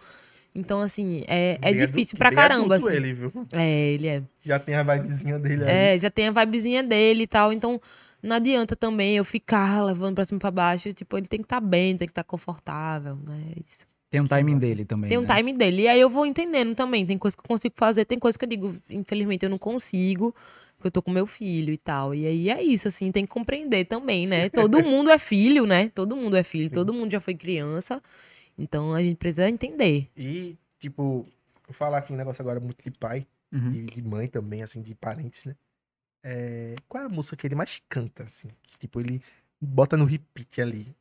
Então, 0.53 0.81
assim, 0.81 1.23
é, 1.27 1.57
é 1.61 1.73
Bem 1.73 1.85
difícil 1.85 2.15
pra 2.17 2.29
bem 2.29 2.37
caramba. 2.37 2.75
Assim. 2.75 2.91
ele, 2.91 3.13
viu? 3.13 3.31
É, 3.53 3.89
ele 3.89 4.07
é. 4.07 4.21
Já 4.43 4.59
tem 4.59 4.75
a 4.75 4.83
vibezinha 4.83 5.37
dele 5.39 5.63
aí. 5.63 5.69
É, 5.69 5.97
já 5.97 6.09
tem 6.09 6.27
a 6.27 6.31
vibezinha 6.31 6.83
dele 6.83 7.23
e 7.23 7.27
tal. 7.27 7.51
Então, 7.53 7.79
não 8.21 8.35
adianta 8.35 8.75
também 8.75 9.15
eu 9.17 9.23
ficar 9.25 9.83
levando 9.83 10.15
pra 10.15 10.25
cima 10.25 10.37
e 10.37 10.39
pra 10.39 10.51
baixo. 10.51 10.93
Tipo, 10.93 11.17
ele 11.17 11.27
tem 11.27 11.39
que 11.39 11.45
estar 11.45 11.59
bem, 11.59 11.95
tem 11.97 12.07
que 12.07 12.11
estar 12.11 12.23
confortável, 12.23 13.15
né? 13.15 13.53
Isso. 13.65 13.85
Tem 14.09 14.21
um 14.21 14.27
timing 14.27 14.57
dele 14.57 14.85
também. 14.85 15.09
Tem 15.09 15.17
um 15.17 15.21
né? 15.23 15.35
time 15.35 15.53
dele. 15.53 15.83
E 15.83 15.87
aí 15.87 15.99
eu 15.99 16.09
vou 16.09 16.25
entendendo 16.25 16.73
também. 16.73 17.05
Tem 17.05 17.17
coisa 17.17 17.35
que 17.35 17.41
eu 17.41 17.47
consigo 17.47 17.75
fazer, 17.77 18.05
tem 18.05 18.17
coisa 18.17 18.37
que 18.37 18.45
eu 18.45 18.49
digo, 18.49 18.75
infelizmente 18.89 19.43
eu 19.43 19.49
não 19.49 19.57
consigo, 19.57 20.33
porque 20.75 20.87
eu 20.87 20.91
tô 20.91 21.01
com 21.01 21.11
meu 21.11 21.27
filho 21.27 21.73
e 21.73 21.77
tal. 21.77 22.15
E 22.15 22.25
aí 22.25 22.49
é 22.49 22.63
isso, 22.63 22.87
assim, 22.87 23.11
tem 23.11 23.25
que 23.25 23.31
compreender 23.31 23.85
também, 23.85 24.25
né? 24.25 24.47
Todo 24.49 24.81
mundo 24.81 25.09
é 25.09 25.19
filho, 25.19 25.65
né? 25.65 25.89
Todo 25.89 26.15
mundo 26.15 26.37
é 26.37 26.43
filho, 26.43 26.69
Sim. 26.69 26.75
todo 26.75 26.93
mundo 26.93 27.11
já 27.11 27.19
foi 27.19 27.35
criança. 27.35 28.01
Então 28.57 28.93
a 28.93 29.03
gente 29.03 29.17
precisa 29.17 29.49
entender. 29.49 30.09
E, 30.15 30.57
tipo, 30.79 31.25
vou 31.67 31.73
falar 31.73 31.97
aqui 31.99 32.13
um 32.13 32.15
negócio 32.15 32.41
agora 32.41 32.59
muito 32.59 32.81
de 32.83 32.91
pai, 32.91 33.27
Uhum. 33.51 33.71
de, 33.71 33.81
de 33.81 34.01
mãe 34.01 34.27
também, 34.27 34.61
assim, 34.61 34.81
de 34.81 34.93
parentes, 34.93 35.45
né? 35.45 35.55
É, 36.23 36.75
qual 36.87 37.03
é 37.03 37.05
a 37.05 37.09
música 37.09 37.35
que 37.37 37.47
ele 37.47 37.55
mais 37.55 37.81
canta, 37.87 38.23
assim? 38.23 38.49
Que, 38.63 38.77
tipo, 38.79 38.99
ele 38.99 39.21
bota 39.61 39.95
no 39.95 40.05
repeat 40.05 40.61
ali. 40.61 40.95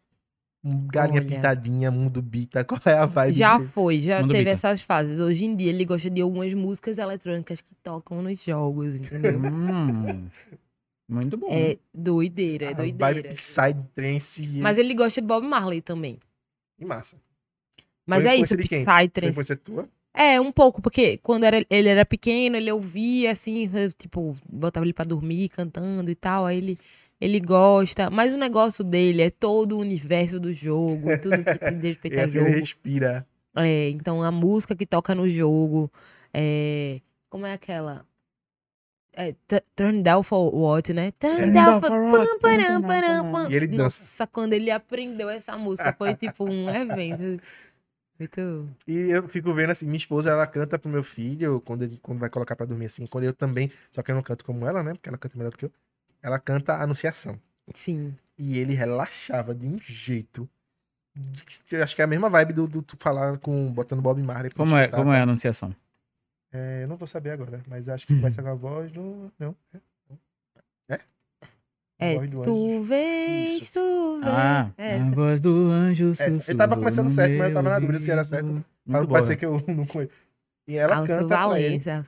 Galinha 0.64 1.20
Olha. 1.20 1.28
pitadinha, 1.36 1.90
mundo 1.92 2.20
bita, 2.20 2.64
qual 2.66 2.80
é 2.86 2.94
a 2.94 3.06
vibe 3.06 3.34
Já 3.34 3.56
dele? 3.56 3.70
foi, 3.70 4.00
já 4.00 4.16
Manda 4.20 4.32
o 4.32 4.36
teve 4.36 4.44
Bita. 4.44 4.52
essas 4.54 4.80
fases. 4.82 5.20
Hoje 5.20 5.44
em 5.44 5.54
dia 5.54 5.68
ele 5.70 5.84
gosta 5.84 6.10
de 6.10 6.20
algumas 6.20 6.52
músicas 6.54 6.98
eletrônicas 6.98 7.60
que 7.60 7.72
tocam 7.84 8.20
nos 8.22 8.42
jogos, 8.42 8.96
entendeu? 8.96 9.38
Hum, 9.46 10.28
muito 11.08 11.36
bom. 11.36 11.46
é 11.50 11.78
doideira, 11.94 12.64
é 12.66 12.68
A 12.70 12.72
doideira. 12.72 13.14
vibe 13.22 13.28
Psytrance 13.28 14.60
Mas 14.60 14.76
ele 14.76 14.92
gosta 14.92 15.20
de 15.20 15.26
Bob 15.26 15.46
Marley 15.46 15.80
também. 15.80 16.18
e 16.78 16.84
massa. 16.84 17.16
Mas 18.04 18.22
Foi 18.24 18.32
é 18.32 18.36
isso, 18.36 18.56
quem? 18.56 18.84
Foi 18.84 18.94
Psytrance. 18.94 19.28
influência 19.30 19.56
tua? 19.56 19.88
É, 20.16 20.40
um 20.40 20.50
pouco, 20.50 20.80
porque 20.80 21.18
quando 21.18 21.44
era, 21.44 21.64
ele 21.68 21.88
era 21.90 22.04
pequeno, 22.06 22.56
ele 22.56 22.72
ouvia, 22.72 23.32
assim, 23.32 23.70
eh, 23.74 23.90
tipo, 23.98 24.34
botava 24.50 24.86
ele 24.86 24.94
pra 24.94 25.04
dormir, 25.04 25.50
cantando 25.50 26.10
e 26.10 26.14
tal, 26.14 26.46
aí 26.46 26.56
ele, 26.56 26.78
ele 27.20 27.38
gosta. 27.38 28.08
Mas 28.08 28.32
o 28.32 28.36
negócio 28.38 28.82
dele 28.82 29.20
é 29.20 29.28
todo 29.30 29.76
o 29.76 29.80
universo 29.80 30.40
do 30.40 30.54
jogo, 30.54 31.18
tudo 31.18 31.44
que 31.44 31.58
tem 31.58 31.78
de 31.78 31.88
respeito 31.88 32.14
É, 32.18 32.22
ao 32.22 32.28
ele 32.28 32.38
jogo. 32.38 32.50
respira. 32.50 33.26
É, 33.54 33.90
então 33.90 34.22
a 34.22 34.30
música 34.30 34.74
que 34.74 34.86
toca 34.86 35.14
no 35.14 35.28
jogo, 35.28 35.92
é, 36.32 37.00
como 37.28 37.44
é 37.44 37.52
aquela? 37.52 38.06
É, 39.12 39.34
tu- 39.48 39.62
turn 39.74 40.02
down 40.02 40.22
for 40.22 40.54
what, 40.54 40.92
né? 40.92 41.10
Turn 41.18 41.36
Turn 41.36 41.52
down 41.52 41.64
down 41.64 41.80
for... 41.80 41.88
pam, 41.90 42.38
param, 42.38 42.82
param, 42.82 43.32
pam. 43.32 43.50
E 43.50 43.54
ele 43.54 43.66
dança. 43.66 44.00
Nossa, 44.02 44.26
quando 44.26 44.52
ele 44.52 44.70
aprendeu 44.70 45.28
essa 45.30 45.56
música, 45.56 45.94
foi 45.96 46.14
tipo 46.14 46.44
um 46.44 46.68
evento. 46.70 47.42
Muito... 48.18 48.68
E 48.86 49.10
eu 49.10 49.28
fico 49.28 49.52
vendo 49.52 49.70
assim, 49.70 49.86
minha 49.86 49.98
esposa, 49.98 50.30
ela 50.30 50.46
canta 50.46 50.78
pro 50.78 50.90
meu 50.90 51.02
filho, 51.02 51.60
quando 51.60 51.82
ele 51.82 51.98
quando 52.02 52.18
vai 52.18 52.30
colocar 52.30 52.56
pra 52.56 52.64
dormir 52.64 52.86
assim, 52.86 53.06
quando 53.06 53.24
eu 53.24 53.34
também, 53.34 53.70
só 53.90 54.02
que 54.02 54.10
eu 54.10 54.14
não 54.14 54.22
canto 54.22 54.44
como 54.44 54.66
ela, 54.66 54.82
né? 54.82 54.94
Porque 54.94 55.08
ela 55.08 55.18
canta 55.18 55.36
melhor 55.36 55.50
do 55.50 55.58
que 55.58 55.66
eu. 55.66 55.72
Ela 56.22 56.38
canta 56.38 56.74
a 56.74 56.82
Anunciação. 56.82 57.38
Sim. 57.74 58.16
E 58.38 58.58
ele 58.58 58.74
relaxava 58.74 59.54
de 59.54 59.66
um 59.66 59.78
jeito. 59.78 60.48
de 61.14 61.76
Acho 61.76 61.94
que 61.94 62.02
é 62.02 62.04
a 62.04 62.08
mesma 62.08 62.30
vibe 62.30 62.52
do, 62.52 62.66
do 62.66 62.82
tu 62.82 62.96
falar 62.98 63.38
com 63.38 63.72
botando 63.72 64.02
Bob 64.02 64.20
Marley. 64.22 64.50
Como 64.50 64.76
é, 64.76 64.88
como 64.88 65.10
tá? 65.10 65.16
é 65.16 65.20
a 65.20 65.22
anunciação? 65.22 65.74
É, 66.52 66.84
eu 66.84 66.88
não 66.88 66.96
vou 66.96 67.06
saber 67.06 67.30
agora, 67.30 67.62
mas 67.68 67.88
acho 67.88 68.06
que 68.06 68.14
começa 68.16 68.42
com 68.42 68.48
a 68.48 68.54
voz 68.54 68.90
do. 68.90 69.30
Não. 69.38 69.54
É? 69.74 69.78
É? 71.98 72.08
A 72.08 72.12
É, 72.12 72.14
voz 72.18 72.30
do 72.30 72.42
tu 72.42 72.50
anjo. 72.68 72.82
vês, 72.82 73.50
Isso. 73.62 73.72
tu 73.72 74.20
vês. 74.22 74.26
Ah, 74.34 74.70
É, 74.76 74.98
a 74.98 75.10
voz 75.10 75.40
do 75.40 75.70
anjo 75.70 76.10
Essa. 76.10 76.50
Ele 76.50 76.58
tava 76.58 76.76
começando 76.76 77.08
certo, 77.10 77.36
mas 77.38 77.48
eu 77.48 77.54
tava 77.54 77.70
na 77.70 77.78
dúvida 77.78 77.98
se 77.98 78.10
era 78.10 78.22
certo. 78.24 78.46
Pra 78.46 78.52
Muito 78.52 79.02
não 79.04 79.06
parecer 79.08 79.36
que 79.36 79.46
eu 79.46 79.62
não 79.68 79.86
conheço. 79.86 80.12
E 80.68 80.76
ela 80.76 80.96
Alto 80.96 81.06
canta 81.06 81.26
pra 81.28 81.60
ele. 81.60 81.78
Valença. 81.78 82.04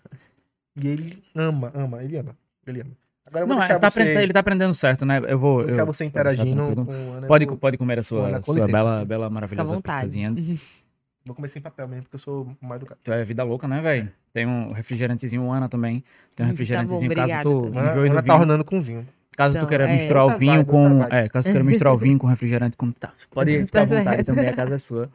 E 0.77 0.89
ele 0.89 1.23
ama, 1.35 1.73
ama, 1.75 2.03
ele 2.03 2.17
ama. 2.17 2.37
Ele 2.67 2.81
ama. 2.83 2.91
Agora 3.29 3.43
eu 3.43 3.47
vou 3.47 3.57
Não, 3.57 3.61
deixar 3.61 3.75
ele 3.75 3.81
tá, 3.81 3.91
você, 3.91 4.01
aprendendo, 4.01 4.23
ele 4.23 4.33
tá 4.33 4.41
aprendendo 4.41 4.75
certo, 4.75 5.05
né? 5.07 5.19
Eu 5.27 5.39
vou. 5.39 5.61
vou 5.63 5.69
eu- 5.69 5.87
você 5.87 6.05
interagindo 6.05 6.85
com 6.85 6.93
Ana. 7.13 7.27
Pode, 7.27 7.47
pode 7.57 7.77
comer 7.77 7.99
a 7.99 8.03
sua, 8.03 8.27
Ana, 8.29 8.41
com 8.41 8.55
sua 8.55 8.67
bela, 8.67 9.05
bela, 9.05 9.29
maravilhosa 9.31 9.75
vontade. 9.75 10.07
pizzazinha. 10.09 10.35
vou 11.25 11.35
comer 11.35 11.49
sem 11.49 11.61
papel 11.61 11.87
mesmo, 11.89 12.05
porque 12.05 12.17
eu 12.17 12.21
sou 12.21 12.57
mal 12.61 12.77
educado. 12.77 13.01
Tu 13.05 13.13
é 13.13 13.23
vida 13.25 13.43
louca, 13.45 13.69
né, 13.69 13.81
velho? 13.83 14.11
Tem 14.33 14.47
um 14.47 14.73
refrigerantezinho, 14.73 15.51
Ana 15.53 15.69
também. 15.69 16.01
Tem 16.01 16.05
um 16.05 16.05
Tá 16.37 16.45
bom, 16.45 16.49
refrigerantezinho, 16.49 17.01
caso 17.15 17.23
obrigada, 17.23 17.43
tu. 17.43 17.79
Ana, 17.79 18.13
Ana 18.13 18.23
tá 18.23 18.35
ornando 18.37 18.65
com 18.65 18.81
vinho. 18.81 19.07
Caso 19.39 19.55
tu 19.55 19.59
Então, 19.59 19.69
queira 19.69 19.89
é. 19.89 19.93
misturar 19.93 20.25
o 20.25 20.25
Outra 20.25 20.39
vinho 20.39 20.53
vibe, 20.53 20.67
com. 20.67 21.05
É, 21.05 21.29
caso 21.29 21.47
tu 21.47 21.53
queira 21.53 21.65
misturar 21.65 21.95
o 21.95 21.97
vinho 21.97 22.19
com 22.19 22.27
refrigerante 22.27 22.77
com. 22.77 22.91
Tá, 22.91 23.13
pode 23.31 23.53
ficar 23.67 23.83
à 23.83 23.87
Tá 23.87 23.97
vontade 23.97 24.25
também, 24.25 24.49
a 24.49 24.53
casa 24.53 24.75
é 24.75 24.79
sua. 24.79 25.09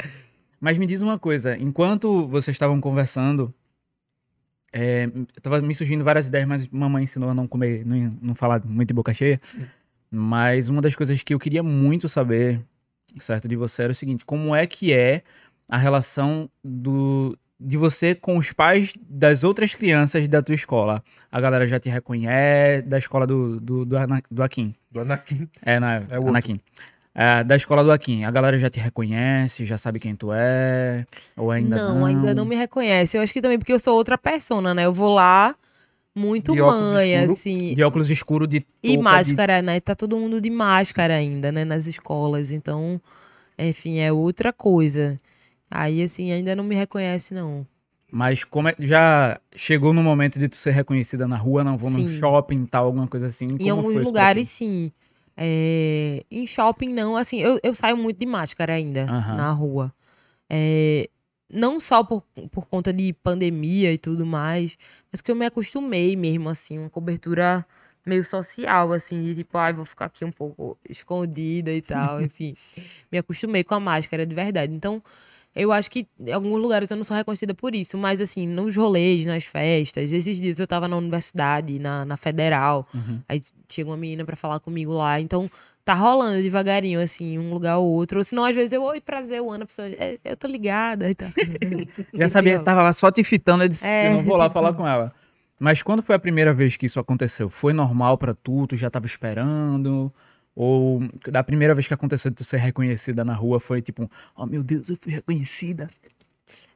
Mas 0.61 0.77
me 0.77 0.85
diz 0.85 1.01
uma 1.01 1.19
coisa, 1.19 1.57
enquanto 1.57 2.25
vocês 2.29 2.55
estavam 2.55 2.79
conversando, 2.79 3.53
é, 4.71 5.09
tava 5.41 5.59
me 5.61 5.75
surgindo 5.75 6.05
várias 6.05 6.27
ideias, 6.27 6.47
mas 6.47 6.65
mamãe 6.69 7.03
ensinou 7.03 7.31
a 7.31 7.33
não 7.33 7.45
comer, 7.45 7.85
não, 7.85 8.17
não 8.21 8.33
falar 8.33 8.63
muito 8.63 8.87
de 8.87 8.93
boca 8.93 9.13
cheia. 9.13 9.41
Mas 10.09 10.69
uma 10.69 10.81
das 10.81 10.95
coisas 10.95 11.21
que 11.21 11.33
eu 11.33 11.39
queria 11.39 11.61
muito 11.61 12.07
saber, 12.07 12.61
certo, 13.17 13.45
de 13.45 13.57
você 13.57 13.83
era 13.83 13.91
o 13.91 13.95
seguinte: 13.95 14.23
como 14.23 14.55
é 14.55 14.65
que 14.65 14.93
é 14.93 15.21
a 15.69 15.77
relação 15.77 16.49
do, 16.63 17.37
de 17.63 17.77
você 17.77 18.13
com 18.13 18.37
os 18.37 18.51
pais 18.51 18.93
das 19.09 19.43
outras 19.43 19.73
crianças 19.73 20.27
da 20.27 20.41
tua 20.41 20.55
escola? 20.55 21.03
A 21.31 21.39
galera 21.39 21.65
já 21.65 21.79
te 21.79 21.89
reconhece, 21.89 22.83
da 22.87 22.97
escola 22.97 23.25
do, 23.25 23.59
do, 23.59 23.85
do, 23.85 23.97
Ana- 23.97 24.21
do 24.29 24.43
Akin. 24.43 24.75
Do 24.91 25.01
Anakin. 25.01 25.47
É, 25.61 25.79
na 25.79 25.95
É 25.95 25.99
o 25.99 26.17
outro. 26.17 26.29
Anakin. 26.29 26.59
É, 27.15 27.43
da 27.43 27.55
escola 27.55 27.83
do 27.83 27.91
Akin. 27.91 28.23
A 28.25 28.31
galera 28.31 28.57
já 28.57 28.69
te 28.69 28.79
reconhece, 28.79 29.65
já 29.65 29.77
sabe 29.77 29.99
quem 29.99 30.15
tu 30.15 30.29
é? 30.33 31.05
Ou 31.37 31.51
ainda 31.51 31.75
não? 31.77 31.99
não, 31.99 32.05
ainda 32.05 32.33
não 32.33 32.45
me 32.45 32.55
reconhece. 32.55 33.15
Eu 33.17 33.21
acho 33.21 33.31
que 33.31 33.41
também 33.41 33.57
porque 33.59 33.73
eu 33.73 33.79
sou 33.79 33.95
outra 33.95 34.17
persona, 34.17 34.73
né? 34.73 34.85
Eu 34.85 34.93
vou 34.93 35.13
lá 35.13 35.55
muito 36.15 36.53
De 36.53 36.61
mãe, 36.61 37.13
escuro. 37.13 37.33
assim. 37.33 37.73
De 37.75 37.83
óculos 37.83 38.09
escuro, 38.09 38.47
de 38.47 38.65
E 38.83 38.97
máscara, 38.97 39.61
né? 39.61 39.79
Tá 39.79 39.93
todo 39.95 40.17
mundo 40.17 40.41
de 40.41 40.49
máscara 40.49 41.15
ainda, 41.15 41.51
né? 41.51 41.63
Nas 41.63 41.85
escolas. 41.87 42.51
Então, 42.51 42.99
enfim, 43.57 43.99
é 43.99 44.11
outra 44.11 44.51
coisa. 44.51 45.17
Aí, 45.75 46.03
assim, 46.03 46.31
ainda 46.31 46.55
não 46.55 46.63
me 46.63 46.75
reconhece, 46.75 47.33
não. 47.33 47.65
Mas 48.11 48.43
como 48.43 48.67
é, 48.67 48.75
já 48.77 49.39
chegou 49.55 49.91
no 49.91 50.03
momento 50.03 50.37
de 50.37 50.47
tu 50.47 50.55
ser 50.55 50.69
reconhecida 50.69 51.27
na 51.27 51.35
rua, 51.35 51.63
não 51.63 51.75
vou 51.75 51.89
num 51.89 52.07
Sim. 52.07 52.19
shopping 52.19 52.65
tal, 52.67 52.85
alguma 52.85 53.07
coisa 53.07 53.25
assim? 53.25 53.45
em 53.47 53.57
Como 53.57 53.71
alguns 53.77 53.89
isso 53.89 54.01
pra 54.03 54.05
lugares, 54.05 54.49
sim. 54.49 54.91
É, 55.35 56.23
Em 56.29 56.45
shopping, 56.45 56.93
não. 56.93 57.15
Assim, 57.17 57.39
eu, 57.41 57.59
eu 57.63 57.73
saio 57.73 57.97
muito 57.97 58.19
de 58.19 58.25
máscara 58.27 58.73
ainda 58.73 59.07
Aham. 59.07 59.35
na 59.35 59.51
rua. 59.51 59.91
É, 60.47 61.09
Não 61.49 61.79
só 61.79 62.03
por, 62.03 62.21
por 62.51 62.67
conta 62.67 62.93
de 62.93 63.11
pandemia 63.13 63.91
e 63.91 63.97
tudo 63.97 64.27
mais, 64.27 64.77
mas 65.11 65.19
que 65.19 65.31
eu 65.31 65.35
me 65.35 65.47
acostumei 65.47 66.15
mesmo, 66.15 66.49
assim, 66.49 66.77
uma 66.77 66.91
cobertura 66.91 67.65
meio 68.05 68.23
social, 68.23 68.91
assim, 68.91 69.23
de 69.23 69.35
tipo, 69.35 69.57
ai, 69.57 69.73
vou 69.73 69.85
ficar 69.85 70.05
aqui 70.05 70.23
um 70.23 70.31
pouco 70.31 70.77
escondida 70.87 71.71
e 71.73 71.81
tal, 71.81 72.21
enfim. 72.21 72.53
me 73.11 73.17
acostumei 73.17 73.63
com 73.63 73.73
a 73.75 73.79
máscara 73.79 74.23
de 74.25 74.35
verdade. 74.35 74.71
Então, 74.73 75.01
eu 75.55 75.71
acho 75.71 75.89
que 75.91 76.07
em 76.19 76.31
alguns 76.31 76.61
lugares 76.61 76.89
eu 76.89 76.97
não 76.97 77.03
sou 77.03 77.15
reconhecida 77.15 77.53
por 77.53 77.75
isso, 77.75 77.97
mas 77.97 78.19
assim, 78.21 78.47
nos 78.47 78.75
rolês, 78.75 79.25
nas 79.25 79.43
festas, 79.45 80.11
esses 80.11 80.39
dias 80.39 80.59
eu 80.59 80.67
tava 80.67 80.87
na 80.87 80.97
universidade, 80.97 81.77
na, 81.79 82.03
na 82.05 82.17
federal, 82.17 82.87
Uhum. 82.93 83.19
aí 83.29 83.41
chega 83.69 83.89
uma 83.89 83.97
menina 83.97 84.25
pra 84.25 84.35
falar 84.35 84.59
comigo 84.59 84.93
lá, 84.93 85.19
então 85.19 85.49
tá 85.85 85.93
rolando 85.93 86.41
devagarinho, 86.41 87.01
assim, 87.01 87.37
um 87.37 87.51
lugar 87.53 87.77
ou 87.77 87.87
outro, 87.91 88.17
ou 88.19 88.23
senão 88.23 88.45
às 88.45 88.55
vezes 88.55 88.71
eu, 88.71 88.81
oi, 88.83 89.01
prazer, 89.01 89.41
o 89.41 89.51
Ana, 89.51 89.65
a 89.65 89.67
pessoa, 89.67 89.87
"É, 89.87 90.15
eu 90.23 90.37
tô 90.37 90.47
ligada 90.47 91.09
e 91.09 91.13
tal. 91.15 91.27
Já 92.13 92.29
sabia, 92.29 92.59
tava 92.59 92.81
lá 92.81 92.93
só 92.93 93.11
te 93.11 93.23
fitando, 93.23 93.63
eu 93.63 93.67
disse, 93.67 93.85
É, 93.87 94.07
eu 94.07 94.13
não 94.13 94.23
vou 94.23 94.37
lá 94.37 94.45
tipo- 94.45 94.53
falar 94.53 94.73
com 94.73 94.87
ela. 94.87 95.13
Mas 95.59 95.81
quando 95.83 96.01
foi 96.01 96.15
a 96.15 96.19
primeira 96.19 96.53
vez 96.53 96.75
que 96.77 96.85
isso 96.85 96.99
aconteceu? 96.99 97.47
Foi 97.49 97.71
normal 97.73 98.17
pra 98.17 98.33
tu? 98.33 98.65
Tu 98.67 98.75
já 98.75 98.89
tava 98.89 99.05
esperando? 99.05 100.11
Ou 100.55 101.01
da 101.31 101.43
primeira 101.43 101.73
vez 101.73 101.87
que 101.87 101.93
aconteceu 101.93 102.29
de 102.29 102.35
tu 102.37 102.43
ser 102.43 102.57
reconhecida 102.57 103.23
na 103.25 103.33
rua 103.33 103.59
foi 103.59 103.81
tipo, 103.81 104.09
oh 104.35 104.45
meu 104.45 104.63
Deus, 104.63 104.89
eu 104.89 104.97
fui 105.01 105.11
reconhecida? 105.11 105.89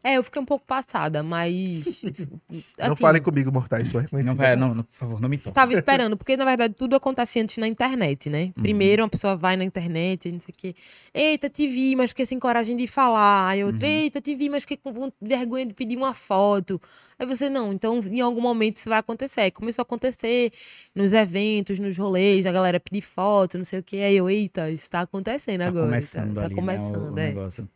É, 0.03 0.13
eu 0.17 0.23
fiquei 0.23 0.41
um 0.41 0.45
pouco 0.45 0.65
passada, 0.65 1.21
mas. 1.21 2.01
não 2.79 2.85
assim, 2.93 2.95
falem 2.95 3.21
comigo, 3.21 3.51
mortais, 3.51 3.91
reconhecido. 3.91 4.25
Não, 4.25 4.35
vai- 4.35 4.55
não, 4.55 4.73
não, 4.73 4.83
por 4.83 4.95
favor, 4.95 5.19
não 5.19 5.27
me 5.27 5.37
toque. 5.37 5.53
Tava 5.53 5.73
esperando, 5.73 6.15
porque 6.15 6.37
na 6.37 6.45
verdade 6.45 6.73
tudo 6.73 6.95
acontece 6.95 7.39
antes 7.41 7.57
na 7.57 7.67
internet, 7.67 8.29
né? 8.29 8.45
Uhum. 8.55 8.63
Primeiro 8.63 9.03
uma 9.03 9.09
pessoa 9.09 9.35
vai 9.35 9.57
na 9.57 9.65
internet, 9.65 10.31
não 10.31 10.39
sei 10.39 10.53
o 10.53 10.57
quê. 10.57 10.75
Eita, 11.13 11.49
te 11.49 11.67
vi, 11.67 11.95
mas 11.97 12.11
fiquei 12.11 12.25
sem 12.25 12.39
coragem 12.39 12.77
de 12.77 12.87
falar. 12.87 13.49
Aí 13.49 13.63
outra, 13.63 13.85
Uhum. 13.85 13.91
eita, 13.93 14.21
te 14.21 14.33
vi, 14.35 14.47
mas 14.49 14.63
fiquei 14.63 14.77
com 14.77 15.11
vergonha 15.21 15.65
de 15.65 15.73
pedir 15.73 15.97
uma 15.97 16.13
foto. 16.13 16.81
Aí 17.19 17.25
você, 17.25 17.49
não, 17.49 17.73
então 17.73 17.99
em 17.99 18.21
algum 18.21 18.39
momento 18.41 18.77
isso 18.77 18.87
vai 18.89 18.99
acontecer. 18.99 19.41
Aí 19.41 19.51
começou 19.51 19.81
a 19.81 19.83
acontecer 19.83 20.53
nos 20.95 21.11
eventos, 21.11 21.77
nos 21.79 21.97
rolês, 21.97 22.45
a 22.45 22.51
galera 22.53 22.79
pedir 22.79 23.01
foto, 23.01 23.57
não 23.57 23.65
sei 23.65 23.79
o 23.79 23.83
quê. 23.83 23.97
Aí 23.97 24.15
eu, 24.15 24.29
eita, 24.29 24.69
isso 24.71 24.89
tá 24.89 25.01
acontecendo 25.01 25.59
Tá 25.61 25.67
agora. 25.67 25.85
começando 25.87 26.35
tá, 26.35 26.41
ali, 26.45 26.55
tá 26.55 26.55
né, 26.55 26.61
o- 26.61 26.65
começando, 26.77 27.13
o, 27.15 27.19
é. 27.19 27.27
negócio. 27.27 27.69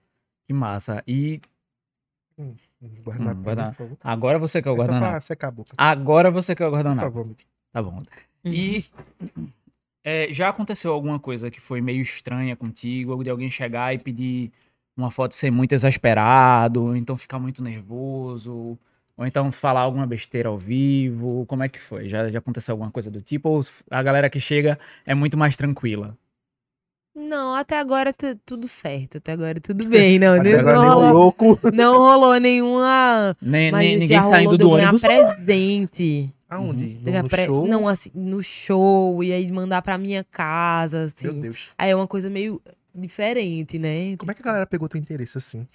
Que 0.48 0.54
massa. 0.54 1.04
E 1.08 1.40
Guardar, 3.04 3.36
Hum, 3.36 3.44
guardar. 3.44 3.68
por 3.72 3.76
favor. 3.78 3.98
agora 4.04 4.40
você 4.40 4.62
quer 4.62 4.70
o 4.70 4.74
É 4.74 4.76
só 4.76 4.84
pra 4.86 4.92
guardanapo. 4.94 5.22
secar 5.24 5.48
a 5.48 5.52
boca. 5.52 5.72
Agora 5.78 6.32
você 6.32 6.56
quer 6.56 6.66
o 6.66 6.70
Por 6.70 6.76
guardanapo. 6.76 7.02
favor, 7.08 7.26
meu 7.26 7.36
Deus. 7.36 7.48
Tá 7.72 7.82
bom. 7.84 7.98
Uhum. 8.44 8.52
E 8.54 8.86
é, 10.04 10.28
já 10.32 10.50
aconteceu 10.50 10.92
alguma 10.94 11.20
coisa 11.20 11.52
que 11.52 11.62
foi 11.62 11.80
meio 11.82 12.02
estranha 12.02 12.56
contigo? 12.56 13.24
De 13.24 13.30
alguém 13.30 13.50
chegar 13.50 13.94
e 13.94 14.00
pedir 14.00 14.52
uma 14.98 15.12
foto 15.12 15.32
e 15.32 15.36
ser 15.36 15.52
muito 15.52 15.74
exasperado, 15.74 16.84
ou 16.84 16.96
então 16.96 17.16
ficar 17.16 17.40
muito 17.40 17.64
nervoso, 17.64 18.78
ou 19.16 19.26
então 19.26 19.52
falar 19.52 19.82
alguma 19.82 20.08
besteira 20.08 20.50
ao 20.50 20.58
vivo? 20.58 21.46
Como 21.46 21.64
é 21.64 21.70
que 21.70 21.80
foi? 21.80 22.10
Já, 22.10 22.28
já 22.30 22.40
aconteceu 22.40 22.74
alguma 22.74 22.92
coisa 22.92 23.12
do 23.12 23.22
tipo? 23.22 23.48
Ou 23.50 23.62
a 23.90 24.02
galera 24.04 24.30
que 24.30 24.40
chega 24.40 24.78
é 25.06 25.14
muito 25.14 25.38
mais 25.38 25.56
tranquila? 25.56 26.18
Não, 27.14 27.54
até 27.54 27.78
agora 27.78 28.14
tá 28.14 28.36
tudo 28.46 28.68
certo. 28.68 29.18
Até 29.18 29.34
agora 29.34 29.60
tudo 29.60 29.86
bem. 29.86 30.18
Não, 30.18 30.36
Até 30.40 30.52
não, 30.54 30.60
agora 30.60 30.76
não 30.78 30.94
rolou, 30.94 31.14
louco. 31.14 31.60
não 31.74 31.98
rolou 31.98 32.40
nenhuma. 32.40 33.36
Nem, 33.42 33.72
Mas 33.72 33.80
nem- 33.82 33.92
já 33.94 34.00
ninguém 34.00 34.18
rolou 34.20 34.34
saindo 34.34 34.58
do 34.58 34.70
ônibus. 34.70 35.02
presente. 35.02 36.34
Aonde? 36.50 36.96
No, 36.96 37.02
Ganhar 37.02 37.24
no 37.24 37.30
pre- 37.30 37.46
show? 37.46 37.68
Não, 37.68 37.88
assim, 37.88 38.12
no 38.14 38.44
show, 38.44 39.24
e 39.24 39.32
aí 39.32 39.50
mandar 39.52 39.82
pra 39.82 39.98
minha 39.98 40.24
casa, 40.24 41.04
assim. 41.04 41.28
Meu 41.28 41.42
Deus. 41.42 41.70
Aí 41.78 41.90
é 41.92 41.96
uma 41.96 42.08
coisa 42.08 42.30
meio 42.30 42.62
diferente, 42.94 43.78
né? 43.80 44.16
Como 44.18 44.32
é 44.32 44.34
que 44.34 44.42
a 44.42 44.46
galera 44.46 44.66
pegou 44.68 44.88
teu 44.90 45.00
interesse 45.00 45.38
assim? 45.38 45.66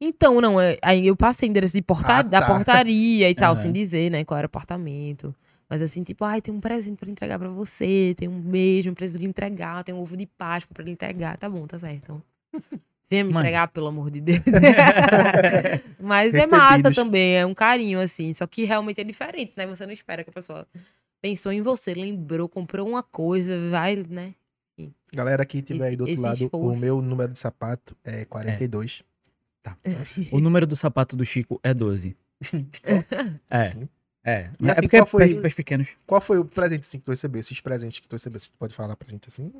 Então, 0.00 0.40
não, 0.40 0.60
é- 0.60 0.76
aí 0.82 1.06
eu 1.06 1.16
passei 1.16 1.48
endereço 1.48 1.74
de 1.74 1.82
porta 1.82 2.18
Ah, 2.18 2.22
da 2.22 2.40
tá. 2.40 2.46
portaria 2.46 3.28
e 3.30 3.34
tal, 3.34 3.56
sem 3.56 3.72
dizer, 3.72 4.10
né, 4.10 4.24
qual 4.24 4.38
era 4.38 4.44
o 4.46 4.50
apartamento. 4.50 5.34
Mas 5.68 5.82
assim, 5.82 6.02
tipo, 6.02 6.24
ai, 6.24 6.40
tem 6.40 6.52
um 6.52 6.60
presente 6.60 6.98
pra 6.98 7.10
entregar 7.10 7.38
pra 7.38 7.48
você, 7.48 8.14
tem 8.16 8.28
um 8.28 8.40
beijo, 8.40 8.90
um 8.90 8.94
presente 8.94 9.18
pra 9.18 9.22
lhe 9.24 9.30
entregar, 9.30 9.84
tem 9.84 9.94
um 9.94 9.98
ovo 10.00 10.16
de 10.16 10.26
Páscoa 10.26 10.74
pra 10.74 10.84
lhe 10.84 10.90
entregar. 10.90 11.36
Tá 11.36 11.48
bom, 11.48 11.66
tá 11.66 11.78
certo. 11.78 12.22
Venha 13.10 13.24
me 13.24 13.32
Mande. 13.32 13.48
entregar, 13.48 13.68
pelo 13.68 13.88
amor 13.88 14.10
de 14.10 14.20
Deus. 14.20 14.40
Mas 16.00 16.34
é 16.34 16.46
massa 16.46 16.70
Recebidos. 16.70 16.96
também, 16.96 17.36
é 17.36 17.46
um 17.46 17.54
carinho, 17.54 18.00
assim. 18.00 18.32
Só 18.32 18.46
que 18.46 18.64
realmente 18.64 19.00
é 19.00 19.04
diferente, 19.04 19.52
né? 19.56 19.66
Você 19.66 19.84
não 19.84 19.92
espera 19.92 20.24
que 20.24 20.30
a 20.30 20.32
pessoa 20.32 20.66
pensou 21.20 21.52
em 21.52 21.60
você, 21.60 21.94
lembrou, 21.94 22.48
comprou 22.48 22.88
uma 22.88 23.02
coisa, 23.02 23.70
vai, 23.70 23.96
né? 23.96 24.34
Galera 25.12 25.44
que 25.46 25.62
tiver 25.62 25.86
aí 25.86 25.96
do 25.96 26.04
outro 26.06 26.20
lado, 26.20 26.40
o 26.40 26.44
esforço. 26.44 26.80
meu 26.80 27.00
número 27.00 27.32
de 27.32 27.38
sapato 27.38 27.96
é 28.04 28.24
42. 28.24 29.02
O 30.30 30.40
número 30.40 30.66
do 30.66 30.76
sapato 30.76 31.16
do 31.16 31.24
Chico 31.24 31.58
é 31.62 31.72
12. 31.72 32.14
é. 33.50 33.88
É. 34.24 34.50
E 34.58 34.66
é 34.68 34.70
assim, 34.72 34.80
porque 34.82 34.96
qual 34.96 35.02
é 35.02 35.06
foi- 35.06 35.28
pés- 35.28 35.40
pés 35.42 35.54
pequenos. 35.54 35.88
Qual 36.06 36.20
foi 36.20 36.38
o 36.38 36.44
presente 36.44 36.80
assim, 36.80 36.98
que 36.98 37.04
tu 37.04 37.10
recebeu? 37.10 37.40
Esses 37.40 37.60
presentes 37.60 37.98
que 38.00 38.08
tu 38.08 38.12
recebeu, 38.12 38.40
você 38.40 38.48
pode 38.58 38.74
falar 38.74 38.96
pra 38.96 39.08
gente 39.08 39.28
assim? 39.28 39.52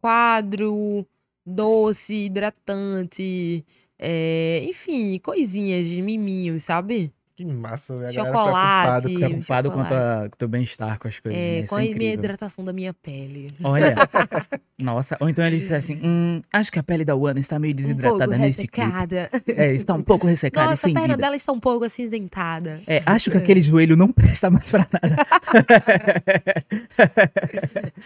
quadro, 0.00 1.06
doce, 1.46 2.26
hidratante, 2.26 3.64
é, 3.98 4.62
enfim, 4.64 5.18
coisinhas 5.18 5.86
de 5.86 6.02
miminhos, 6.02 6.62
sabe? 6.64 7.10
Que 7.36 7.44
massa, 7.44 7.96
velho. 7.96 8.10
A 8.10 8.12
Chocolate. 8.12 8.86
galera 8.86 9.02
preocupada 9.02 9.08
com- 9.08 9.18
Preocupado 9.18 9.70
com 9.72 9.82
chocolate. 9.82 10.26
o 10.26 10.36
teu 10.38 10.46
bem-estar 10.48 10.98
com 11.00 11.08
as 11.08 11.18
coisas. 11.18 11.40
É, 11.40 11.44
né? 11.44 11.58
com 11.58 11.64
Isso 11.64 11.76
a 11.76 11.84
é 11.84 11.94
minha 11.98 12.12
hidratação 12.12 12.64
da 12.64 12.72
minha 12.72 12.94
pele. 12.94 13.48
Olha. 13.64 13.96
Nossa. 14.78 15.16
Ou 15.18 15.28
então 15.28 15.44
ele 15.44 15.56
disse 15.58 15.74
assim: 15.74 16.00
hum, 16.04 16.40
acho 16.52 16.70
que 16.70 16.78
a 16.78 16.82
pele 16.84 17.04
da 17.04 17.16
Wanda 17.16 17.40
está 17.40 17.58
meio 17.58 17.72
Um 17.72 17.76
pouco 17.76 17.88
desidratada 17.88 18.38
neste 18.38 18.68
clipe. 18.68 18.86
ressecada. 18.88 19.30
É, 19.48 19.72
está 19.74 19.94
um 19.94 20.02
pouco 20.02 20.28
ressecada 20.28 20.70
Nossa, 20.70 20.86
a 20.86 20.92
perna 20.92 21.08
vida. 21.08 21.16
dela 21.16 21.34
está 21.34 21.50
um 21.52 21.58
pouco 21.58 21.84
acinzentada. 21.84 22.80
É, 22.86 23.02
acho 23.04 23.32
que 23.32 23.36
aquele 23.36 23.60
joelho 23.62 23.96
não 23.96 24.12
presta 24.12 24.48
mais 24.48 24.70
pra 24.70 24.86
nada. 24.92 25.16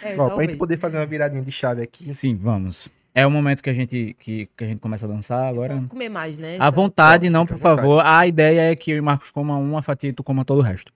É, 0.05 0.17
Ó, 0.19 0.31
pra 0.31 0.45
gente 0.45 0.57
poder 0.57 0.79
fazer 0.79 0.97
uma 0.97 1.07
viradinha 1.07 1.43
de 1.43 1.53
chave 1.53 1.83
aqui. 1.83 2.13
Sim, 2.15 2.35
vamos. 2.35 2.89
É 3.21 3.27
o 3.27 3.31
momento 3.31 3.63
que 3.63 3.71
a 3.71 3.73
gente, 3.73 4.15
que, 4.19 4.47
que 4.57 4.65
a 4.65 4.67
gente 4.67 4.81
começa 4.81 5.05
a 5.07 5.09
dançar 5.09 5.49
agora. 5.49 5.75
Posso 5.75 5.89
comer 5.89 6.09
mais, 6.09 6.39
né? 6.39 6.53
À 6.53 6.69
Então, 6.69 6.73
vontade, 6.73 7.29
não, 7.29 7.45
por 7.47 7.55
à 7.55 7.57
vontade. 7.57 7.77
favor. 7.81 8.03
A 8.05 8.27
ideia 8.27 8.71
é 8.71 8.77
que 8.77 8.91
eu 8.93 8.97
e 8.97 9.01
Marcos 9.01 9.31
comam 9.31 9.63
uma 9.63 9.83
fatia 9.83 10.11
e 10.11 10.13
tu 10.13 10.23
coma 10.23 10.45
todo 10.45 10.59
o 10.59 10.63
resto. 10.63 10.93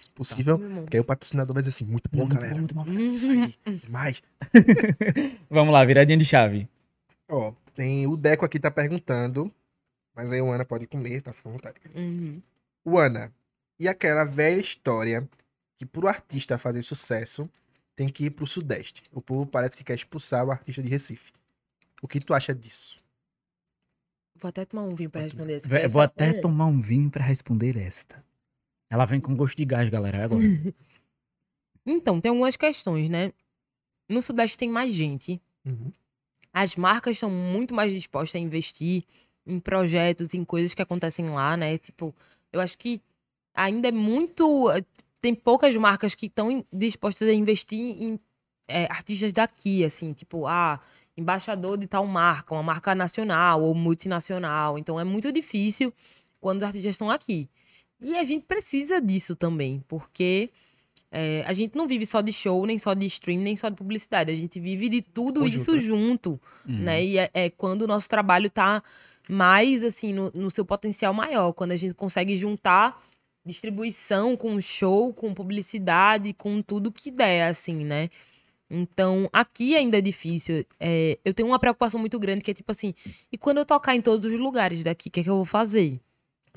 Se 0.00 0.10
possível. 0.10 0.58
meu 0.58 0.68
irmão. 0.68 0.86
Que 0.86 0.96
aí 0.96 1.00
o 1.00 1.04
patrocinador 1.04 1.54
vai 1.54 1.62
dizer 1.62 1.74
assim, 1.74 1.90
muito 1.90 2.10
bom, 2.12 2.26
galera. 2.28 2.54
muito 2.54 2.74
bom. 2.74 2.84
Isso 2.86 3.28
aí, 3.28 3.54
demais. 3.84 4.22
Vamos 5.50 5.72
lá, 5.72 5.84
viradinha 5.84 6.18
de 6.18 6.24
chave. 6.24 6.68
Ó, 7.28 7.52
tem 7.74 8.06
o 8.06 8.16
Deco 8.16 8.44
aqui 8.44 8.58
tá 8.58 8.70
perguntando, 8.70 9.50
mas 10.14 10.30
aí 10.30 10.40
o 10.40 10.52
Ana 10.52 10.64
pode 10.64 10.86
comer, 10.86 11.22
tá? 11.22 11.32
Fica 11.32 11.48
à 11.48 11.52
vontade. 11.52 11.76
Uhum. 11.94 12.40
O 12.84 12.98
Ana, 12.98 13.32
e 13.80 13.88
aquela 13.88 14.24
velha 14.24 14.60
história 14.60 15.26
que 15.76 15.86
pro 15.86 16.06
artista 16.06 16.58
fazer 16.58 16.82
sucesso 16.82 17.48
tem 17.96 18.08
que 18.08 18.26
ir 18.26 18.30
pro 18.30 18.46
Sudeste. 18.46 19.02
O 19.12 19.22
povo 19.22 19.46
parece 19.46 19.76
que 19.76 19.82
quer 19.84 19.94
expulsar 19.94 20.44
o 20.44 20.50
artista 20.50 20.82
de 20.82 20.88
Recife. 20.88 21.32
O 22.04 22.06
que 22.06 22.20
tu 22.20 22.34
acha 22.34 22.54
disso? 22.54 23.02
Vou 24.36 24.50
até 24.50 24.66
tomar 24.66 24.82
um 24.82 24.94
vinho 24.94 25.08
pra 25.08 25.22
responder 25.22 25.54
essa. 25.54 25.88
Vou 25.88 26.02
até 26.02 26.32
Hum. 26.32 26.40
tomar 26.42 26.66
um 26.66 26.78
vinho 26.78 27.10
pra 27.10 27.24
responder 27.24 27.78
esta. 27.78 28.22
Ela 28.90 29.06
vem 29.06 29.18
com 29.18 29.34
gosto 29.34 29.56
de 29.56 29.64
gás, 29.64 29.88
galera. 29.88 30.18
É 30.18 30.24
agora. 30.24 30.42
Então, 31.86 32.18
tem 32.18 32.30
algumas 32.30 32.56
questões, 32.56 33.10
né? 33.10 33.30
No 34.08 34.22
Sudeste 34.22 34.56
tem 34.56 34.70
mais 34.70 34.94
gente. 34.94 35.38
Uhum. 35.66 35.92
As 36.50 36.76
marcas 36.76 37.16
estão 37.16 37.28
muito 37.30 37.74
mais 37.74 37.92
dispostas 37.92 38.40
a 38.40 38.42
investir 38.42 39.04
em 39.46 39.60
projetos, 39.60 40.32
em 40.32 40.44
coisas 40.46 40.72
que 40.72 40.80
acontecem 40.80 41.28
lá, 41.28 41.58
né? 41.58 41.76
Tipo, 41.76 42.14
eu 42.50 42.58
acho 42.60 42.78
que 42.78 43.02
ainda 43.54 43.88
é 43.88 43.92
muito. 43.92 44.66
Tem 45.20 45.34
poucas 45.34 45.76
marcas 45.76 46.14
que 46.14 46.24
estão 46.24 46.64
dispostas 46.72 47.28
a 47.28 47.34
investir 47.34 48.02
em 48.02 48.18
eh, 48.66 48.86
artistas 48.90 49.30
daqui, 49.30 49.84
assim, 49.84 50.14
tipo, 50.14 50.46
ah, 50.46 50.80
embaixador 51.16 51.78
de 51.78 51.86
tal 51.86 52.06
marca, 52.06 52.54
uma 52.54 52.62
marca 52.62 52.94
nacional 52.94 53.62
ou 53.62 53.74
multinacional. 53.74 54.78
Então 54.78 54.98
é 54.98 55.04
muito 55.04 55.30
difícil 55.32 55.92
quando 56.40 56.58
os 56.58 56.64
artistas 56.64 56.94
estão 56.94 57.10
aqui. 57.10 57.48
E 58.00 58.16
a 58.16 58.24
gente 58.24 58.46
precisa 58.46 59.00
disso 59.00 59.34
também, 59.36 59.82
porque 59.88 60.50
eh, 61.10 61.44
a 61.46 61.52
gente 61.52 61.76
não 61.76 61.86
vive 61.86 62.04
só 62.04 62.20
de 62.20 62.32
show, 62.32 62.66
nem 62.66 62.78
só 62.78 62.92
de 62.92 63.06
stream, 63.06 63.40
nem 63.40 63.56
só 63.56 63.68
de 63.68 63.76
publicidade. 63.76 64.30
A 64.30 64.34
gente 64.34 64.58
vive 64.58 64.88
de 64.88 65.00
tudo 65.00 65.40
Conjunto, 65.40 65.56
isso 65.56 65.72
né? 65.72 65.78
junto 65.78 66.40
Hum. 66.68 66.78
né? 66.80 67.04
E 67.04 67.18
é, 67.18 67.30
é 67.32 67.50
quando 67.50 67.82
o 67.82 67.86
nosso 67.86 68.08
trabalho 68.08 68.50
tá 68.50 68.82
mais, 69.28 69.82
assim, 69.84 70.12
no, 70.12 70.30
no 70.34 70.50
seu 70.50 70.64
potencial 70.64 71.14
maior. 71.14 71.52
Quando 71.52 71.70
a 71.70 71.76
gente 71.76 71.94
consegue 71.94 72.36
juntar 72.36 73.00
distribuição 73.46 74.36
com 74.36 74.60
show, 74.60 75.12
com 75.12 75.32
publicidade, 75.32 76.32
com 76.32 76.60
tudo 76.62 76.90
que 76.90 77.10
der, 77.10 77.48
assim, 77.48 77.84
né? 77.84 78.10
Então, 78.74 79.28
aqui 79.32 79.74
ainda 79.76 79.98
é 79.98 80.00
difícil. 80.00 80.64
É, 80.80 81.18
eu 81.24 81.32
tenho 81.32 81.48
uma 81.48 81.58
preocupação 81.58 82.00
muito 82.00 82.18
grande 82.18 82.42
que 82.42 82.50
é 82.50 82.54
tipo 82.54 82.70
assim, 82.70 82.92
e 83.32 83.38
quando 83.38 83.58
eu 83.58 83.64
tocar 83.66 83.94
em 83.94 84.00
todos 84.00 84.30
os 84.32 84.38
lugares 84.38 84.82
daqui, 84.82 85.08
o 85.08 85.12
que 85.12 85.20
é 85.20 85.22
que 85.22 85.30
eu 85.30 85.36
vou 85.36 85.44
fazer? 85.44 86.00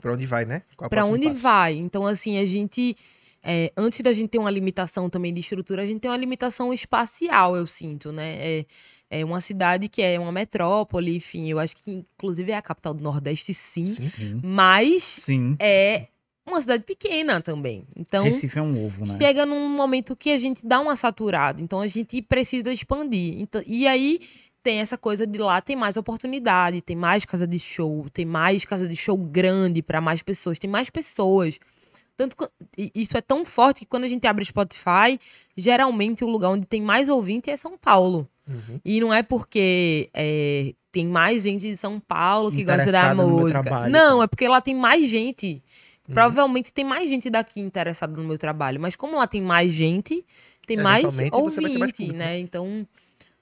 Pra 0.01 0.13
onde 0.13 0.25
vai, 0.25 0.45
né? 0.45 0.61
Qual 0.75 0.87
é 0.87 0.89
Pra 0.89 1.05
onde 1.05 1.27
passo? 1.27 1.41
vai? 1.41 1.73
Então, 1.75 2.05
assim, 2.05 2.37
a 2.37 2.45
gente. 2.45 2.95
é, 3.43 3.71
antes 3.77 4.01
da 4.01 4.11
gente 4.13 4.29
ter 4.29 4.37
uma 4.39 4.51
limitação 4.51 5.09
também 5.09 5.33
de 5.33 5.39
estrutura, 5.39 5.81
a 5.81 5.85
gente 5.85 5.99
tem 6.01 6.11
uma 6.11 6.17
limitação 6.17 6.73
espacial, 6.73 7.55
eu 7.55 7.65
sinto, 7.65 8.11
né? 8.11 8.35
É, 8.39 8.65
é 9.09 9.25
uma 9.25 9.39
cidade 9.41 9.87
que 9.87 10.01
é 10.01 10.19
uma 10.19 10.31
metrópole, 10.31 11.15
enfim, 11.15 11.47
eu 11.49 11.59
acho 11.59 11.75
que 11.77 11.91
inclusive 11.91 12.51
é 12.51 12.57
a 12.57 12.61
capital 12.61 12.93
do 12.93 13.01
Nordeste, 13.03 13.53
sim. 13.53 13.85
Sim. 13.85 14.41
Mas 14.43 15.03
Sim. 15.03 15.55
é 15.59 16.07
uma 16.47 16.61
cidade 16.61 16.83
pequena 16.83 17.41
também. 17.41 17.85
Então, 17.95 18.23
Recife 18.23 18.57
é 18.57 18.61
um 18.61 18.85
ovo, 18.85 19.05
né? 19.05 19.17
chega 19.17 19.45
num 19.45 19.69
momento 19.69 20.15
que 20.15 20.31
a 20.31 20.37
gente 20.37 20.65
dá 20.65 20.79
uma 20.79 20.95
saturada. 20.95 21.61
Então 21.61 21.79
a 21.81 21.87
gente 21.87 22.21
precisa 22.21 22.71
expandir. 22.71 23.35
Então, 23.39 23.61
e 23.65 23.87
aí 23.87 24.19
tem 24.63 24.79
essa 24.79 24.97
coisa 24.97 25.25
de 25.25 25.37
lá 25.39 25.61
tem 25.61 25.75
mais 25.75 25.95
oportunidade, 25.97 26.81
tem 26.81 26.95
mais 26.95 27.23
casa 27.25 27.47
de 27.47 27.57
show, 27.59 28.05
tem 28.11 28.25
mais 28.25 28.65
casa 28.65 28.87
de 28.87 28.95
show 28.95 29.15
grande 29.17 29.81
para 29.81 30.01
mais 30.01 30.21
pessoas, 30.21 30.59
tem 30.59 30.69
mais 30.69 30.89
pessoas. 30.89 31.59
Tanto 32.17 32.35
que- 32.35 32.91
isso 32.95 33.15
é 33.15 33.21
tão 33.21 33.45
forte 33.45 33.81
que 33.81 33.85
quando 33.85 34.05
a 34.05 34.07
gente 34.07 34.25
abre 34.25 34.43
Spotify, 34.43 35.19
geralmente 35.55 36.23
o 36.23 36.27
lugar 36.27 36.49
onde 36.49 36.65
tem 36.65 36.81
mais 36.81 37.07
ouvinte 37.09 37.49
é 37.49 37.55
São 37.57 37.77
Paulo. 37.77 38.27
Uhum. 38.47 38.79
E 38.83 38.99
não 38.99 39.13
é 39.13 39.21
porque 39.21 40.09
é, 40.13 40.73
tem 40.91 41.05
mais 41.05 41.43
gente 41.43 41.61
de 41.69 41.77
São 41.77 41.99
Paulo 41.99 42.51
que 42.51 42.63
gosta 42.63 42.91
da 42.91 43.13
música. 43.13 43.61
trabalho, 43.61 43.91
não, 43.91 43.99
então. 44.07 44.23
é 44.23 44.27
porque 44.27 44.47
lá 44.47 44.59
tem 44.61 44.73
mais 44.75 45.07
gente. 45.07 45.61
Provavelmente 46.13 46.73
tem 46.73 46.85
mais 46.85 47.09
gente 47.09 47.29
daqui 47.29 47.59
interessada 47.59 48.15
no 48.15 48.27
meu 48.27 48.37
trabalho. 48.37 48.79
Mas 48.79 48.95
como 48.95 49.17
lá 49.17 49.27
tem 49.27 49.41
mais 49.41 49.71
gente, 49.71 50.25
tem 50.65 50.77
mais 50.77 51.05
ter 51.05 51.15
mais 51.15 51.31
ouvinte, 51.31 51.31
público, 51.31 52.13
né? 52.13 52.39
Então, 52.39 52.87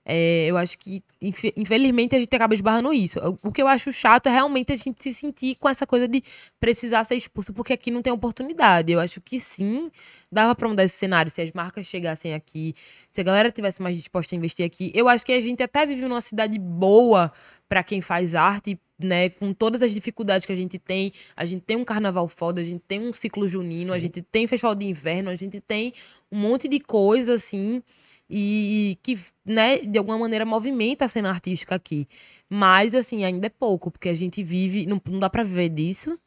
é, 0.08 0.46
eu 0.46 0.56
acho 0.56 0.78
que 0.78 1.04
infe- 1.20 1.52
infelizmente 1.58 2.16
a 2.16 2.20
gente 2.20 2.34
acaba 2.36 2.54
esbarrando 2.54 2.94
isso. 2.94 3.20
O- 3.42 3.52
que 3.52 3.62
eu 3.62 3.68
acho 3.68 3.92
chato 3.92 4.28
é 4.28 4.32
realmente 4.32 4.72
a 4.72 4.76
gente 4.76 5.02
se 5.02 5.14
sentir 5.14 5.56
com 5.56 5.68
essa 5.68 5.88
coisa 5.88 6.08
de 6.08 6.22
precisar 6.60 7.04
ser 7.04 7.16
expulso 7.16 7.52
porque 7.52 7.74
aqui 7.74 7.90
não 7.90 8.02
tem 8.04 8.14
oportunidade. 8.14 8.92
Eu 8.92 9.00
acho 9.00 9.20
que 9.20 9.40
sim, 9.40 9.90
dava 10.32 10.54
pra 10.54 10.70
mudar 10.70 10.84
esse 10.84 10.96
cenário 10.96 11.32
se 11.32 11.42
as 11.42 11.52
marcas 11.52 11.88
chegassem 11.88 12.34
aqui, 12.36 12.76
se 13.12 13.20
a 13.20 13.24
galera 13.24 13.50
tivesse 13.50 13.82
mais 13.82 13.96
disposta 13.98 14.36
a 14.36 14.38
investir 14.38 14.64
aqui. 14.66 14.92
Eu 14.94 15.10
acho 15.10 15.26
que 15.26 15.32
a 15.34 15.42
gente 15.42 15.64
até 15.64 15.86
vive 15.86 16.04
numa 16.04 16.22
cidade 16.22 16.60
boa 16.60 17.32
pra 17.68 17.84
quem 17.84 18.00
faz 18.00 18.36
arte, 18.36 18.80
né, 18.98 19.30
com 19.30 19.52
todas 19.54 19.82
as 19.82 19.92
dificuldades 19.92 20.46
que 20.46 20.54
a 20.54 20.56
gente 20.56 20.78
tem. 20.78 21.12
A 21.36 21.44
gente 21.46 21.64
tem 21.64 21.76
um 21.76 21.84
carnaval 21.84 22.28
foda, 22.30 22.62
a 22.62 22.64
gente 22.64 22.82
tem 22.88 23.00
um 23.02 23.12
ciclo 23.12 23.48
junino, 23.48 23.92
a 23.92 23.96
Sim. 23.96 24.02
gente 24.04 24.22
tem 24.22 24.46
festival 24.48 24.76
de 24.76 24.86
inverno, 24.86 25.30
a 25.32 25.36
gente 25.36 25.60
tem 25.60 25.94
um 26.32 26.38
monte 26.40 26.68
de 26.68 26.80
coisa 26.80 27.34
assim 27.34 27.82
e 28.30 28.98
que, 29.04 29.20
né, 29.46 29.78
de 29.78 29.98
alguma 29.98 30.18
maneira 30.18 30.46
movimenta 30.46 31.06
a 31.06 31.08
cena 31.08 31.30
artística 31.30 31.76
aqui. 31.76 32.08
Mas, 32.50 32.96
assim, 32.96 33.24
ainda 33.24 33.48
é 33.48 33.50
pouco, 33.50 33.92
porque 33.92 34.10
a 34.10 34.14
gente 34.14 34.44
vive, 34.44 34.86
não, 34.86 35.02
não 35.10 35.20
dá 35.20 35.30
pra 35.30 35.44
viver 35.44 35.70
disso. 35.70 36.18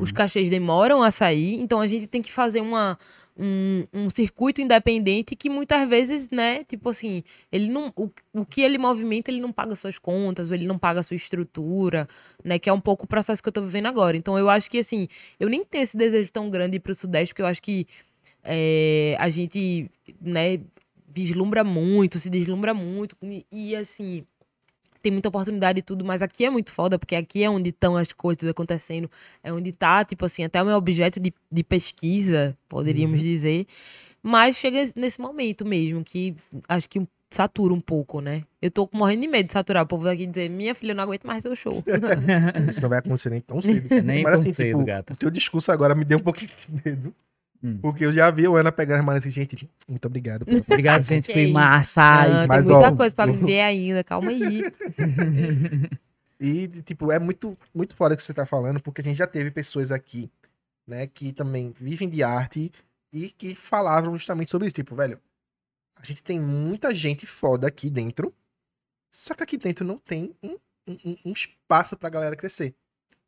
Os 0.00 0.10
cachês 0.10 0.48
demoram 0.48 1.02
a 1.02 1.10
sair, 1.10 1.60
então 1.60 1.82
a 1.82 1.86
gente 1.86 2.06
tem 2.06 2.22
que 2.22 2.32
fazer 2.32 2.62
uma, 2.62 2.98
um, 3.36 3.86
um 3.92 4.08
circuito 4.08 4.62
independente 4.62 5.36
que 5.36 5.50
muitas 5.50 5.86
vezes, 5.86 6.30
né, 6.30 6.64
tipo 6.64 6.88
assim, 6.88 7.22
ele 7.52 7.68
não, 7.68 7.92
o, 7.94 8.08
o 8.32 8.46
que 8.46 8.62
ele 8.62 8.78
movimenta, 8.78 9.30
ele 9.30 9.38
não 9.40 9.52
paga 9.52 9.76
suas 9.76 9.98
contas, 9.98 10.50
ou 10.50 10.56
ele 10.56 10.66
não 10.66 10.78
paga 10.78 11.02
sua 11.02 11.14
estrutura, 11.14 12.08
né, 12.42 12.58
que 12.58 12.70
é 12.70 12.72
um 12.72 12.80
pouco 12.80 13.04
o 13.04 13.06
processo 13.06 13.42
que 13.42 13.48
eu 13.50 13.52
tô 13.52 13.60
vivendo 13.60 13.84
agora. 13.84 14.16
Então 14.16 14.38
eu 14.38 14.48
acho 14.48 14.70
que, 14.70 14.78
assim, 14.78 15.08
eu 15.38 15.46
nem 15.46 15.62
tenho 15.62 15.82
esse 15.82 15.96
desejo 15.96 16.32
tão 16.32 16.48
grande 16.48 16.70
de 16.70 16.76
ir 16.78 16.80
pro 16.80 16.94
Sudeste, 16.94 17.34
porque 17.34 17.42
eu 17.42 17.46
acho 17.46 17.62
que 17.62 17.86
é, 18.42 19.14
a 19.18 19.28
gente, 19.28 19.90
né, 20.22 20.58
vislumbra 21.16 21.64
muito, 21.64 22.18
se 22.18 22.28
deslumbra 22.28 22.74
muito, 22.74 23.16
e, 23.22 23.46
e, 23.50 23.74
assim, 23.74 24.24
tem 25.00 25.10
muita 25.10 25.30
oportunidade 25.30 25.78
e 25.78 25.82
tudo, 25.82 26.04
mas 26.04 26.20
aqui 26.20 26.44
é 26.44 26.50
muito 26.50 26.70
foda, 26.70 26.98
porque 26.98 27.16
aqui 27.16 27.42
é 27.42 27.48
onde 27.48 27.70
estão 27.70 27.96
as 27.96 28.12
coisas 28.12 28.48
acontecendo, 28.48 29.10
é 29.42 29.50
onde 29.50 29.72
tá, 29.72 30.04
tipo 30.04 30.26
assim, 30.26 30.44
até 30.44 30.62
o 30.62 30.66
meu 30.66 30.76
objeto 30.76 31.18
de, 31.18 31.32
de 31.50 31.64
pesquisa, 31.64 32.56
poderíamos 32.68 33.22
dizer, 33.22 33.66
mas 34.22 34.56
chega 34.56 34.90
nesse 34.94 35.20
momento 35.20 35.64
mesmo, 35.64 36.04
que 36.04 36.36
acho 36.68 36.88
que 36.88 37.00
satura 37.30 37.72
um 37.72 37.80
pouco, 37.80 38.20
né? 38.20 38.42
Eu 38.60 38.70
tô 38.70 38.88
morrendo 38.92 39.22
de 39.22 39.28
medo 39.28 39.46
de 39.46 39.52
saturar 39.52 39.84
o 39.84 39.86
povo 39.86 40.04
daqui 40.04 40.24
e 40.24 40.26
dizer, 40.26 40.50
minha 40.50 40.74
filha, 40.74 40.92
eu 40.92 40.96
não 40.96 41.04
aguento 41.04 41.24
mais 41.24 41.42
seu 41.42 41.54
show. 41.56 41.82
Isso 42.68 42.82
não 42.82 42.88
vai 42.88 42.98
acontecer 42.98 43.30
nem 43.30 43.40
tão 43.40 43.62
cedo. 43.62 43.88
Nem 44.04 44.22
Mas, 44.22 44.32
tão 44.32 44.40
assim, 44.40 44.52
cedo, 44.52 44.66
tipo, 44.66 44.84
gata. 44.84 45.12
O 45.14 45.16
teu 45.16 45.30
discurso 45.30 45.72
agora 45.72 45.94
me 45.94 46.04
deu 46.04 46.18
um 46.18 46.22
pouquinho 46.22 46.50
de 46.50 46.82
medo. 46.84 47.14
Hum. 47.66 47.78
Porque 47.78 48.04
eu 48.04 48.12
já 48.12 48.30
vi 48.30 48.46
o 48.46 48.54
Ana 48.54 48.70
pegando 48.70 48.98
as 49.00 49.04
malas 49.04 49.22
assim, 49.22 49.30
gente, 49.30 49.68
muito 49.88 50.04
obrigado. 50.06 50.44
pela 50.44 50.58
Obrigado, 50.68 51.02
gente. 51.02 51.32
Foi 51.32 51.50
massa. 51.50 52.00
Ah, 52.00 52.46
mas, 52.46 52.64
tem 52.64 52.72
muita 52.74 52.92
ó, 52.92 52.96
coisa 52.96 53.14
pra 53.14 53.26
eu- 53.26 53.34
viver 53.34 53.60
ainda, 53.60 54.04
calma 54.04 54.30
aí. 54.30 54.62
E, 56.38 56.68
tipo, 56.82 57.10
é 57.10 57.18
muito, 57.18 57.56
muito 57.74 57.96
foda 57.96 58.14
que 58.14 58.22
você 58.22 58.34
tá 58.34 58.44
falando, 58.44 58.78
porque 58.78 59.00
a 59.00 59.04
gente 59.04 59.16
já 59.16 59.26
teve 59.26 59.50
pessoas 59.50 59.90
aqui, 59.90 60.30
né, 60.86 61.06
que 61.06 61.32
também 61.32 61.74
vivem 61.80 62.10
de 62.10 62.22
arte 62.22 62.70
e 63.10 63.30
que 63.30 63.54
falavam 63.54 64.14
justamente 64.14 64.50
sobre 64.50 64.66
isso. 64.66 64.74
Tipo, 64.74 64.94
velho, 64.94 65.18
a 65.96 66.04
gente 66.04 66.22
tem 66.22 66.38
muita 66.38 66.94
gente 66.94 67.24
foda 67.24 67.66
aqui 67.66 67.88
dentro, 67.88 68.34
só 69.10 69.32
que 69.34 69.42
aqui 69.42 69.56
dentro 69.56 69.82
não 69.82 69.96
tem 69.96 70.34
um, 70.42 70.58
um- 70.86 71.16
um 71.24 71.32
espaço 71.32 71.96
pra 71.96 72.10
galera 72.10 72.36
crescer. 72.36 72.74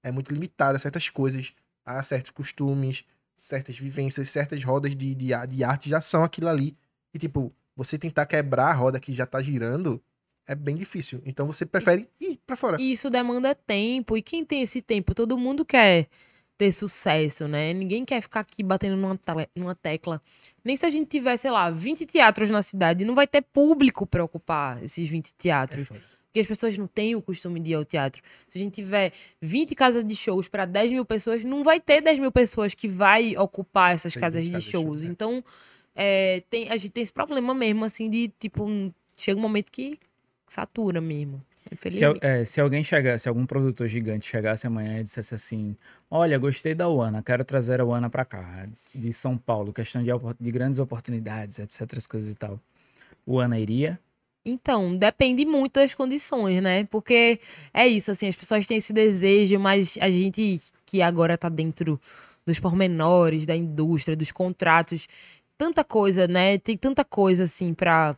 É 0.03 0.13
muito 0.13 0.31
limitado 0.31 0.77
a 0.77 0.79
certas 0.79 1.09
coisas, 1.09 1.55
a 1.87 2.03
certos 2.03 2.31
costumes, 2.33 3.05
certas 3.39 3.79
vivências, 3.79 4.29
certas 4.29 4.63
rodas 4.63 4.95
de, 4.95 5.15
de, 5.15 5.29
de 5.49 5.65
arte 5.65 5.89
já 5.89 6.01
são 6.01 6.25
aquilo 6.25 6.49
ali. 6.49 6.77
E, 7.15 7.19
tipo, 7.19 7.55
você 7.75 7.97
tentar 7.97 8.27
quebrar 8.27 8.67
a 8.71 8.75
roda 8.75 8.99
que 9.01 9.13
já 9.13 9.25
tá 9.25 9.41
girando 9.41 10.03
é 10.47 10.55
bem 10.55 10.75
difícil. 10.77 11.23
Então 11.25 11.47
você 11.47 11.65
prefere 11.65 12.09
ir 12.21 12.41
pra 12.47 12.57
fora. 12.57 12.77
E 12.81 12.93
isso 12.93 13.09
demanda 13.09 13.55
tempo. 13.55 14.17
E 14.17 14.23
quem 14.23 14.45
tem 14.45 14.63
esse 14.63 14.83
tempo? 14.83 15.15
Todo 15.15 15.39
mundo 15.39 15.65
quer 15.65 16.09
ter 16.57 16.73
sucesso, 16.73 17.47
né? 17.47 17.73
Ninguém 17.73 18.05
quer 18.05 18.21
ficar 18.21 18.41
aqui 18.41 18.65
batendo 18.65 18.97
numa, 18.97 19.19
numa 19.55 19.75
tecla. 19.77 20.21
Nem 20.65 20.77
se 20.77 20.85
a 20.85 20.91
gente 20.91 21.07
tiver, 21.09 21.37
sei 21.37 21.53
lá, 21.53 21.71
20 21.71 22.05
teatros 22.05 22.51
na 22.51 22.63
cidade, 22.63 23.05
não 23.05 23.15
vai 23.15 23.29
ter 23.29 23.43
público 23.43 24.05
pra 24.05 24.25
ocupar 24.25 24.83
esses 24.83 25.09
20 25.09 25.29
É 25.29 25.33
teatros. 25.39 25.87
foda. 25.87 26.01
As 26.41 26.47
pessoas 26.47 26.77
não 26.79 26.87
têm 26.87 27.15
o 27.15 27.23
costume 27.23 27.61
de 27.61 27.71
ir 27.71 27.75
ao 27.75 27.85
teatro. 27.85 28.23
Se 28.49 28.59
a 28.59 28.61
gente 28.63 28.75
tiver 28.75 29.13
20 29.41 29.75
casas 29.75 30.05
de 30.05 30.15
shows 30.15 30.49
para 30.49 30.65
10 30.65 30.91
mil 30.91 31.05
pessoas, 31.05 31.45
não 31.45 31.63
vai 31.63 31.81
ter 31.81 32.01
10 32.01 32.19
mil 32.19 32.33
pessoas 32.33 32.75
que 32.75 32.89
vai 32.89 33.37
ocupar 33.37 33.95
essas 33.95 34.13
Sim, 34.13 34.21
casas 34.21 34.45
de 34.45 34.51
casas 34.53 34.65
de 34.65 34.71
show, 34.71 34.83
shows. 34.85 35.03
né? 35.05 35.11
Então, 35.11 35.45
é, 35.95 36.43
tem, 36.49 36.69
a 36.71 36.77
gente 36.77 36.91
tem 36.91 37.03
esse 37.03 37.13
problema 37.13 37.53
mesmo, 37.55 37.85
assim, 37.85 38.09
de, 38.09 38.29
tipo, 38.39 38.67
chega 39.17 39.39
um 39.39 39.43
momento 39.43 39.71
que 39.73 39.99
satura 40.47 41.01
mesmo. 41.01 41.43
Se, 41.91 42.03
é, 42.23 42.45
se 42.47 42.61
alguém 42.63 42.83
chegasse, 42.83 43.25
se 43.25 43.29
algum 43.29 43.45
produtor 43.45 43.87
gigante 43.89 44.27
chegasse 44.27 44.67
amanhã 44.67 45.01
e 45.01 45.03
dissesse 45.03 45.35
assim: 45.35 45.77
Olha, 46.11 46.39
gostei 46.39 46.75
da 46.75 46.89
Uana, 46.89 47.23
quero 47.23 47.45
trazer 47.45 47.79
a 47.81 47.85
Uana 47.85 48.09
pra 48.09 48.25
cá, 48.25 48.67
de- 48.95 49.13
São 49.13 49.37
Paulo, 49.37 49.71
questão 49.73 50.03
de, 50.03 50.11
de 50.41 50.51
grandes 50.51 50.79
oportunidades, 50.79 51.59
etc, 51.59 51.99
as 51.99 52.07
coisas 52.07 52.33
e 52.33 52.35
tal. 52.35 52.59
Uana 53.27 53.59
iria? 53.59 54.01
Então, 54.49 54.97
depende 54.97 55.45
muito 55.45 55.75
das 55.75 55.95
condições, 55.95 56.63
né? 56.63 56.85
Porque 56.85 57.39
é 57.73 57.87
isso, 57.87 58.11
assim, 58.11 58.29
as 58.29 58.37
pessoas 58.37 58.67
têm 58.67 58.79
esse 58.79 58.93
desejo, 58.93 59.59
mas 59.59 59.99
a 60.01 60.11
gente 60.11 60.61
que 60.87 61.03
agora 61.03 61.37
tá 61.37 61.49
dentro 61.49 62.01
dos 62.47 62.59
pormenores, 62.59 63.45
da 63.45 63.55
indústria, 63.55 64.17
dos 64.17 64.33
contratos, 64.33 65.07
tanta 65.57 65.85
coisa, 65.85 66.27
né? 66.27 66.57
Tem 66.59 66.77
tanta 66.77 67.05
coisa, 67.05 67.45
assim, 67.45 67.75
pra 67.75 68.17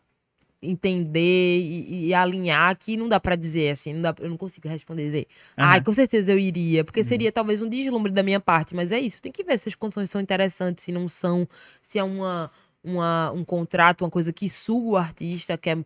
entender 0.63 1.59
e, 1.59 2.09
e 2.09 2.15
alinhar 2.15 2.77
que 2.77 2.97
não 2.97 3.09
dá 3.09 3.19
pra 3.19 3.35
dizer, 3.35 3.71
assim, 3.71 3.95
não 3.95 4.03
dá, 4.03 4.15
eu 4.21 4.29
não 4.29 4.37
consigo 4.37 4.69
responder 4.69 5.07
dizer, 5.07 5.27
ai, 5.57 5.79
Aham. 5.79 5.85
com 5.85 5.93
certeza 5.93 6.33
eu 6.33 6.39
iria, 6.39 6.85
porque 6.85 7.03
seria 7.03 7.33
talvez 7.33 7.63
um 7.63 7.69
deslumbre 7.69 8.13
da 8.13 8.23
minha 8.23 8.39
parte, 8.39 8.75
mas 8.75 8.93
é 8.93 9.01
isso, 9.01 9.23
tem 9.23 9.33
que 9.33 9.43
ver 9.43 9.59
se 9.59 9.71
as 9.71 9.75
condições 9.75 10.11
são 10.11 10.21
interessantes, 10.21 10.85
se 10.85 10.93
não 10.93 11.09
são, 11.09 11.49
se 11.81 11.99
é 11.99 12.05
uma, 12.05 12.51
uma, 12.83 13.31
um 13.33 13.45
contrato, 13.45 14.03
uma 14.03 14.11
coisa 14.11 14.33
que 14.33 14.49
suga 14.49 14.87
o 14.89 14.97
artista, 14.97 15.57
que 15.59 15.71
é 15.71 15.77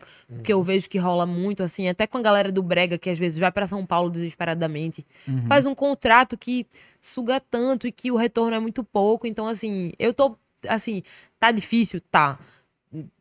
que 0.45 0.53
eu 0.53 0.63
vejo 0.63 0.89
que 0.89 0.99
rola 0.99 1.27
muito, 1.27 1.63
assim, 1.63 1.89
até 1.89 2.07
com 2.07 2.19
a 2.19 2.23
galera 2.23 2.53
do 2.53 2.63
Brega, 2.63 2.97
que 2.99 3.11
às 3.11 3.19
vezes 3.19 3.39
vai 3.39 3.51
pra 3.51 3.67
São 3.67 3.85
Paulo 3.85 4.11
desesperadamente, 4.11 5.05
Uhum. 5.27 5.47
faz 5.47 5.67
um 5.67 5.75
contrato 5.75 6.37
que 6.39 6.67
suga 7.01 7.41
tanto 7.41 7.87
e 7.87 7.93
que 7.93 8.11
o 8.13 8.17
retorno 8.17 8.55
é 8.55 8.61
muito 8.61 8.83
pouco. 8.85 9.27
Então, 9.27 9.47
assim, 9.47 9.93
eu 9.99 10.15
tô, 10.15 10.37
assim, 10.69 11.03
tá 11.39 11.51
difícil? 11.51 12.01
Tá. 12.11 12.39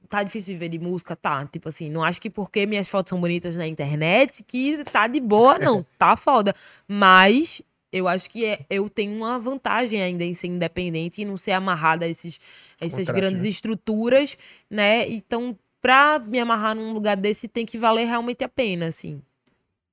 Tá 0.08 0.22
difícil 0.22 0.54
viver 0.54 0.70
de 0.70 0.78
música? 0.78 1.16
Tá. 1.16 1.44
Tipo 1.48 1.70
assim, 1.70 1.90
não 1.90 2.04
acho 2.04 2.22
que 2.22 2.30
porque 2.30 2.68
minhas 2.68 2.88
fotos 2.88 3.10
são 3.10 3.20
bonitas 3.20 3.56
na 3.56 3.68
internet 3.68 4.44
que 4.44 4.84
tá 4.84 5.08
de 5.08 5.20
boa, 5.20 5.58
não. 5.58 5.84
Tá 5.98 6.16
foda. 6.16 6.54
Mas 6.88 7.64
eu 7.94 8.08
acho 8.08 8.30
que 8.30 8.44
é- 8.44 8.66
eu 8.70 8.90
tenho 8.90 9.16
uma 9.16 9.38
vantagem 9.40 10.02
ainda 10.02 10.24
em 10.24 10.34
ser 10.34 10.48
independente 10.48 11.22
e 11.22 11.26
não 11.26 11.38
ser 11.38 11.52
amarrada 11.52 12.06
a, 12.06 12.10
esses, 12.10 12.40
a 12.82 12.86
essas 12.86 13.06
Contrato, 13.06 13.16
grandes 13.16 13.44
né? 13.44 13.48
estruturas, 13.50 14.38
né? 14.70 15.08
Então, 15.08 15.58
pra 15.80 16.18
me 16.20 16.40
amarrar 16.40 16.76
num 16.76 16.92
lugar 16.92 17.16
desse, 17.16 17.48
tem 17.48 17.66
que 17.66 17.78
valer 17.78 18.06
realmente 18.06 18.44
a 18.44 18.50
pena, 18.50 18.88
assim. 18.88 19.22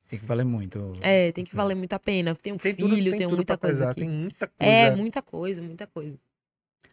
Tem 0.09 0.19
que 0.19 0.25
valer 0.25 0.45
muito. 0.45 0.93
É, 1.01 1.31
tem 1.31 1.45
que 1.45 1.55
valer 1.55 1.77
muito 1.77 1.93
a 1.93 1.99
pena. 1.99 2.35
Tem 2.35 2.53
um 2.53 2.57
Tem 2.57 2.75
filho, 2.75 2.89
tudo, 2.89 2.97
tem, 3.11 3.19
tem 3.19 3.29
tudo 3.29 3.37
muita 3.37 3.57
pra 3.57 3.69
coisa 3.69 3.77
pesar, 3.85 3.91
aqui. 3.91 4.01
tem 4.01 4.09
muita 4.09 4.49
coisa. 4.49 4.73
É, 4.73 4.97
muita 4.97 5.23
coisa, 5.23 5.63
muita 5.63 5.87
coisa. 5.87 6.19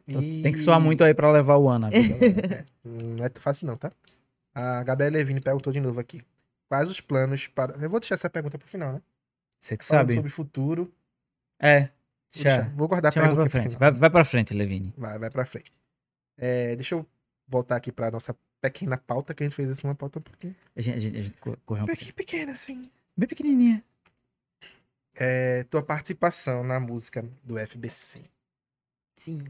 Então, 0.07 0.21
E- 0.21 0.41
Tem 0.43 0.51
que 0.51 0.59
soar 0.59 0.79
muito 0.79 1.03
aí 1.03 1.13
pra 1.13 1.31
levar 1.31 1.55
o 1.55 1.63
galera? 1.67 1.89
Não 2.85 3.25
é 3.25 3.31
fácil 3.35 3.67
não, 3.67 3.75
tá? 3.75 3.91
A 4.53 4.84
Gabriela 4.84 5.17
Levine 5.17 5.41
perguntou 5.41 5.71
de 5.73 5.79
novo 5.79 5.99
aqui. 5.99 6.21
Quais 6.69 6.89
os 6.89 6.99
planos 7.01 7.47
para... 7.47 7.73
Eu 7.81 7.89
vou 7.89 7.99
deixar 7.99 8.15
essa 8.15 8.29
pergunta 8.29 8.57
pro 8.57 8.67
final, 8.67 8.93
né? 8.93 9.01
Você 9.59 9.75
que 9.77 9.84
Falando 9.85 10.03
sabe. 10.03 10.15
sobre 10.15 10.29
futuro. 10.29 10.91
É. 11.59 11.81
Vou, 11.81 12.43
Deixa, 12.43 12.63
vou 12.75 12.88
guardar 12.88 13.09
a 13.11 13.13
pergunta 13.13 13.41
pra 13.41 13.49
frente. 13.49 13.75
Vai, 13.77 13.91
vai 13.91 14.09
pra 14.09 14.23
frente, 14.25 14.53
Levine. 14.53 14.93
Vai, 14.97 15.17
vai 15.17 15.29
pra 15.29 15.45
frente. 15.45 15.71
É, 16.38 16.75
deixa 16.75 16.95
eu 16.95 17.05
voltar 17.47 17.75
aqui 17.77 17.91
pra 17.91 18.11
nossa 18.11 18.35
pequena 18.61 18.97
pauta, 18.97 19.34
que 19.34 19.43
a 19.43 19.45
gente 19.47 19.55
fez 19.55 19.71
assim, 19.71 19.88
uma 19.88 19.95
pauta 19.95 20.19
um 20.19 20.21
pouquinho 20.21 20.55
A 20.75 20.81
gente, 20.81 20.95
a 20.95 20.99
gente, 20.99 21.17
a 21.17 21.21
gente 21.21 21.38
co- 21.39 21.57
correu 21.65 21.84
um 21.84 21.88
pouquinho. 21.88 22.13
pequena, 22.13 22.51
assim. 22.51 22.89
Bem 23.15 23.27
pequenininha. 23.27 23.84
É, 25.15 25.63
tua 25.63 25.81
participação 25.81 26.63
na 26.63 26.79
música 26.79 27.27
do 27.43 27.57
FBC. 27.57 28.21
Sim. 29.15 29.43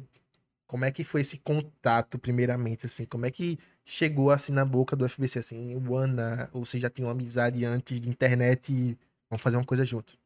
Como 0.65 0.85
é 0.85 0.91
que 0.91 1.03
foi 1.03 1.21
esse 1.21 1.37
contato, 1.39 2.17
primeiramente, 2.19 2.85
assim? 2.85 3.05
Como 3.05 3.25
é 3.25 3.31
que 3.31 3.57
chegou, 3.85 4.31
assim, 4.31 4.51
na 4.53 4.63
boca 4.65 4.95
do 4.95 5.05
FBC, 5.07 5.39
assim? 5.39 5.75
O 5.75 5.95
Ana, 5.95 6.49
ou 6.53 6.65
você 6.65 6.79
já 6.79 6.89
tinha 6.89 7.05
uma 7.07 7.11
amizade 7.13 7.65
antes 7.65 7.99
de 7.99 8.09
internet 8.09 8.71
e 8.71 8.97
vamos 9.29 9.41
fazer 9.41 9.57
uma 9.57 9.65
coisa 9.65 9.85
junto? 9.85 10.17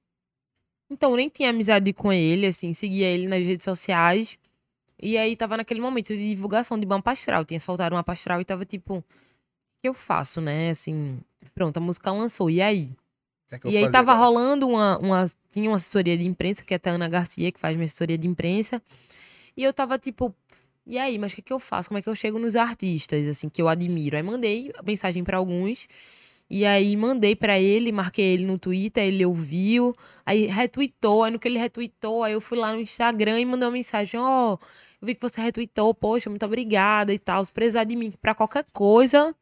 Então, 0.92 1.12
eu 1.12 1.16
nem 1.16 1.30
tinha 1.30 1.50
amizade 1.50 1.94
com 1.94 2.12
ele, 2.12 2.46
assim, 2.46 2.74
seguia 2.74 3.08
ele 3.08 3.26
nas 3.26 3.44
redes 3.46 3.64
sociais. 3.64 4.38
E 5.02 5.18
aí 5.18 5.38
tava 5.38 5.56
naquele 5.56 5.80
momento 5.80 6.10
de 6.10 6.30
divulgação 6.30 6.78
de 6.78 6.86
Bampa 6.86 7.12
Astral. 7.12 7.46
Tinha 7.46 7.62
soltado 7.62 7.96
uma 7.96 8.04
Astral 8.06 8.42
e 8.42 8.46
tava 8.46 8.66
tipo, 8.66 8.98
o 8.98 9.04
que 9.82 9.88
eu 9.88 9.94
faço, 9.94 10.42
né? 10.42 10.70
Assim, 10.70 11.18
pronto, 11.56 11.78
a 11.78 11.80
música 11.80 12.12
lançou. 12.12 12.50
E 12.50 12.62
aí? 12.62 12.92
É 13.50 13.60
E 13.70 13.78
aí 13.78 13.90
tava 13.90 14.12
agora? 14.12 14.28
rolando 14.28 14.68
uma, 14.68 14.98
uma. 15.00 15.26
Tinha 15.50 15.70
uma 15.70 15.78
assessoria 15.78 16.18
de 16.18 16.26
imprensa, 16.26 16.64
que 16.64 16.74
é 16.74 16.80
a 16.84 16.90
Ana 16.90 17.08
Garcia, 17.08 17.52
que 17.52 17.60
faz 17.60 17.76
minha 17.76 17.86
assessoria 17.86 18.18
de 18.18 18.28
imprensa. 18.28 18.82
E 19.56 19.64
eu 19.64 19.74
tava 19.74 19.98
tipo, 19.98 20.36
e 20.86 20.98
aí, 20.98 21.18
mas 21.18 21.32
o 21.32 21.36
que, 21.36 21.42
que 21.42 21.54
eu 21.54 21.60
faço? 21.60 21.90
Como 21.90 21.98
é 21.98 22.02
que 22.02 22.10
eu 22.10 22.16
chego 22.16 22.38
nos 22.38 22.56
artistas, 22.56 23.28
assim, 23.28 23.50
que 23.50 23.62
eu 23.62 23.70
admiro? 23.70 24.18
Aí 24.18 24.24
mandei 24.24 24.72
mensagem 24.86 25.24
pra 25.24 25.38
alguns. 25.38 25.88
E 26.54 26.66
aí 26.66 26.98
mandei 26.98 27.34
pra 27.34 27.58
ele, 27.58 27.94
marquei 27.94 28.34
ele 28.34 28.46
no 28.46 28.60
Twitter, 28.60 29.06
ele 29.06 29.26
ouviu, 29.26 29.96
aí 30.26 30.48
retweetou, 30.48 31.24
aí 31.24 31.32
no 31.32 31.40
que 31.40 31.48
ele 31.48 31.58
retweetou, 31.58 32.26
aí 32.26 32.34
eu 32.34 32.42
fui 32.42 32.58
lá 32.58 32.74
no 32.74 32.82
Instagram 32.82 33.40
e 33.40 33.46
mandei 33.46 33.66
uma 33.70 33.72
mensagem, 33.72 34.20
ó, 34.20 34.58
eu 35.02 35.06
vi 35.06 35.16
que 35.16 35.22
você 35.22 35.40
retweetou, 35.40 35.94
poxa, 35.94 36.30
muito 36.30 36.46
obrigada 36.46 37.14
e 37.14 37.18
tal, 37.18 37.46
se 37.46 37.54
precisar 37.54 37.86
de 37.86 37.96
mim 37.96 38.12
pra 38.22 38.36
qualquer 38.36 38.66
coisa, 38.74 39.34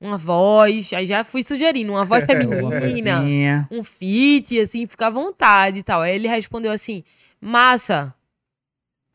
uma 0.00 0.16
voz, 0.16 0.92
aí 0.92 1.06
já 1.06 1.22
fui 1.22 1.44
sugerindo, 1.44 1.92
uma 1.92 2.04
voz 2.04 2.24
feminina, 2.26 3.22
um 3.70 3.84
feat, 3.84 4.58
assim, 4.58 4.84
fica 4.84 5.06
à 5.06 5.10
vontade 5.10 5.78
e 5.78 5.82
tal. 5.84 6.00
Aí 6.00 6.16
ele 6.16 6.26
respondeu 6.26 6.72
assim, 6.72 7.04
massa, 7.40 8.12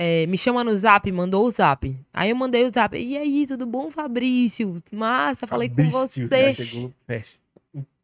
é, 0.04 0.26
me 0.28 0.38
chama 0.38 0.64
no 0.64 0.76
zap, 0.76 1.12
mandou 1.12 1.46
o 1.46 1.52
zap. 1.52 1.96
Aí 2.14 2.30
eu 2.32 2.36
mandei 2.36 2.66
o 2.66 2.72
zap, 2.74 2.98
e 2.98 3.16
aí, 3.18 3.46
tudo 3.46 3.66
bom, 3.66 3.92
Fabrício? 3.92 4.76
Massa, 4.92 5.46
falei 5.46 5.70
com 5.70 5.76
você. 5.92 6.54
chegou. 6.66 6.94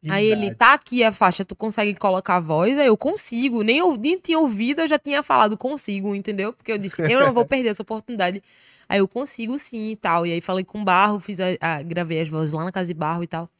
Aí 0.08 0.24
ele, 0.26 0.54
tá 0.54 0.74
aqui 0.74 1.02
a 1.02 1.10
faixa, 1.10 1.44
tu 1.44 1.56
consegue 1.56 1.92
colocar 1.94 2.36
a 2.36 2.40
voz? 2.40 2.78
Aí 2.78 2.86
eu 2.86 2.96
consigo. 2.96 3.62
Nem, 3.64 3.78
eu, 3.78 3.96
nem 3.96 4.16
tinha 4.18 4.38
ouvido, 4.38 4.80
eu 4.82 4.86
já 4.88 4.98
tinha 4.98 5.22
falado, 5.24 5.56
consigo, 5.56 6.14
entendeu? 6.14 6.52
Porque 6.52 6.70
eu 6.70 6.78
disse, 6.78 7.02
eu 7.02 7.18
não 7.20 7.34
vou 7.34 7.44
perder 7.44 7.70
essa 7.70 7.82
oportunidade. 7.82 8.40
Aí 8.88 9.00
eu 9.00 9.08
consigo 9.08 9.58
sim 9.58 9.90
e 9.90 9.96
tal. 9.96 10.24
E 10.24 10.32
aí 10.32 10.40
falei 10.40 10.64
com 10.64 10.80
o 10.80 10.84
Barro, 10.84 11.18
fiz 11.18 11.38
a, 11.40 11.46
a- 11.60 11.82
gravei 11.82 12.20
as 12.20 12.28
vozes 12.28 12.52
lá 12.52 12.64
na 12.64 12.70
casa 12.72 12.86
de 12.86 12.94
Barro 12.94 13.24
e 13.24 13.26
tal. 13.26 13.50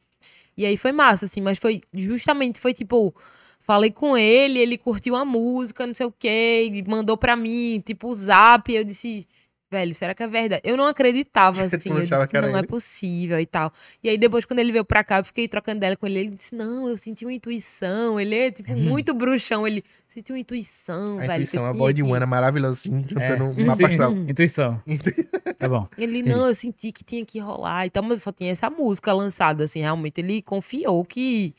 E 0.57 0.65
aí 0.65 0.77
foi 0.77 0.91
massa, 0.93 1.25
assim, 1.25 1.41
mas 1.41 1.57
foi 1.57 1.81
justamente, 1.93 2.59
foi 2.59 2.73
tipo, 2.73 3.13
falei 3.69 3.91
com 3.91 4.17
ele, 4.17 4.57
ele 4.57 4.79
curtiu 4.79 5.15
a 5.15 5.23
música, 5.23 5.85
não 5.85 5.93
sei 5.93 6.07
o 6.07 6.11
quê, 6.11 6.67
e 6.73 6.83
mandou 6.89 7.15
pra 7.15 7.35
mim, 7.35 7.79
tipo, 7.85 8.07
o 8.09 8.13
zap, 8.15 8.73
eu 8.73 8.83
disse, 8.83 9.27
velho, 9.69 9.93
será 9.93 10.15
que 10.15 10.23
é 10.23 10.27
verdade? 10.27 10.61
Eu 10.65 10.75
não 10.75 10.87
acreditava, 10.87 11.61
assim, 11.85 11.91
eu 11.91 11.99
disse, 11.99 12.11
não 12.33 12.55
é 12.55 12.59
ele? 12.61 12.67
possível 12.67 13.39
e 13.39 13.45
tal. 13.45 13.71
E 14.03 14.09
aí 14.09 14.17
depois, 14.17 14.43
quando 14.43 14.57
ele 14.57 14.71
veio 14.71 14.83
pra 14.83 15.03
cá, 15.03 15.19
eu 15.19 15.23
fiquei 15.23 15.47
trocando 15.47 15.81
dela 15.81 15.95
com 15.95 16.07
ele, 16.07 16.17
ele 16.17 16.29
disse, 16.31 16.55
não, 16.55 16.89
eu 16.89 16.97
senti 16.97 17.23
uma 17.25 17.31
intuição, 17.31 18.19
ele 18.19 18.35
é, 18.35 18.49
tipo, 18.49 18.75
muito 18.75 19.13
bruxão, 19.13 19.67
ele 19.67 19.83
senti 20.07 20.31
uma 20.31 20.39
intuição, 20.39 21.17
A 21.19 21.27
velho. 21.27 21.33
intuição, 21.33 21.65
a 21.67 21.71
voz 21.71 21.93
de 21.93 22.03
que- 22.03 22.11
Ana 22.11 22.25
maravilhosa, 22.25 22.73
assim, 22.79 23.03
cantando 23.03 23.43
um 23.43 23.51
Intui- 23.51 23.65
mapa 23.65 23.87
astral. 23.87 24.11
Intuição. 24.27 24.81
Tá 25.59 25.69
bom. 25.69 25.87
Ele, 25.95 26.17
Entendi. 26.21 26.35
não, 26.35 26.47
eu 26.47 26.55
senti 26.55 26.91
que 26.91 27.03
tinha 27.03 27.23
que 27.23 27.37
rolar 27.37 27.85
e 27.85 27.91
tal, 27.91 28.01
mas 28.01 28.23
só 28.23 28.31
tinha 28.31 28.51
essa 28.51 28.67
música 28.67 29.13
lançada, 29.13 29.65
assim, 29.65 29.81
realmente 29.81 30.19
ele 30.21 30.41
confiou 30.41 31.05
que, 31.05 31.53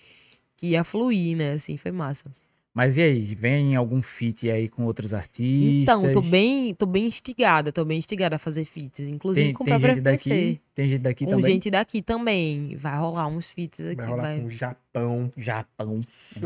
que 0.61 0.67
ia 0.69 0.85
fluir, 0.85 1.35
né, 1.35 1.53
assim, 1.53 1.79
foi 1.79 1.91
massa. 1.91 2.31
Mas 2.75 2.99
e 2.99 3.03
aí, 3.03 3.35
vem 3.35 3.75
algum 3.75 4.03
feat 4.03 4.49
aí 4.51 4.69
com 4.69 4.85
outros 4.85 5.15
artistas? 5.15 5.83
Então, 5.83 6.13
tô 6.13 6.21
bem, 6.21 6.75
tô 6.75 6.85
bem 6.85 7.07
instigada, 7.07 7.73
tô 7.73 7.83
bem 7.83 7.99
instigada 7.99 8.37
a 8.37 8.39
fazer 8.39 8.67
feats, 8.67 9.09
inclusive 9.09 9.47
Tem, 9.47 9.55
com 9.55 9.65
o 9.65 9.67
tem 9.67 9.79
gente 9.79 10.01
daqui? 10.03 10.61
Tem 10.73 10.87
gente 10.89 11.01
daqui 11.03 11.25
Com 11.25 11.33
também? 11.33 11.53
gente 11.55 11.71
daqui 11.71 12.01
também, 12.01 12.77
vai 12.77 12.97
rolar 12.97 13.27
uns 13.27 13.51
feats 13.51 13.81
aqui, 13.85 13.97
Vai 13.97 14.07
rolar 14.07 14.23
vai. 14.23 14.41
com 14.41 14.47
o 14.47 14.51
Japão. 14.51 15.33
Japão. 15.37 16.01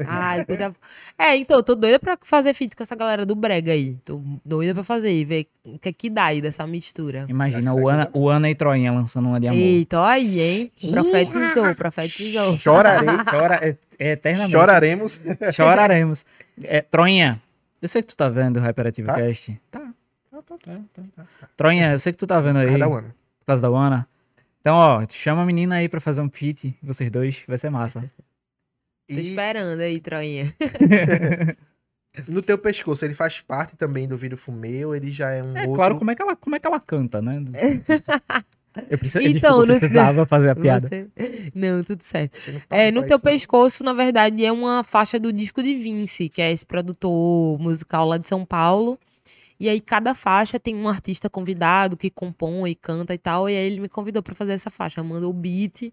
Ai, 0.08 0.44
já- 0.58 0.72
É, 1.18 1.36
então, 1.36 1.58
eu 1.58 1.62
tô 1.62 1.74
doida 1.74 1.98
pra 1.98 2.18
fazer 2.22 2.54
feat 2.54 2.74
com 2.74 2.82
essa 2.82 2.96
galera 2.96 3.26
do 3.26 3.34
Brega 3.34 3.72
aí. 3.72 3.96
Tô 4.04 4.22
doida 4.44 4.74
pra 4.74 4.82
fazer 4.82 5.12
e 5.12 5.24
ver 5.24 5.46
o 5.62 5.78
que 5.78 5.90
é 5.90 5.92
que 5.92 6.08
dá 6.08 6.24
aí 6.24 6.40
dessa 6.40 6.66
mistura. 6.66 7.26
Imagina, 7.28 7.72
o 7.74 7.76
segue 7.76 7.88
Ana, 7.90 8.10
o 8.14 8.20
o 8.22 8.28
Ana 8.30 8.48
e 8.50 8.54
Troinha 8.54 8.90
lançando 8.92 9.28
uma 9.28 9.38
de 9.38 9.46
amor. 9.46 9.60
Eita, 9.60 10.00
olha 10.00 10.14
aí, 10.14 10.40
hein? 10.40 10.72
Profetizou, 10.90 11.74
profetizou. 11.74 12.58
Chorarei, 12.58 13.06
Chora 13.30 13.54
é, 13.56 13.76
é 13.98 14.10
eternamente. 14.12 14.52
choraremos. 14.52 15.20
Choraremos. 15.52 16.24
É, 16.62 16.80
Troinha, 16.80 17.42
eu 17.82 17.88
sei 17.88 18.00
que 18.00 18.06
tu 18.08 18.16
tá 18.16 18.28
vendo 18.28 18.56
o 18.58 18.60
Hyperativo 18.60 19.08
Tá? 19.08 19.14
Cast. 19.16 19.60
Tá. 19.70 19.80
Tá, 20.30 20.42
tá, 20.94 21.02
tá. 21.16 21.26
Troinha, 21.56 21.92
eu 21.92 21.98
sei 21.98 22.12
que 22.12 22.18
tu 22.18 22.26
tá 22.26 22.40
vendo 22.40 22.58
aí. 22.60 22.70
Cada 22.72 22.88
Por 22.88 22.98
ano. 22.98 23.14
causa 23.46 23.62
da 23.70 23.76
Ana. 23.76 24.08
Então, 24.64 24.76
ó, 24.76 25.04
chama 25.10 25.42
a 25.42 25.44
menina 25.44 25.74
aí 25.74 25.90
pra 25.90 26.00
fazer 26.00 26.22
um 26.22 26.30
feat, 26.30 26.74
vocês 26.82 27.10
dois, 27.10 27.44
vai 27.46 27.58
ser 27.58 27.68
massa. 27.68 28.00
Tô 29.06 29.14
E 29.14 29.20
esperando 29.20 29.80
aí, 29.80 30.00
Troinha. 30.00 30.50
no 32.26 32.40
teu 32.40 32.56
pescoço, 32.56 33.04
ele 33.04 33.12
faz 33.12 33.42
parte 33.42 33.76
também 33.76 34.08
do 34.08 34.16
vídeo 34.16 34.38
fumê 34.38 34.82
ou 34.86 34.96
ele 34.96 35.10
já 35.10 35.30
é 35.32 35.42
um 35.42 35.54
É 35.54 35.60
outro... 35.60 35.74
claro, 35.74 35.96
como 35.98 36.10
é 36.10 36.14
que 36.14 36.22
ela, 36.22 36.34
como 36.34 36.56
é 36.56 36.58
que 36.58 36.66
ela 36.66 36.80
canta, 36.80 37.20
né? 37.20 37.42
Eu, 38.90 38.98
preciso, 38.98 39.20
Então, 39.24 39.58
desculpa, 39.58 39.62
eu 39.62 39.66
no- 39.74 39.78
precisava 39.78 40.26
fazer 40.26 40.48
a 40.50 40.56
piada. 40.56 40.88
Você- 40.88 41.08
Não, 41.54 41.84
tudo 41.84 42.02
certo. 42.02 42.40
Não 42.50 42.60
É, 42.76 42.90
no 42.90 43.02
teu 43.02 43.18
isso, 43.18 43.24
não. 43.24 43.32
pescoço, 43.32 43.84
na 43.84 43.92
verdade, 43.92 44.44
é 44.44 44.50
uma 44.50 44.82
faixa 44.82 45.16
do 45.20 45.32
disco 45.32 45.62
de 45.62 45.74
Vince, 45.76 46.28
que 46.28 46.42
é 46.42 46.50
esse 46.50 46.66
produtor 46.66 47.56
musical 47.60 48.04
lá 48.04 48.18
de 48.18 48.26
São 48.26 48.44
Paulo. 48.44 48.98
E 49.58 49.68
aí, 49.68 49.80
cada 49.80 50.14
faixa 50.14 50.58
tem 50.58 50.74
um 50.74 50.88
artista 50.88 51.30
convidado 51.30 51.96
que 51.96 52.10
compõe 52.10 52.70
e 52.70 52.74
canta 52.74 53.14
e 53.14 53.18
tal. 53.18 53.48
E 53.48 53.56
aí, 53.56 53.64
ele 53.66 53.80
me 53.80 53.88
convidou 53.88 54.22
pra 54.22 54.34
fazer 54.34 54.52
essa 54.52 54.70
faixa, 54.70 55.02
mandou 55.02 55.30
o 55.30 55.32
beat. 55.34 55.92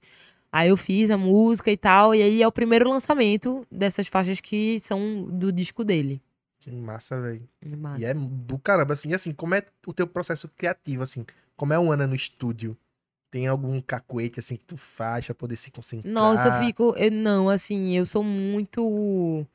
Aí, 0.52 0.70
eu 0.70 0.76
fiz 0.78 1.10
a 1.12 1.18
música 1.18 1.72
e 1.72 1.78
tal. 1.78 2.14
E 2.16 2.22
aí, 2.22 2.42
é 2.42 2.48
o 2.48 2.52
primeiro 2.52 2.90
lançamento 2.90 3.66
dessas 3.72 4.08
faixas 4.08 4.42
que 4.42 4.80
são 4.80 5.24
do 5.32 5.52
disco 5.52 5.84
dele. 5.84 6.22
Que 6.60 6.72
massa, 6.72 7.20
velho. 7.22 7.48
E 8.00 8.06
é 8.06 8.14
do 8.14 8.58
caramba, 8.60 8.94
assim, 8.94 9.10
e 9.10 9.14
assim, 9.16 9.32
como 9.34 9.56
é 9.56 9.64
o 9.88 9.94
teu 9.94 10.06
processo 10.06 10.48
criativo, 10.56 11.02
assim, 11.04 11.26
como 11.56 11.74
é 11.74 11.80
o 11.80 11.92
Ana 11.92 12.06
no 12.06 12.14
estúdio? 12.16 12.78
Tem 13.32 13.48
algum 13.48 13.80
cacuete, 13.82 14.40
assim, 14.40 14.58
que 14.58 14.66
tu 14.66 14.76
faz 14.78 15.26
pra 15.26 15.34
poder 15.34 15.56
se 15.56 15.72
concentrar? 15.72 16.14
Nossa, 16.14 16.50
eu 16.50 16.54
fico. 16.60 16.94
eu- 16.98 17.10
não, 17.12 17.50
assim, 17.50 17.98
eu 17.98 18.06
sou 18.06 18.24
muito. 18.24 19.48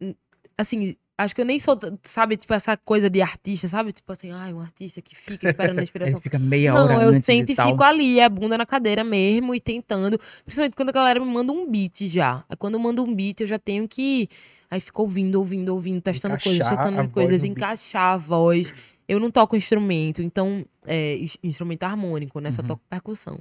n- 0.00 0.16
Assim, 0.56 0.96
acho 1.18 1.34
que 1.34 1.40
eu 1.40 1.44
nem 1.44 1.58
sou, 1.58 1.78
sabe, 2.02 2.36
tipo, 2.36 2.54
essa 2.54 2.76
coisa 2.76 3.10
de 3.10 3.20
artista, 3.20 3.66
sabe? 3.66 3.92
Tipo 3.92 4.12
assim, 4.12 4.30
ai, 4.30 4.54
um 4.54 4.60
artista 4.60 5.02
que 5.02 5.16
fica 5.16 5.48
esperando 5.48 5.78
a 5.78 5.80
Ele 5.80 5.82
inspiração. 5.82 6.20
fica 6.20 6.38
meia 6.38 6.72
hora 6.74 6.94
Não, 6.94 7.02
eu 7.02 7.20
sento 7.20 7.50
e 7.50 7.56
fico 7.56 7.82
ali, 7.82 8.20
a 8.20 8.28
bunda 8.28 8.56
na 8.56 8.64
cadeira 8.64 9.02
mesmo 9.02 9.54
e 9.54 9.60
tentando. 9.60 10.18
Principalmente 10.44 10.76
quando 10.76 10.90
a 10.90 10.92
galera 10.92 11.18
me 11.20 11.26
manda 11.30 11.52
um 11.52 11.68
beat 11.68 12.06
já. 12.08 12.44
Aí 12.48 12.56
Quando 12.56 12.74
eu 12.74 12.80
mando 12.80 13.02
um 13.02 13.12
beat, 13.14 13.40
eu 13.40 13.46
já 13.46 13.58
tenho 13.58 13.86
que. 13.88 14.28
Aí 14.70 14.80
fico 14.80 15.02
ouvindo, 15.02 15.36
ouvindo, 15.36 15.70
ouvindo, 15.70 16.00
testando 16.00 16.34
coisas, 16.34 16.56
Encaixar 16.60 16.78
a 16.80 16.86
testando 16.90 17.10
coisas, 17.10 17.42
no 17.42 17.48
beat. 17.48 17.56
encaixar 17.58 18.14
a 18.14 18.16
voz. 18.16 18.72
Eu 19.08 19.18
não 19.18 19.30
toco 19.30 19.56
instrumento, 19.56 20.22
então. 20.22 20.64
É, 20.86 21.16
ins- 21.16 21.38
instrumento 21.42 21.82
harmônico, 21.82 22.38
né? 22.38 22.50
Só 22.52 22.62
Uhum. 22.62 22.68
toco 22.68 22.82
percussão. 22.88 23.40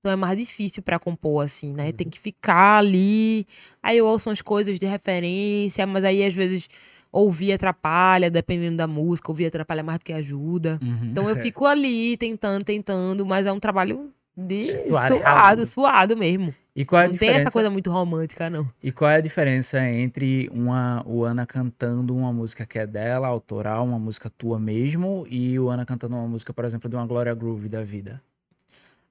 Então 0.00 0.12
é 0.12 0.16
mais 0.16 0.38
difícil 0.38 0.82
pra 0.82 0.98
compor, 0.98 1.44
assim, 1.44 1.72
né? 1.72 1.90
Tem 1.92 2.08
que 2.08 2.18
ficar 2.18 2.78
ali. 2.78 3.46
Aí 3.82 3.96
eu 3.98 4.06
ouço 4.06 4.28
umas 4.28 4.40
coisas 4.42 4.78
de 4.78 4.86
referência, 4.86 5.84
mas 5.86 6.04
aí 6.04 6.24
às 6.24 6.34
vezes 6.34 6.68
ouvir 7.10 7.52
atrapalha, 7.52 8.30
dependendo 8.30 8.76
da 8.76 8.86
música, 8.86 9.30
ouvir 9.30 9.46
atrapalha 9.46 9.82
mais 9.82 9.98
do 9.98 10.04
que 10.04 10.12
ajuda. 10.12 10.78
Uhum. 10.82 11.10
Então 11.10 11.28
eu 11.28 11.36
fico 11.36 11.64
ali 11.66 12.16
tentando, 12.16 12.64
tentando, 12.64 13.24
mas 13.24 13.46
é 13.46 13.52
um 13.52 13.60
trabalho 13.60 14.12
de 14.36 14.64
Suado. 14.64 15.16
suado, 15.16 15.66
suado 15.66 16.16
mesmo. 16.16 16.54
E 16.74 16.84
qual 16.84 17.00
é 17.00 17.04
a 17.04 17.08
não 17.08 17.16
tem 17.16 17.28
diferença? 17.28 17.48
essa 17.48 17.50
coisa 17.50 17.70
muito 17.70 17.90
romântica, 17.90 18.50
não. 18.50 18.66
E 18.82 18.92
qual 18.92 19.10
é 19.10 19.16
a 19.16 19.20
diferença 19.20 19.80
entre 19.88 20.46
uma, 20.52 21.02
o 21.06 21.24
Ana 21.24 21.46
cantando 21.46 22.14
uma 22.14 22.30
música 22.30 22.66
que 22.66 22.78
é 22.78 22.86
dela, 22.86 23.26
autoral, 23.26 23.86
uma 23.86 23.98
música 23.98 24.28
tua 24.28 24.58
mesmo, 24.58 25.26
e 25.30 25.58
o 25.58 25.70
Ana 25.70 25.86
cantando 25.86 26.16
uma 26.16 26.28
música, 26.28 26.52
por 26.52 26.66
exemplo, 26.66 26.90
de 26.90 26.94
uma 26.94 27.06
Glória 27.06 27.32
Groove 27.34 27.70
da 27.70 27.82
vida? 27.82 28.20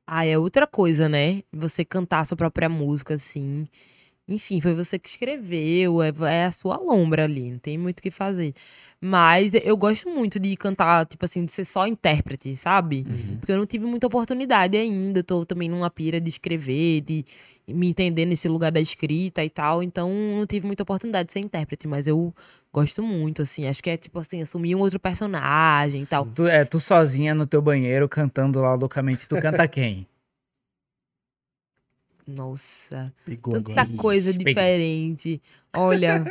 Ah, 0.06 0.24
é 0.24 0.38
outra 0.38 0.68
coisa, 0.68 1.10
né? 1.10 1.42
Você 1.52 1.84
cantar 1.84 2.20
a 2.20 2.26
sua 2.26 2.38
própria 2.38 2.70
música, 2.70 3.16
assim. 3.16 3.68
Enfim, 4.28 4.60
foi 4.60 4.74
você 4.74 4.98
que 4.98 5.08
escreveu, 5.08 6.02
é, 6.02 6.12
é 6.32 6.46
a 6.46 6.52
sua 6.52 6.78
lombra 6.78 7.26
ali, 7.26 7.52
não 7.52 7.60
tem 7.60 7.78
muito 7.78 8.00
o 8.00 8.02
que 8.02 8.10
fazer. 8.10 8.54
Mas 9.00 9.54
eu 9.54 9.78
gosto 9.78 10.10
muito 10.10 10.40
de 10.40 10.56
cantar, 10.58 11.06
tipo 11.06 11.24
assim, 11.26 11.46
de 11.46 11.52
ser 11.52 11.64
só 11.64 11.86
intérprete, 11.86 12.58
sabe? 12.58 13.06
Porque 13.40 13.52
eu 13.52 13.58
não 13.58 13.68
tive 13.68 13.86
muita 13.86 14.08
oportunidade 14.08 14.76
ainda, 14.76 15.22
tô 15.22 15.46
também 15.46 15.70
numa 15.70 15.92
pira 15.92 16.20
de 16.20 16.30
escrever, 16.30 17.02
de 17.02 17.24
me 17.68 17.88
entender 17.88 18.26
nesse 18.26 18.48
lugar 18.48 18.72
da 18.72 18.80
escrita 18.80 19.44
e 19.44 19.50
tal, 19.50 19.84
então 19.84 20.10
não 20.10 20.46
tive 20.48 20.66
muita 20.66 20.82
oportunidade 20.82 21.28
de 21.28 21.34
ser 21.34 21.40
intérprete, 21.40 21.88
mas 21.88 22.08
eu 22.08 22.34
gosto 22.74 23.04
muito, 23.04 23.44
assim, 23.44 23.68
acho 23.68 23.82
que 23.82 23.90
é 23.92 23.98
tipo 23.98 24.20
assim, 24.20 24.42
assumir 24.42 24.76
um 24.76 24.80
outro 24.80 25.00
personagem 25.00 26.02
e 26.02 26.06
tal. 26.06 26.26
Tu, 26.26 26.48
é, 26.48 26.66
tu 26.66 26.80
sozinha 26.80 27.36
no 27.36 27.46
teu 27.46 27.62
banheiro 27.62 28.10
cantando 28.10 28.60
lá 28.60 28.74
loucamente, 28.74 29.28
tu 29.28 29.36
canta 29.40 29.66
quem? 29.70 30.08
Nossa. 32.28 33.14
Pegou 33.26 33.54
Tanta 33.54 33.82
agora. 33.82 33.98
coisa 33.98 34.32
peguei. 34.32 34.54
diferente. 34.54 35.42
Olha, 35.76 36.24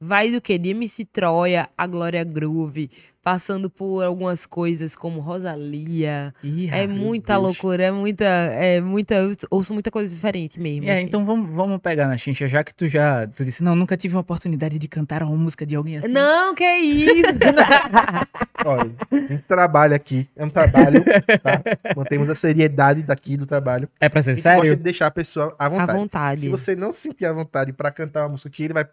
vai 0.00 0.30
do 0.30 0.40
que? 0.40 0.58
De 0.58 0.70
MC 0.70 1.04
Troia 1.04 1.68
a 1.76 1.86
Glória 1.86 2.24
Groove, 2.24 2.90
passando 3.28 3.68
por 3.68 4.02
algumas 4.02 4.46
coisas 4.46 4.96
como 4.96 5.20
Rosalia. 5.20 6.32
Ih, 6.42 6.70
É 6.72 6.86
muita 6.86 7.34
Deus. 7.34 7.42
loucura, 7.44 7.82
é 7.84 7.90
muita, 7.90 8.24
é 8.24 8.80
muita, 8.80 9.16
eu 9.16 9.32
ouço 9.50 9.74
muita 9.74 9.90
coisa 9.90 10.10
diferente 10.14 10.58
mesmo. 10.58 10.86
É, 10.88 10.94
assim. 10.94 11.02
então 11.02 11.26
vamos, 11.26 11.54
vamos 11.54 11.78
pegar 11.82 12.08
na 12.08 12.16
chincha, 12.16 12.48
já 12.48 12.64
que 12.64 12.72
tu 12.74 12.88
já. 12.88 13.26
Tu 13.26 13.44
disse, 13.44 13.62
não, 13.62 13.76
nunca 13.76 13.98
tive 13.98 14.14
uma 14.14 14.22
oportunidade 14.22 14.78
de 14.78 14.88
cantar 14.88 15.22
uma 15.22 15.36
música 15.36 15.66
de 15.66 15.76
alguém 15.76 15.98
assim. 15.98 16.08
Não, 16.08 16.54
que 16.54 16.64
isso? 16.64 17.20
Olha, 18.64 18.90
tem 19.26 19.36
um 19.36 19.40
trabalho 19.46 19.94
aqui. 19.94 20.26
É 20.34 20.42
um 20.42 20.50
trabalho, 20.50 21.04
tá? 21.42 21.62
Mantemos 21.94 22.30
a 22.30 22.34
seriedade 22.34 23.02
daqui 23.02 23.36
do 23.36 23.44
trabalho. 23.44 23.90
É 24.00 24.08
pra 24.08 24.20
A 24.20 24.22
ser 24.22 24.36
gente 24.36 24.42
gosta 24.44 24.58
sério? 24.60 24.74
de 24.76 24.82
deixar 24.82 25.06
a 25.08 25.10
pessoa 25.10 25.54
à 25.58 25.66
À 25.66 25.68
vontade. 25.68 25.92
vontade. 25.98 26.40
Se 26.40 26.48
você 26.48 26.74
não 26.74 26.90
se 26.90 27.00
sentir 27.00 27.26
à 27.26 27.32
vontade 27.32 27.74
pra 27.74 27.90
cantar 27.90 28.22
uma 28.22 28.30
música 28.30 28.48
que 28.48 28.62
ele 28.64 28.72
vai. 28.72 28.86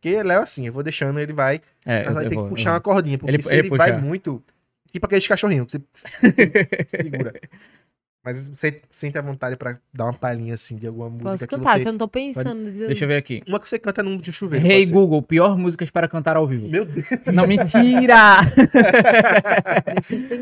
Porque 0.00 0.22
Léo, 0.22 0.42
assim, 0.42 0.66
eu 0.66 0.72
vou 0.72 0.82
deixando, 0.82 1.18
ele 1.18 1.32
vai. 1.32 1.60
É, 1.84 2.04
mas 2.04 2.14
vai 2.14 2.24
eu 2.24 2.28
ter 2.28 2.34
que 2.36 2.40
eu 2.40 2.48
puxar 2.48 2.70
vou. 2.70 2.74
uma 2.74 2.80
cordinha. 2.80 3.18
Porque 3.18 3.34
Ele- 3.34 3.42
se 3.42 3.52
ele 3.54 3.68
ele 3.68 3.76
vai 3.76 3.98
muito. 4.00 4.42
Tipo 4.92 5.04
aqueles 5.06 5.26
cachorrinhos 5.26 5.66
que 5.72 5.82
você 5.92 6.08
segura. 7.02 7.32
Mas 8.24 8.48
você 8.48 8.76
sente 8.90 9.16
a 9.16 9.22
vontade 9.22 9.56
pra 9.56 9.76
dar 9.94 10.06
uma 10.06 10.12
palhinha 10.12 10.54
assim 10.54 10.76
de 10.78 10.86
alguma 10.88 11.08
música 11.08 11.30
Posso 11.30 11.46
que 11.46 11.56
cantar, 11.56 11.78
você... 11.78 11.84
só 11.84 11.92
não 11.92 11.98
tô 11.98 12.08
pensando. 12.08 12.70
Deixa 12.72 13.04
eu 13.04 13.08
ver 13.08 13.16
aqui. 13.18 13.40
Uma 13.46 13.60
que 13.60 13.68
você 13.68 13.78
canta 13.78 14.02
num 14.02 14.16
de 14.16 14.32
chuveiro. 14.32 14.66
Hey 14.66 14.80
pode. 14.80 14.92
Google, 14.92 15.22
pior 15.22 15.56
músicas 15.56 15.90
para 15.90 16.08
cantar 16.08 16.36
ao 16.36 16.44
vivo. 16.46 16.68
Meu 16.68 16.84
Deus. 16.84 17.06
Não, 17.32 17.46
mentira! 17.48 18.38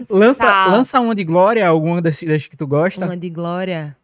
Eu 0.09 0.17
lança, 0.17 0.67
lança 0.67 1.01
uma 1.01 1.15
de 1.15 1.25
Glória, 1.25 1.67
alguma 1.67 2.01
das, 2.01 2.23
das 2.23 2.47
que 2.47 2.57
tu 2.57 2.67
gosta. 2.67 3.05
Uma 3.05 3.17
de 3.17 3.29
Glória. 3.31 3.95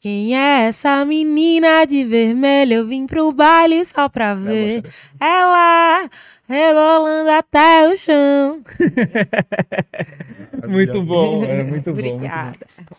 Quem 0.00 0.36
é 0.36 0.66
essa 0.66 1.04
menina 1.04 1.84
de 1.84 2.04
vermelho? 2.04 2.74
Eu 2.74 2.86
vim 2.86 3.04
pro 3.04 3.32
baile 3.32 3.84
só 3.84 4.08
pra 4.08 4.32
ver. 4.32 4.84
Ela 5.18 6.08
rebolando 6.48 7.30
até 7.30 7.88
o 7.88 7.96
chão. 7.96 8.62
Muito 10.68 11.02
bom, 11.02 11.44
é 11.44 11.62
muito 11.62 11.92
bom. 11.92 12.00
muito 12.02 12.14
Obrigada. 12.16 12.58
bom. 12.78 12.96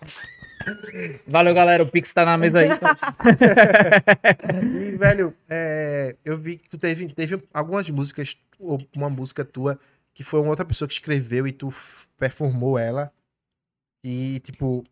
Valeu, 1.27 1.53
galera. 1.53 1.83
O 1.83 1.87
Pix 1.87 2.13
tá 2.13 2.25
na 2.25 2.37
mesa 2.37 2.59
aí. 2.59 2.69
então. 2.71 2.89
E, 4.81 4.91
velho, 4.97 5.33
é, 5.49 6.15
eu 6.23 6.37
vi 6.37 6.57
que 6.57 6.69
tu 6.69 6.77
teve, 6.77 7.07
teve 7.13 7.41
algumas 7.53 7.89
músicas, 7.89 8.35
ou 8.59 8.79
uma 8.95 9.09
música 9.09 9.43
tua, 9.45 9.79
que 10.13 10.23
foi 10.23 10.39
uma 10.41 10.49
outra 10.49 10.65
pessoa 10.65 10.87
que 10.87 10.93
escreveu 10.93 11.47
e 11.47 11.51
tu 11.51 11.73
performou 12.17 12.77
ela. 12.77 13.11
E, 14.03 14.39
tipo, 14.41 14.83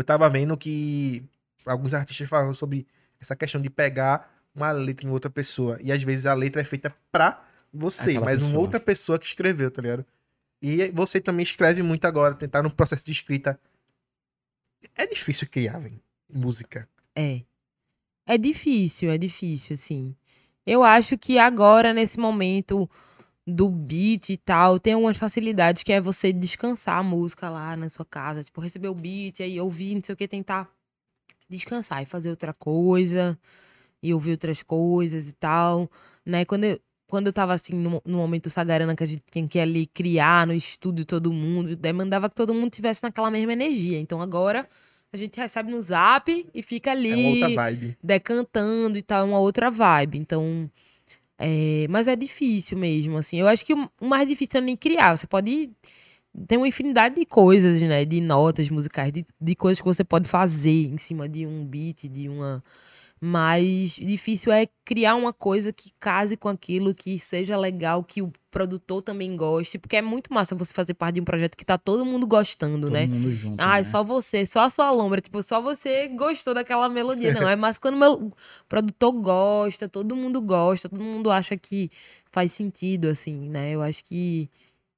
eu 0.00 0.04
tava 0.04 0.28
vendo 0.28 0.56
que 0.56 1.22
alguns 1.66 1.94
artistas 1.94 2.28
falam 2.28 2.52
sobre 2.54 2.86
essa 3.20 3.34
questão 3.36 3.60
de 3.60 3.68
pegar 3.70 4.32
uma 4.54 4.70
letra 4.70 5.06
em 5.06 5.10
outra 5.10 5.30
pessoa. 5.30 5.78
E 5.82 5.92
às 5.92 6.02
vezes 6.02 6.26
a 6.26 6.34
letra 6.34 6.60
é 6.62 6.64
feita 6.64 6.94
pra 7.12 7.44
você, 7.72 8.10
Aquela 8.10 8.24
mas 8.24 8.40
uma 8.40 8.46
pessoa. 8.48 8.60
outra 8.62 8.80
pessoa 8.80 9.18
que 9.18 9.26
escreveu, 9.26 9.70
tá 9.70 9.82
ligado? 9.82 10.04
E 10.60 10.90
você 10.90 11.20
também 11.20 11.42
escreve 11.44 11.82
muito 11.82 12.04
agora, 12.06 12.34
tentar 12.34 12.62
no 12.62 12.70
processo 12.70 13.04
de 13.06 13.12
escrita. 13.12 13.58
É 14.96 15.06
difícil 15.06 15.48
criar, 15.48 15.78
velho, 15.78 16.00
música. 16.32 16.88
É. 17.14 17.42
É 18.26 18.36
difícil, 18.36 19.10
é 19.10 19.18
difícil, 19.18 19.74
assim. 19.74 20.14
Eu 20.66 20.82
acho 20.84 21.16
que 21.16 21.38
agora, 21.38 21.94
nesse 21.94 22.18
momento 22.18 22.88
do 23.50 23.70
beat 23.70 24.28
e 24.28 24.36
tal, 24.36 24.78
tem 24.78 24.92
algumas 24.92 25.16
facilidades 25.16 25.82
que 25.82 25.90
é 25.90 26.00
você 26.00 26.32
descansar 26.32 26.98
a 26.98 27.02
música 27.02 27.48
lá 27.48 27.74
na 27.76 27.88
sua 27.88 28.04
casa. 28.04 28.42
Tipo, 28.44 28.60
receber 28.60 28.88
o 28.88 28.94
beat, 28.94 29.40
aí 29.40 29.58
ouvir, 29.58 29.94
não 29.94 30.02
sei 30.04 30.12
o 30.12 30.16
que, 30.16 30.28
tentar 30.28 30.68
descansar 31.48 32.02
e 32.02 32.06
fazer 32.06 32.28
outra 32.28 32.52
coisa. 32.52 33.38
E 34.02 34.12
ouvir 34.14 34.32
outras 34.32 34.62
coisas 34.62 35.28
e 35.28 35.32
tal, 35.32 35.90
né? 36.24 36.44
Quando 36.44 36.64
eu, 36.64 36.78
quando 37.08 37.26
eu 37.28 37.32
tava 37.32 37.52
assim, 37.54 37.74
no, 37.74 38.00
no 38.04 38.18
momento 38.18 38.48
Sagarana, 38.48 38.94
que 38.94 39.02
a 39.02 39.06
gente 39.06 39.22
tem 39.32 39.48
que 39.48 39.58
ali 39.58 39.86
criar 39.86 40.46
no 40.46 40.52
estúdio 40.52 41.04
todo 41.04 41.32
mundo, 41.32 41.74
demandava 41.74 42.28
que 42.28 42.34
todo 42.36 42.54
mundo 42.54 42.70
tivesse 42.70 43.02
naquela 43.02 43.28
mesma 43.28 43.52
energia. 43.54 43.98
Então 43.98 44.22
agora 44.22 44.68
a 45.12 45.16
gente 45.16 45.36
recebe 45.40 45.72
no 45.72 45.80
zap 45.80 46.46
e 46.54 46.62
fica 46.62 46.92
ali 46.92 47.10
É 47.10 47.16
uma 47.16 47.28
outra 47.30 47.54
vibe. 47.54 47.98
decantando 48.04 48.98
e 48.98 49.02
tal, 49.02 49.22
é 49.22 49.24
uma 49.24 49.40
outra 49.40 49.68
vibe. 49.68 50.18
Então, 50.18 50.70
é, 51.38 51.86
mas 51.88 52.08
é 52.08 52.16
difícil 52.16 52.76
mesmo, 52.76 53.16
assim. 53.16 53.38
Eu 53.38 53.46
acho 53.48 53.64
que 53.64 53.72
o 53.74 53.88
mais 54.00 54.28
difícil 54.28 54.58
é 54.58 54.60
nem 54.60 54.76
criar. 54.76 55.16
Você 55.16 55.26
pode 55.26 55.70
ter 56.46 56.56
uma 56.56 56.68
infinidade 56.68 57.14
de 57.16 57.24
coisas, 57.26 57.80
né? 57.82 58.04
De 58.04 58.20
notas 58.20 58.68
musicais, 58.70 59.12
de, 59.12 59.24
de 59.40 59.54
coisas 59.54 59.80
que 59.80 59.86
você 59.86 60.04
pode 60.04 60.28
fazer 60.28 60.86
em 60.86 60.98
cima 60.98 61.28
de 61.28 61.46
um 61.46 61.64
beat, 61.64 62.08
de 62.08 62.28
uma. 62.28 62.62
Mas 63.20 63.92
difícil 63.92 64.52
é 64.52 64.68
criar 64.84 65.16
uma 65.16 65.32
coisa 65.32 65.72
que 65.72 65.92
case 65.98 66.36
com 66.36 66.48
aquilo, 66.48 66.94
que 66.94 67.18
seja 67.18 67.56
legal, 67.56 68.04
que 68.04 68.22
o 68.22 68.32
produtor 68.50 69.02
também 69.02 69.36
goste. 69.36 69.78
Porque 69.78 69.96
é 69.96 70.02
muito 70.02 70.32
massa 70.32 70.54
você 70.54 70.72
fazer 70.72 70.94
parte 70.94 71.16
de 71.16 71.20
um 71.20 71.24
projeto 71.24 71.56
que 71.56 71.64
tá 71.64 71.76
todo 71.76 72.04
mundo 72.04 72.26
gostando, 72.26 72.86
Todo 72.86 72.92
né? 72.92 73.06
mundo 73.06 73.30
junto. 73.34 73.60
Ah, 73.60 73.76
né? 73.78 73.84
só 73.84 74.04
você, 74.04 74.46
só 74.46 74.60
a 74.60 74.70
sua 74.70 74.90
lombra. 74.90 75.20
Tipo, 75.20 75.42
só 75.42 75.60
você 75.60 76.08
gostou 76.08 76.54
daquela 76.54 76.88
melodia. 76.88 77.32
Não, 77.32 77.46
é 77.48 77.56
mais 77.56 77.76
quando 77.76 77.94
o 77.94 77.98
meu 77.98 78.32
produtor 78.68 79.12
gosta, 79.12 79.88
todo 79.88 80.14
mundo 80.14 80.40
gosta, 80.40 80.88
todo 80.88 81.02
mundo 81.02 81.30
acha 81.30 81.56
que 81.56 81.90
faz 82.30 82.52
sentido, 82.52 83.08
assim, 83.08 83.48
né? 83.48 83.72
Eu 83.72 83.82
acho 83.82 84.04
que 84.04 84.48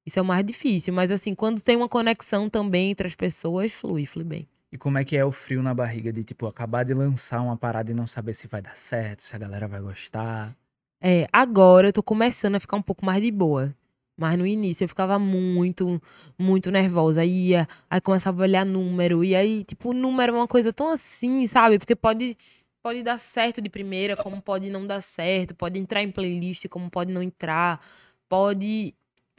isso 0.05 0.19
é 0.19 0.23
o 0.23 0.25
mais 0.25 0.45
difícil. 0.45 0.93
Mas, 0.93 1.11
assim, 1.11 1.35
quando 1.35 1.61
tem 1.63 1.77
uma 1.77 1.89
conexão 1.89 2.51
também 2.51 2.91
entre 2.91 3.07
as 3.07 3.15
pessoas, 3.15 3.73
flui, 3.73 4.05
flui 4.05 4.25
bem. 4.25 4.49
E 4.73 4.79
como 4.79 4.99
é 4.99 5.05
que 5.05 5.17
é 5.17 5.25
o 5.25 5.33
frio 5.33 5.63
na 5.63 5.75
barriga 5.75 6.13
de, 6.13 6.23
tipo, 6.23 6.47
acabar 6.47 6.85
de 6.85 6.95
lançar 6.95 7.41
uma 7.41 7.57
parada 7.57 7.91
e 7.91 7.95
não 7.95 8.07
saber 8.07 8.35
se 8.35 8.47
vai 8.47 8.63
dar 8.63 8.77
certo, 8.77 9.23
se 9.23 9.35
a 9.35 9.39
galera 9.39 9.67
vai 9.67 9.81
gostar? 9.81 10.57
É, 11.01 11.27
agora 11.33 11.89
eu 11.89 11.93
tô 11.93 12.03
começando 12.03 12.55
a 12.55 12.61
ficar 12.61 12.77
um 12.77 12.83
pouco 12.83 13.05
mais 13.05 13.21
de 13.21 13.31
boa. 13.33 13.75
Mas 14.17 14.39
no 14.39 14.47
início 14.47 14.85
eu 14.85 14.89
ficava 14.89 15.19
muito, 15.19 16.01
muito 16.39 16.71
nervosa. 16.71 17.25
Ia, 17.25 17.67
aí 17.89 18.01
começava 18.03 18.43
a 18.43 18.45
olhar 18.45 18.67
número. 18.67 19.25
E 19.25 19.35
aí, 19.35 19.65
tipo, 19.65 19.91
o 19.91 19.93
número 19.95 20.35
é 20.35 20.37
uma 20.37 20.47
coisa 20.47 20.73
tão 20.73 20.91
assim, 20.91 21.47
sabe? 21.47 21.79
Porque 21.79 21.97
pode, 21.97 22.37
pode 22.83 23.03
dar 23.03 23.19
certo 23.19 23.63
de 23.63 23.71
primeira, 23.71 24.17
como 24.17 24.41
pode 24.43 24.69
não 24.69 24.87
dar 24.87 25.01
certo. 25.01 25.55
Pode 25.55 25.79
entrar 25.81 26.03
em 26.03 26.13
playlist, 26.13 26.69
como 26.69 26.91
pode 26.91 27.13
não 27.13 27.23
entrar. 27.23 27.81
Pode. 28.29 28.95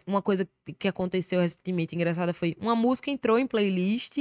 Uma 0.08 0.22
coisa 0.22 0.50
que 0.80 0.88
aconteceu 0.88 1.40
recentemente 1.40 1.96
engraçada 1.96 2.34
foi: 2.34 2.56
uma 2.60 2.76
música 2.76 3.12
entrou 3.12 3.38
em 3.38 3.46
playlist 3.46 4.18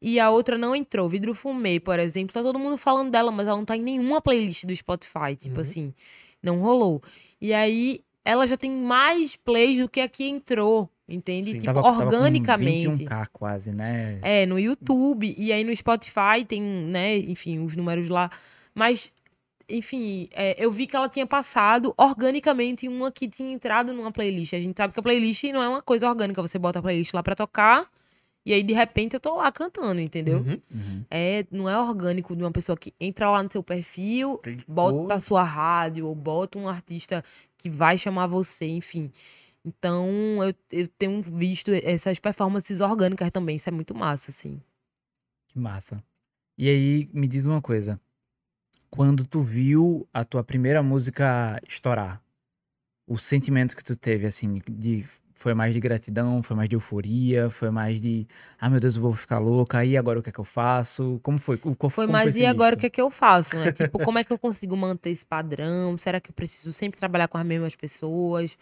e 0.00 0.18
a 0.20 0.30
outra 0.30 0.56
não 0.58 0.74
entrou. 0.76 1.08
Vidro 1.08 1.34
Fumê, 1.34 1.80
por 1.80 1.98
exemplo, 1.98 2.32
tá 2.34 2.42
todo 2.42 2.58
mundo 2.58 2.76
falando 2.78 3.10
dela, 3.10 3.30
mas 3.30 3.46
ela 3.46 3.56
não 3.56 3.64
tá 3.64 3.76
em 3.76 3.82
nenhuma 3.82 4.20
playlist 4.20 4.64
do 4.64 4.74
Spotify. 4.74 5.34
Tipo 5.38 5.56
Uhum. 5.56 5.60
assim, 5.62 5.94
não 6.42 6.60
rolou. 6.60 7.02
E 7.40 7.52
aí, 7.52 8.00
ela 8.24 8.46
já 8.46 8.56
tem 8.56 8.70
mais 8.70 9.36
plays 9.36 9.78
do 9.78 9.88
que 9.88 10.00
a 10.00 10.08
que 10.08 10.24
entrou, 10.28 10.88
entende? 11.08 11.46
Sim. 11.52 11.60
Tipo, 11.60 11.66
Tava- 11.66 11.82
tava 11.82 12.04
organicamente. 12.04 12.86
21k 12.88 13.26
quase, 13.32 13.72
né? 13.72 14.18
É, 14.22 14.44
no 14.46 14.58
YouTube. 14.58 15.34
E 15.38 15.52
aí 15.52 15.64
no 15.64 15.74
Spotify 15.74 16.44
tem, 16.46 16.60
né, 16.60 17.16
enfim, 17.18 17.64
os 17.64 17.74
números 17.74 18.08
lá. 18.08 18.30
Mas, 18.74 19.10
enfim, 19.68 20.28
é, 20.32 20.54
eu 20.62 20.70
vi 20.70 20.86
que 20.86 20.94
ela 20.94 21.08
tinha 21.08 21.26
passado 21.26 21.92
organicamente 21.96 22.86
em 22.86 22.88
uma 22.88 23.10
que 23.10 23.28
tinha 23.28 23.52
entrado 23.52 23.92
numa 23.92 24.12
playlist. 24.12 24.52
A 24.54 24.60
gente 24.60 24.76
sabe 24.76 24.92
que 24.94 25.00
a 25.00 25.02
playlist 25.02 25.44
não 25.44 25.62
é 25.62 25.68
uma 25.68 25.82
coisa 25.82 26.08
orgânica. 26.08 26.40
Você 26.42 26.58
bota 26.58 26.78
a 26.78 26.82
playlist 26.82 27.12
lá 27.14 27.22
pra 27.22 27.34
tocar. 27.34 27.88
E 28.48 28.52
aí, 28.54 28.62
de 28.62 28.72
repente, 28.72 29.12
eu 29.12 29.20
tô 29.20 29.36
lá 29.36 29.52
cantando, 29.52 30.00
entendeu? 30.00 30.38
Uhum. 30.38 30.58
Uhum. 30.70 31.04
É, 31.10 31.44
não 31.50 31.68
é 31.68 31.78
orgânico 31.78 32.34
de 32.34 32.42
uma 32.42 32.50
pessoa 32.50 32.78
que 32.78 32.94
entra 32.98 33.30
lá 33.30 33.42
no 33.42 33.52
seu 33.52 33.62
perfil, 33.62 34.38
Clicou. 34.38 34.74
bota 34.74 35.16
a 35.16 35.20
sua 35.20 35.42
rádio, 35.42 36.06
ou 36.06 36.14
bota 36.14 36.58
um 36.58 36.66
artista 36.66 37.22
que 37.58 37.68
vai 37.68 37.98
chamar 37.98 38.26
você, 38.26 38.66
enfim. 38.66 39.12
Então, 39.62 40.08
eu, 40.42 40.54
eu 40.72 40.88
tenho 40.88 41.20
visto 41.20 41.70
essas 41.72 42.18
performances 42.18 42.80
orgânicas 42.80 43.30
também. 43.30 43.56
Isso 43.56 43.68
é 43.68 43.72
muito 43.72 43.94
massa, 43.94 44.30
assim. 44.30 44.62
Que 45.48 45.58
massa. 45.58 46.02
E 46.56 46.70
aí, 46.70 47.06
me 47.12 47.28
diz 47.28 47.44
uma 47.44 47.60
coisa. 47.60 48.00
Quando 48.88 49.26
tu 49.26 49.42
viu 49.42 50.08
a 50.10 50.24
tua 50.24 50.42
primeira 50.42 50.82
música 50.82 51.60
estourar, 51.68 52.22
o 53.06 53.18
sentimento 53.18 53.76
que 53.76 53.84
tu 53.84 53.94
teve, 53.94 54.24
assim, 54.26 54.62
de 54.66 55.04
foi 55.38 55.54
mais 55.54 55.72
de 55.72 55.78
gratidão, 55.78 56.42
foi 56.42 56.56
mais 56.56 56.68
de 56.68 56.74
euforia, 56.74 57.48
foi 57.48 57.70
mais 57.70 58.00
de, 58.00 58.26
ah, 58.58 58.68
meu 58.68 58.80
Deus, 58.80 58.96
eu 58.96 59.02
vou 59.02 59.12
ficar 59.12 59.38
louca, 59.38 59.84
e 59.84 59.96
agora 59.96 60.18
o 60.18 60.22
que 60.22 60.30
é 60.30 60.32
que 60.32 60.40
eu 60.40 60.44
faço? 60.44 61.20
Como 61.22 61.38
foi? 61.38 61.56
Qual, 61.56 61.88
Foi 61.88 62.06
como 62.06 62.12
mais, 62.12 62.30
esse 62.30 62.40
e 62.40 62.46
agora 62.46 62.74
o 62.74 62.78
que 62.78 62.86
é 62.86 62.90
que 62.90 63.00
eu 63.00 63.08
faço, 63.08 63.56
né? 63.56 63.70
tipo, 63.70 64.00
como 64.00 64.18
é 64.18 64.24
que 64.24 64.32
eu 64.32 64.38
consigo 64.38 64.76
manter 64.76 65.10
esse 65.10 65.24
padrão? 65.24 65.96
Será 65.96 66.20
que 66.20 66.30
eu 66.30 66.34
preciso 66.34 66.72
sempre 66.72 66.98
trabalhar 66.98 67.28
com 67.28 67.38
as 67.38 67.46
mesmas 67.46 67.76
pessoas? 67.76 68.58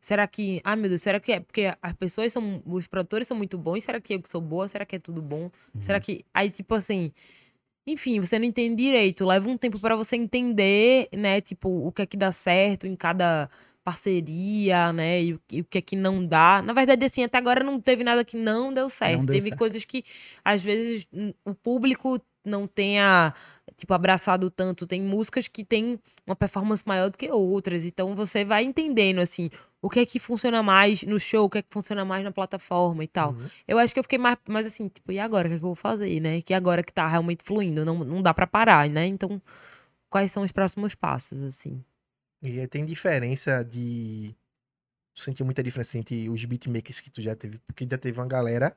Será 0.00 0.24
que, 0.28 0.60
ah, 0.62 0.76
meu 0.76 0.88
Deus, 0.88 1.02
será 1.02 1.18
que 1.18 1.32
é 1.32 1.40
porque 1.40 1.74
as 1.82 1.92
pessoas 1.94 2.32
são, 2.32 2.62
os 2.64 2.86
produtores 2.86 3.26
são 3.26 3.36
muito 3.36 3.58
bons? 3.58 3.82
Será 3.82 4.00
que 4.00 4.14
eu 4.14 4.22
que 4.22 4.28
sou 4.28 4.40
boa? 4.40 4.68
Será 4.68 4.86
que 4.86 4.94
é 4.96 4.98
tudo 5.00 5.20
bom? 5.20 5.50
Será 5.80 5.98
que, 5.98 6.24
aí, 6.32 6.48
tipo 6.48 6.76
assim, 6.76 7.12
enfim, 7.86 8.20
você 8.20 8.38
não 8.38 8.46
entende 8.46 8.82
direito. 8.84 9.26
Leva 9.26 9.48
um 9.50 9.58
tempo 9.58 9.80
pra 9.80 9.96
você 9.96 10.14
entender, 10.14 11.08
né? 11.12 11.40
Tipo, 11.40 11.68
o 11.68 11.90
que 11.90 12.02
é 12.02 12.06
que 12.06 12.16
dá 12.16 12.30
certo 12.30 12.86
em 12.86 12.94
cada 12.94 13.50
parceria, 13.90 14.92
né? 14.92 15.22
E 15.22 15.34
o, 15.34 15.40
e 15.50 15.60
o 15.60 15.64
que 15.64 15.78
é 15.78 15.82
que 15.82 15.96
não 15.96 16.24
dá. 16.24 16.62
Na 16.62 16.72
verdade, 16.72 17.04
assim, 17.04 17.24
até 17.24 17.36
agora 17.36 17.64
não 17.64 17.80
teve 17.80 18.04
nada 18.04 18.24
que 18.24 18.36
não 18.36 18.72
deu 18.72 18.88
certo. 18.88 19.26
deu 19.26 19.34
teve 19.34 19.48
certo. 19.48 19.58
coisas 19.58 19.84
que, 19.84 20.04
às 20.44 20.62
vezes, 20.62 21.06
o 21.44 21.52
público 21.52 22.20
não 22.44 22.66
tenha, 22.66 23.34
tipo, 23.76 23.92
abraçado 23.92 24.48
tanto. 24.48 24.86
Tem 24.86 25.02
músicas 25.02 25.48
que 25.48 25.64
têm 25.64 25.98
uma 26.24 26.36
performance 26.36 26.84
maior 26.86 27.10
do 27.10 27.18
que 27.18 27.30
outras. 27.30 27.84
Então, 27.84 28.14
você 28.14 28.44
vai 28.44 28.62
entendendo, 28.62 29.18
assim, 29.18 29.50
o 29.82 29.90
que 29.90 29.98
é 29.98 30.06
que 30.06 30.20
funciona 30.20 30.62
mais 30.62 31.02
no 31.02 31.18
show, 31.18 31.46
o 31.46 31.50
que 31.50 31.58
é 31.58 31.62
que 31.62 31.68
funciona 31.72 32.04
mais 32.04 32.22
na 32.22 32.30
plataforma 32.30 33.02
e 33.02 33.08
tal. 33.08 33.32
Uhum. 33.32 33.46
Eu 33.66 33.78
acho 33.78 33.92
que 33.92 33.98
eu 33.98 34.04
fiquei 34.04 34.18
mais, 34.18 34.38
mais 34.48 34.66
assim, 34.66 34.88
tipo, 34.88 35.10
e 35.10 35.18
agora? 35.18 35.48
O 35.48 35.50
que, 35.50 35.56
é 35.56 35.58
que 35.58 35.64
eu 35.64 35.68
vou 35.68 35.74
fazer, 35.74 36.20
né? 36.20 36.40
Que 36.40 36.54
agora 36.54 36.82
que 36.82 36.92
tá 36.92 37.08
realmente 37.08 37.42
fluindo, 37.42 37.84
não, 37.84 37.98
não 37.98 38.22
dá 38.22 38.32
pra 38.32 38.46
parar, 38.46 38.88
né? 38.88 39.06
Então, 39.06 39.42
quais 40.08 40.30
são 40.30 40.44
os 40.44 40.52
próximos 40.52 40.94
passos, 40.94 41.42
assim? 41.42 41.82
E 42.42 42.66
tem 42.66 42.84
diferença 42.84 43.62
de. 43.62 44.34
Tu 45.14 45.22
sentiu 45.22 45.44
muita 45.44 45.62
diferença 45.62 45.98
entre 45.98 46.28
os 46.28 46.44
beatmakers 46.44 47.00
que 47.00 47.10
tu 47.10 47.20
já 47.20 47.34
teve, 47.36 47.58
porque 47.66 47.86
já 47.90 47.98
teve 47.98 48.18
uma 48.18 48.26
galera 48.26 48.76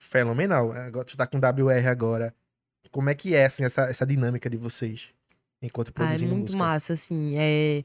fenomenal. 0.00 0.72
Agora 0.72 1.04
tu 1.04 1.16
tá 1.16 1.26
com 1.26 1.38
WR 1.38 1.86
agora. 1.88 2.34
Como 2.90 3.10
é 3.10 3.14
que 3.14 3.34
é 3.34 3.46
assim, 3.46 3.64
essa, 3.64 3.82
essa 3.82 4.06
dinâmica 4.06 4.48
de 4.48 4.56
vocês 4.56 5.12
enquanto 5.62 5.88
Ah, 5.88 5.90
é 5.90 5.92
produzindo 5.92 6.30
muito 6.34 6.46
música? 6.52 6.58
massa, 6.58 6.92
assim. 6.92 7.34
É... 7.36 7.84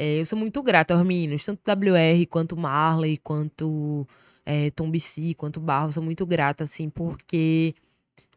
É, 0.00 0.20
eu 0.20 0.24
sou 0.26 0.38
muito 0.38 0.62
grata 0.62 0.94
aos 0.94 1.04
meninos, 1.04 1.44
tanto 1.44 1.60
WR 1.68 2.24
quanto 2.30 2.56
Marley, 2.56 3.18
quanto 3.18 4.06
é, 4.46 4.70
Tom 4.70 4.88
BC, 4.88 5.34
quanto 5.34 5.58
Barro. 5.58 5.90
Sou 5.90 6.02
muito 6.02 6.24
grata, 6.24 6.62
assim, 6.62 6.88
porque 6.88 7.74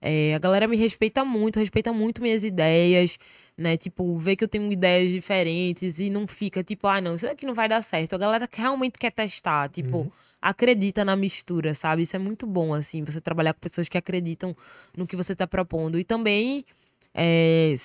é, 0.02 0.34
a 0.36 0.40
galera 0.40 0.68
me 0.68 0.78
respeita 0.78 1.24
muito, 1.24 1.60
respeita 1.60 1.94
muito 1.94 2.22
minhas 2.22 2.44
ideias, 2.44 3.18
né? 3.58 3.78
Tipo, 3.78 4.18
vê 4.18 4.36
que 4.36 4.44
eu 4.44 4.48
tenho 4.48 4.72
ideias 4.72 5.12
diferentes 5.12 5.99
e 5.99 6.10
não 6.10 6.26
fica 6.28 6.64
tipo, 6.64 6.88
ah, 6.88 6.99
não, 6.99 7.16
isso 7.16 7.28
aqui 7.28 7.45
não 7.45 7.53
vai 7.53 7.70
dar 7.70 7.82
certo. 7.84 8.14
A 8.16 8.18
galera 8.18 8.48
que 8.48 8.60
realmente 8.60 8.98
quer 8.98 9.12
testar, 9.12 9.70
tipo, 9.70 9.98
Uhum. 9.99 10.12
acredita 10.41 11.06
na 11.06 11.16
mistura, 11.16 11.74
sabe? 11.74 12.02
Isso 12.03 12.16
é 12.16 12.20
muito 12.20 12.48
bom, 12.48 12.74
assim, 12.74 13.03
você 13.03 13.22
trabalhar 13.22 13.53
com 13.53 13.60
pessoas 13.60 13.88
que 13.88 13.98
acreditam 13.98 14.56
no 14.98 15.06
que 15.06 15.16
você 15.16 15.36
tá 15.36 15.45
propondo. 15.45 15.99
E 15.99 16.03
também, 16.03 16.66
é, 17.14 17.76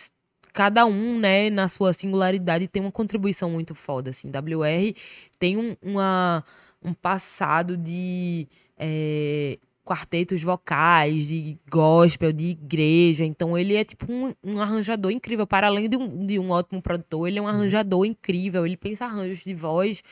cada 0.52 0.86
um, 0.86 1.18
né, 1.18 1.50
na 1.50 1.68
sua 1.68 1.92
singularidade, 1.92 2.66
tem 2.68 2.80
uma 2.82 2.90
contribuição 2.92 3.50
muito 3.50 3.74
foda, 3.74 4.10
assim. 4.10 4.30
WR 4.30 4.94
tem 5.38 5.56
um, 5.58 5.76
uma, 5.82 6.42
um 6.82 6.94
passado 6.94 7.76
de. 7.76 8.48
é, 8.78 9.58
quartetos 9.86 10.42
vocais, 10.42 11.28
de 11.28 11.56
gospel, 11.70 12.32
de 12.32 12.46
igreja. 12.46 13.24
Então 13.24 13.56
ele 13.56 13.76
é 13.76 13.84
tipo 13.84 14.12
um, 14.12 14.34
um 14.42 14.60
arranjador 14.60 15.12
incrível. 15.12 15.46
Para 15.46 15.68
além 15.68 15.88
de 15.88 15.96
um, 15.96 16.26
de 16.26 16.38
um 16.40 16.50
ótimo 16.50 16.82
produtor, 16.82 17.28
ele 17.28 17.38
é 17.38 17.42
um 17.42 17.46
arranjador 17.46 18.04
incrível. 18.04 18.66
Ele 18.66 18.76
pensa 18.76 19.04
arranjos 19.04 19.44
de 19.44 19.54
voz. 19.54 20.02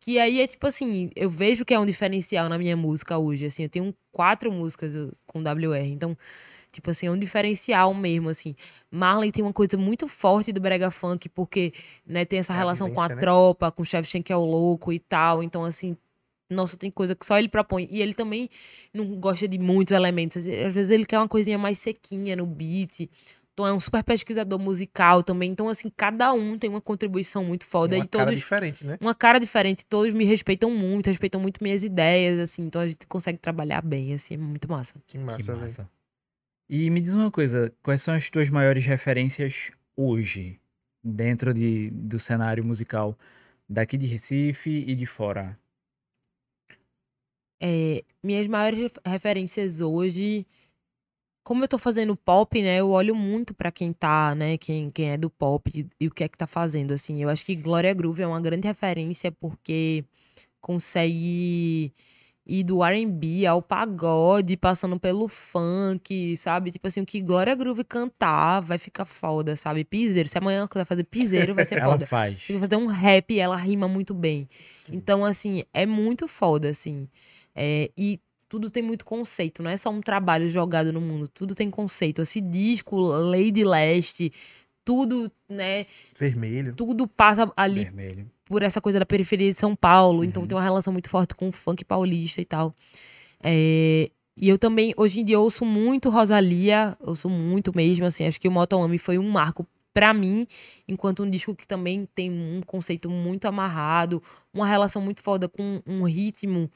Que 0.00 0.18
aí 0.18 0.40
é 0.40 0.46
tipo 0.48 0.66
assim, 0.66 1.10
eu 1.14 1.30
vejo 1.30 1.64
que 1.64 1.72
é 1.72 1.78
um 1.78 1.86
diferencial 1.86 2.48
na 2.48 2.58
minha 2.58 2.76
música 2.76 3.16
hoje. 3.16 3.46
Assim, 3.46 3.62
eu 3.62 3.68
tenho 3.68 3.94
quatro 4.10 4.50
músicas 4.50 4.92
com 5.24 5.38
WR. 5.38 5.86
Então, 5.86 6.18
tipo 6.72 6.90
assim, 6.90 7.06
é 7.06 7.10
um 7.10 7.18
diferencial 7.18 7.94
mesmo, 7.94 8.28
assim. 8.28 8.56
Marley 8.90 9.30
tem 9.30 9.44
uma 9.44 9.52
coisa 9.52 9.76
muito 9.76 10.08
forte 10.08 10.52
do 10.52 10.60
brega 10.60 10.90
funk, 10.90 11.28
porque, 11.28 11.72
né, 12.04 12.24
tem 12.24 12.40
essa 12.40 12.52
É 12.52 12.56
relação 12.56 12.90
com 12.90 13.00
a 13.00 13.08
né? 13.08 13.14
tropa, 13.14 13.70
com 13.70 13.82
o 13.82 13.84
Chef 13.86 14.20
que 14.24 14.32
é 14.32 14.36
o 14.36 14.44
louco 14.44 14.92
e 14.92 14.98
tal. 14.98 15.40
Então, 15.40 15.62
assim, 15.62 15.96
nossa, 16.52 16.76
tem 16.76 16.90
coisa 16.90 17.14
que 17.14 17.24
só 17.26 17.38
ele 17.38 17.48
propõe. 17.48 17.88
E 17.90 18.00
ele 18.00 18.14
também 18.14 18.48
não 18.92 19.04
gosta 19.18 19.48
de 19.48 19.58
muitos 19.58 19.92
elementos. 19.92 20.46
Às 20.46 20.74
vezes 20.74 20.90
ele 20.90 21.04
quer 21.06 21.18
uma 21.18 21.28
coisinha 21.28 21.58
mais 21.58 21.78
sequinha 21.78 22.36
no 22.36 22.46
beat. 22.46 23.08
Então 23.52 23.66
é 23.66 23.72
um 23.72 23.80
super 23.80 24.02
pesquisador 24.02 24.58
musical 24.58 25.22
também. 25.22 25.50
Então, 25.50 25.68
assim, 25.68 25.90
cada 25.94 26.32
um 26.32 26.56
tem 26.58 26.70
uma 26.70 26.80
contribuição 26.80 27.44
muito 27.44 27.66
foda. 27.66 27.96
uma 27.96 28.04
e 28.04 28.08
cara 28.08 28.24
todos. 28.24 28.38
diferente, 28.38 28.86
né? 28.86 28.96
Uma 29.00 29.14
cara 29.14 29.38
diferente. 29.38 29.84
Todos 29.84 30.14
me 30.14 30.24
respeitam 30.24 30.70
muito, 30.70 31.08
respeitam 31.08 31.40
muito 31.40 31.62
minhas 31.62 31.82
ideias, 31.84 32.38
assim. 32.38 32.62
Então 32.62 32.80
a 32.80 32.86
gente 32.86 33.06
consegue 33.06 33.38
trabalhar 33.38 33.82
bem, 33.82 34.14
assim. 34.14 34.34
É 34.34 34.38
muito 34.38 34.70
massa. 34.70 34.94
Que 35.06 35.18
Que 35.18 35.24
massa, 35.24 35.52
velho. 35.52 35.60
massa. 35.64 35.90
E 36.68 36.88
me 36.88 37.00
diz 37.00 37.12
uma 37.12 37.30
coisa, 37.30 37.70
quais 37.82 38.00
são 38.00 38.14
as 38.14 38.30
tuas 38.30 38.48
maiores 38.48 38.86
referências 38.86 39.70
hoje, 39.94 40.58
dentro 41.04 41.52
de, 41.52 41.90
do 41.90 42.18
cenário 42.18 42.64
musical 42.64 43.18
daqui 43.68 43.98
de 43.98 44.06
Recife 44.06 44.70
e 44.70 44.94
de 44.94 45.04
fora? 45.04 45.58
É, 47.64 48.02
minhas 48.22 48.48
maiores 48.48 48.78
ref- 48.80 48.98
referências 49.06 49.80
hoje, 49.80 50.44
como 51.44 51.62
eu 51.62 51.68
tô 51.68 51.78
fazendo 51.78 52.16
pop, 52.16 52.60
né, 52.60 52.78
eu 52.80 52.90
olho 52.90 53.14
muito 53.14 53.54
pra 53.54 53.70
quem 53.70 53.92
tá, 53.92 54.34
né, 54.34 54.58
quem, 54.58 54.90
quem 54.90 55.10
é 55.10 55.16
do 55.16 55.30
pop 55.30 55.70
e, 55.72 55.86
e 56.00 56.08
o 56.08 56.10
que 56.10 56.24
é 56.24 56.28
que 56.28 56.36
tá 56.36 56.46
fazendo, 56.46 56.92
assim. 56.92 57.22
Eu 57.22 57.28
acho 57.28 57.44
que 57.44 57.54
Glória 57.54 57.94
Groove 57.94 58.22
é 58.22 58.26
uma 58.26 58.40
grande 58.40 58.66
referência 58.66 59.30
porque 59.30 60.04
consegue 60.60 61.92
ir 62.44 62.64
do 62.64 62.82
R&B 62.82 63.46
ao 63.46 63.62
pagode, 63.62 64.56
passando 64.56 64.98
pelo 64.98 65.28
funk, 65.28 66.36
sabe? 66.36 66.72
Tipo 66.72 66.88
assim, 66.88 67.00
o 67.02 67.06
que 67.06 67.20
Glória 67.20 67.54
Groove 67.54 67.84
cantar 67.84 68.60
vai 68.60 68.78
ficar 68.78 69.04
foda, 69.04 69.54
sabe? 69.56 69.84
Piseiro, 69.84 70.28
se 70.28 70.38
amanhã 70.38 70.58
ela 70.58 70.68
quiser 70.68 70.84
fazer 70.84 71.04
piseiro, 71.04 71.54
vai 71.54 71.64
ser 71.64 71.76
Ela 71.82 71.92
foda. 71.92 72.06
faz. 72.06 72.40
Se 72.42 72.58
fazer 72.58 72.76
um 72.76 72.86
rap, 72.86 73.38
ela 73.38 73.56
rima 73.56 73.86
muito 73.86 74.12
bem. 74.14 74.48
Sim. 74.68 74.96
Então, 74.96 75.24
assim, 75.24 75.62
é 75.72 75.86
muito 75.86 76.26
foda, 76.26 76.68
assim. 76.70 77.08
É, 77.54 77.90
e 77.96 78.20
tudo 78.48 78.68
tem 78.70 78.82
muito 78.82 79.04
conceito, 79.04 79.62
não 79.62 79.70
é 79.70 79.76
só 79.76 79.88
um 79.90 80.00
trabalho 80.00 80.48
jogado 80.48 80.92
no 80.92 81.00
mundo, 81.00 81.26
tudo 81.28 81.54
tem 81.54 81.70
conceito. 81.70 82.20
Esse 82.22 82.40
disco, 82.40 82.96
Lady 82.98 83.64
Leste, 83.64 84.30
tudo, 84.84 85.30
né? 85.48 85.86
Vermelho. 86.18 86.74
Tudo 86.74 87.06
passa 87.08 87.50
ali 87.56 87.84
Vermelho. 87.84 88.30
por 88.44 88.62
essa 88.62 88.80
coisa 88.80 88.98
da 88.98 89.06
periferia 89.06 89.50
de 89.52 89.58
São 89.58 89.74
Paulo, 89.74 90.22
então 90.24 90.42
Uhum. 90.42 90.48
tem 90.48 90.56
uma 90.56 90.62
relação 90.64 90.92
muito 90.92 91.08
forte 91.08 91.34
com 91.34 91.48
o 91.48 91.52
funk 91.52 91.84
paulista 91.84 92.40
e 92.40 92.44
tal. 92.44 92.74
É, 93.42 94.10
e 94.36 94.48
eu 94.48 94.58
também, 94.58 94.92
hoje 94.96 95.20
em 95.20 95.24
dia, 95.24 95.38
ouço 95.38 95.64
muito 95.64 96.08
Rosalia, 96.10 96.96
ouço 97.00 97.28
muito 97.28 97.74
mesmo, 97.74 98.04
assim, 98.06 98.26
acho 98.26 98.40
que 98.40 98.48
o 98.48 98.52
Motomami 98.52 98.98
foi 98.98 99.18
um 99.18 99.28
marco 99.30 99.66
pra 99.94 100.14
mim, 100.14 100.46
enquanto 100.88 101.22
um 101.22 101.28
disco 101.28 101.54
que 101.54 101.66
também 101.66 102.08
tem 102.14 102.30
um 102.30 102.62
conceito 102.66 103.10
muito 103.10 103.44
amarrado, 103.46 104.22
uma 104.52 104.66
relação 104.66 105.02
muito 105.02 105.22
foda 105.22 105.48
com 105.48 105.82
um 105.86 106.02
ritmo 106.04 106.70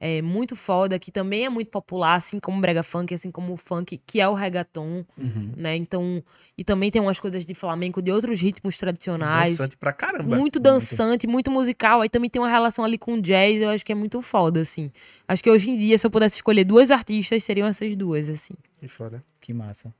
é, 0.00 0.22
muito 0.22 0.54
foda, 0.54 0.98
que 0.98 1.10
também 1.10 1.44
é 1.44 1.48
muito 1.48 1.70
popular, 1.70 2.14
assim 2.14 2.38
como 2.38 2.58
o 2.58 2.60
brega 2.60 2.82
funk, 2.82 3.12
assim 3.12 3.30
como 3.32 3.52
o 3.52 3.56
funk, 3.56 4.00
que 4.06 4.20
é 4.20 4.28
o 4.28 4.34
reggaeton, 4.34 5.04
Uhum. 5.16 5.52
né? 5.56 5.74
Então, 5.74 6.22
e 6.56 6.62
também 6.62 6.90
tem 6.90 7.02
umas 7.02 7.18
coisas 7.18 7.44
de 7.44 7.52
flamenco, 7.54 8.00
de 8.00 8.12
outros 8.12 8.40
ritmos 8.40 8.78
tradicionais. 8.78 9.50
Dançante 9.50 9.76
pra 9.76 9.92
caramba. 9.92 10.36
Muito 10.36 10.60
dançante, 10.60 11.26
muito 11.26 11.50
musical. 11.50 12.00
Aí 12.00 12.08
também 12.08 12.30
tem 12.30 12.40
uma 12.40 12.48
relação 12.48 12.84
ali 12.84 12.96
com 12.96 13.20
jazz, 13.20 13.60
eu 13.60 13.70
acho 13.70 13.84
que 13.84 13.90
é 13.92 13.94
muito 13.94 14.22
foda, 14.22 14.60
assim. 14.60 14.92
Acho 15.26 15.42
que 15.42 15.50
hoje 15.50 15.70
em 15.70 15.78
dia, 15.78 15.98
se 15.98 16.06
eu 16.06 16.10
pudesse 16.10 16.36
escolher 16.36 16.64
duas 16.64 16.90
artistas, 16.92 17.42
seriam 17.42 17.66
essas 17.66 17.96
duas, 17.96 18.28
assim. 18.28 18.54
Que 18.78 18.86
foda. 18.88 19.24
Que 19.40 19.52
massa. 19.52 19.92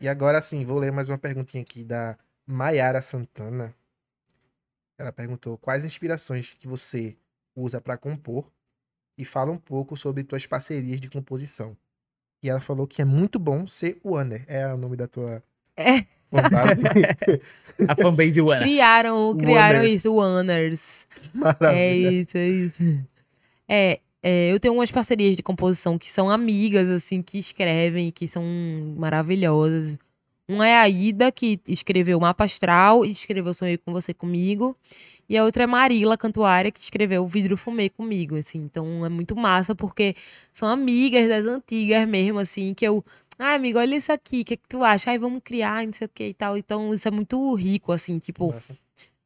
E 0.00 0.08
agora 0.08 0.42
sim, 0.42 0.64
vou 0.64 0.78
ler 0.78 0.90
mais 0.92 1.08
uma 1.08 1.16
perguntinha 1.16 1.62
aqui 1.62 1.84
da 1.84 2.18
Maiara 2.46 3.00
Santana. 3.00 3.72
Ela 4.98 5.12
perguntou 5.12 5.56
quais 5.58 5.84
inspirações 5.84 6.54
que 6.58 6.66
você 6.68 7.16
usa 7.54 7.80
pra 7.80 7.96
compor 7.96 8.50
e 9.16 9.24
fala 9.24 9.50
um 9.52 9.56
pouco 9.58 9.96
sobre 9.96 10.24
tuas 10.24 10.46
parcerias 10.46 11.00
de 11.00 11.08
composição. 11.08 11.76
E 12.42 12.48
ela 12.48 12.60
falou 12.60 12.86
que 12.86 13.00
é 13.00 13.04
muito 13.04 13.38
bom 13.38 13.66
ser 13.66 13.98
Warner. 14.04 14.44
É 14.46 14.66
o 14.72 14.76
nome 14.76 14.96
da 14.96 15.06
tua 15.08 15.42
É. 15.76 16.04
fanbase. 16.30 16.82
A 17.88 17.96
fanbase 17.96 18.40
One. 18.40 18.60
Criaram, 18.60 19.36
criaram 19.36 19.78
Wonder. 19.80 19.94
isso, 19.94 20.12
Wonders. 20.14 21.08
É 21.34 21.38
Maravilha. 21.38 22.10
isso, 22.10 22.36
é 22.36 22.48
isso. 22.48 22.82
É, 23.68 24.00
é, 24.22 24.52
eu 24.52 24.60
tenho 24.60 24.74
umas 24.74 24.90
parcerias 24.90 25.36
de 25.36 25.42
composição 25.42 25.96
que 25.98 26.10
são 26.10 26.28
amigas, 26.28 26.88
assim, 26.88 27.22
que 27.22 27.38
escrevem, 27.38 28.10
que 28.10 28.26
são 28.28 28.42
maravilhosas. 28.96 29.96
Uma 30.48 30.66
é 30.68 30.76
a 30.78 30.88
Ida, 30.88 31.32
que 31.32 31.58
escreveu 31.66 32.20
Mapa 32.20 32.44
Astral 32.44 33.04
e 33.04 33.10
escreveu 33.10 33.54
Sonhei 33.54 33.78
com 33.78 33.92
Você 33.92 34.12
Comigo. 34.12 34.76
E 35.26 35.38
a 35.38 35.44
outra 35.44 35.62
é 35.62 35.66
Marila 35.66 36.18
Cantuária, 36.18 36.70
que 36.70 36.78
escreveu 36.80 37.26
Vidro 37.26 37.56
Fumê 37.56 37.88
comigo, 37.88 38.36
assim. 38.36 38.58
Então 38.58 39.06
é 39.06 39.08
muito 39.08 39.34
massa, 39.34 39.74
porque 39.74 40.14
são 40.52 40.68
amigas 40.68 41.28
das 41.28 41.46
antigas 41.46 42.06
mesmo, 42.06 42.38
assim, 42.38 42.74
que 42.74 42.86
eu... 42.86 43.02
Ah, 43.38 43.54
amigo, 43.54 43.78
olha 43.78 43.96
isso 43.96 44.12
aqui, 44.12 44.42
o 44.42 44.44
que, 44.44 44.56
que 44.56 44.68
tu 44.68 44.84
acha? 44.84 45.10
Ai, 45.10 45.18
vamos 45.18 45.40
criar, 45.42 45.84
não 45.84 45.92
sei 45.92 46.06
o 46.06 46.10
que 46.12 46.28
e 46.28 46.34
tal. 46.34 46.56
Então 46.58 46.92
isso 46.94 47.08
é 47.08 47.10
muito 47.10 47.52
rico, 47.54 47.90
assim, 47.90 48.18
tipo 48.18 48.54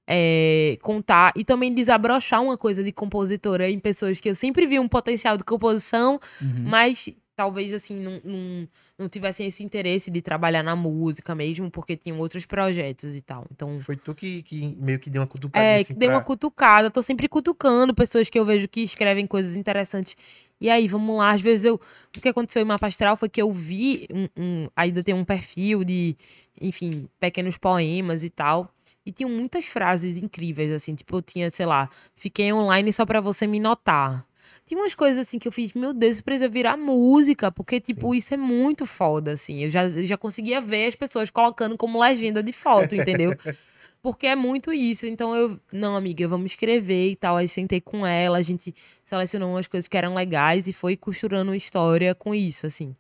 é, 0.07 0.79
contar 0.81 1.33
e 1.37 1.45
também 1.45 1.75
desabrochar 1.75 2.43
uma 2.43 2.57
coisa 2.57 2.83
de 2.83 2.91
compositora 2.93 3.69
em 3.69 3.79
pessoas 3.79 4.21
que 4.21 4.31
eu 4.31 4.35
sempre 4.35 4.65
vi 4.67 4.79
um 4.79 4.89
potencial 4.89 5.37
de 5.37 5.45
composição, 5.45 6.19
Uhum. 6.41 6.65
mas 6.65 7.11
talvez 7.37 7.75
assim 7.75 8.01
não, 8.01 8.67
não, 8.99 9.09
tivessem 9.09 9.47
esse 9.47 9.63
interesse 9.63 10.11
de 10.11 10.21
trabalhar 10.21 10.63
na 10.63 10.75
música 10.75 11.33
mesmo, 11.35 11.71
porque 11.71 11.97
tinham 11.97 12.19
outros 12.19 12.45
projetos 12.45 13.15
e 13.15 13.23
tal. 13.23 13.47
Então, 13.53 13.79
Foi 13.79 13.97
tu 13.97 14.13
que, 14.15 14.43
que 14.43 14.77
meio 14.81 14.99
que 14.99 15.09
deu 15.09 15.23
uma 15.23 15.29
cutucadinha 15.29 15.73
é, 15.73 15.77
assim 15.77 15.93
que 15.95 15.99
dei 16.01 16.09
uma 16.09 16.19
pra- 16.19 16.27
cutucada. 16.27 16.91
Tô 16.91 17.01
sempre 17.01 17.29
cutucando 17.29 17.95
pessoas 17.95 18.29
que 18.29 18.39
eu 18.39 18.45
vejo 18.45 18.67
que 18.67 18.81
escrevem 18.81 19.27
coisas 19.27 19.55
interessantes. 19.55 20.17
E 20.61 20.69
aí, 20.69 20.89
vamos 20.89 21.17
lá. 21.17 21.31
Às 21.31 21.41
vezes 21.41 21.65
eu. 21.65 21.75
O 21.77 22.21
que 22.21 22.29
aconteceu 22.29 22.61
em 22.61 22.65
Mapa 22.65 22.89
Astral 22.89 23.17
foi 23.17 23.29
que 23.29 23.41
eu 23.41 23.53
vi. 23.53 24.09
Um, 24.13 24.29
um, 24.37 24.69
ainda 24.75 25.03
tem 25.05 25.15
um 25.15 25.25
perfil 25.25 25.85
de, 25.85 26.17
enfim, 26.61 27.09
pequenos 27.21 27.57
poemas 27.57 28.25
e 28.25 28.31
tal. 28.31 28.69
E 29.07 29.13
tinham 29.13 29.31
muitas 29.31 29.65
frases 29.67 30.19
incríveis, 30.19 30.73
assim. 30.73 30.95
Tipo, 30.97 31.19
eu 31.19 31.23
tinha, 31.23 31.49
sei 31.51 31.67
lá, 31.67 31.89
fiquei 32.17 32.53
online 32.53 32.93
só 32.93 33.07
pra 33.07 33.21
você 33.21 33.47
me 33.47 33.61
notar. 33.61 34.27
Tinha 34.69 34.83
umas 34.83 34.95
coisas 34.95 35.27
assim 35.27 35.39
que 35.39 35.49
eu 35.49 35.53
fiz, 35.53 35.73
meu 35.73 35.95
Deus, 35.95 36.17
isso 36.17 36.25
precisa 36.25 36.47
virar 36.47 36.77
música, 36.77 37.51
porque, 37.51 37.81
tipo, 37.81 38.15
isso 38.15 38.35
é 38.35 38.37
muito 38.37 38.85
foda, 38.85 39.33
assim. 39.33 39.65
Eu 39.65 39.71
já, 39.71 39.89
já 39.89 40.19
conseguia 40.19 40.61
ver 40.61 40.89
as 40.89 40.95
pessoas 40.95 41.31
colocando 41.31 41.75
como 41.75 41.99
legenda 41.99 42.43
de 42.43 42.53
foto, 42.53 42.95
entendeu? 42.95 43.33
Porque 44.03 44.27
é 44.27 44.37
muito 44.37 44.71
isso. 44.71 45.07
Então 45.07 45.35
eu, 45.35 45.59
não, 45.73 45.97
amiga, 45.97 46.29
vamos 46.29 46.53
escrever 46.53 47.09
e 47.11 47.17
tal. 47.17 47.37
Aí 47.37 47.49
sentei 47.49 47.81
com 47.81 48.07
ela, 48.07 48.37
a 48.37 48.43
gente 48.43 48.75
selecionou 49.03 49.51
umas 49.51 49.67
coisas 49.67 49.89
que 49.89 49.97
eram 49.97 50.15
legais 50.15 50.69
e 50.69 50.73
foi 50.73 50.99
costurando 50.99 51.51
uma 51.51 51.57
história 51.57 52.15
com 52.15 52.35
isso, 52.35 52.67
assim. 52.67 52.95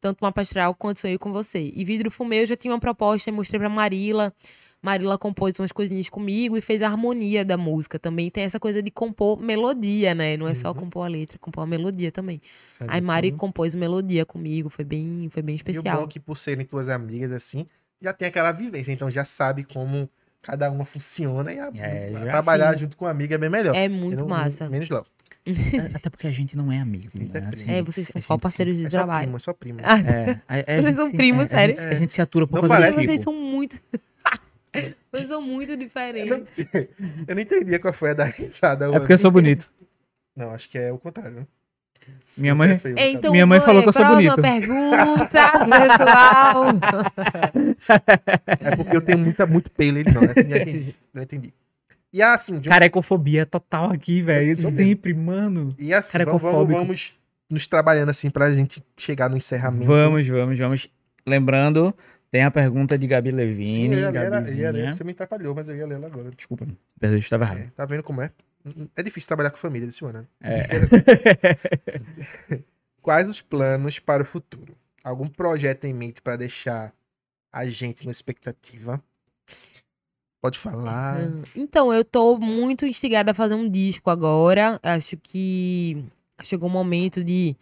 Tanto 0.00 0.24
uma 0.24 0.32
pastoral 0.32 0.74
quanto 0.74 1.00
sonhei 1.00 1.18
com 1.18 1.30
você. 1.30 1.70
E 1.74 1.84
Vidro 1.84 2.10
Fumê 2.10 2.42
eu 2.42 2.46
já 2.46 2.56
tinha 2.56 2.72
uma 2.72 2.80
proposta 2.80 3.28
e 3.28 3.32
mostrei 3.32 3.60
pra 3.60 3.68
Marila. 3.68 4.34
Marila 4.82 5.16
compôs 5.16 5.54
umas 5.60 5.70
coisinhas 5.70 6.08
comigo 6.08 6.56
e 6.56 6.60
fez 6.60 6.82
a 6.82 6.88
harmonia 6.88 7.44
da 7.44 7.56
música. 7.56 8.00
Também 8.00 8.28
tem 8.30 8.42
essa 8.42 8.58
coisa 8.58 8.82
de 8.82 8.90
compor 8.90 9.40
melodia, 9.40 10.12
né? 10.12 10.36
Não 10.36 10.48
é 10.48 10.54
só 10.54 10.68
Uhum. 10.70 10.74
compor 10.74 11.06
a 11.06 11.08
letra, 11.08 11.38
compor 11.38 11.62
a 11.62 11.66
melodia 11.66 12.10
também. 12.10 12.42
Fazer 12.72 12.90
Aí 12.90 13.00
Mari 13.00 13.30
tudo. 13.30 13.38
compôs 13.40 13.76
melodia 13.76 14.26
comigo, 14.26 14.68
foi 14.68 14.84
bem, 14.84 15.28
foi 15.30 15.40
bem 15.40 15.54
E 15.54 15.60
o 15.60 15.64
bom 15.64 15.70
especial. 15.70 16.02
é 16.02 16.06
que 16.08 16.18
por 16.18 16.36
serem 16.36 16.66
tuas 16.66 16.88
amigas 16.88 17.30
assim, 17.30 17.64
já 18.00 18.12
tem 18.12 18.26
aquela 18.26 18.50
vivência, 18.50 18.90
então 18.90 19.08
já 19.08 19.24
sabe 19.24 19.62
como 19.62 20.10
cada 20.42 20.68
uma 20.68 20.84
funciona 20.84 21.52
e 21.52 21.60
a- 21.60 21.70
É, 21.76 22.12
a 22.16 22.20
trabalhar 22.22 22.72
sim. 22.74 22.80
junto 22.80 22.96
com 22.96 23.06
a 23.06 23.10
amiga 23.10 23.36
é 23.36 23.38
bem 23.38 23.48
melhor. 23.48 23.76
É 23.76 23.88
muito 23.88 24.18
não- 24.22 24.28
massa. 24.28 24.68
Menos 24.68 24.88
Léo. 24.90 25.06
Até 25.94 26.10
porque 26.10 26.26
a 26.26 26.30
gente 26.32 26.56
não 26.56 26.72
é 26.72 26.78
amigo. 26.80 27.10
Né? 27.14 27.26
Assim, 27.52 27.64
primo. 27.66 27.72
É, 27.78 27.82
vocês 27.82 28.06
são 28.08 28.20
só 28.20 28.34
se- 28.34 28.40
parceiros 28.40 28.76
de 28.76 28.86
É 28.86 28.90
só 28.90 28.96
trabalho. 28.98 29.22
primo, 29.26 29.36
é 29.36 29.40
só 29.40 29.52
primo. 29.52 29.78
Ah, 29.84 29.98
É, 30.00 30.40
a, 30.48 30.54
a 30.56 30.62
Vocês 30.64 30.84
gente 30.86 30.96
são 30.96 31.10
se- 31.10 31.16
primos, 31.16 31.44
a 31.44 31.48
sério? 31.48 31.76
gente- 31.76 31.86
A 31.86 31.94
gente 31.94 32.12
se 32.12 32.20
atura 32.20 32.46
por 32.48 32.54
Não 32.56 32.62
causa 32.62 32.74
parece. 32.74 32.96
do 32.98 33.04
Vocês 33.04 33.20
são 33.20 33.32
muito. 33.32 33.80
Vocês 35.12 35.28
são 35.28 35.42
muito 35.42 35.72
Eu 35.72 35.76
não, 35.76 35.84
diferentes. 35.84 36.66
eu 37.28 37.34
não 37.34 37.42
entendia 37.42 37.78
qual 37.78 37.92
foi 37.92 38.10
a 38.10 38.14
da 38.14 38.24
risada. 38.24 38.86
É 38.86 38.98
porque 38.98 39.12
eu 39.12 39.18
sou 39.18 39.30
bonito. 39.30 39.70
Não, 40.34 40.50
acho 40.54 40.68
que 40.68 40.78
é 40.78 40.90
o 40.92 40.98
contrário, 40.98 41.32
né? 41.32 41.46
Minha 42.36 42.54
você 42.54 42.58
mãe- 42.58 42.70
é 42.72 42.78
feio, 42.78 42.98
Então, 42.98 43.30
Minha 43.30 43.46
mãe 43.46 43.60
falou 43.60 43.82
que 43.82 43.88
eu 43.88 43.92
sou 43.92 44.04
bonito. 44.04 44.40
pergunta, 44.42 45.26
pessoal. 45.28 46.64
É 48.46 48.76
porque 48.76 48.96
eu 48.96 49.00
tenho 49.00 49.18
muita, 49.18 49.46
muito 49.46 49.70
pelo, 49.70 49.98
ele 49.98 50.10
não. 50.12 50.22
né? 50.22 50.34
Já 50.36 50.56
entendi, 50.58 50.94
já 51.14 51.22
entendi. 51.22 51.54
E 52.12 52.22
assim, 52.22 52.58
de 52.58 52.68
um- 52.68 52.72
Carecofobia 52.72 53.46
total 53.46 53.90
aqui, 53.92 54.20
velho. 54.20 54.56
Sou 54.56 54.70
Sempre, 54.72 55.14
mano. 55.14 55.74
e 55.78 55.94
assim 55.94 56.18
vamos, 56.24 56.42
vamos 56.42 57.12
nos 57.48 57.66
trabalhando 57.66 58.08
assim 58.10 58.30
pra 58.30 58.50
gente 58.50 58.82
chegar 58.96 59.28
no 59.30 59.36
encerramento. 59.36 59.86
Vamos, 59.86 60.26
vamos, 60.26 60.58
vamos. 60.58 60.90
Lembrando, 61.26 61.94
tem 62.32 62.42
a 62.42 62.50
pergunta 62.50 62.98
de 62.98 63.06
Gabi 63.06 63.30
Sim, 63.30 63.36
Levine. 63.36 63.86
eu 63.94 63.98
ia 64.00 64.10
ler, 64.10 64.16
ela- 64.16 64.16
eu 64.16 64.22
ia 64.24 64.30
Gabizinha. 64.30 64.70
ler, 64.72 64.94
você 64.94 65.04
me 65.04 65.12
atrapalhou, 65.12 65.54
mas 65.54 65.68
eu 65.68 65.76
ia 65.76 65.86
ler 65.86 65.94
ela 65.96 66.06
agora. 66.08 66.30
Desculpa, 66.30 66.66
perdão, 66.98 67.16
eu 67.16 67.20
estava 67.20 67.44
errado. 67.44 67.58
É, 67.58 67.70
tá 67.76 67.84
vendo 67.84 68.02
como 68.02 68.22
é? 68.22 68.32
É 68.96 69.02
difícil 69.02 69.28
trabalhar 69.28 69.50
com 69.50 69.56
família, 69.58 69.86
Luciana. 69.86 70.26
É. 70.40 70.66
Quais 73.02 73.28
os 73.28 73.40
planos 73.42 73.98
para 73.98 74.22
o 74.22 74.26
futuro? 74.26 74.74
Algum 75.04 75.28
projeto 75.28 75.84
em 75.84 75.92
mente 75.92 76.22
para 76.22 76.36
deixar 76.36 76.92
a 77.52 77.66
gente 77.66 78.04
na 78.04 78.10
expectativa? 78.10 79.02
Pode 80.40 80.58
falar. 80.58 81.18
Então, 81.54 81.92
eu 81.92 82.04
tô 82.04 82.36
muito 82.38 82.86
instigada 82.86 83.32
a 83.32 83.34
fazer 83.34 83.54
um 83.54 83.68
disco 83.68 84.10
agora. 84.10 84.78
Acho 84.82 85.16
que 85.16 86.04
chegou 86.42 86.68
o 86.68 86.72
momento 86.72 87.22
de 87.22 87.54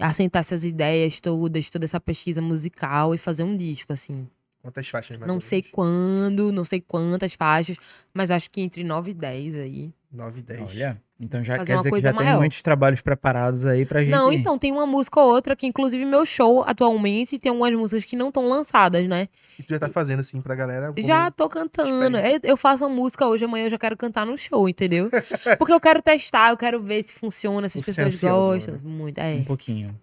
assentar 0.00 0.40
essas 0.40 0.64
ideias 0.64 1.20
todas, 1.20 1.68
toda 1.70 1.84
essa 1.84 2.00
pesquisa 2.00 2.40
musical 2.40 3.14
e 3.14 3.18
fazer 3.18 3.42
um 3.42 3.56
disco, 3.56 3.92
assim. 3.92 4.28
Quantas 4.60 4.88
faixas 4.88 5.16
mais 5.16 5.28
não 5.28 5.36
ou 5.36 5.40
sei 5.40 5.58
menos? 5.60 5.70
quando, 5.72 6.52
não 6.52 6.64
sei 6.64 6.80
quantas 6.80 7.34
faixas, 7.34 7.76
mas 8.12 8.30
acho 8.30 8.50
que 8.50 8.60
entre 8.60 8.82
9 8.82 9.12
e 9.12 9.14
10 9.14 9.54
aí. 9.54 9.92
9 10.12 10.40
e 10.40 10.42
10. 10.42 10.62
Olha, 10.62 11.02
então 11.20 11.42
já 11.42 11.58
quer 11.58 11.76
dizer 11.76 11.90
que 11.90 12.00
já 12.00 12.12
tem 12.12 12.26
maior. 12.26 12.38
muitos 12.38 12.62
trabalhos 12.62 13.00
preparados 13.00 13.66
aí 13.66 13.84
pra 13.84 14.00
gente. 14.00 14.12
Não, 14.12 14.32
então, 14.32 14.56
tem 14.56 14.70
uma 14.70 14.86
música 14.86 15.18
ou 15.18 15.28
outra 15.28 15.56
que, 15.56 15.66
inclusive, 15.66 16.04
meu 16.04 16.24
show 16.24 16.62
atualmente 16.64 17.38
tem 17.40 17.50
algumas 17.50 17.74
músicas 17.74 18.04
que 18.04 18.14
não 18.14 18.28
estão 18.28 18.48
lançadas, 18.48 19.08
né? 19.08 19.28
E 19.58 19.62
tu 19.64 19.70
já 19.70 19.80
tá 19.80 19.88
fazendo 19.88 20.20
assim 20.20 20.40
pra 20.40 20.54
galera? 20.54 20.92
Já 20.98 21.28
tô 21.30 21.48
cantando. 21.48 22.16
Eu, 22.44 22.56
faço 22.56 22.84
uma 22.84 22.94
música 22.94 23.26
hoje, 23.26 23.44
amanhã 23.44 23.66
eu 23.66 23.70
já 23.70 23.78
quero 23.78 23.96
cantar 23.96 24.24
no 24.24 24.38
show, 24.38 24.68
entendeu? 24.68 25.10
Porque 25.58 25.72
eu 25.72 25.80
quero 25.80 26.00
testar, 26.00 26.50
eu 26.50 26.56
quero 26.56 26.80
ver 26.80 27.02
se 27.02 27.12
funciona, 27.12 27.68
se 27.68 27.80
as 27.80 27.88
é 27.88 28.04
pessoas 28.04 28.14
ansioso, 28.14 28.70
gostam. 28.70 28.90
Muito, 28.90 29.18
é. 29.18 29.34
Um 29.34 29.44
pouquinho. 29.44 29.98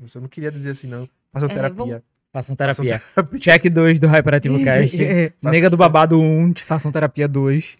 Eu 0.00 0.08
só 0.08 0.20
não 0.20 0.28
queria 0.28 0.50
dizer 0.50 0.70
assim, 0.70 0.88
não. 0.88 1.08
Façam 1.32 1.48
É, 1.48 1.54
terapia. 1.54 2.02
Façam 2.32 2.56
Façam 2.56 2.56
terapia. 2.56 3.00
terapia. 3.14 3.38
Check 3.38 3.70
2 3.70 4.00
do 4.00 4.08
Hyperativo 4.08 4.58
Cast. 4.64 4.98
Nega 5.40 5.70
do 5.70 5.76
Babado 5.76 6.18
1, 6.20 6.54
te 6.54 6.64
façam 6.64 6.90
terapia 6.90 7.28
2. 7.28 7.78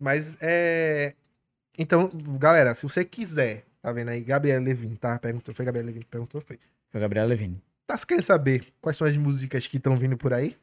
Mas 0.00 0.36
é. 0.40 1.14
Então, 1.78 2.10
galera, 2.38 2.74
se 2.74 2.82
você 2.82 3.04
quiser, 3.04 3.64
tá 3.82 3.92
vendo 3.92 4.08
aí? 4.10 4.20
Gabriela 4.22 4.62
Levin, 4.64 4.94
tá? 4.96 5.18
Perguntou, 5.18 5.54
foi 5.54 5.64
Gabriela 5.64 5.86
Levin 5.88 6.02
perguntou, 6.02 6.40
foi. 6.40 6.58
Foi 6.90 7.00
Gabriela 7.00 7.28
Levine. 7.28 7.62
Tá 7.86 7.96
querendo 7.98 8.22
saber 8.22 8.66
quais 8.80 8.96
são 8.96 9.06
as 9.06 9.16
músicas 9.16 9.66
que 9.66 9.76
estão 9.76 9.98
vindo 9.98 10.16
por 10.16 10.32
aí? 10.32 10.56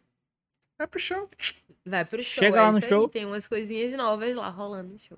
É 0.80 0.85
pro 0.88 0.99
show. 0.99 1.30
Vai 1.85 2.03
pro 2.03 2.22
show. 2.22 2.44
Chega 2.44 2.57
é 2.57 2.61
lá 2.61 2.72
no 2.72 2.80
isso 2.80 2.88
aí, 2.88 2.90
show. 2.90 3.07
Tem 3.07 3.26
umas 3.26 3.48
coisinhas 3.48 3.94
novas 3.94 4.35
lá 4.35 4.49
rolando 4.49 4.94
no 4.94 4.99
show. 4.99 5.18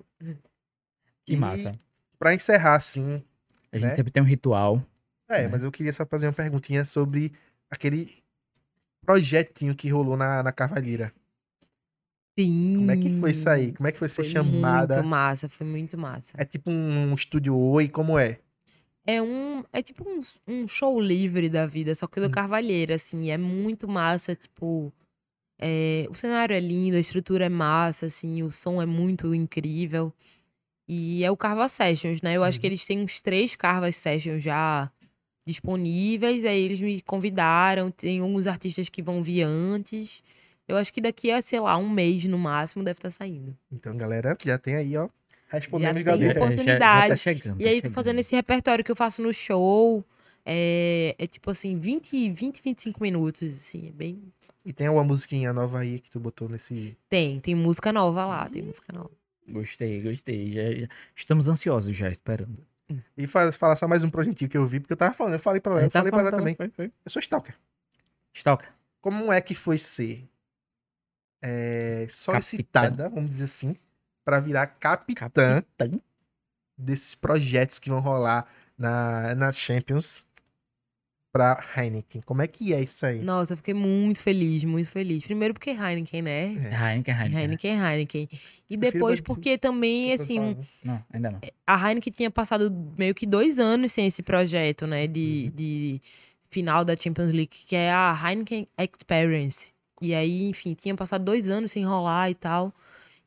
Que 1.24 1.34
E 1.34 1.36
massa. 1.36 1.72
Pra 2.18 2.34
encerrar, 2.34 2.76
assim. 2.76 3.22
A 3.72 3.78
gente 3.78 3.88
né? 3.90 3.96
sempre 3.96 4.12
tem 4.12 4.22
um 4.22 4.26
ritual. 4.26 4.82
É, 5.28 5.42
É. 5.44 5.48
mas 5.48 5.64
eu 5.64 5.72
queria 5.72 5.92
só 5.92 6.06
fazer 6.06 6.26
uma 6.26 6.32
perguntinha 6.32 6.84
sobre 6.84 7.32
aquele 7.70 8.22
projetinho 9.04 9.74
que 9.74 9.88
rolou 9.88 10.16
na, 10.16 10.42
na 10.42 10.52
Cavalheira. 10.52 11.12
Sim. 12.38 12.74
Como 12.78 12.90
é 12.90 12.96
que 12.96 13.08
foi 13.20 13.30
isso 13.30 13.48
aí? 13.48 13.72
Como 13.72 13.88
é 13.88 13.92
que 13.92 13.98
foi 13.98 14.08
ser 14.08 14.16
Foi 14.16 14.24
chamada? 14.24 14.96
Muito 14.96 15.08
massa, 15.08 15.48
foi 15.48 15.66
muito 15.66 15.98
massa. 15.98 16.34
É 16.38 16.44
tipo 16.44 16.70
um 16.70 17.14
estúdio 17.14 17.56
Oi, 17.56 17.88
como 17.88 18.18
é? 18.18 18.38
É 19.06 19.22
um. 19.22 19.62
É 19.72 19.82
tipo 19.82 20.04
um, 20.08 20.20
um 20.46 20.68
show 20.68 20.98
livre 21.00 21.48
da 21.48 21.64
vida, 21.66 21.94
só 21.94 22.06
que 22.06 22.20
do 22.20 22.26
Hum. 22.26 22.30
Carvalheira, 22.30 22.94
assim. 22.96 23.30
É 23.30 23.38
muito 23.38 23.88
massa, 23.88 24.34
tipo. 24.34 24.92
é, 25.60 26.06
o 26.10 26.14
cenário 26.14 26.54
é 26.56 26.60
lindo, 26.60 26.96
a 26.96 27.00
estrutura 27.00 27.46
é 27.46 27.48
massa, 27.48 28.06
assim, 28.06 28.42
o 28.42 28.50
som 28.50 28.82
é 28.82 28.86
muito 28.86 29.34
incrível. 29.34 30.12
E 30.88 31.24
é 31.24 31.30
o 31.30 31.36
Carva 31.36 31.68
Sessions, 31.68 32.22
né? 32.22 32.36
Eu 32.36 32.44
acho 32.44 32.60
que 32.60 32.66
Uhum. 32.66 32.70
eles 32.70 32.86
têm 32.86 33.00
uns 33.02 33.22
três 33.22 33.56
Carva 33.56 33.90
Sessions 33.92 34.42
já 34.44 34.90
disponíveis. 35.46 36.44
Aí 36.44 36.60
eles 36.62 36.80
me 36.80 37.00
convidaram, 37.02 37.90
tem 37.90 38.20
alguns 38.20 38.46
artistas 38.46 38.88
que 38.88 39.02
vão 39.02 39.22
vir 39.22 39.42
antes. 39.42 40.22
Eu 40.68 40.76
acho 40.76 40.92
que 40.92 41.00
daqui 41.00 41.30
a, 41.30 41.40
sei 41.40 41.60
lá, 41.60 41.76
um 41.76 41.88
mês 41.88 42.24
no 42.24 42.38
máximo 42.38 42.82
deve 42.82 42.98
estar 42.98 43.10
saindo. 43.10 43.56
Então, 43.70 43.96
galera, 43.96 44.36
já 44.44 44.58
tem 44.58 44.74
aí, 44.76 44.96
ó. 44.96 45.08
Respondendo 45.48 45.94
tem 45.94 46.02
Gabriel. 46.04 46.32
Já- 46.32 46.34
já- 46.34 46.40
Já, 46.40 46.44
oportunidade. 46.46 47.08
tá 47.10 47.16
chegando. 47.16 47.60
E 47.60 47.64
tá 47.64 47.70
aí, 47.70 47.76
tô 47.76 47.82
chegando. 47.82 47.94
fazendo 47.94 48.18
esse 48.18 48.34
repertório 48.34 48.84
que 48.84 48.90
eu 48.90 48.96
faço 48.96 49.22
no 49.22 49.32
show. 49.32 50.04
É, 50.48 51.14
é 51.18 51.26
tipo 51.26 51.50
assim, 51.50 51.76
20, 51.78 52.30
20, 52.30 52.62
25 52.62 53.02
minutos, 53.02 53.52
assim, 53.52 53.88
é 53.88 53.90
bem... 53.92 54.22
E 54.64 54.72
tem 54.72 54.88
uma 54.88 55.02
musiquinha 55.02 55.52
nova 55.52 55.80
aí 55.80 55.98
que 55.98 56.08
tu 56.08 56.20
botou 56.20 56.48
nesse. 56.48 56.96
Tem, 57.08 57.40
tem 57.40 57.54
música 57.54 57.92
nova 57.92 58.24
lá, 58.24 58.48
tem 58.48 58.62
música 58.62 58.92
nova. 58.92 59.10
Gostei, 59.48 60.00
gostei. 60.02 60.52
Já, 60.52 60.80
já- 60.82 60.86
Estamos 61.16 61.48
ansiosos 61.48 61.96
já, 61.96 62.08
esperando. 62.08 62.64
E 63.18 63.26
fa- 63.26 63.50
falar 63.52 63.74
só 63.74 63.88
mais 63.88 64.04
um 64.04 64.10
projetinho 64.10 64.48
que 64.48 64.56
eu 64.56 64.64
vi, 64.66 64.78
porque 64.78 64.92
eu 64.92 64.96
tava 64.96 65.12
falando, 65.14 65.32
eu 65.34 65.40
falei 65.40 65.60
pra 65.60 65.72
ela, 65.72 65.82
eu 65.82 65.90
Tá 65.90 65.98
falei 66.00 66.12
pra 66.12 66.20
ela 66.20 66.30
também. 66.30 66.54
foi, 66.54 66.68
foi. 66.70 66.92
Eu 67.04 67.10
sou 67.10 67.18
Stalker. 67.18 67.54
Stalker. 68.32 68.68
Como 69.00 69.32
é 69.32 69.40
que 69.40 69.54
foi 69.54 69.78
ser 69.78 70.28
é, 71.48 72.06
solicitada, 72.08 73.08
vamos 73.08 73.30
dizer 73.30 73.44
assim, 73.44 73.76
pra 74.24 74.40
virar 74.40 74.66
capitã, 74.66 75.62
Capitã. 75.62 76.00
desses 76.76 77.14
projetos 77.14 77.78
que 77.78 77.88
vão 77.88 78.00
rolar 78.00 78.46
na, 78.76 79.32
na 79.36 79.52
Champions 79.52 80.26
pra 81.32 81.62
Heineken? 81.76 82.22
Como 82.22 82.42
é 82.42 82.48
que 82.48 82.72
é 82.74 82.80
isso 82.80 83.06
aí? 83.06 83.20
Nossa, 83.20 83.52
eu 83.52 83.56
fiquei 83.58 83.74
muito 83.74 84.20
feliz, 84.20 84.64
muito 84.64 84.88
feliz. 84.88 85.22
Primeiro 85.22 85.54
porque 85.54 85.70
Heineken, 85.70 86.22
né? 86.22 86.46
Heineken, 86.46 87.14
Heineken. 87.14 87.38
Heineken, 87.38 87.78
Heineken. 87.78 88.28
E 88.68 88.76
depois 88.76 89.20
porque 89.20 89.56
também, 89.56 90.12
assim, 90.14 90.56
Não, 90.84 91.04
ainda 91.12 91.30
não. 91.30 91.40
a 91.66 91.88
Heineken 91.88 92.12
tinha 92.12 92.30
passado 92.30 92.72
meio 92.98 93.14
que 93.14 93.26
dois 93.26 93.58
anos 93.60 93.92
sem 93.92 94.06
esse 94.06 94.22
projeto, 94.22 94.86
né? 94.86 95.02
Uhum. 95.04 95.12
De, 95.12 95.50
de 95.50 96.02
final 96.50 96.84
da 96.84 96.96
Champions 96.96 97.32
League, 97.32 97.48
que 97.66 97.76
é 97.76 97.92
a 97.92 98.18
Heineken 98.24 98.66
Experience. 98.78 99.75
E 100.00 100.14
aí, 100.14 100.48
enfim, 100.48 100.74
tinha 100.74 100.94
passado 100.94 101.24
dois 101.24 101.48
anos 101.50 101.70
sem 101.70 101.84
rolar 101.84 102.30
e 102.30 102.34
tal. 102.34 102.72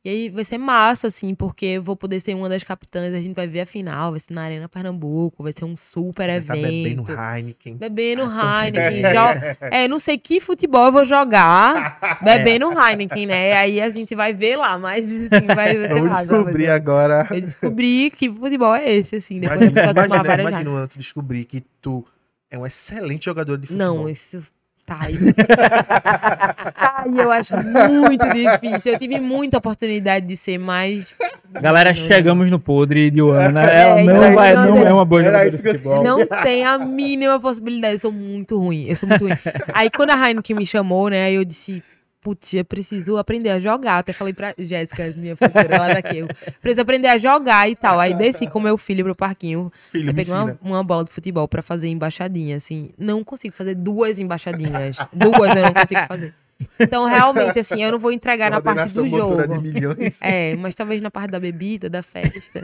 E 0.02 0.08
aí 0.08 0.30
vai 0.30 0.44
ser 0.44 0.56
massa, 0.56 1.08
assim, 1.08 1.34
porque 1.34 1.66
eu 1.66 1.82
vou 1.82 1.94
poder 1.94 2.20
ser 2.20 2.34
uma 2.34 2.48
das 2.48 2.62
capitãs, 2.62 3.12
a 3.12 3.20
gente 3.20 3.34
vai 3.34 3.46
ver 3.46 3.60
a 3.60 3.66
final, 3.66 4.12
vai 4.12 4.20
ser 4.20 4.32
na 4.32 4.42
Arena 4.44 4.66
Pernambuco, 4.66 5.42
vai 5.42 5.52
ser 5.52 5.66
um 5.66 5.76
super 5.76 6.26
Vai 6.26 6.40
tá 6.40 6.54
bebendo 6.54 7.02
evento. 7.02 7.12
Heineken. 7.12 7.76
Bebendo 7.76 8.22
Heineken. 8.32 9.02
É, 9.70 9.86
não 9.86 10.00
sei 10.00 10.16
que 10.16 10.40
futebol 10.40 10.86
eu 10.86 10.92
vou 10.92 11.04
jogar 11.04 11.98
bebendo 12.24 12.72
Heineken, 12.72 13.26
né? 13.26 13.52
Aí 13.52 13.78
a 13.78 13.90
gente 13.90 14.14
vai 14.14 14.32
ver 14.32 14.56
lá, 14.56 14.78
mas 14.78 15.04
assim, 15.06 15.46
vai, 15.54 15.74
ser 15.74 16.00
massa, 16.02 16.26
descobrir 16.26 16.64
ser- 16.64 16.70
agora. 16.70 17.26
eu 17.30 17.40
descobri 17.42 18.10
que 18.10 18.32
futebol 18.32 18.74
é 18.74 18.90
esse, 18.90 19.16
assim. 19.16 19.38
Depois 19.38 19.60
Imagina, 19.60 19.80
eu 19.82 19.84
vou 19.84 19.94
tomar 20.02 20.24
imagina, 20.24 20.48
imagina 20.48 20.88
tu 20.88 20.98
descobrir 20.98 21.44
que 21.44 21.60
tu 21.82 22.06
é 22.50 22.58
um 22.58 22.64
excelente 22.64 23.26
jogador 23.26 23.58
de 23.58 23.66
futebol. 23.66 23.96
Não, 23.96 24.08
isso 24.08 24.42
tá 24.90 26.54
tá 26.72 27.04
aí, 27.04 27.18
eu 27.18 27.30
acho 27.30 27.54
muito 27.56 28.26
difícil. 28.28 28.92
Eu 28.92 28.98
tive 28.98 29.20
muita 29.20 29.58
oportunidade 29.58 30.26
de 30.26 30.36
ser 30.36 30.58
mais. 30.58 31.14
Galera, 31.52 31.94
chegamos 31.94 32.50
no 32.50 32.58
podre 32.58 33.10
de 33.10 33.18
Joana. 33.18 33.70
É, 33.70 33.82
Ela 33.82 34.02
não, 34.02 34.16
então, 34.16 34.34
vai, 34.34 34.54
não 34.54 34.66
não 34.66 34.86
é 34.86 34.92
uma 34.92 35.04
boa 35.04 35.22
jogadora 35.22 35.50
de 35.50 35.56
futebol. 35.56 36.02
Não 36.02 36.26
tem 36.26 36.64
a 36.64 36.78
mínima 36.78 37.38
possibilidade. 37.38 37.94
Eu 37.94 37.98
sou 38.00 38.12
muito 38.12 38.58
ruim. 38.58 38.86
Eu 38.86 38.96
sou 38.96 39.08
muito 39.08 39.24
ruim. 39.24 39.36
Aí 39.72 39.90
quando 39.90 40.10
a 40.10 40.28
Heineken 40.28 40.56
me 40.56 40.66
chamou, 40.66 41.08
né? 41.08 41.30
Eu 41.32 41.44
disse. 41.44 41.82
Putz, 42.20 42.52
eu 42.52 42.64
preciso 42.64 43.16
aprender 43.16 43.48
a 43.48 43.58
jogar. 43.58 43.98
Até 43.98 44.12
falei 44.12 44.34
pra 44.34 44.54
Jéssica, 44.58 45.12
minha 45.16 45.34
professora 45.34 45.78
lá 45.78 45.94
daqui. 45.94 46.18
Eu 46.18 46.28
preciso 46.60 46.82
aprender 46.82 47.08
a 47.08 47.16
jogar 47.16 47.68
e 47.70 47.74
tal. 47.74 47.98
Aí 47.98 48.12
desci 48.12 48.46
com 48.46 48.60
meu 48.60 48.76
filho 48.76 49.04
pro 49.04 49.14
parquinho. 49.14 49.72
Filho, 49.90 50.14
peguei 50.14 50.32
uma, 50.32 50.58
uma 50.60 50.84
bola 50.84 51.04
de 51.04 51.10
futebol 51.10 51.48
pra 51.48 51.62
fazer 51.62 51.88
embaixadinha, 51.88 52.56
assim. 52.56 52.90
Não 52.98 53.24
consigo 53.24 53.54
fazer 53.54 53.74
duas 53.74 54.18
embaixadinhas. 54.18 54.96
duas 55.12 55.56
eu 55.56 55.62
não 55.62 55.72
consigo 55.72 56.06
fazer. 56.06 56.34
Então, 56.78 57.06
realmente, 57.06 57.58
assim, 57.58 57.82
eu 57.82 57.92
não 57.92 57.98
vou 57.98 58.12
entregar 58.12 58.50
na 58.50 58.60
parte 58.60 58.94
do 58.94 59.06
jogo. 59.08 59.46
de 59.58 59.72
milhões. 59.72 60.18
É, 60.22 60.54
mas 60.56 60.74
talvez 60.74 61.00
na 61.00 61.10
parte 61.10 61.30
da 61.30 61.40
bebida, 61.40 61.88
da 61.88 62.02
festa. 62.02 62.62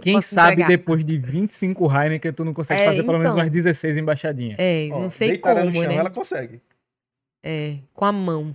Quem 0.00 0.20
sabe 0.22 0.52
entregar. 0.52 0.68
depois 0.68 1.04
de 1.04 1.18
25 1.18 1.90
Heineken 1.94 2.32
tu 2.32 2.42
não 2.44 2.54
consegue 2.54 2.80
É, 2.80 2.86
fazer 2.86 3.02
pelo 3.02 3.18
menos 3.18 3.24
então. 3.32 3.36
umas 3.36 3.50
16 3.50 3.98
embaixadinhas. 3.98 4.56
É, 4.58 4.88
Ó, 4.90 5.00
não 5.00 5.10
sei 5.10 5.36
como, 5.36 5.62
no 5.64 5.72
chão, 5.74 5.82
né? 5.82 5.94
ela 5.94 6.10
consegue. 6.10 6.60
É, 7.48 7.76
com 7.94 8.04
a 8.04 8.10
mão. 8.10 8.52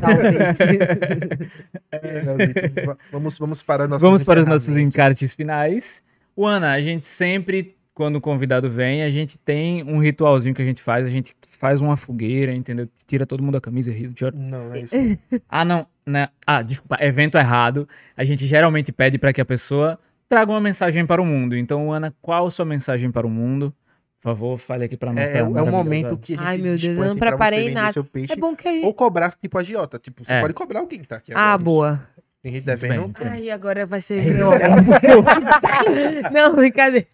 Talvez. 0.00 0.58
É, 1.92 2.22
Leozito, 2.22 2.96
vamos, 3.10 3.36
vamos 3.36 3.62
para 3.62 3.88
nossos 3.88 4.02
Vamos 4.02 4.22
para 4.22 4.40
os 4.40 4.46
nossos 4.46 4.68
encartes 4.78 5.34
finais. 5.34 6.00
O 6.36 6.46
Ana, 6.46 6.70
a 6.70 6.80
gente 6.80 7.04
sempre, 7.04 7.76
quando 7.92 8.16
o 8.16 8.20
convidado 8.20 8.70
vem, 8.70 9.02
a 9.02 9.10
gente 9.10 9.36
tem 9.36 9.82
um 9.82 9.98
ritualzinho 9.98 10.54
que 10.54 10.62
a 10.62 10.64
gente 10.64 10.80
faz. 10.80 11.04
A 11.04 11.08
gente 11.08 11.34
faz 11.58 11.80
uma 11.80 11.96
fogueira, 11.96 12.54
entendeu? 12.54 12.88
Tira 13.04 13.26
todo 13.26 13.42
mundo 13.42 13.54
da 13.54 13.60
camisa 13.60 13.90
e 13.90 13.94
ri, 13.94 14.14
chora. 14.16 14.36
Não, 14.36 14.68
não 14.68 14.74
é 14.74 14.80
isso. 14.82 14.94
Ah, 15.48 15.64
não, 15.64 15.84
né? 16.06 16.28
Ah, 16.46 16.62
desculpa, 16.62 16.96
evento 17.00 17.36
errado. 17.36 17.88
A 18.16 18.22
gente 18.22 18.46
geralmente 18.46 18.92
pede 18.92 19.18
para 19.18 19.32
que 19.32 19.40
a 19.40 19.44
pessoa 19.44 19.98
traga 20.28 20.52
uma 20.52 20.60
mensagem 20.60 21.04
para 21.04 21.20
o 21.20 21.26
mundo. 21.26 21.56
Então, 21.56 21.92
Ana, 21.92 22.14
qual 22.22 22.46
a 22.46 22.50
sua 22.50 22.64
mensagem 22.64 23.10
para 23.10 23.26
o 23.26 23.30
mundo? 23.30 23.74
Por 24.20 24.28
favor, 24.30 24.58
fale 24.58 24.84
aqui 24.84 24.96
para 24.98 25.12
nós. 25.12 25.30
É, 25.30 25.38
é, 25.38 25.42
o- 25.42 25.56
é 25.56 25.62
o 25.62 25.66
momento 25.70 26.18
que 26.18 26.34
a 26.34 26.36
gente 26.36 26.46
Ai, 26.46 26.56
meu 26.58 26.64
Deus, 26.72 26.80
dispõe 26.80 26.98
eu 26.98 27.04
não 27.04 27.10
aqui 27.12 27.20
pra 27.20 27.30
preparei 27.30 27.70
nada. 27.70 27.92
seu 27.92 28.04
peixe. 28.04 28.32
É 28.32 28.36
bom 28.36 28.54
que 28.54 28.68
aí. 28.68 28.82
Ou 28.84 28.92
cobrar 28.92 29.32
tipo 29.32 29.56
agiota. 29.58 29.98
Tipo, 29.98 30.24
você 30.24 30.34
É. 30.34 30.40
pode 30.42 30.52
cobrar 30.52 30.80
alguém 30.80 31.00
que 31.00 31.08
tá 31.08 31.16
aqui 31.16 31.32
Ah, 31.34 31.54
agora. 31.54 31.58
boa. 31.64 32.08
Tem 32.42 32.52
gente 32.52 32.64
devendo. 32.64 33.12
Ai, 33.22 33.50
agora 33.50 33.84
vai 33.86 34.00
ser. 34.00 34.22
não, 36.32 36.56
brincadeira. 36.56 37.06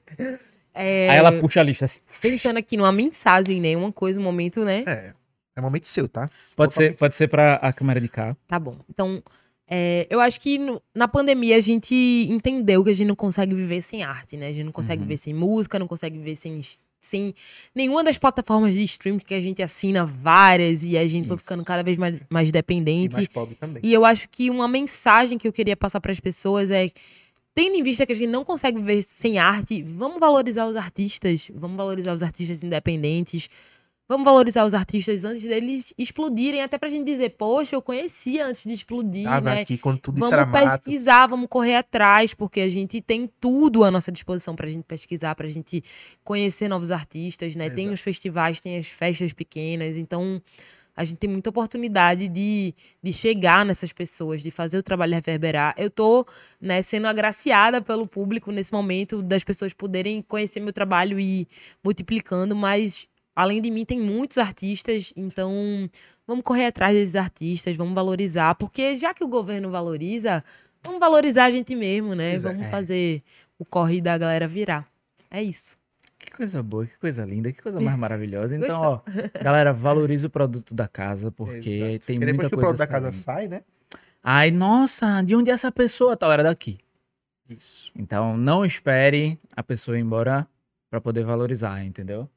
É, 0.74 1.08
Aí 1.10 1.16
ela 1.18 1.32
puxa 1.32 1.60
a 1.60 1.62
lista 1.62 1.84
assim. 1.86 2.00
Pensando 2.20 2.58
aqui 2.58 2.76
numa 2.76 2.92
mensagem, 2.92 3.60
né? 3.60 3.76
Uma 3.76 3.92
coisa, 3.92 4.20
um 4.20 4.22
momento, 4.22 4.64
né? 4.64 4.84
É. 4.86 5.12
É 5.56 5.60
momento 5.60 5.86
seu, 5.86 6.06
tá? 6.06 6.28
Pode 6.54 6.72
ser, 6.74 6.94
pode 6.96 7.14
ser 7.14 7.28
para 7.28 7.54
a 7.54 7.72
câmera 7.72 7.98
de 8.00 8.08
cá. 8.08 8.36
Tá 8.46 8.58
bom. 8.58 8.76
Então, 8.90 9.22
é, 9.68 10.06
eu 10.10 10.20
acho 10.20 10.38
que 10.38 10.58
no- 10.58 10.82
na 10.94 11.08
pandemia 11.08 11.56
a 11.56 11.60
gente 11.60 11.94
entendeu 12.30 12.84
que 12.84 12.90
a 12.90 12.92
gente 12.92 13.08
não 13.08 13.16
consegue 13.16 13.54
viver 13.54 13.80
sem 13.80 14.02
arte, 14.02 14.36
né? 14.36 14.48
A 14.48 14.52
gente 14.52 14.64
não 14.64 14.72
consegue 14.72 15.00
Uhum. 15.00 15.08
viver 15.08 15.16
sem 15.16 15.32
música, 15.32 15.78
não 15.78 15.88
consegue 15.88 16.18
viver 16.18 16.36
sem, 16.36 16.60
sem 17.06 17.34
nenhuma 17.74 18.04
das 18.04 18.18
plataformas 18.18 18.74
de 18.74 18.82
streaming 18.84 19.18
que 19.20 19.34
a 19.34 19.40
gente 19.40 19.62
assina 19.62 20.04
várias 20.04 20.84
e 20.84 20.98
a 20.98 21.06
gente 21.06 21.26
foi 21.26 21.36
Isso. 21.36 21.44
ficando 21.44 21.64
cada 21.64 21.82
vez 21.82 21.96
mais, 21.96 22.20
mais 22.28 22.48
E 22.48 22.52
dependente. 22.52 23.14
mais 23.14 23.28
pobre 23.28 23.54
também. 23.54 23.80
E 23.84 23.92
eu 23.92 24.04
acho 24.04 24.28
que 24.28 24.50
uma 24.50 24.68
mensagem 24.68 25.38
que 25.38 25.46
eu 25.48 25.52
queria 25.52 25.76
passar 25.76 26.00
para 26.00 26.12
as 26.12 26.20
pessoas 26.20 26.70
é 26.70 26.90
tendo 27.54 27.74
em 27.74 27.82
vista 27.82 28.04
que 28.04 28.12
a 28.12 28.16
gente 28.16 28.28
não 28.30 28.44
consegue 28.44 28.78
viver 28.78 29.02
sem 29.02 29.38
arte, 29.38 29.82
vamos 29.82 30.20
valorizar 30.20 30.66
os 30.66 30.76
artistas, 30.76 31.50
vamos 31.54 31.76
valorizar 31.78 32.12
os 32.12 32.22
artistas 32.22 32.62
independentes, 32.62 33.48
vamos 34.08 34.24
valorizar 34.24 34.64
os 34.64 34.74
artistas 34.74 35.24
antes 35.24 35.42
deles 35.42 35.92
explodirem, 35.98 36.62
até 36.62 36.78
pra 36.78 36.88
gente 36.88 37.04
dizer, 37.04 37.30
poxa, 37.30 37.74
eu 37.74 37.82
conhecia 37.82 38.46
antes 38.46 38.62
de 38.62 38.72
explodir, 38.72 39.24
Tava 39.24 39.54
né? 39.54 39.60
aqui 39.62 39.76
quando 39.76 39.98
tudo 39.98 40.20
Vamos 40.20 40.48
mato. 40.48 40.84
pesquisar, 40.84 41.26
vamos 41.26 41.48
correr 41.48 41.76
atrás, 41.76 42.32
porque 42.32 42.60
a 42.60 42.68
gente 42.68 43.00
tem 43.00 43.30
tudo 43.40 43.84
à 43.84 43.90
nossa 43.90 44.12
disposição 44.12 44.54
pra 44.54 44.68
gente 44.68 44.84
pesquisar, 44.84 45.34
pra 45.34 45.48
gente 45.48 45.82
conhecer 46.22 46.68
novos 46.68 46.90
artistas, 46.90 47.56
né? 47.56 47.68
Tem 47.68 47.90
os 47.90 48.00
festivais, 48.00 48.60
tem 48.60 48.78
as 48.78 48.86
festas 48.86 49.32
pequenas, 49.32 49.96
então 49.96 50.40
a 50.96 51.04
gente 51.04 51.18
tem 51.18 51.28
muita 51.28 51.50
oportunidade 51.50 52.26
de, 52.26 52.74
de 53.02 53.12
chegar 53.12 53.66
nessas 53.66 53.92
pessoas, 53.92 54.40
de 54.40 54.50
fazer 54.50 54.78
o 54.78 54.82
trabalho 54.82 55.12
reverberar. 55.12 55.74
Eu 55.76 55.90
tô 55.90 56.26
né, 56.58 56.80
sendo 56.80 57.06
agraciada 57.06 57.82
pelo 57.82 58.06
público 58.06 58.50
nesse 58.50 58.72
momento, 58.72 59.20
das 59.20 59.44
pessoas 59.44 59.74
poderem 59.74 60.22
conhecer 60.22 60.58
meu 60.58 60.72
trabalho 60.72 61.20
e 61.20 61.42
ir 61.42 61.48
multiplicando, 61.84 62.56
mas 62.56 63.06
além 63.36 63.60
de 63.62 63.70
mim 63.70 63.84
tem 63.84 64.00
muitos 64.00 64.38
artistas, 64.38 65.12
então 65.14 65.88
vamos 66.26 66.42
correr 66.42 66.66
atrás 66.66 66.96
desses 66.96 67.14
artistas, 67.14 67.76
vamos 67.76 67.94
valorizar, 67.94 68.54
porque 68.56 68.96
já 68.96 69.12
que 69.14 69.22
o 69.22 69.28
governo 69.28 69.70
valoriza, 69.70 70.42
vamos 70.82 70.98
valorizar 70.98 71.44
a 71.44 71.50
gente 71.50 71.76
mesmo, 71.76 72.14
né? 72.14 72.32
Exato. 72.32 72.54
Vamos 72.56 72.68
É. 72.68 72.70
fazer 72.70 73.22
o 73.58 73.64
corre 73.64 74.00
da 74.00 74.16
galera 74.18 74.48
virar. 74.48 74.88
É 75.30 75.42
isso. 75.42 75.76
Que 76.18 76.30
coisa 76.32 76.62
boa, 76.62 76.86
que 76.86 76.98
coisa 76.98 77.24
linda, 77.24 77.52
que 77.52 77.62
coisa 77.62 77.78
mais 77.80 77.96
maravilhosa. 77.98 78.56
Então, 78.56 78.80
ó, 78.82 79.00
galera, 79.40 79.72
valorize 79.72 80.26
o 80.26 80.30
produto 80.30 80.74
da 80.74 80.88
casa, 80.88 81.30
porque 81.30 81.68
Exato. 81.70 82.06
tem 82.06 82.18
Porque 82.18 82.32
muita 82.32 82.32
depois 82.32 82.48
que 82.48 82.54
o 82.54 82.58
coisa. 82.58 82.66
produto 82.66 82.78
da 82.78 82.86
casa 82.86 83.12
sai, 83.12 83.46
né? 83.46 83.62
Ai, 84.22 84.50
nossa, 84.50 85.22
de 85.22 85.36
onde 85.36 85.50
é 85.50 85.54
essa 85.54 85.70
pessoa? 85.70 86.16
Tal, 86.16 86.32
era 86.32 86.42
daqui. 86.42 86.78
Isso. 87.48 87.92
Então, 87.94 88.36
não 88.36 88.64
espere 88.64 89.38
a 89.54 89.62
pessoa 89.62 89.96
ir 89.96 90.00
embora 90.00 90.48
para 90.90 91.00
poder 91.00 91.22
valorizar, 91.24 91.84
entendeu? 91.84 92.28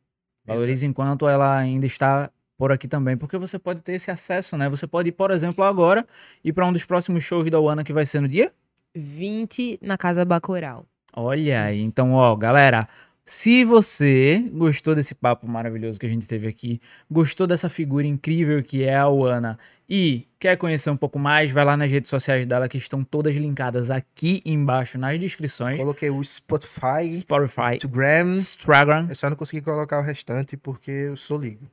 Valorize 0.49 0.85
enquanto 0.85 1.27
ela 1.27 1.57
ainda 1.57 1.85
está 1.85 2.29
por 2.57 2.71
aqui 2.73 2.87
também, 2.87 3.15
porque 3.15 3.37
você 3.37 3.57
pode 3.57 3.81
ter 3.81 3.93
esse 3.93 4.11
acesso, 4.11 4.57
né? 4.57 4.67
Você 4.67 4.85
pode 4.85 5.09
ir, 5.09 5.11
por 5.13 5.31
exemplo, 5.31 5.63
agora 5.63 6.05
ir 6.43 6.51
para 6.51 6.65
um 6.65 6.73
dos 6.73 6.83
próximos 6.83 7.23
shows 7.23 7.49
da 7.49 7.59
Uana 7.59 7.85
que 7.85 7.93
vai 7.93 8.05
ser 8.05 8.19
no 8.19 8.27
dia 8.27 8.51
20 8.93 9.79
na 9.81 9.97
Casa 9.97 10.25
Bacoral. 10.25 10.85
Olha 11.13 11.63
aí, 11.63 11.81
então, 11.81 12.13
ó, 12.13 12.35
galera, 12.35 12.85
se 13.29 13.63
você 13.63 14.43
gostou 14.51 14.95
desse 14.95 15.13
papo 15.13 15.47
maravilhoso 15.47 15.99
que 15.99 16.05
a 16.07 16.09
gente 16.09 16.27
teve 16.27 16.47
aqui, 16.47 16.81
gostou 17.11 17.45
dessa 17.45 17.69
figura 17.69 18.07
incrível 18.07 18.63
que 18.63 18.83
é 18.83 18.97
a 18.97 19.07
Uana 19.07 19.55
e 19.87 20.27
quer 20.39 20.57
conhecer 20.57 20.89
um 20.89 20.97
pouco 20.97 21.19
mais, 21.19 21.51
vai 21.51 21.63
lá 21.63 21.77
nas 21.77 21.91
redes 21.91 22.09
sociais 22.09 22.47
dela 22.47 22.67
que 22.67 22.79
estão 22.79 23.03
todas 23.03 23.35
linkadas 23.35 23.91
aqui 23.91 24.41
embaixo 24.43 24.97
nas 24.97 25.19
descrições. 25.19 25.77
Coloquei 25.77 26.09
o 26.09 26.23
Spotify, 26.23 27.15
Spotify, 27.17 27.75
Instagram. 27.75 28.31
Instagram. 28.31 29.05
Eu 29.09 29.15
só 29.15 29.29
não 29.29 29.37
consegui 29.37 29.61
colocar 29.61 29.99
o 29.99 30.01
restante 30.01 30.57
porque 30.57 30.89
eu 30.89 31.15
sou 31.15 31.37
ligo. 31.37 31.69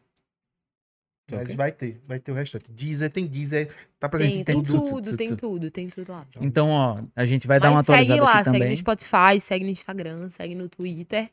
Mas 1.30 1.54
vai 1.54 1.72
ter, 1.72 2.00
vai 2.06 2.20
ter 2.20 2.30
o 2.30 2.34
restante. 2.34 2.70
Deezer, 2.70 3.10
tem 3.10 3.26
Deezer, 3.26 3.74
tá 3.98 4.08
presente 4.08 4.32
Tem, 4.32 4.40
em 4.40 4.44
tem 4.44 4.62
tudo. 4.62 4.78
tudo, 4.78 4.90
tudo, 5.02 5.16
tem 5.16 5.28
tudo. 5.28 5.36
tudo, 5.38 5.70
tem 5.70 5.88
tudo 5.88 6.12
lá. 6.12 6.26
Então, 6.40 6.70
ó, 6.70 7.02
a 7.16 7.26
gente 7.26 7.46
vai 7.46 7.58
dar 7.58 7.70
uma 7.70 7.78
Mas 7.78 7.86
segue 7.86 8.12
atualizada 8.12 8.22
lá, 8.22 8.32
aqui 8.34 8.44
segue 8.44 8.58
também. 8.58 8.70
no 8.70 8.76
Spotify, 8.76 9.40
segue 9.40 9.64
no 9.64 9.70
Instagram, 9.70 10.28
segue 10.30 10.54
no 10.54 10.68
Twitter, 10.68 11.26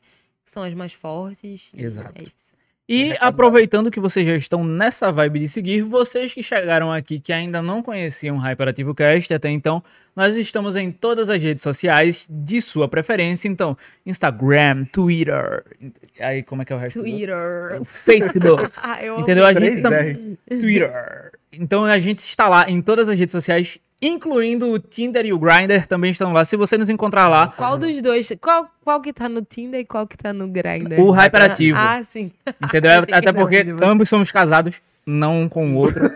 que 0.44 0.50
são 0.50 0.62
as 0.64 0.74
mais 0.74 0.92
fortes. 0.92 1.70
Exato. 1.76 2.12
É 2.16 2.22
isso. 2.24 2.54
E 2.86 3.04
recado 3.04 3.28
aproveitando 3.28 3.90
que 3.90 3.98
vocês 3.98 4.26
já 4.26 4.36
estão 4.36 4.62
nessa 4.62 5.10
vibe 5.10 5.40
de 5.40 5.48
seguir, 5.48 5.80
vocês 5.80 6.34
que 6.34 6.42
chegaram 6.42 6.92
aqui 6.92 7.18
que 7.18 7.32
ainda 7.32 7.62
não 7.62 7.82
conheciam 7.82 8.36
o 8.36 8.40
Hyperativo 8.40 8.94
Cast 8.94 9.32
até 9.32 9.48
então, 9.48 9.82
nós 10.14 10.36
estamos 10.36 10.76
em 10.76 10.90
todas 10.92 11.30
as 11.30 11.42
redes 11.42 11.62
sociais 11.62 12.26
de 12.28 12.60
sua 12.60 12.86
preferência. 12.86 13.48
Então, 13.48 13.74
Instagram, 14.04 14.84
Twitter. 14.92 15.64
Aí, 16.20 16.42
como 16.42 16.60
é 16.60 16.64
que 16.66 16.72
é 16.74 16.76
o 16.76 16.78
resto? 16.78 16.98
do- 16.98 17.04
Twitter. 17.04 17.80
O 17.80 17.84
Facebook. 17.86 18.70
Ah, 18.82 19.02
eu 19.02 19.14
amo. 19.14 19.22
Entendeu? 19.22 19.46
A 19.46 19.52
gente 19.54 19.80
também. 19.80 20.38
Twitter. 20.46 21.32
Então 21.52 21.84
a 21.84 21.98
gente 21.98 22.18
está 22.18 22.48
lá 22.48 22.68
em 22.68 22.82
todas 22.82 23.08
as 23.08 23.18
redes 23.18 23.32
sociais, 23.32 23.78
incluindo 24.06 24.70
o 24.70 24.78
Tinder 24.78 25.24
e 25.24 25.32
o 25.32 25.38
Grindr 25.38 25.86
também 25.86 26.10
estão 26.10 26.32
lá. 26.32 26.44
Se 26.44 26.56
você 26.56 26.76
nos 26.76 26.90
encontrar 26.90 27.28
lá, 27.28 27.48
Qual 27.48 27.78
dos 27.78 28.00
dois? 28.02 28.30
Qual, 28.40 28.68
qual 28.84 29.00
que 29.00 29.12
tá 29.12 29.28
no 29.28 29.42
Tinder 29.42 29.80
e 29.80 29.84
qual 29.84 30.06
que 30.06 30.16
tá 30.16 30.32
no 30.32 30.46
Grindr? 30.48 31.00
o 31.00 31.10
Hyperativo. 31.10 31.78
Ah, 31.78 32.02
sim. 32.04 32.30
Entendeu? 32.62 32.90
Até 33.12 33.32
porque 33.32 33.64
ambos 33.82 34.08
somos 34.08 34.30
casados, 34.30 34.80
não 35.06 35.42
um 35.42 35.48
com 35.48 35.72
o 35.74 35.76
outro. 35.76 36.10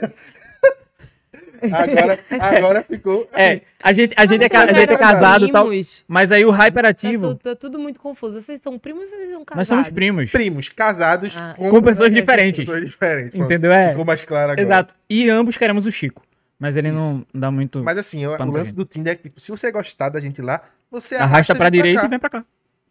Agora, 1.60 2.18
agora 2.38 2.84
ficou. 2.88 3.28
É, 3.32 3.62
a 3.82 3.92
gente, 3.92 4.14
a 4.16 4.26
gente, 4.26 4.44
é, 4.44 4.56
a 4.56 4.72
gente 4.72 4.92
é 4.92 4.96
casado 4.96 5.44
e 5.44 5.50
tal, 5.50 5.68
mas 6.06 6.30
aí 6.30 6.44
o 6.44 6.52
Tá, 6.52 6.56
Hyperativo, 6.58 7.34
tu- 7.34 7.40
tá 7.42 7.56
tudo 7.56 7.80
muito 7.80 7.98
confuso. 7.98 8.40
Vocês 8.40 8.60
são 8.60 8.78
primos 8.78 9.04
ou 9.04 9.08
vocês 9.08 9.30
são 9.32 9.44
casados? 9.44 9.56
nós 9.56 9.66
somos 9.68 9.88
primos. 9.90 10.30
Primos, 10.30 10.68
casados 10.68 11.36
Ah. 11.36 11.54
Com 11.56 11.82
pessoas 11.82 12.12
diferentes. 12.12 12.60
Pessoas 12.60 12.84
diferentes. 12.84 13.34
Entendeu? 13.34 13.72
É. 13.72 13.90
Ficou 13.90 14.04
mais 14.04 14.22
claro 14.22 14.52
agora. 14.52 14.62
Exato. 14.62 14.94
E 15.10 15.28
ambos 15.28 15.56
queremos 15.56 15.84
o 15.84 15.90
Chico. 15.90 16.22
Mas 16.58 16.76
ele 16.76 16.90
não 16.90 17.24
dá 17.32 17.50
muito. 17.50 17.82
Mas 17.84 17.96
assim, 17.98 18.26
o, 18.26 18.32
o 18.32 18.36
pra 18.36 18.44
lance 18.44 18.70
gente. 18.70 18.76
do 18.76 18.84
Tinder 18.84 19.12
é 19.12 19.16
que, 19.16 19.28
tipo, 19.28 19.40
se 19.40 19.50
você 19.50 19.70
gostar 19.70 20.08
da 20.08 20.18
gente 20.18 20.42
lá, 20.42 20.60
você 20.90 21.14
arrasta 21.14 21.54
pra 21.54 21.68
ele 21.68 21.76
direita 21.76 22.04
e 22.04 22.08
vem 22.08 22.18
pra 22.18 22.28
cá. 22.30 22.44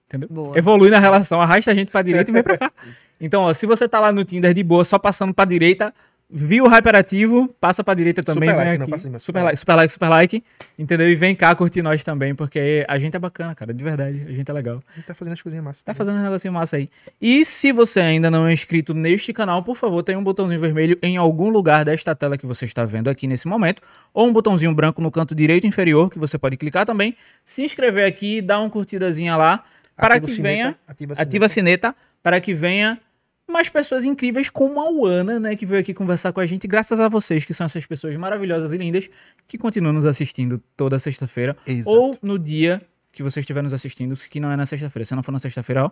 Entendeu? 0.08 0.30
Boa. 0.32 0.58
Evolui 0.58 0.90
na 0.90 1.00
relação, 1.00 1.42
arrasta 1.42 1.72
a 1.72 1.74
gente 1.74 1.92
pra 1.92 2.02
direita 2.02 2.32
e 2.32 2.34
vem 2.34 2.44
pra 2.44 2.58
cá. 2.58 2.72
Então, 3.20 3.42
ó, 3.42 3.52
se 3.52 3.66
você 3.66 3.88
tá 3.88 4.00
lá 4.00 4.12
no 4.12 4.24
Tinder 4.24 4.54
de 4.54 4.62
boa, 4.62 4.84
só 4.84 5.00
passando 5.00 5.34
pra 5.34 5.44
direita, 5.44 5.92
viu 6.30 6.66
o 6.66 6.68
hyperativo, 6.68 7.48
passa 7.60 7.84
pra 7.84 7.94
direita 7.94 8.22
também, 8.22 8.50
Super 8.50 8.66
like, 8.66 8.78
não 8.80 8.88
pra 8.88 9.00
cima, 9.00 9.20
super, 9.20 9.40
super 9.40 9.44
like, 9.44 9.58
super 9.60 9.76
like, 9.76 9.94
super 9.94 10.10
like, 10.10 10.44
entendeu? 10.78 11.10
E 11.10 11.16
vem 11.16 11.34
cá 11.36 11.56
curtir 11.56 11.82
nós 11.82 12.04
também, 12.04 12.36
porque 12.36 12.86
a 12.88 13.00
gente 13.00 13.16
é 13.16 13.20
bacana, 13.20 13.56
cara, 13.56 13.74
de 13.74 13.84
verdade, 13.84 14.26
a 14.28 14.32
gente 14.32 14.50
é 14.50 14.54
legal. 14.54 14.84
A 14.92 14.96
gente 14.96 15.06
tá 15.06 15.16
fazendo 15.16 15.34
as 15.34 15.42
coisinhas 15.42 15.64
massas. 15.64 15.84
Tá 15.84 15.94
fazendo 15.94 16.18
um 16.18 16.24
negocinho 16.24 16.54
massa 16.54 16.76
aí. 16.76 16.90
E 17.22 17.46
se 17.46 17.72
você 17.72 18.02
ainda 18.02 18.30
não 18.30 18.46
é 18.46 18.52
inscrito 18.52 18.94
neste 18.94 19.32
canal, 19.32 19.64
por 19.64 19.76
favor, 19.78 20.04
tem 20.04 20.18
um 20.18 20.24
botãozinho 20.24 20.60
vermelho 20.60 20.98
em 21.02 21.16
algum 21.16 21.50
lugar 21.50 21.86
desta 21.86 22.14
tela 22.14 22.38
que 22.38 22.46
você 22.46 22.66
está 22.66 22.84
vendo 22.84 23.10
aqui 23.10 23.26
nesse 23.26 23.48
momento, 23.48 23.82
ou 24.14 24.28
um 24.28 24.34
botãozinho 24.34 24.74
branco 24.74 25.02
no 25.02 25.10
canto 25.10 25.34
direito 25.34 25.66
inferior 25.66 26.10
que 26.10 26.20
você 26.20 26.38
pode 26.38 26.58
clicar 26.58 26.86
também, 26.86 27.16
se 27.46 27.64
inscrever 27.64 28.06
aqui, 28.06 28.42
dar 28.42 28.60
uma 28.60 28.70
curtidazinha 28.70 29.38
lá, 29.38 29.64
para 29.96 30.16
Ativa 30.16 30.28
que 30.28 30.32
sineta, 30.34 30.54
venha 30.54 30.78
Ativa, 30.88 31.14
a 31.18 31.22
ativa 31.22 31.46
a 31.46 31.50
sineta. 31.50 31.88
sineta 31.88 31.96
para 32.22 32.40
que 32.42 32.54
venha 32.54 33.00
mais 33.48 33.70
pessoas 33.70 34.04
incríveis 34.04 34.50
como 34.50 34.80
a 34.82 34.90
Uana, 34.90 35.40
né, 35.40 35.56
que 35.56 35.66
veio 35.66 35.80
aqui 35.82 35.94
conversar 35.94 36.34
com 36.34 36.40
a 36.40 36.46
gente, 36.46 36.68
graças 36.68 37.00
a 37.00 37.08
vocês, 37.08 37.46
que 37.46 37.54
são 37.54 37.66
essas 37.66 37.86
pessoas 37.86 38.16
maravilhosas 38.18 38.72
e 38.74 38.78
lindas, 38.78 39.10
que 39.48 39.58
continuam 39.58 39.94
nos 39.94 40.06
assistindo 40.06 40.62
toda 40.76 41.00
sexta-feira, 41.00 41.56
ou 41.86 42.18
no 42.22 42.38
dia 42.38 42.82
que 43.12 43.24
você 43.24 43.40
estiver 43.40 43.64
nos 43.64 43.74
assistindo, 43.74 44.16
que 44.16 44.40
não 44.40 44.52
é 44.52 44.56
na 44.58 44.66
sexta-feira. 44.66 45.06
Se 45.06 45.16
não 45.16 45.24
for 45.24 45.32
na 45.32 45.40
sexta-feira, 45.40 45.86
ó, 45.86 45.92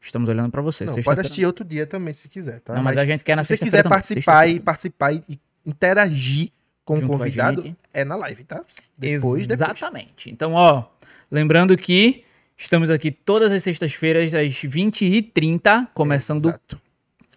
estamos 0.00 0.28
olhando 0.28 0.50
para 0.50 0.60
você. 0.60 0.84
Não, 0.84 0.88
pode 0.92 0.96
Sexta-feira- 0.96 1.20
assistir 1.22 1.46
outro 1.46 1.64
dia 1.64 1.86
também, 1.86 2.12
se 2.12 2.28
quiser, 2.28 2.60
tá? 2.60 2.74
Não, 2.74 2.82
mas, 2.82 2.96
a 2.98 3.04
gente 3.06 3.24
quer 3.24 3.36
na 3.36 3.44
se 3.44 3.48
você 3.48 3.56
sexta-feira 3.56 3.82
quiser 3.84 3.88
participar 3.88 4.46
e 4.46 4.50
sexta-feira. 4.50 4.64
participar 4.64 5.12
e 5.14 5.40
interagir 5.64 6.50
com 6.84 6.98
o 6.98 7.00
com 7.00 7.06
convidado, 7.08 7.62
gente. 7.62 7.76
é 7.94 8.04
na 8.04 8.16
live, 8.16 8.44
tá? 8.44 8.62
Depois, 8.98 9.46
depois. 9.46 9.50
Exatamente. 9.50 10.30
Então, 10.30 10.52
ó, 10.52 10.84
lembrando 11.30 11.76
que 11.76 12.22
estamos 12.56 12.90
aqui 12.90 13.10
todas 13.10 13.52
as 13.52 13.62
sextas-feiras 13.62 14.34
às 14.34 14.50
20h30, 14.50 15.88
começando 15.94 16.48
Exato. 16.48 16.80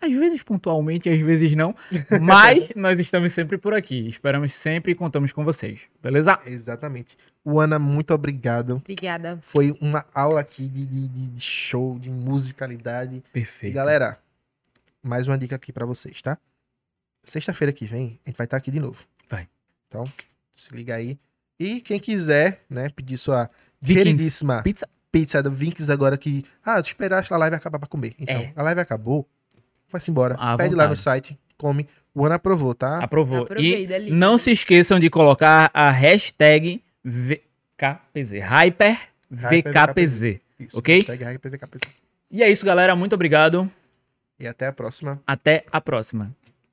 Às 0.01 0.13
vezes 0.13 0.41
pontualmente, 0.41 1.09
às 1.09 1.19
vezes 1.19 1.53
não. 1.55 1.75
Mas 2.21 2.71
nós 2.75 2.99
estamos 2.99 3.33
sempre 3.33 3.57
por 3.57 3.73
aqui. 3.73 4.07
Esperamos 4.07 4.53
sempre 4.53 4.93
e 4.93 4.95
contamos 4.95 5.33
com 5.33 5.43
vocês. 5.43 5.81
Beleza? 6.01 6.39
Exatamente. 6.45 7.17
Ana, 7.45 7.77
muito 7.77 8.13
obrigado. 8.13 8.77
Obrigada. 8.77 9.37
Foi 9.41 9.77
uma 9.81 10.05
aula 10.13 10.39
aqui 10.39 10.67
de, 10.69 10.85
de, 10.85 11.07
de 11.07 11.41
show, 11.41 11.99
de 11.99 12.09
musicalidade. 12.09 13.17
E 13.17 13.21
Perfeito. 13.33 13.73
galera, 13.73 14.17
mais 15.03 15.27
uma 15.27 15.37
dica 15.37 15.55
aqui 15.55 15.73
pra 15.73 15.85
vocês, 15.85 16.21
tá? 16.21 16.37
Sexta-feira 17.25 17.73
que 17.73 17.85
vem, 17.85 18.19
a 18.25 18.29
gente 18.29 18.37
vai 18.37 18.45
estar 18.45 18.55
aqui 18.57 18.71
de 18.71 18.79
novo. 18.79 19.03
Vai. 19.27 19.49
Então, 19.87 20.05
se 20.55 20.73
liga 20.73 20.95
aí. 20.95 21.19
E 21.59 21.81
quem 21.81 21.99
quiser, 21.99 22.63
né, 22.69 22.89
pedir 22.89 23.17
sua 23.17 23.49
Vikings 23.81 24.03
queridíssima 24.03 24.63
Pizza. 24.63 24.87
Pizza 25.11 25.41
do 25.43 25.51
Vinks 25.51 25.89
agora 25.89 26.17
que. 26.17 26.43
Ah, 26.63 26.79
esperar 26.79 27.23
a 27.29 27.37
live 27.37 27.55
acabar 27.55 27.79
pra 27.79 27.87
comer. 27.87 28.13
Então, 28.19 28.35
É. 28.35 28.53
a 28.55 28.63
live 28.63 28.81
acabou. 28.81 29.27
Vai-se 29.91 30.11
embora. 30.11 30.35
À 30.35 30.55
Pede 30.55 30.75
lá 30.75 30.83
no 30.83 30.89
vontade. 30.89 30.99
site, 30.99 31.39
come. 31.57 31.87
O 32.13 32.25
Ana 32.25 32.35
aprovou, 32.35 32.73
tá? 32.75 32.99
Aprovou. 33.03 33.43
Aprovei, 33.43 33.83
e 33.83 33.87
delícia. 33.87 34.15
não 34.15 34.37
se 34.37 34.51
esqueçam 34.51 34.99
de 34.99 35.09
colocar 35.09 35.69
a 35.73 35.89
hashtag 35.91 36.83
VKPZ. 37.03 38.39
Hyper 38.39 38.97
VKPZ. 39.31 40.39
Isso, 40.59 40.77
ok? 40.77 40.95
hashtag. 40.99 41.39
E 42.31 42.43
é 42.43 42.49
isso, 42.51 42.65
galera. 42.65 42.95
Muito 42.95 43.13
obrigado. 43.13 43.69
E 44.39 44.47
até 44.47 44.67
a 44.67 44.73
próxima. 44.73 45.21
Até 45.25 45.65
a 45.71 45.81
próxima. 45.81 46.35